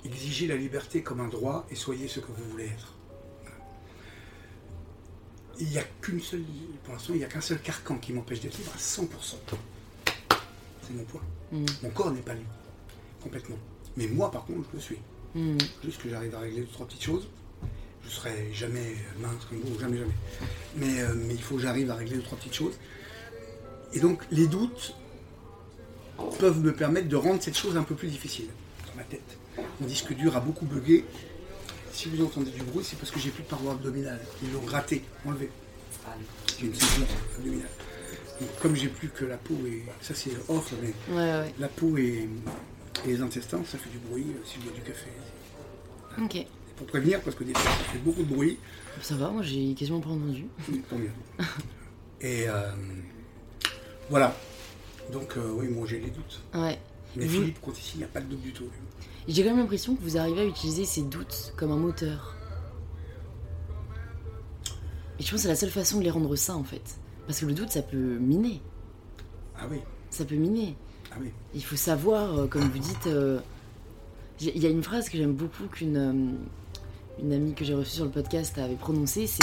Exigez 0.04 0.46
la 0.46 0.56
liberté 0.56 1.02
comme 1.02 1.20
un 1.20 1.28
droit 1.28 1.66
et 1.70 1.74
soyez 1.74 2.08
ce 2.08 2.20
que 2.20 2.26
vous 2.26 2.50
voulez 2.50 2.66
être. 2.66 2.94
Voilà. 3.42 3.56
Il 5.58 5.68
n'y 5.68 5.78
a 5.78 5.84
qu'une 6.00 6.20
seule, 6.20 6.44
pour 6.84 6.94
l'instant, 6.94 7.12
il 7.14 7.18
n'y 7.18 7.24
a 7.24 7.28
qu'un 7.28 7.40
seul 7.40 7.60
carcan 7.60 7.98
qui 7.98 8.12
m'empêche 8.12 8.40
d'être 8.40 8.58
libre 8.58 8.72
à 8.74 8.78
100%. 8.78 9.06
C'est 10.82 10.94
mon 10.94 11.04
point. 11.04 11.22
Mm. 11.52 11.66
Mon 11.82 11.90
corps 11.90 12.10
n'est 12.12 12.22
pas 12.22 12.34
libre, 12.34 12.50
complètement. 13.22 13.56
Mais 13.96 14.06
moi, 14.06 14.30
par 14.30 14.44
contre, 14.44 14.68
je 14.70 14.76
le 14.76 14.80
suis. 14.82 14.98
Mm. 15.34 15.58
Juste 15.84 16.02
que 16.02 16.08
j'arrive 16.08 16.34
à 16.34 16.40
régler 16.40 16.60
deux, 16.60 16.66
trois 16.68 16.86
petites 16.86 17.02
choses. 17.04 17.28
Je 18.04 18.10
serai 18.10 18.50
jamais 18.54 18.94
mince 19.20 19.44
comme 19.48 19.58
vous, 19.60 19.78
jamais, 19.78 19.98
jamais. 19.98 20.12
Mais, 20.76 21.00
euh, 21.02 21.14
mais 21.14 21.34
il 21.34 21.42
faut 21.42 21.56
que 21.56 21.60
j'arrive 21.62 21.90
à 21.90 21.94
régler 21.94 22.16
deux, 22.16 22.22
trois 22.22 22.38
petites 22.38 22.54
choses. 22.54 22.78
Et 23.92 24.00
donc, 24.00 24.22
les 24.30 24.46
doutes 24.46 24.94
peuvent 26.38 26.60
me 26.60 26.72
permettre 26.72 27.08
de 27.08 27.16
rendre 27.16 27.42
cette 27.42 27.56
chose 27.56 27.76
un 27.76 27.82
peu 27.82 27.94
plus 27.94 28.08
difficile 28.08 28.48
dans 28.86 28.94
ma 28.96 29.04
tête. 29.04 29.36
Mon 29.80 29.86
disque 29.86 30.12
dur 30.14 30.36
a 30.36 30.40
beaucoup 30.40 30.66
bugué. 30.66 31.04
Si 31.92 32.08
vous 32.08 32.24
entendez 32.24 32.50
du 32.50 32.62
bruit, 32.62 32.84
c'est 32.84 32.96
parce 32.98 33.10
que 33.10 33.18
j'ai 33.18 33.30
plus 33.30 33.42
de 33.42 33.48
paroi 33.48 33.72
abdominale. 33.72 34.20
Ils 34.42 34.52
l'ont 34.52 34.62
gratté, 34.62 35.02
enlevé. 35.26 35.50
J'ai 36.58 36.66
une 36.66 36.74
ceinture 36.74 37.06
abdominale. 37.36 37.68
Donc, 38.40 38.48
comme 38.60 38.76
j'ai 38.76 38.88
plus 38.88 39.08
que 39.08 39.24
la 39.24 39.36
peau 39.36 39.56
et 39.66 39.82
ça 40.00 40.14
c'est 40.14 40.30
off, 40.48 40.72
mais 40.80 40.94
Ouais, 41.14 41.40
ouais. 41.40 41.54
la 41.58 41.68
peau 41.68 41.96
et, 41.96 42.28
et 43.04 43.08
les 43.08 43.20
intestins, 43.22 43.62
ça 43.64 43.78
fait 43.78 43.90
du 43.90 43.98
bruit 43.98 44.26
euh, 44.30 44.44
s'il 44.44 44.64
y 44.64 44.68
a 44.68 44.72
du 44.72 44.80
café. 44.80 45.10
Ok. 46.22 46.46
Pour 46.76 46.86
prévenir 46.86 47.20
parce 47.22 47.36
que 47.36 47.44
des 47.44 47.52
fois 47.54 47.62
ça 47.70 47.92
fait 47.92 47.98
beaucoup 47.98 48.22
de 48.22 48.32
bruit. 48.34 48.58
Ça 49.02 49.14
va, 49.16 49.30
moi 49.30 49.42
j'ai 49.42 49.74
quasiment 49.74 50.00
pas 50.00 50.10
entendu. 50.10 50.46
Tant 50.88 50.96
mieux. 50.98 51.10
Et 52.20 52.48
euh, 52.48 52.70
voilà. 54.10 54.34
Donc 55.12 55.36
euh, 55.36 55.50
oui, 55.54 55.68
moi 55.68 55.86
j'ai 55.88 55.98
les 56.00 56.10
doutes. 56.10 56.40
Ouais. 56.54 56.78
Mais 57.16 57.26
Vous- 57.26 57.40
Philippe, 57.40 57.58
quand 57.64 57.76
ici, 57.78 57.92
il 57.94 57.98
n'y 57.98 58.04
a 58.04 58.08
pas 58.08 58.20
de 58.20 58.26
doute 58.26 58.42
du 58.42 58.52
tout. 58.52 58.66
J'ai 59.26 59.42
quand 59.42 59.50
même 59.50 59.58
l'impression 59.58 59.94
que 59.96 60.02
vous 60.02 60.16
arrivez 60.16 60.42
à 60.42 60.44
utiliser 60.44 60.84
ces 60.84 61.02
doutes 61.02 61.52
comme 61.56 61.70
un 61.72 61.76
moteur. 61.76 62.34
Et 65.18 65.22
je 65.22 65.30
pense 65.30 65.38
que 65.38 65.42
c'est 65.42 65.48
la 65.48 65.56
seule 65.56 65.70
façon 65.70 65.98
de 65.98 66.04
les 66.04 66.10
rendre 66.10 66.34
sains 66.36 66.54
en 66.54 66.64
fait. 66.64 66.96
Parce 67.26 67.40
que 67.40 67.46
le 67.46 67.52
doute 67.54 67.70
ça 67.70 67.82
peut 67.82 68.18
miner. 68.18 68.60
Ah 69.58 69.66
oui, 69.70 69.78
Ça 70.10 70.24
peut 70.24 70.36
miner. 70.36 70.76
Ah 71.12 71.16
oui. 71.20 71.30
Il 71.54 71.64
faut 71.64 71.76
savoir, 71.76 72.38
euh, 72.38 72.46
comme 72.46 72.62
vous 72.68 72.78
dites. 72.78 73.06
euh, 73.06 73.38
Il 74.40 74.58
y 74.62 74.66
a 74.66 74.70
une 74.70 74.82
phrase 74.82 75.08
que 75.08 75.16
j'aime 75.18 75.32
beaucoup 75.34 75.64
qu'une 75.66 75.96
euh, 75.96 76.12
une 77.22 77.32
amie 77.32 77.54
que 77.54 77.64
j'ai 77.64 77.74
reçue 77.74 77.90
sur 77.96 78.04
le 78.04 78.10
podcast 78.10 78.56
avait 78.58 78.76
prononcée 78.76 79.26
c'est 79.26 79.42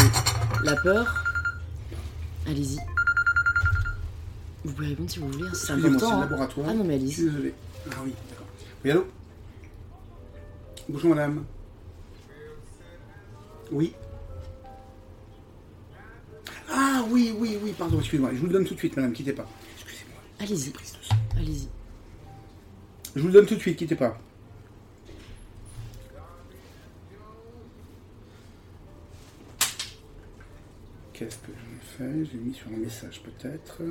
la 0.63 0.75
peur. 0.77 1.23
Allez-y. 2.47 2.77
Vous 4.63 4.71
pouvez 4.73 4.87
répondre 4.87 5.09
si 5.09 5.19
vous 5.19 5.29
voulez, 5.29 5.47
hein, 5.47 5.53
c'est 5.53 5.73
important. 5.73 6.11
hein. 6.13 6.19
laboratoire. 6.21 6.67
Ah 6.69 6.73
non, 6.73 6.83
mais 6.83 6.95
allez-y. 6.95 7.25
désolé. 7.25 7.53
Ah 7.91 7.95
oui, 8.03 8.13
d'accord. 8.29 8.45
Oui, 8.83 8.91
allô? 8.91 9.07
Bonjour 10.87 11.09
madame. 11.15 11.43
Oui 13.71 13.93
Ah 16.71 17.03
oui, 17.09 17.33
oui, 17.37 17.57
oui, 17.63 17.73
pardon, 17.77 17.97
excusez-moi. 17.99 18.29
Je 18.33 18.39
vous 18.39 18.47
le 18.47 18.53
donne 18.53 18.65
tout 18.65 18.73
de 18.75 18.79
suite, 18.79 18.95
madame, 18.95 19.11
quittez 19.13 19.33
pas. 19.33 19.47
Excusez-moi. 19.77 20.19
Allez-y. 20.39 20.71
Allez-y. 21.37 21.67
Je 23.15 23.21
vous 23.21 23.27
le 23.27 23.33
donne 23.33 23.45
tout 23.45 23.55
de 23.55 23.59
suite, 23.59 23.77
quittez 23.77 23.95
pas. 23.95 24.17
Qu'est-ce 31.13 31.37
que 31.37 31.51
j'en 31.53 32.07
ai 32.11 32.19
fait 32.19 32.25
J'ai 32.25 32.37
mis 32.37 32.53
sur 32.53 32.67
un 32.67 32.77
message 32.77 33.21
peut-être. 33.21 33.81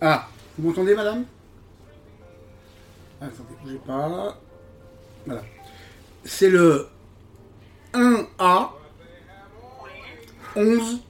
Ah, 0.00 0.26
vous 0.58 0.68
m'entendez 0.68 0.94
madame? 0.94 1.26
Attendez, 3.20 3.54
bougez 3.62 3.78
pas. 3.78 4.40
Voilà. 5.26 5.44
C'est 6.24 6.50
le 6.50 6.88
1A 7.92 8.70
11 10.56 11.00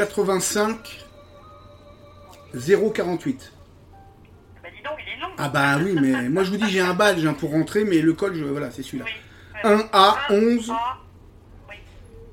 85 0.00 1.04
048. 2.54 3.52
Bah 4.62 4.68
dis 4.74 4.82
donc, 4.82 4.92
il 4.98 5.12
est 5.12 5.20
long. 5.20 5.28
Ah 5.36 5.48
bah 5.50 5.76
oui, 5.76 5.94
mais 6.00 6.28
moi 6.30 6.42
je 6.42 6.50
vous 6.50 6.56
dis 6.56 6.70
j'ai 6.70 6.80
un 6.80 6.94
badge 6.94 7.24
hein, 7.26 7.34
pour 7.34 7.50
rentrer, 7.50 7.84
mais 7.84 7.98
le 8.00 8.14
code, 8.14 8.34
je, 8.34 8.44
voilà, 8.44 8.70
c'est 8.70 8.82
celui-là. 8.82 9.04
Oui. 9.06 9.70
1A 9.70 10.14
11, 10.30 10.70
A, 10.70 10.98
oui. 11.68 11.74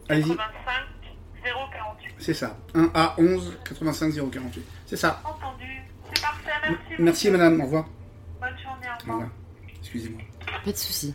allez-y, 0.08 0.28
85 0.30 0.40
048. 1.44 2.14
c'est 2.20 2.34
ça. 2.34 2.58
1A 2.74 3.12
11 3.18 3.58
85 3.66 4.14
048. 4.32 4.64
C'est 4.86 4.96
ça. 4.96 5.22
Entendu. 5.26 5.66
C'est 6.14 6.22
parfait, 6.22 6.50
merci. 6.64 6.80
Merci 7.00 7.32
madame, 7.32 7.60
au 7.60 7.64
revoir. 7.66 7.86
Bonne 8.40 8.50
journée, 8.64 8.88
au 8.98 9.12
revoir. 9.12 9.30
Excusez-moi. 9.82 10.22
Pas 10.64 10.72
de 10.72 10.78
soucis. 10.78 11.14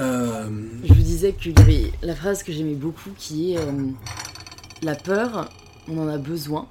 Euh, 0.00 0.50
Je 0.82 0.88
vous 0.92 1.00
disais 1.02 1.32
qu'il 1.32 1.56
y 1.56 1.62
avait 1.62 1.92
la 2.02 2.16
phrase 2.16 2.42
que 2.42 2.50
j'aimais 2.52 2.74
beaucoup 2.74 3.10
qui 3.16 3.54
est 3.54 3.58
euh, 3.58 3.72
La 4.82 4.96
peur, 4.96 5.48
on 5.88 5.98
en 5.98 6.08
a 6.08 6.18
besoin, 6.18 6.68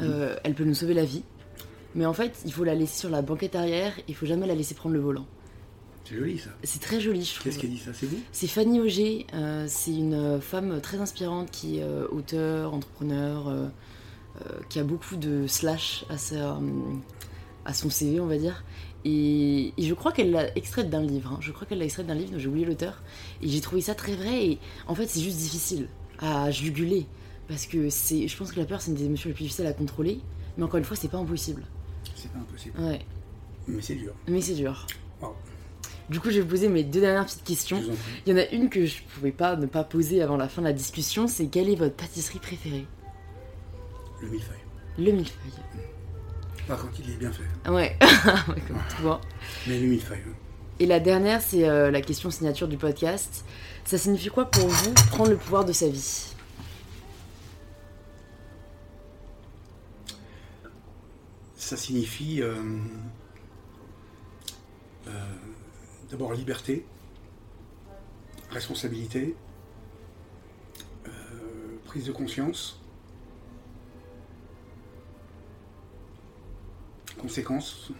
euh, 0.00 0.36
elle 0.44 0.54
peut 0.54 0.64
nous 0.64 0.74
sauver 0.74 0.94
la 0.94 1.04
vie, 1.04 1.22
mais 1.94 2.06
en 2.06 2.12
fait, 2.12 2.40
il 2.44 2.52
faut 2.52 2.64
la 2.64 2.74
laisser 2.74 2.98
sur 3.00 3.10
la 3.10 3.22
banquette 3.22 3.54
arrière, 3.54 3.92
il 4.08 4.14
faut 4.14 4.26
jamais 4.26 4.46
la 4.46 4.54
laisser 4.54 4.74
prendre 4.74 4.94
le 4.94 5.00
volant. 5.00 5.26
c'est 6.04 6.16
joli 6.16 6.38
ça. 6.38 6.50
C'est 6.64 6.80
très 6.80 7.00
joli, 7.00 7.24
je 7.24 7.34
trouve. 7.34 7.44
Qu'est-ce 7.44 7.58
qui 7.58 7.68
dit 7.68 7.78
ça 7.78 7.92
C'est 7.94 8.06
vous? 8.06 8.18
C'est 8.32 8.46
Fanny 8.48 8.80
Auger, 8.80 9.26
euh, 9.34 9.66
c'est 9.68 9.94
une 9.94 10.14
euh, 10.14 10.40
femme 10.40 10.80
très 10.80 10.98
inspirante 10.98 11.50
qui 11.50 11.78
est 11.78 11.82
euh, 11.82 12.06
auteur, 12.10 12.74
entrepreneur, 12.74 13.48
euh, 13.48 13.68
qui 14.68 14.78
a 14.80 14.84
beaucoup 14.84 15.16
de 15.16 15.46
slash 15.46 16.04
à, 16.10 16.18
sa, 16.18 16.58
à 17.64 17.72
son 17.74 17.88
CV, 17.90 18.18
on 18.20 18.26
va 18.26 18.36
dire. 18.38 18.64
Et, 19.04 19.72
et 19.76 19.82
je 19.82 19.92
crois 19.94 20.10
qu'elle 20.12 20.30
l'a 20.32 20.48
extraite 20.56 20.88
d'un 20.90 21.02
livre. 21.02 21.32
hein. 21.34 21.38
Je 21.40 21.52
crois 21.52 21.66
qu'elle 21.66 21.78
l'a 21.78 21.84
extraite 21.84 22.06
d'un 22.06 22.14
livre, 22.14 22.32
j'ai 22.38 22.48
oublié 22.48 22.64
l'auteur. 22.66 23.02
Et 23.42 23.48
j'ai 23.48 23.60
trouvé 23.60 23.80
ça 23.82 23.94
très 23.94 24.16
vrai. 24.16 24.46
Et 24.46 24.58
en 24.88 24.94
fait, 24.94 25.06
c'est 25.06 25.20
juste 25.20 25.36
difficile 25.36 25.88
à 26.18 26.50
juguler. 26.50 27.06
Parce 27.48 27.66
que 27.66 27.90
c'est, 27.90 28.26
je 28.28 28.36
pense 28.36 28.52
que 28.52 28.60
la 28.60 28.66
peur, 28.66 28.80
c'est 28.80 28.90
une 28.90 28.96
des 28.96 29.04
émotions 29.04 29.28
les 29.28 29.34
plus 29.34 29.44
difficiles 29.44 29.66
à 29.66 29.72
contrôler. 29.72 30.20
Mais 30.56 30.64
encore 30.64 30.78
une 30.78 30.84
fois, 30.84 30.96
c'est 30.96 31.08
pas 31.08 31.18
impossible. 31.18 31.62
C'est 32.16 32.30
pas 32.32 32.38
impossible. 32.38 32.78
Ouais, 32.80 33.00
Mais 33.66 33.82
c'est 33.82 33.94
dur. 33.96 34.12
mais 34.28 34.40
c'est 34.40 34.54
dur. 34.54 34.86
Wow. 35.20 35.34
Du 36.08 36.20
coup, 36.20 36.28
je 36.30 36.36
vais 36.36 36.40
vous 36.42 36.48
poser 36.48 36.68
mes 36.68 36.84
deux 36.84 37.00
dernières 37.00 37.24
petites 37.26 37.44
questions. 37.44 37.82
Il 38.26 38.30
y 38.30 38.34
en 38.34 38.38
a 38.38 38.46
une 38.50 38.68
que 38.70 38.84
je 38.86 39.02
pouvais 39.14 39.32
pas 39.32 39.56
ne 39.56 39.66
pas 39.66 39.84
poser 39.84 40.22
avant 40.22 40.36
la 40.36 40.48
fin 40.48 40.62
de 40.62 40.66
la 40.66 40.72
discussion, 40.72 41.26
c'est 41.28 41.46
quelle 41.46 41.68
est 41.70 41.74
votre 41.76 41.94
pâtisserie 41.96 42.38
préférée? 42.38 42.86
Le 44.20 44.28
millefeuille. 44.28 44.56
Le 44.98 45.12
millefeuille. 45.12 45.52
Pas 46.68 46.76
quand 46.76 46.88
il 46.98 47.10
est 47.10 47.16
bien 47.16 47.30
fait. 47.32 47.70
Ouais, 47.70 47.96
comme 48.68 48.78
tout. 48.96 49.08
hein. 49.08 49.20
Mais 49.66 49.78
le 49.78 49.86
millefeuille. 49.86 50.18
hein. 50.26 50.32
Et 50.80 50.86
la 50.86 50.98
dernière, 51.00 51.40
c'est 51.42 51.68
euh, 51.68 51.90
la 51.90 52.00
question 52.00 52.30
signature 52.30 52.68
du 52.68 52.76
podcast. 52.76 53.44
Ça 53.84 53.98
signifie 53.98 54.28
quoi 54.28 54.46
pour 54.50 54.66
vous 54.66 54.92
prendre 55.10 55.30
le 55.30 55.36
pouvoir 55.36 55.64
de 55.64 55.72
sa 55.72 55.88
vie? 55.88 56.33
Ça 61.64 61.78
signifie 61.78 62.42
euh, 62.42 62.62
euh, 65.06 65.10
d'abord 66.10 66.34
liberté, 66.34 66.84
responsabilité, 68.50 69.34
euh, 71.08 71.10
prise 71.86 72.04
de 72.04 72.12
conscience, 72.12 72.78
conséquences, 77.18 77.92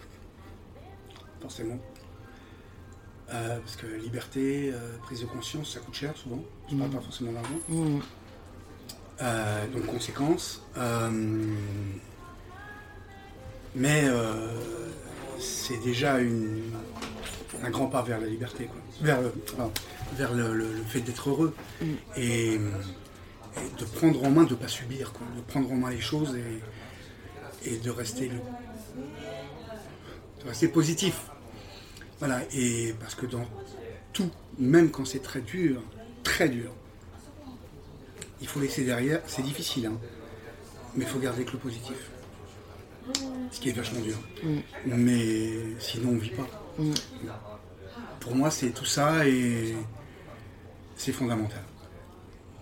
forcément. 1.40 1.78
Parce 3.26 3.76
que 3.76 3.86
liberté, 3.86 4.74
prise 5.04 5.22
de 5.22 5.26
conscience, 5.26 5.72
ça 5.72 5.80
coûte 5.80 5.94
cher 5.94 6.14
souvent. 6.18 6.44
Je 6.70 6.76
parle 6.76 6.90
pas 6.90 7.00
forcément 7.00 7.32
d'argent. 7.32 7.58
Mm. 7.70 8.00
Donc 9.72 9.86
conséquences. 9.86 10.62
Mais 13.74 14.02
euh, 14.04 14.48
c'est 15.38 15.78
déjà 15.82 16.18
une, 16.20 16.62
un 17.62 17.70
grand 17.70 17.86
pas 17.86 18.02
vers 18.02 18.20
la 18.20 18.26
liberté, 18.26 18.66
quoi. 18.66 18.80
vers, 19.00 19.20
le, 19.20 19.30
pardon, 19.30 19.72
vers 20.16 20.32
le, 20.32 20.54
le- 20.54 20.72
le 20.72 20.82
fait 20.84 21.00
d'être 21.00 21.28
heureux 21.30 21.54
et, 22.16 22.54
et 22.54 22.58
de 23.78 23.84
prendre 23.96 24.22
en 24.24 24.30
main, 24.30 24.44
de 24.44 24.50
ne 24.50 24.54
pas 24.54 24.68
subir, 24.68 25.12
quoi. 25.12 25.26
de 25.36 25.40
prendre 25.42 25.70
en 25.72 25.76
main 25.76 25.90
les 25.90 26.00
choses 26.00 26.36
et, 27.64 27.70
et 27.72 27.76
de 27.78 27.90
rester 27.90 28.28
le, 28.28 28.36
de 30.42 30.48
rester 30.48 30.68
positif. 30.68 31.22
Voilà, 32.20 32.40
et 32.54 32.94
parce 33.00 33.14
que 33.16 33.26
dans 33.26 33.44
tout, 34.12 34.30
même 34.58 34.90
quand 34.90 35.04
c'est 35.04 35.22
très 35.22 35.40
dur, 35.40 35.82
très 36.22 36.48
dur, 36.48 36.70
il 38.40 38.46
faut 38.46 38.60
laisser 38.60 38.84
derrière, 38.84 39.20
c'est 39.26 39.42
difficile, 39.42 39.86
hein, 39.86 39.98
mais 40.94 41.04
il 41.04 41.10
faut 41.10 41.18
garder 41.18 41.44
que 41.44 41.52
le 41.52 41.58
positif. 41.58 41.96
Ce 43.50 43.60
qui 43.60 43.68
est 43.68 43.72
vachement 43.72 44.00
dur. 44.00 44.16
Mais 44.86 45.50
sinon, 45.78 46.10
on 46.10 46.12
ne 46.12 46.18
vit 46.20 46.30
pas. 46.30 46.46
Pour 48.20 48.34
moi, 48.34 48.50
c'est 48.50 48.70
tout 48.70 48.84
ça 48.84 49.26
et 49.26 49.74
c'est 50.96 51.12
fondamental. 51.12 51.62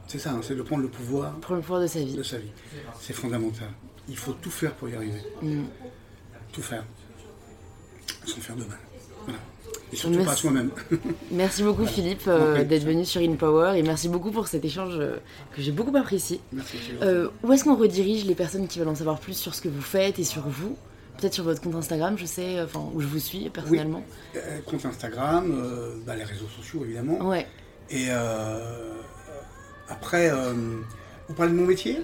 C'est 0.08 0.18
ça, 0.18 0.32
hein, 0.32 0.40
c'est 0.42 0.54
de 0.56 0.62
prendre 0.62 0.82
le 0.82 0.88
pouvoir 0.88 1.32
Prendre 1.40 1.56
le 1.56 1.62
pouvoir 1.62 1.80
de 1.80 1.86
sa 1.86 2.00
vie. 2.00 2.14
de 2.16 2.22
sa 2.22 2.38
vie. 2.38 2.50
C'est 3.00 3.12
fondamental. 3.14 3.68
Il 4.08 4.16
faut 4.16 4.32
tout 4.32 4.50
faire 4.50 4.74
pour 4.74 4.88
y 4.88 4.96
arriver. 4.96 5.22
Tout 6.52 6.62
faire. 6.62 6.84
Sans 8.26 8.40
faire 8.40 8.56
de 8.56 8.64
mal. 8.64 8.78
Et 9.92 9.96
surtout 9.96 10.16
Merci. 10.16 10.26
pas 10.26 10.32
à 10.32 10.36
soi-même. 10.36 10.70
Merci 11.30 11.62
beaucoup 11.62 11.84
Philippe 11.84 12.22
euh, 12.26 12.64
d'être 12.64 12.84
venu 12.84 13.04
sur 13.04 13.20
InPower 13.20 13.74
et 13.76 13.82
merci 13.82 14.08
beaucoup 14.08 14.30
pour 14.30 14.48
cet 14.48 14.64
échange 14.64 14.94
euh, 14.96 15.18
que 15.54 15.60
j'ai 15.60 15.70
beaucoup 15.70 15.94
apprécié. 15.96 16.40
Merci. 16.50 16.78
Euh, 17.02 17.28
où 17.42 17.52
est-ce 17.52 17.64
qu'on 17.64 17.76
redirige 17.76 18.24
les 18.24 18.34
personnes 18.34 18.66
qui 18.68 18.78
veulent 18.78 18.88
en 18.88 18.94
savoir 18.94 19.20
plus 19.20 19.34
sur 19.34 19.54
ce 19.54 19.60
que 19.60 19.68
vous 19.68 19.82
faites 19.82 20.18
et 20.18 20.24
sur 20.24 20.48
vous? 20.48 20.76
Peut-être 21.18 21.34
sur 21.34 21.44
votre 21.44 21.60
compte 21.60 21.74
Instagram, 21.74 22.16
je 22.16 22.24
sais, 22.24 22.60
enfin 22.62 22.88
où 22.94 23.00
je 23.02 23.06
vous 23.06 23.18
suis 23.18 23.50
personnellement. 23.50 24.02
Compte 24.64 24.86
Instagram, 24.86 26.00
bah, 26.06 26.16
les 26.16 26.24
réseaux 26.24 26.48
sociaux 26.56 26.84
évidemment. 26.84 27.18
Ouais. 27.28 27.46
Et 27.90 28.06
euh, 28.08 28.94
après, 29.90 30.30
vous 31.28 31.34
parlez 31.34 31.52
de 31.52 31.56
mon 31.56 31.66
métier? 31.66 32.00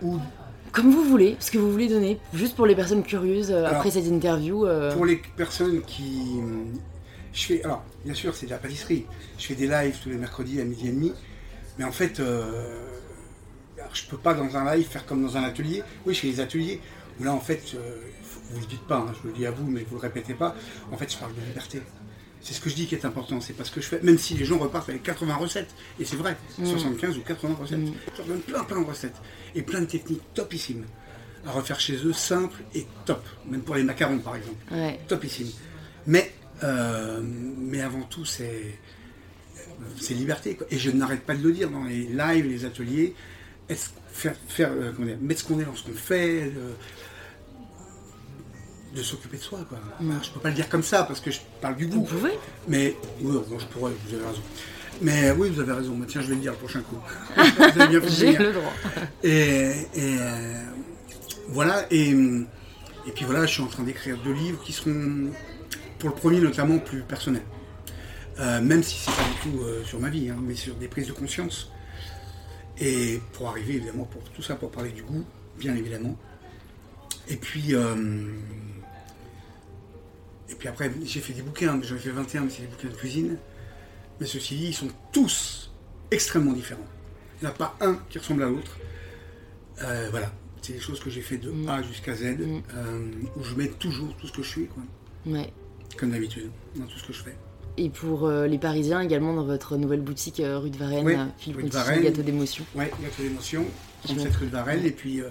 Ou 0.00 0.18
Comme 0.74 0.90
vous 0.90 1.04
voulez, 1.04 1.36
ce 1.38 1.50
que 1.52 1.58
vous 1.58 1.70
voulez 1.70 1.88
donner, 1.88 2.18
juste 2.32 2.56
pour 2.56 2.66
les 2.66 2.74
personnes 2.74 3.02
curieuses 3.04 3.50
euh, 3.52 3.64
Alors, 3.64 3.76
après 3.78 3.90
cette 3.92 4.06
interview. 4.06 4.66
euh, 4.66 4.92
pour 4.92 5.06
les 5.06 5.22
personnes 5.36 5.82
qui. 5.82 6.40
Je 7.32 7.42
fais. 7.46 7.64
Alors, 7.64 7.82
bien 8.04 8.14
sûr, 8.14 8.34
c'est 8.34 8.46
de 8.46 8.50
la 8.50 8.58
pâtisserie. 8.58 9.06
Je 9.38 9.46
fais 9.46 9.54
des 9.54 9.66
lives 9.68 9.96
tous 10.02 10.08
les 10.08 10.16
mercredis 10.16 10.60
à 10.60 10.64
midi 10.64 10.88
et 10.88 10.92
demi. 10.92 11.12
Mais 11.78 11.84
en 11.84 11.92
fait, 11.92 12.18
euh, 12.20 12.80
alors, 13.78 13.94
je 13.94 14.04
peux 14.06 14.16
pas 14.16 14.34
dans 14.34 14.56
un 14.56 14.74
live 14.74 14.86
faire 14.86 15.06
comme 15.06 15.22
dans 15.22 15.36
un 15.36 15.42
atelier. 15.44 15.82
Oui, 16.06 16.14
je 16.14 16.20
fais 16.20 16.28
des 16.28 16.40
ateliers 16.40 16.80
où 17.20 17.24
là, 17.24 17.32
en 17.32 17.40
fait, 17.40 17.62
euh, 17.74 17.96
faut- 18.22 18.40
vous 18.50 18.60
le 18.60 18.66
dites 18.66 18.86
pas, 18.86 18.96
hein, 18.98 19.12
je 19.22 19.28
le 19.28 19.34
dis 19.34 19.46
à 19.46 19.50
vous, 19.52 19.68
mais 19.68 19.84
vous 19.88 19.94
le 19.96 20.00
répétez 20.00 20.34
pas. 20.34 20.54
En 20.92 20.96
fait, 20.96 21.12
je 21.12 21.18
parle 21.18 21.32
de 21.34 21.40
liberté. 21.40 21.82
C'est 22.44 22.52
ce 22.52 22.60
que 22.60 22.68
je 22.68 22.74
dis 22.74 22.86
qui 22.86 22.94
est 22.94 23.04
important, 23.06 23.40
c'est 23.40 23.54
parce 23.54 23.70
que 23.70 23.80
je 23.80 23.86
fais, 23.86 24.00
même 24.02 24.18
si 24.18 24.34
les 24.34 24.44
gens 24.44 24.58
repartent 24.58 24.90
avec 24.90 25.02
80 25.02 25.34
recettes, 25.36 25.70
et 25.98 26.04
c'est 26.04 26.16
vrai, 26.16 26.36
75 26.62 27.16
ou 27.16 27.22
80 27.22 27.54
recettes, 27.58 27.78
je 28.12 28.18
leur 28.18 28.26
donne 28.28 28.40
plein 28.40 28.64
plein 28.64 28.80
de 28.82 28.86
recettes, 28.86 29.16
et 29.54 29.62
plein 29.62 29.80
de 29.80 29.86
techniques 29.86 30.20
topissimes 30.34 30.84
à 31.46 31.52
refaire 31.52 31.80
chez 31.80 31.96
eux, 32.04 32.12
simples 32.12 32.62
et 32.74 32.86
top, 33.06 33.24
même 33.48 33.62
pour 33.62 33.74
les 33.76 33.82
macarons 33.82 34.18
par 34.18 34.36
exemple 34.36 34.56
Ouais. 34.70 35.00
topissime. 35.08 35.48
Mais, 36.06 36.32
euh, 36.62 37.22
mais 37.22 37.80
avant 37.80 38.02
tout, 38.02 38.26
c'est 38.26 38.78
c'est 39.98 40.14
liberté. 40.14 40.54
quoi. 40.56 40.66
Et 40.70 40.78
je 40.78 40.90
n'arrête 40.90 41.22
pas 41.22 41.34
de 41.34 41.42
le 41.42 41.52
dire 41.52 41.70
dans 41.70 41.84
les 41.84 42.04
lives, 42.06 42.46
les 42.46 42.64
ateliers. 42.66 43.14
Est-ce- 43.68 43.90
faire, 44.12 44.36
faire, 44.48 44.70
euh, 44.72 44.92
comment 44.94 45.06
dire, 45.08 45.16
mettre 45.20 45.40
ce 45.40 45.46
qu'on 45.46 45.58
est 45.60 45.64
dans 45.64 45.74
ce 45.74 45.82
qu'on 45.84 45.92
fait, 45.94 46.50
de, 46.50 46.60
de 48.94 49.02
s'occuper 49.02 49.36
de 49.38 49.42
soi. 49.42 49.60
Quoi. 49.68 49.78
Je 50.22 50.30
peux 50.30 50.40
pas 50.40 50.50
le 50.50 50.54
dire 50.54 50.68
comme 50.68 50.82
ça 50.82 51.04
parce 51.04 51.20
que 51.20 51.30
je 51.30 51.40
parle 51.60 51.76
du 51.76 51.86
Vous 51.86 52.00
goût. 52.00 52.06
pouvez 52.06 52.32
Mais 52.68 52.96
oui, 53.20 53.36
bon, 53.48 53.58
je 53.58 53.66
pourrais, 53.66 53.92
vous 54.06 54.14
avez 54.14 54.24
raison. 54.26 54.42
Mais 55.02 55.30
oui, 55.32 55.50
vous 55.50 55.60
avez 55.60 55.72
raison. 55.72 55.96
Mais 55.96 56.06
tiens, 56.06 56.20
je 56.22 56.28
vais 56.28 56.34
le 56.36 56.40
dire 56.40 56.52
le 56.52 56.58
prochain 56.58 56.80
coup. 56.82 56.98
vous 57.36 58.08
J'ai 58.08 58.36
le 58.36 58.52
droit. 58.52 58.72
Et, 59.22 59.72
et, 59.94 60.16
euh, 60.20 60.64
voilà, 61.48 61.86
et, 61.90 62.10
et 62.10 63.10
puis 63.14 63.24
voilà, 63.24 63.46
je 63.46 63.52
suis 63.52 63.62
en 63.62 63.66
train 63.66 63.82
d'écrire 63.82 64.16
deux 64.22 64.32
livres 64.32 64.62
qui 64.64 64.72
seront, 64.72 65.30
pour 65.98 66.10
le 66.10 66.14
premier 66.14 66.40
notamment, 66.40 66.78
plus 66.78 67.00
personnels. 67.02 67.42
Euh, 68.38 68.60
même 68.60 68.82
si 68.82 68.98
c'est 68.98 69.12
pas 69.14 69.22
du 69.22 69.50
tout 69.50 69.62
euh, 69.62 69.84
sur 69.84 70.00
ma 70.00 70.08
vie, 70.10 70.28
hein, 70.30 70.36
mais 70.40 70.54
sur 70.54 70.74
des 70.74 70.88
prises 70.88 71.06
de 71.08 71.12
conscience. 71.12 71.70
Et 72.80 73.20
pour 73.32 73.48
arriver, 73.48 73.74
évidemment, 73.74 74.04
pour 74.04 74.22
tout 74.30 74.42
ça, 74.42 74.54
pour 74.56 74.70
parler 74.70 74.90
du 74.90 75.02
goût, 75.02 75.24
bien 75.58 75.74
évidemment. 75.76 76.16
Et 77.28 77.36
puis, 77.36 77.74
euh, 77.74 77.94
et 80.48 80.54
puis 80.54 80.68
après, 80.68 80.90
j'ai 81.04 81.20
fait 81.20 81.32
des 81.32 81.42
bouquins, 81.42 81.78
j'en 81.82 81.94
ai 81.94 81.98
fait 81.98 82.10
21, 82.10 82.42
mais 82.42 82.50
c'est 82.50 82.62
des 82.62 82.68
bouquins 82.68 82.88
de 82.88 82.94
cuisine. 82.94 83.36
Mais 84.20 84.26
ceci 84.26 84.56
dit, 84.56 84.66
ils 84.68 84.74
sont 84.74 84.88
tous 85.12 85.70
extrêmement 86.10 86.52
différents. 86.52 86.86
Il 87.40 87.44
n'y 87.44 87.48
en 87.50 87.54
a 87.54 87.54
pas 87.54 87.76
un 87.80 87.98
qui 88.10 88.18
ressemble 88.18 88.42
à 88.44 88.48
l'autre. 88.48 88.76
Euh, 89.82 90.08
voilà, 90.10 90.30
c'est 90.62 90.74
des 90.74 90.80
choses 90.80 91.00
que 91.00 91.10
j'ai 91.10 91.22
fait 91.22 91.36
de 91.38 91.52
A 91.68 91.82
jusqu'à 91.82 92.14
Z, 92.14 92.22
euh, 92.24 93.10
où 93.36 93.42
je 93.42 93.54
mets 93.54 93.68
toujours 93.68 94.14
tout 94.16 94.26
ce 94.28 94.32
que 94.32 94.42
je 94.42 94.48
suis, 94.48 94.66
quoi. 94.66 94.82
Ouais. 95.26 95.52
comme 95.96 96.10
d'habitude, 96.10 96.50
dans 96.76 96.86
tout 96.86 96.98
ce 96.98 97.04
que 97.06 97.12
je 97.12 97.22
fais. 97.22 97.36
Et 97.76 97.88
pour 97.90 98.26
euh, 98.26 98.46
les 98.46 98.58
Parisiens 98.58 99.00
également 99.00 99.34
dans 99.34 99.44
votre 99.44 99.76
nouvelle 99.76 100.02
boutique 100.02 100.40
rue 100.44 100.70
de 100.70 100.76
Varennes, 100.76 101.04
Oui, 101.06 101.16
Philippe 101.38 101.72
Varennes. 101.72 102.02
gâteau 102.04 102.22
d'émotion. 102.22 102.64
Ouais, 102.76 102.90
gâteau 103.02 103.22
d'émotion, 103.22 103.64
Je 104.04 104.14
37 104.14 104.36
rue 104.36 104.46
de 104.46 104.50
Varenne, 104.52 104.84
et 104.84 104.90
puis 104.92 105.22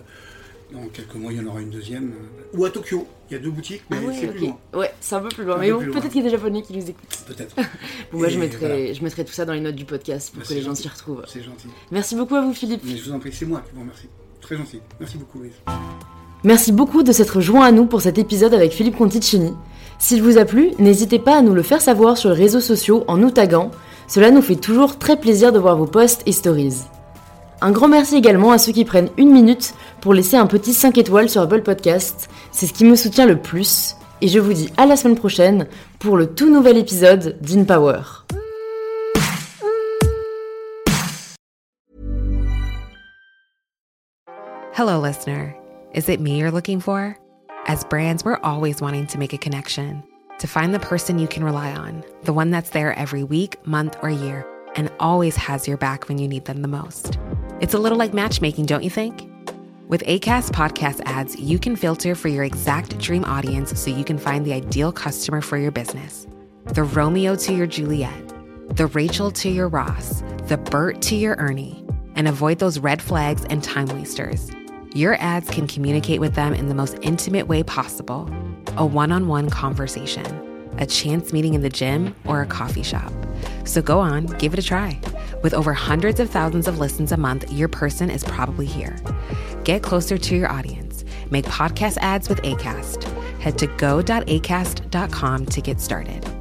dans 0.73 0.87
quelques 0.89 1.15
mois, 1.15 1.31
il 1.31 1.37
y 1.37 1.41
en 1.41 1.45
aura 1.47 1.61
une 1.61 1.69
deuxième. 1.69 2.11
euh, 2.11 2.57
ou 2.57 2.65
à 2.65 2.69
Tokyo, 2.69 3.07
il 3.29 3.33
y 3.33 3.37
a 3.37 3.39
deux 3.39 3.51
boutiques, 3.51 3.83
mais 3.89 3.97
Ah 4.01 4.07
ouais, 4.07 4.13
c'est 4.19 4.27
plus 4.27 4.39
ok. 4.39 4.45
loin, 4.73 4.81
Ouais, 4.81 4.91
c'est 4.99 5.15
un 5.15 5.19
peu 5.19 5.29
plus 5.29 5.43
loin. 5.43 5.55
Un 5.55 5.59
Mais 5.59 5.71
bon, 5.71 5.79
plus 5.79 5.91
peut-être 5.91 6.09
qu'il 6.09 6.17
y 6.17 6.19
a 6.21 6.23
des 6.23 6.29
Japonais 6.29 6.61
qui 6.61 6.73
nous 6.75 6.83
écoutent. 6.83 7.23
peut-être. 7.27 7.55
Bon, 8.11 8.17
moi, 8.19 8.29
je 8.29 8.35
Et 8.35 8.39
mettrai, 8.39 8.57
voilà. 8.67 8.93
je 8.93 9.03
mettrai 9.03 9.23
tout 9.25 9.33
ça 9.33 9.45
dans 9.45 9.53
les 9.53 9.59
notes 9.61 9.75
du 9.75 9.85
podcast 9.85 10.31
pour 10.31 10.41
Bah, 10.41 10.45
que 10.49 10.53
les 10.53 10.61
gens 10.61 10.75
s'y 10.75 10.87
retrouvent. 10.87 11.23
C'est 11.27 11.41
gentil. 11.43 11.67
Merci 11.91 12.15
beaucoup 12.15 12.35
à 12.35 12.41
vous, 12.41 12.53
Philippe. 12.53 12.81
Mais 12.83 12.97
je 12.97 13.03
vous 13.03 13.11
en 13.13 13.19
prie, 13.19 13.31
c'est 13.31 13.45
moi 13.45 13.61
qui 13.67 13.73
vous 13.75 13.81
remercie. 13.81 14.07
Très 14.41 14.57
gentil. 14.57 14.79
Merci 14.99 15.17
beaucoup, 15.17 15.39
Louise. 15.39 15.53
Merci 16.43 16.71
beaucoup 16.73 17.03
de 17.03 17.11
s'être 17.13 17.39
joint 17.39 17.65
à 17.65 17.71
nous 17.71 17.85
pour 17.85 18.01
cet 18.01 18.17
épisode 18.17 18.53
avec 18.53 18.71
Philippe 18.73 18.97
Conticini. 18.97 19.53
S'il 19.99 20.21
vous 20.21 20.37
a 20.37 20.43
plu, 20.43 20.71
n'hésitez 20.79 21.17
pas 21.19 21.37
à 21.37 21.41
nous 21.41 21.53
le 21.53 21.61
faire 21.63 21.81
savoir 21.81 22.17
sur 22.17 22.29
les 22.31 22.35
réseaux 22.35 22.59
sociaux 22.59 23.05
en 23.07 23.15
nous 23.15 23.31
taguant. 23.31 23.71
Cela 24.09 24.31
nous 24.31 24.41
fait 24.41 24.57
toujours 24.57 24.97
très 24.99 25.17
plaisir 25.17 25.53
de 25.53 25.59
voir 25.59 25.77
vos 25.77 25.85
posts 25.85 26.23
et 26.25 26.33
stories. 26.33 26.73
Un 27.63 27.71
grand 27.71 27.87
merci 27.87 28.17
également 28.17 28.51
à 28.51 28.57
ceux 28.57 28.73
qui 28.73 28.83
prennent 28.83 29.09
une 29.15 29.31
minute 29.31 29.73
pour 30.01 30.13
laisser 30.13 30.35
un 30.35 30.47
petit 30.47 30.73
5 30.73 30.97
étoiles 30.97 31.29
sur 31.29 31.43
Apple 31.43 31.61
Podcast. 31.61 32.29
C'est 32.51 32.67
ce 32.67 32.73
qui 32.73 32.83
me 32.83 32.97
soutient 32.97 33.25
le 33.25 33.37
plus. 33.37 33.95
Et 34.19 34.27
je 34.27 34.37
vous 34.37 34.51
dis 34.51 34.69
à 34.75 34.85
la 34.85 34.97
semaine 34.97 35.15
prochaine 35.15 35.67
pour 35.97 36.17
le 36.17 36.27
tout 36.27 36.49
nouvel 36.49 36.77
épisode 36.77 37.37
d'InPower. 37.39 38.25
Hello, 44.73 45.01
listener. 45.01 45.55
Is 45.93 46.09
it 46.09 46.19
me 46.19 46.37
you're 46.37 46.51
looking 46.51 46.81
for? 46.81 47.17
As 47.65 47.85
brands, 47.85 48.25
we're 48.25 48.41
always 48.43 48.81
wanting 48.81 49.07
to 49.07 49.17
make 49.17 49.31
a 49.31 49.37
connection 49.37 50.03
to 50.39 50.47
find 50.47 50.73
the 50.73 50.79
person 50.79 51.17
you 51.17 51.29
can 51.29 51.45
rely 51.45 51.71
on, 51.71 52.03
the 52.23 52.33
one 52.33 52.51
that's 52.51 52.71
there 52.71 52.93
every 52.99 53.23
week, 53.23 53.55
month, 53.65 53.95
or 54.01 54.09
year, 54.09 54.45
and 54.75 54.91
always 54.99 55.37
has 55.37 55.65
your 55.65 55.77
back 55.77 56.09
when 56.09 56.17
you 56.17 56.27
need 56.27 56.43
them 56.43 56.61
the 56.61 56.67
most. 56.67 57.17
It's 57.61 57.73
a 57.73 57.79
little 57.79 57.97
like 57.97 58.13
matchmaking, 58.13 58.65
don't 58.65 58.83
you 58.83 58.89
think? 58.89 59.29
With 59.87 60.03
ACAST 60.03 60.51
podcast 60.51 61.01
ads, 61.05 61.35
you 61.39 61.57
can 61.59 61.75
filter 61.75 62.15
for 62.15 62.27
your 62.27 62.43
exact 62.43 62.97
dream 62.99 63.23
audience 63.23 63.79
so 63.79 63.89
you 63.89 64.03
can 64.03 64.17
find 64.17 64.45
the 64.45 64.53
ideal 64.53 64.91
customer 64.91 65.41
for 65.41 65.57
your 65.57 65.71
business. 65.71 66.27
The 66.65 66.83
Romeo 66.83 67.35
to 67.35 67.53
your 67.53 67.67
Juliet, 67.67 68.33
the 68.75 68.87
Rachel 68.87 69.31
to 69.31 69.49
your 69.49 69.67
Ross, 69.69 70.23
the 70.47 70.57
Bert 70.57 71.01
to 71.03 71.15
your 71.15 71.35
Ernie, 71.37 71.85
and 72.15 72.27
avoid 72.27 72.59
those 72.59 72.79
red 72.79 73.01
flags 73.01 73.45
and 73.45 73.63
time 73.63 73.87
wasters. 73.87 74.49
Your 74.93 75.15
ads 75.15 75.49
can 75.49 75.67
communicate 75.67 76.19
with 76.19 76.35
them 76.35 76.53
in 76.53 76.67
the 76.67 76.75
most 76.75 76.97
intimate 77.01 77.47
way 77.47 77.63
possible 77.63 78.29
a 78.77 78.85
one 78.85 79.11
on 79.11 79.27
one 79.27 79.49
conversation. 79.49 80.25
a 80.79 80.85
chance 80.85 81.33
meeting 81.33 81.53
in 81.53 81.61
the 81.61 81.69
gym, 81.69 82.15
or 82.25 82.41
a 82.41 82.45
coffee 82.45 82.83
shop. 82.83 83.11
So 83.65 83.81
go 83.81 83.99
on, 83.99 84.25
give 84.25 84.53
it 84.53 84.59
a 84.59 84.63
try. 84.63 84.99
With 85.43 85.53
over 85.53 85.73
hundreds 85.73 86.19
of 86.19 86.29
thousands 86.29 86.67
of 86.67 86.79
listens 86.79 87.11
a 87.11 87.17
month, 87.17 87.51
your 87.51 87.67
person 87.67 88.09
is 88.09 88.23
probably 88.23 88.65
here. 88.65 88.97
Get 89.63 89.83
closer 89.83 90.17
to 90.17 90.35
your 90.35 90.49
audience. 90.49 91.03
Make 91.29 91.45
podcast 91.45 91.97
ads 91.97 92.29
with 92.29 92.41
ACAST. 92.41 93.03
Head 93.39 93.57
to 93.57 93.67
go.acast.com 93.67 95.45
to 95.45 95.61
get 95.61 95.81
started. 95.81 96.32